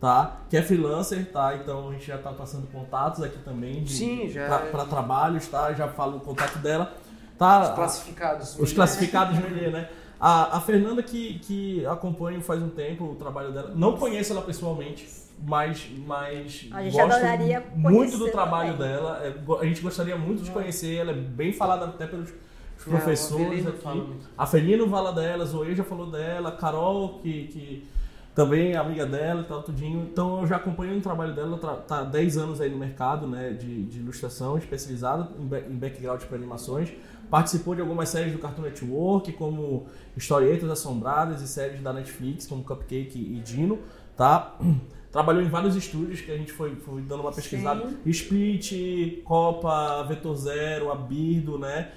tá? 0.00 0.40
Que 0.50 0.56
é 0.56 0.62
freelancer, 0.62 1.30
tá? 1.30 1.56
Então 1.56 1.88
a 1.88 1.92
gente 1.92 2.06
já 2.06 2.18
tá 2.18 2.32
passando 2.32 2.66
contatos 2.70 3.22
aqui 3.22 3.38
também 3.38 3.82
de, 3.82 3.92
Sim, 3.92 4.28
já 4.28 4.46
pra, 4.46 4.58
pra 4.58 4.84
trabalhos, 4.84 5.46
tá? 5.46 5.72
Já 5.72 5.88
falo 5.88 6.18
o 6.18 6.20
contato 6.20 6.58
dela. 6.58 6.94
Tá? 7.38 7.62
Os 7.62 7.74
classificados. 7.76 8.58
Os 8.58 8.72
classificados 8.72 9.38
né? 9.38 9.88
A, 10.20 10.56
a 10.56 10.60
Fernanda 10.60 11.02
que, 11.02 11.38
que 11.40 11.86
acompanho 11.86 12.40
faz 12.40 12.62
um 12.62 12.68
tempo 12.68 13.04
o 13.04 13.14
trabalho 13.14 13.52
dela. 13.52 13.72
Não 13.74 13.96
conheço 13.96 14.32
ela 14.32 14.42
pessoalmente, 14.42 15.08
mas, 15.46 15.88
mas 16.06 16.66
A 16.72 16.82
gente 16.82 16.96
gosto 16.96 17.76
muito 17.76 18.18
do 18.18 18.30
trabalho 18.30 18.72
também. 18.72 18.88
dela. 18.88 19.20
É, 19.22 19.34
A 19.60 19.64
gente 19.64 19.80
gostaria 19.80 20.16
muito 20.16 20.42
de 20.42 20.50
conhecer. 20.50 20.96
Ela 20.96 21.12
é 21.12 21.14
bem 21.14 21.52
falada 21.52 21.84
até 21.84 22.06
pelos 22.06 22.30
os 22.78 22.86
É, 22.86 22.90
professores 22.90 23.66
aqui. 23.66 24.12
A 24.36 24.46
Felino 24.46 24.88
fala 24.88 25.12
dela, 25.12 25.42
a 25.42 25.46
Zoe 25.46 25.74
já 25.74 25.82
falou 25.84 26.10
dela, 26.10 26.50
a 26.50 26.52
Carol, 26.52 27.18
que, 27.20 27.48
que 27.48 27.88
também 28.34 28.72
é 28.72 28.76
amiga 28.76 29.04
dela 29.04 29.40
e 29.40 29.44
tal, 29.44 29.62
tudinho. 29.62 30.08
Então 30.12 30.40
eu 30.40 30.46
já 30.46 30.56
acompanho 30.56 30.96
o 30.96 31.00
trabalho 31.00 31.34
dela, 31.34 31.58
ela 31.60 31.76
tá 31.76 32.00
há 32.00 32.04
10 32.04 32.36
anos 32.38 32.60
aí 32.60 32.70
no 32.70 32.78
mercado 32.78 33.26
né, 33.26 33.50
de, 33.50 33.82
de 33.84 33.98
ilustração, 33.98 34.56
especializada 34.56 35.28
em 35.68 35.74
background 35.76 36.22
para 36.22 36.36
animações. 36.36 36.92
Participou 37.30 37.74
de 37.74 37.80
algumas 37.80 38.08
séries 38.08 38.32
do 38.32 38.38
Cartoon 38.38 38.62
Network, 38.62 39.32
como 39.32 39.86
Historietas 40.16 40.70
Assombradas 40.70 41.42
e 41.42 41.48
séries 41.48 41.80
da 41.82 41.92
Netflix, 41.92 42.46
como 42.46 42.64
Cupcake 42.64 43.18
e 43.18 43.40
Dino, 43.40 43.78
tá? 44.16 44.56
Trabalhou 45.12 45.42
em 45.42 45.48
vários 45.48 45.74
estúdios 45.74 46.20
que 46.20 46.30
a 46.30 46.36
gente 46.36 46.52
foi, 46.52 46.76
foi 46.76 47.00
dando 47.02 47.20
uma 47.20 47.32
pesquisada. 47.32 47.88
Split, 48.04 49.22
Copa, 49.24 50.02
Vetor 50.04 50.36
Zero, 50.36 50.92
Abirdo, 50.92 51.58
né? 51.58 51.90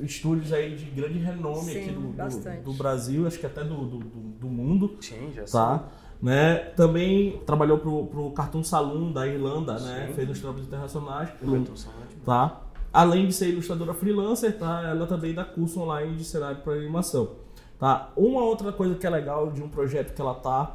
Estúdios 0.00 0.52
aí 0.54 0.74
de 0.74 0.86
grande 0.86 1.18
renome 1.18 1.72
Sim, 1.72 1.80
aqui 1.82 1.90
do, 1.92 2.00
do, 2.00 2.62
do 2.62 2.72
Brasil, 2.72 3.26
acho 3.26 3.38
que 3.38 3.44
até 3.44 3.62
do, 3.62 3.74
do, 3.84 3.98
do- 3.98 4.26
do 4.40 4.48
mundo, 4.48 4.96
Sim, 5.00 5.30
já 5.34 5.44
tá? 5.44 5.84
Né? 6.22 6.54
Também 6.74 7.38
trabalhou 7.44 7.76
pro, 7.78 8.06
pro 8.06 8.30
Cartoon 8.30 8.64
Saloon 8.64 9.12
da 9.12 9.26
Irlanda, 9.26 9.78
né? 9.78 10.06
Sim. 10.08 10.14
Fez 10.14 10.30
os 10.30 10.40
trabalhos 10.40 10.66
internacionais, 10.66 11.28
sei. 11.38 11.46
O 11.48 11.54
Everton 11.54 11.76
Salati. 11.76 12.16
tá? 12.24 12.62
Além 12.96 13.26
de 13.26 13.34
ser 13.34 13.50
ilustradora 13.50 13.92
freelancer, 13.92 14.58
tá? 14.58 14.80
Ela 14.88 15.06
também 15.06 15.34
dá 15.34 15.44
curso 15.44 15.78
online 15.80 16.16
de 16.16 16.24
cenário 16.24 16.62
para 16.62 16.72
animação, 16.72 17.32
tá? 17.78 18.10
Uma 18.16 18.42
outra 18.42 18.72
coisa 18.72 18.94
que 18.94 19.06
é 19.06 19.10
legal 19.10 19.52
de 19.52 19.62
um 19.62 19.68
projeto 19.68 20.14
que 20.14 20.20
ela 20.22 20.32
tá, 20.32 20.74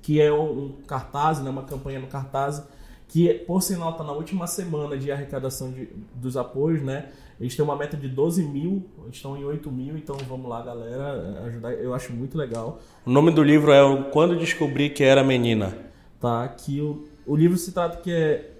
que 0.00 0.18
é 0.22 0.32
um, 0.32 0.72
cartaz, 0.86 1.42
né? 1.42 1.50
Uma 1.50 1.64
campanha 1.64 2.00
no 2.00 2.06
cartaz, 2.06 2.66
que 3.08 3.34
por 3.46 3.62
sinal 3.62 3.92
tá 3.92 4.02
na 4.02 4.12
última 4.12 4.46
semana 4.46 4.96
de 4.96 5.12
arrecadação 5.12 5.70
de, 5.70 5.90
dos 6.14 6.34
apoios, 6.34 6.82
né? 6.82 7.10
Eles 7.38 7.54
têm 7.54 7.62
uma 7.62 7.76
meta 7.76 7.94
de 7.94 8.08
12 8.08 8.42
mil, 8.44 8.82
estão 9.12 9.36
em 9.36 9.44
8 9.44 9.70
mil, 9.70 9.98
então 9.98 10.16
vamos 10.26 10.48
lá, 10.48 10.62
galera, 10.62 11.42
ajudar. 11.44 11.74
Eu 11.74 11.92
acho 11.92 12.10
muito 12.14 12.38
legal. 12.38 12.78
O 13.04 13.10
nome 13.10 13.30
do 13.30 13.42
livro 13.42 13.70
é 13.70 13.82
o 13.82 14.04
Quando 14.04 14.34
Descobri 14.38 14.88
que 14.88 15.04
Era 15.04 15.22
Menina. 15.22 15.76
tá? 16.18 16.48
Que 16.48 16.80
o, 16.80 17.04
o 17.26 17.36
livro 17.36 17.58
se 17.58 17.70
trata 17.72 17.98
que 17.98 18.10
é 18.10 18.53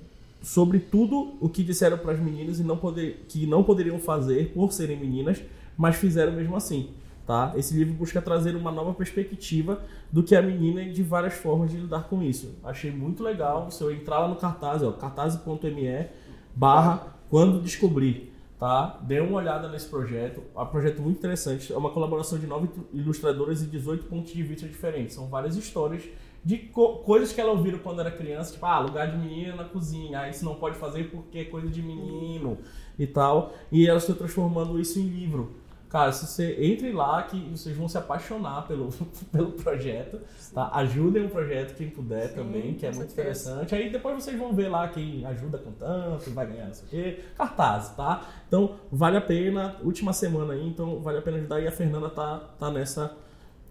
sobre 0.44 0.78
tudo 0.78 1.36
o 1.40 1.48
que 1.48 1.64
disseram 1.64 1.96
para 1.96 2.12
as 2.12 2.20
meninas 2.20 2.60
e 2.60 2.62
não 2.62 2.76
poder, 2.76 3.24
que 3.28 3.46
não 3.46 3.64
poderiam 3.64 3.98
fazer 3.98 4.52
por 4.52 4.72
serem 4.72 5.00
meninas, 5.00 5.42
mas 5.74 5.96
fizeram 5.96 6.32
mesmo 6.32 6.54
assim, 6.54 6.90
tá? 7.26 7.54
Esse 7.56 7.74
livro 7.74 7.94
busca 7.94 8.20
trazer 8.20 8.54
uma 8.54 8.70
nova 8.70 8.92
perspectiva 8.92 9.82
do 10.12 10.22
que 10.22 10.36
a 10.36 10.42
menina 10.42 10.82
e 10.82 10.92
de 10.92 11.02
várias 11.02 11.32
formas 11.32 11.70
de 11.70 11.78
lidar 11.78 12.04
com 12.08 12.22
isso. 12.22 12.58
Achei 12.62 12.90
muito 12.90 13.22
legal. 13.22 13.70
Se 13.70 13.82
eu 13.82 13.90
entrar 13.90 14.18
lá 14.18 14.28
no 14.28 14.36
cartaz, 14.36 14.82
ó, 14.82 14.92
cartaz.me 14.92 16.08
barra 16.54 17.16
quando 17.30 17.62
descobrir, 17.62 18.30
tá? 18.60 19.00
Dê 19.02 19.20
uma 19.20 19.38
olhada 19.38 19.66
nesse 19.70 19.88
projeto. 19.88 20.42
É 20.54 20.60
um 20.60 20.66
projeto 20.66 21.00
muito 21.00 21.16
interessante. 21.16 21.72
É 21.72 21.76
uma 21.76 21.90
colaboração 21.90 22.38
de 22.38 22.46
nove 22.46 22.68
ilustradoras 22.92 23.62
e 23.62 23.66
18 23.66 24.04
pontos 24.04 24.30
de 24.30 24.42
vista 24.42 24.68
diferentes. 24.68 25.14
São 25.14 25.26
várias 25.26 25.56
histórias 25.56 26.02
de 26.44 26.58
co- 26.58 26.98
coisas 26.98 27.32
que 27.32 27.40
ela 27.40 27.52
ouviram 27.52 27.78
quando 27.78 28.00
era 28.00 28.10
criança, 28.10 28.52
tipo, 28.52 28.66
ah, 28.66 28.78
lugar 28.80 29.10
de 29.10 29.16
menina 29.16 29.56
na 29.56 29.64
cozinha, 29.64 30.20
ah, 30.20 30.28
isso 30.28 30.44
não 30.44 30.54
pode 30.56 30.76
fazer 30.76 31.10
porque 31.10 31.38
é 31.38 31.44
coisa 31.46 31.68
de 31.68 31.80
menino 31.82 32.58
e 32.98 33.06
tal. 33.06 33.54
E 33.72 33.88
ela 33.88 33.98
está 33.98 34.12
transformando 34.14 34.78
isso 34.78 34.98
em 34.98 35.06
livro. 35.06 35.54
Cara, 35.88 36.10
se 36.10 36.26
você 36.26 36.56
entre 36.60 36.90
lá 36.92 37.22
que 37.22 37.38
vocês 37.50 37.76
vão 37.76 37.88
se 37.88 37.96
apaixonar 37.96 38.66
pelo, 38.66 38.88
pelo 39.30 39.52
projeto, 39.52 40.20
tá? 40.52 40.68
Ajudem 40.74 41.24
o 41.24 41.28
projeto 41.30 41.76
quem 41.76 41.88
puder 41.88 42.28
Sim, 42.30 42.34
também, 42.34 42.74
que 42.74 42.84
é 42.84 42.88
muito 42.90 43.12
certeza. 43.12 43.50
interessante. 43.52 43.74
Aí 43.76 43.90
depois 43.90 44.16
vocês 44.16 44.36
vão 44.36 44.52
ver 44.52 44.68
lá 44.68 44.88
quem 44.88 45.24
ajuda 45.24 45.56
com 45.56 45.70
tanto, 45.70 46.30
vai 46.32 46.48
ganhar 46.48 46.66
não 46.66 46.74
sei 46.74 46.84
o 46.84 46.90
quê. 46.90 47.20
Cartaz, 47.36 47.90
tá? 47.90 48.22
Então, 48.48 48.74
vale 48.90 49.16
a 49.16 49.20
pena, 49.20 49.76
última 49.84 50.12
semana 50.12 50.54
aí, 50.54 50.66
então 50.68 50.98
vale 51.00 51.18
a 51.18 51.22
pena 51.22 51.36
ajudar. 51.36 51.60
E 51.60 51.68
a 51.68 51.72
Fernanda 51.72 52.10
tá, 52.10 52.38
tá 52.58 52.70
nessa 52.72 53.16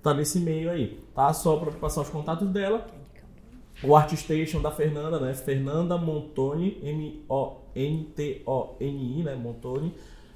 tá 0.04 0.14
nesse 0.14 0.39
meio 0.39 0.70
aí, 0.70 0.99
tá? 1.16 1.34
Só 1.34 1.56
para 1.58 1.72
passar 1.72 2.01
os 2.01 2.10
contatos 2.10 2.47
dela. 2.49 2.86
O 3.82 3.95
Artstation 3.95 4.62
da 4.62 4.70
Fernanda, 4.70 5.20
né? 5.20 5.34
Fernanda 5.34 5.97
Montoni, 5.97 6.78
M-O-N-T-O-N-I, 6.84 7.64
né? 9.24 9.34
Montoni, 9.36 9.95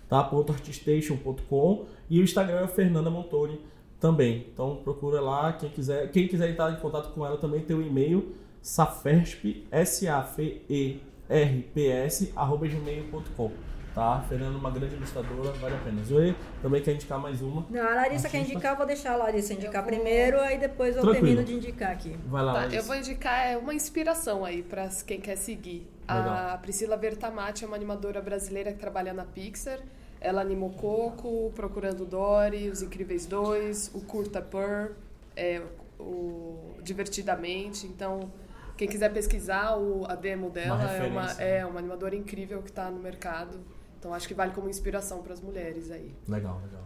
tá? 0.09 0.23
Ponto 0.23 0.51
artstation.com 0.51 1.85
e 2.09 2.19
o 2.19 2.23
Instagram 2.23 2.61
é 2.61 2.67
Fernanda 2.67 3.11
Montoni 3.11 3.61
também. 3.99 4.47
Então 4.51 4.77
procura 4.83 5.21
lá, 5.21 5.53
quem 5.53 5.69
quiser, 5.69 6.09
quem 6.11 6.27
quiser 6.27 6.49
entrar 6.49 6.71
em 6.71 6.79
contato 6.79 7.13
com 7.13 7.25
ela 7.25 7.37
também 7.37 7.61
tem 7.61 7.75
o 7.75 7.81
e-mail 7.81 8.35
safersp, 8.61 9.65
S 9.71 10.07
A 10.07 10.19
F 10.21 10.61
E 10.69 10.99
R 11.29 11.61
P 11.73 11.87
S 11.87 12.33
arroba 12.35 12.67
gmail.com, 12.67 13.51
tá? 13.97 14.21
Fernanda 14.29 14.55
é 14.55 14.59
uma 14.59 14.69
grande 14.69 14.95
ilustradora, 14.95 15.51
vale 15.53 15.75
a 15.75 15.77
pena. 15.79 16.03
Zoe, 16.03 16.35
também 16.61 16.81
quer 16.83 16.93
indicar 16.93 17.19
mais 17.19 17.41
uma. 17.41 17.65
Não, 17.69 17.81
a 17.81 17.95
Larissa 17.95 18.29
quer 18.29 18.41
indicar, 18.41 18.73
eu 18.73 18.77
vou 18.77 18.85
deixar 18.85 19.13
a 19.13 19.15
Larissa 19.17 19.53
indicar 19.53 19.81
vou- 19.83 19.91
primeiro, 19.91 20.39
aí 20.39 20.59
depois 20.59 20.95
eu 20.95 21.01
Tranquilo. 21.01 21.25
termino 21.25 21.43
de 21.43 21.53
indicar 21.55 21.91
aqui. 21.91 22.15
Vai 22.27 22.43
lá, 22.43 22.53
Tá, 22.53 22.59
Larissa. 22.59 22.75
eu 22.77 22.83
vou 22.83 22.95
indicar 22.95 23.47
é, 23.47 23.57
uma 23.57 23.73
inspiração 23.73 24.45
aí 24.45 24.61
para 24.61 24.87
quem 25.05 25.19
quer 25.19 25.35
seguir. 25.35 25.87
Legal. 26.07 26.53
A 26.53 26.57
Priscila 26.59 26.95
Vertamati 26.95 27.63
é 27.65 27.67
uma 27.67 27.75
animadora 27.75 28.21
brasileira 28.21 28.71
que 28.71 28.77
trabalha 28.79 29.13
na 29.13 29.25
Pixar. 29.25 29.79
Ela 30.21 30.41
animou 30.41 30.69
Coco, 30.71 31.51
Procurando 31.55 32.05
Dory, 32.05 32.69
Os 32.69 32.81
Incríveis 32.81 33.25
2, 33.25 33.91
o 33.93 34.01
Curta 34.01 34.41
Purr, 34.41 34.91
é, 35.35 35.61
o 35.99 36.75
Divertidamente. 36.81 37.85
Então, 37.85 38.31
quem 38.77 38.87
quiser 38.87 39.11
pesquisar 39.11 39.75
o, 39.77 40.05
a 40.09 40.15
demo 40.15 40.49
dela, 40.49 40.81
é, 40.91 41.07
uma, 41.07 41.21
referência. 41.23 41.43
é 41.43 41.65
uma 41.65 41.79
animadora 41.79 42.15
incrível 42.15 42.61
que 42.61 42.69
está 42.69 42.89
no 42.89 42.99
mercado. 42.99 43.59
Então, 43.99 44.13
acho 44.13 44.27
que 44.27 44.33
vale 44.33 44.51
como 44.53 44.69
inspiração 44.69 45.21
para 45.23 45.33
as 45.33 45.41
mulheres 45.41 45.89
aí. 45.91 46.13
Legal, 46.27 46.61
legal. 46.63 46.83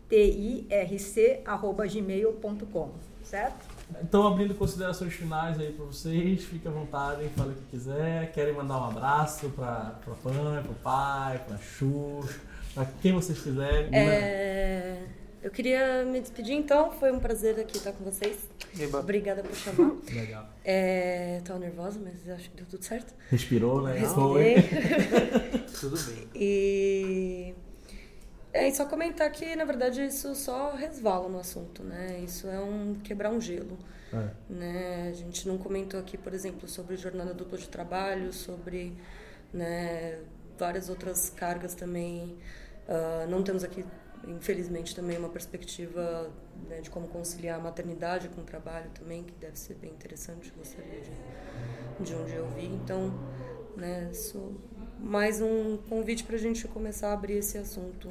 arroba 1.45 1.85
gmail.com, 1.87 2.91
certo? 3.23 3.75
Então, 4.01 4.25
abrindo 4.25 4.55
considerações 4.55 5.13
finais 5.13 5.59
aí 5.59 5.71
pra 5.71 5.85
vocês, 5.85 6.43
fique 6.43 6.67
à 6.67 6.71
vontade, 6.71 7.27
fale 7.35 7.51
o 7.51 7.55
que 7.55 7.65
quiser. 7.71 8.31
Querem 8.31 8.53
mandar 8.53 8.79
um 8.79 8.85
abraço 8.85 9.49
pra, 9.49 9.99
pra 10.03 10.33
mãe, 10.33 10.63
pro 10.63 10.73
pai, 10.75 11.39
pra 11.47 11.57
Xuxa, 11.57 12.39
pra 12.73 12.85
quem 13.01 13.13
vocês 13.13 13.39
quiserem. 13.39 13.91
né? 13.91 14.05
É, 14.07 15.03
eu 15.43 15.51
queria 15.51 16.03
me 16.03 16.19
despedir 16.19 16.55
então, 16.55 16.91
foi 16.91 17.11
um 17.11 17.19
prazer 17.19 17.59
aqui 17.59 17.77
estar 17.77 17.91
com 17.93 18.03
vocês. 18.03 18.49
Eba. 18.79 18.99
Obrigada 18.99 19.43
por 19.43 19.55
chamar. 19.55 19.95
Legal. 20.11 20.49
É, 20.63 21.41
tava 21.45 21.59
nervosa, 21.59 21.99
mas 22.03 22.27
acho 22.27 22.49
que 22.49 22.57
deu 22.57 22.65
tudo 22.65 22.83
certo. 22.83 23.13
Respirou, 23.29 23.81
né? 23.83 23.99
Respirei. 23.99 24.55
Tudo 25.79 25.97
bem. 26.03 26.27
E 26.33 27.53
é 28.55 28.69
e 28.69 28.73
só 28.73 28.85
comentar 28.85 29.29
que, 29.31 29.55
na 29.55 29.65
verdade, 29.65 30.05
isso 30.05 30.33
só 30.33 30.73
resvala 30.73 31.27
no 31.27 31.39
assunto, 31.39 31.83
né? 31.83 32.19
Isso 32.19 32.47
é 32.47 32.59
um 32.59 32.95
quebrar 33.03 33.29
um 33.29 33.41
gelo. 33.41 33.77
É. 34.13 34.29
né? 34.49 35.09
A 35.09 35.13
gente 35.13 35.45
não 35.47 35.57
comentou 35.57 35.99
aqui, 35.99 36.17
por 36.17 36.33
exemplo, 36.33 36.67
sobre 36.69 36.95
jornada 36.95 37.33
dupla 37.33 37.57
de 37.57 37.67
trabalho, 37.67 38.31
sobre 38.31 38.95
né, 39.51 40.19
várias 40.57 40.89
outras 40.89 41.29
cargas 41.29 41.75
também. 41.75 42.37
Ah, 42.87 43.25
não 43.27 43.43
temos 43.43 43.63
aqui, 43.63 43.83
infelizmente, 44.25 44.95
também 44.95 45.17
uma 45.17 45.29
perspectiva 45.29 46.31
né, 46.69 46.79
de 46.79 46.89
como 46.89 47.07
conciliar 47.09 47.59
a 47.59 47.61
maternidade 47.61 48.29
com 48.29 48.41
o 48.41 48.43
trabalho 48.45 48.89
também, 48.91 49.23
que 49.23 49.33
deve 49.33 49.57
ser 49.59 49.73
bem 49.75 49.91
interessante, 49.91 50.53
gostaria 50.57 51.01
de, 51.01 51.11
de 52.05 52.15
um 52.15 52.23
dia 52.25 52.41
ouvir. 52.41 52.67
Então, 52.67 53.13
né, 53.75 54.09
isso 54.11 54.55
mais 54.97 55.41
um 55.41 55.77
convite 55.89 56.23
para 56.23 56.35
a 56.35 56.39
gente 56.39 56.67
começar 56.69 57.09
a 57.09 57.13
abrir 57.13 57.33
esse 57.33 57.57
assunto 57.57 58.09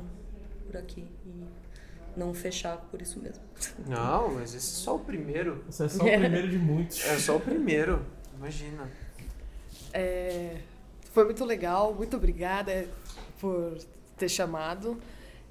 por 0.75 0.79
aqui 0.79 1.07
e 1.25 1.45
não 2.17 2.35
fechar 2.35 2.77
por 2.91 3.01
isso 3.01 3.21
mesmo. 3.21 3.43
Não, 3.87 4.35
mas 4.35 4.55
esse 4.55 4.73
é 4.73 4.85
só 4.85 4.97
o 4.97 4.99
primeiro. 4.99 5.65
Esse 5.69 5.85
é 5.85 5.89
só 5.89 6.03
o 6.03 6.07
primeiro 6.19 6.49
de 6.49 6.59
muitos. 6.59 7.05
É 7.05 7.19
só 7.19 7.37
o 7.37 7.41
primeiro. 7.41 8.05
Imagina. 8.37 8.91
É, 9.93 10.57
foi 11.13 11.25
muito 11.25 11.45
legal, 11.45 11.95
muito 11.95 12.17
obrigada 12.17 12.89
por 13.41 13.79
ter 14.17 14.29
chamado. 14.29 15.01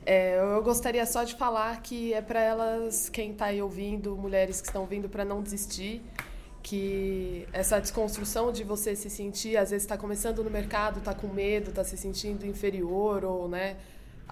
É, 0.05 0.37
eu 0.37 0.61
gostaria 0.61 1.05
só 1.05 1.23
de 1.23 1.35
falar 1.35 1.81
que 1.81 2.13
é 2.13 2.21
para 2.21 2.41
elas, 2.41 3.07
quem 3.07 3.31
está 3.31 3.45
aí 3.45 3.61
ouvindo, 3.61 4.17
mulheres 4.17 4.59
que 4.59 4.67
estão 4.67 4.81
ouvindo, 4.81 5.07
para 5.07 5.23
não 5.23 5.41
desistir, 5.41 6.01
que 6.61 7.47
essa 7.53 7.79
desconstrução 7.79 8.51
de 8.51 8.65
você 8.65 8.97
se 8.97 9.09
sentir, 9.09 9.55
às 9.55 9.69
vezes 9.69 9.83
está 9.83 9.97
começando 9.97 10.43
no 10.43 10.49
mercado, 10.49 10.99
está 10.99 11.13
com 11.13 11.27
medo, 11.27 11.69
está 11.69 11.85
se 11.85 11.95
sentindo 11.95 12.45
inferior 12.45 13.23
ou, 13.23 13.47
né, 13.47 13.77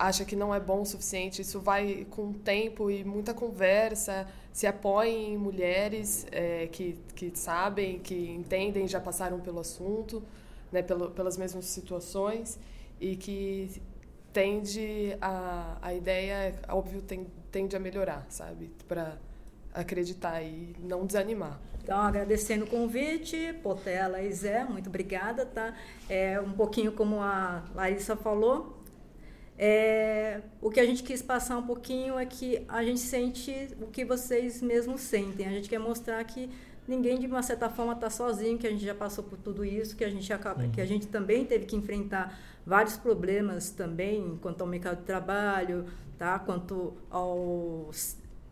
acha 0.02 0.26
que 0.26 0.36
não 0.36 0.54
é 0.54 0.60
bom 0.60 0.82
o 0.82 0.86
suficiente, 0.86 1.44
isso 1.44 1.60
vai 1.60 2.08
com 2.10 2.34
tempo 2.34 2.90
e 2.90 3.04
muita 3.04 3.36
conversa, 3.36 4.28
se 4.52 4.66
apoiem 4.66 5.36
em 5.36 5.38
mulheres 5.38 6.26
é, 6.32 6.68
que, 6.72 6.98
que 7.16 7.32
sabem, 7.36 8.00
que 8.00 8.32
entendem, 8.32 8.88
já 8.88 9.00
passaram 9.00 9.40
pelo 9.40 9.60
assunto, 9.60 10.24
né, 10.72 10.82
pelo, 10.82 11.12
pelas 11.12 11.38
mesmas 11.38 11.66
situações 11.66 12.58
e 13.00 13.16
que 13.16 13.80
tende 14.34 15.16
a, 15.22 15.78
a 15.80 15.94
ideia, 15.94 16.60
óbvio, 16.70 17.04
tem, 17.04 17.28
tende 17.52 17.76
a 17.76 17.80
melhorar, 17.80 18.26
sabe? 18.28 18.72
Para 18.88 19.20
acreditar 19.72 20.42
e 20.42 20.76
não 20.80 21.06
desanimar. 21.06 21.60
Então, 21.84 21.98
agradecendo 22.00 22.66
o 22.66 22.68
convite, 22.68 23.54
Potela 23.62 24.22
e 24.22 24.32
Zé, 24.34 24.64
muito 24.64 24.88
obrigada, 24.88 25.46
tá? 25.46 25.76
É, 26.10 26.40
um 26.42 26.54
pouquinho 26.54 26.92
como 26.92 27.20
a 27.20 27.64
Larissa 27.76 28.16
falou, 28.16 28.81
é, 29.64 30.42
o 30.60 30.72
que 30.72 30.80
a 30.80 30.86
gente 30.88 31.04
quis 31.04 31.22
passar 31.22 31.56
um 31.56 31.62
pouquinho 31.62 32.18
é 32.18 32.26
que 32.26 32.66
a 32.68 32.84
gente 32.84 33.00
sente 33.00 33.68
o 33.80 33.86
que 33.86 34.04
vocês 34.04 34.60
mesmos 34.60 35.02
sentem. 35.02 35.48
A 35.48 35.52
gente 35.52 35.70
quer 35.70 35.78
mostrar 35.78 36.24
que 36.24 36.50
ninguém, 36.88 37.20
de 37.20 37.28
uma 37.28 37.44
certa 37.44 37.70
forma, 37.70 37.94
está 37.94 38.10
sozinho, 38.10 38.58
que 38.58 38.66
a 38.66 38.72
gente 38.72 38.84
já 38.84 38.96
passou 38.96 39.24
por 39.24 39.38
tudo 39.38 39.64
isso, 39.64 39.96
que 39.96 40.04
a 40.04 40.10
gente 40.10 40.34
acaba, 40.34 40.68
que 40.68 40.82
a 40.82 40.86
gente 40.88 41.06
também 41.06 41.46
teve 41.46 41.68
que 41.68 41.76
enfrentar 41.76 42.40
vários 42.66 42.98
problemas 42.98 43.70
também 43.70 44.36
quanto 44.42 44.62
ao 44.62 44.68
mercado 44.68 44.98
de 44.98 45.04
trabalho, 45.04 45.86
tá? 46.18 46.40
Quanto 46.40 46.96
ao 47.12 47.92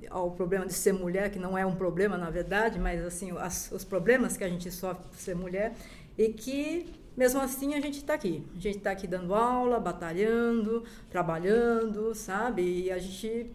ao 0.10 0.32
problema 0.32 0.66
de 0.66 0.74
ser 0.74 0.94
mulher, 0.94 1.30
que 1.30 1.40
não 1.40 1.58
é 1.58 1.66
um 1.66 1.76
problema 1.76 2.18
na 2.18 2.30
verdade, 2.30 2.80
mas 2.80 3.04
assim 3.04 3.36
as, 3.38 3.70
os 3.72 3.84
problemas 3.84 4.38
que 4.38 4.44
a 4.44 4.48
gente 4.48 4.72
sofre 4.72 5.08
por 5.10 5.18
ser 5.18 5.36
mulher 5.36 5.74
e 6.18 6.30
que 6.30 6.99
mesmo 7.16 7.42
assim 7.42 7.74
a 7.74 7.80
gente 7.80 7.98
está 7.98 8.14
aqui, 8.14 8.46
a 8.56 8.60
gente 8.60 8.78
está 8.78 8.92
aqui 8.92 9.08
dando 9.08 9.34
aula, 9.34 9.80
batalhando, 9.80 10.84
trabalhando, 11.10 12.14
sabe? 12.16 12.86
E 12.86 12.92
a 12.92 12.98
gente 12.98 13.52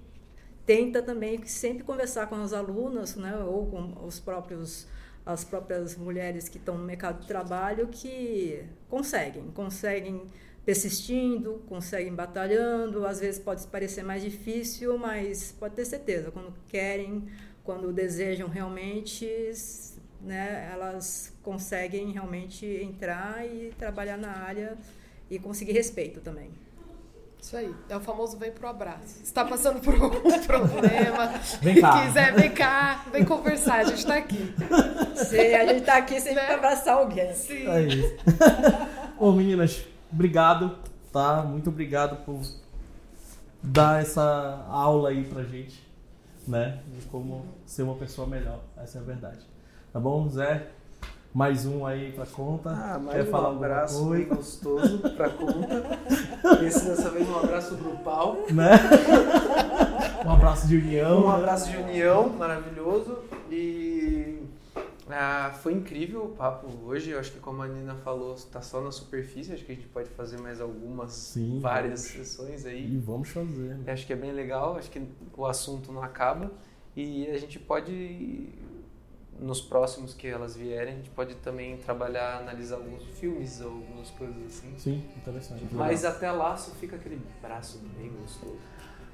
tenta 0.66 1.02
também 1.02 1.44
sempre 1.46 1.84
conversar 1.84 2.26
com 2.26 2.36
as 2.36 2.52
alunas, 2.52 3.16
né, 3.16 3.36
ou 3.38 3.66
com 3.66 4.06
os 4.06 4.18
próprios 4.18 4.86
as 5.26 5.42
próprias 5.42 5.96
mulheres 5.96 6.50
que 6.50 6.58
estão 6.58 6.76
no 6.76 6.84
mercado 6.84 7.22
de 7.22 7.26
trabalho 7.26 7.88
que 7.88 8.62
conseguem, 8.90 9.50
conseguem 9.52 10.22
persistindo, 10.64 11.62
conseguem 11.66 12.14
batalhando. 12.14 13.06
Às 13.06 13.20
vezes 13.20 13.40
pode 13.40 13.66
parecer 13.68 14.02
mais 14.02 14.22
difícil, 14.22 14.98
mas 14.98 15.52
pode 15.52 15.74
ter 15.74 15.84
certeza, 15.84 16.30
quando 16.30 16.52
querem, 16.68 17.24
quando 17.62 17.92
desejam 17.92 18.48
realmente, 18.48 19.26
né, 20.24 20.70
elas 20.72 21.32
conseguem 21.42 22.10
realmente 22.12 22.64
entrar 22.66 23.44
e 23.46 23.72
trabalhar 23.78 24.16
na 24.16 24.30
área 24.38 24.76
e 25.30 25.38
conseguir 25.38 25.72
respeito 25.72 26.20
também. 26.20 26.50
Isso 27.40 27.56
aí. 27.58 27.74
É 27.90 27.96
o 27.96 28.00
famoso 28.00 28.38
vem 28.38 28.50
pro 28.50 28.66
abraço. 28.66 29.18
Se 29.22 29.32
tá 29.32 29.44
passando 29.44 29.78
por 29.80 29.94
algum 29.94 30.20
problema, 30.46 31.28
Vem 31.60 31.78
cá. 31.78 32.06
quiser, 32.06 32.34
vem 32.34 32.50
cá, 32.50 33.04
vem 33.12 33.22
conversar, 33.22 33.80
a 33.80 33.84
gente 33.84 34.06
tá 34.06 34.16
aqui. 34.16 34.54
Sim, 35.14 35.54
a 35.54 35.66
gente 35.66 35.80
está 35.80 35.98
aqui 35.98 36.18
sempre 36.20 36.36
Né? 36.40 36.46
para 36.46 36.54
abraçar 36.54 36.96
alguém. 36.96 37.34
Sim. 37.34 37.68
É 37.68 37.82
isso. 37.82 38.16
Bom, 39.20 39.32
meninas, 39.32 39.84
obrigado, 40.10 40.78
tá? 41.12 41.42
Muito 41.42 41.68
obrigado 41.68 42.24
por 42.24 42.40
dar 43.62 44.00
essa 44.00 44.64
aula 44.68 45.10
aí 45.10 45.24
pra 45.24 45.42
gente, 45.42 45.86
né? 46.48 46.80
De 46.98 47.04
como 47.06 47.44
ser 47.66 47.82
uma 47.82 47.94
pessoa 47.96 48.26
melhor. 48.26 48.60
Essa 48.78 48.98
é 48.98 49.00
a 49.02 49.04
verdade. 49.04 49.40
Tá 49.94 50.00
bom, 50.00 50.28
Zé? 50.28 50.70
Mais 51.32 51.64
um 51.66 51.86
aí 51.86 52.10
pra 52.10 52.26
conta. 52.26 52.68
Ah, 52.70 52.98
mais 52.98 53.16
Quer 53.16 53.28
um 53.28 53.30
falar 53.30 53.50
abraço 53.50 54.10
bem 54.10 54.24
gostoso 54.24 54.98
pra 54.98 55.30
conta. 55.30 55.84
Esse 56.66 56.86
dessa 56.86 57.10
vez 57.10 57.28
um 57.28 57.38
abraço 57.38 57.76
grupal. 57.76 58.38
Né? 58.52 58.72
Um 60.26 60.30
abraço 60.32 60.66
de 60.66 60.78
união. 60.78 61.26
Um 61.26 61.28
né? 61.28 61.34
abraço 61.36 61.70
de 61.70 61.76
união 61.76 62.28
maravilhoso 62.30 63.18
e 63.52 64.42
ah, 65.08 65.52
foi 65.62 65.74
incrível 65.74 66.24
o 66.24 66.28
papo 66.30 66.66
hoje. 66.84 67.10
Eu 67.10 67.20
acho 67.20 67.30
que 67.30 67.38
como 67.38 67.62
a 67.62 67.68
Nina 67.68 67.94
falou, 67.94 68.34
está 68.34 68.60
só 68.60 68.80
na 68.80 68.90
superfície. 68.90 69.52
Acho 69.52 69.64
que 69.64 69.70
a 69.70 69.74
gente 69.76 69.86
pode 69.86 70.08
fazer 70.08 70.40
mais 70.40 70.60
algumas, 70.60 71.12
Sim, 71.12 71.60
várias 71.60 72.00
sessões 72.00 72.64
E 72.64 72.68
aí. 72.68 72.98
vamos 72.98 73.28
fazer. 73.28 73.76
né? 73.76 73.92
Acho 73.92 74.04
que 74.04 74.12
é 74.12 74.16
bem 74.16 74.32
legal. 74.32 74.76
Acho 74.76 74.90
que 74.90 75.06
o 75.36 75.46
assunto 75.46 75.92
não 75.92 76.02
acaba 76.02 76.50
e 76.96 77.28
a 77.30 77.38
gente 77.38 77.60
pode 77.60 78.48
nos 79.38 79.60
próximos 79.60 80.14
que 80.14 80.26
elas 80.26 80.56
vierem, 80.56 80.94
a 80.94 80.96
gente 80.96 81.10
pode 81.10 81.34
também 81.36 81.76
trabalhar, 81.78 82.38
analisar 82.38 82.76
alguns 82.76 83.04
filmes 83.18 83.60
ou 83.60 83.72
algumas 83.72 84.10
coisas 84.10 84.36
assim. 84.46 84.74
Sim, 84.78 85.04
interessante. 85.16 85.64
Mas 85.72 86.04
até 86.04 86.30
lá 86.30 86.56
só 86.56 86.70
fica 86.72 86.96
aquele 86.96 87.20
braço 87.42 87.80
bem 87.96 88.10
gostoso. 88.20 88.58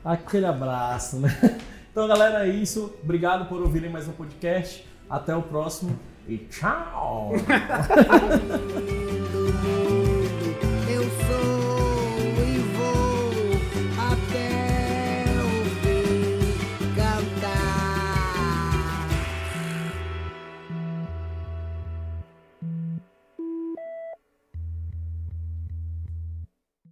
Aquele 0.05 0.47
abraço, 0.47 1.19
né? 1.19 1.29
Então, 1.91 2.07
galera, 2.07 2.47
é 2.47 2.49
isso. 2.49 2.95
Obrigado 3.03 3.49
por 3.49 3.61
ouvirem 3.61 3.91
mais 3.91 4.07
um 4.07 4.13
podcast. 4.13 4.87
Até 5.09 5.35
o 5.35 5.43
próximo 5.43 5.99
e 6.29 6.39
tchau! 6.39 7.33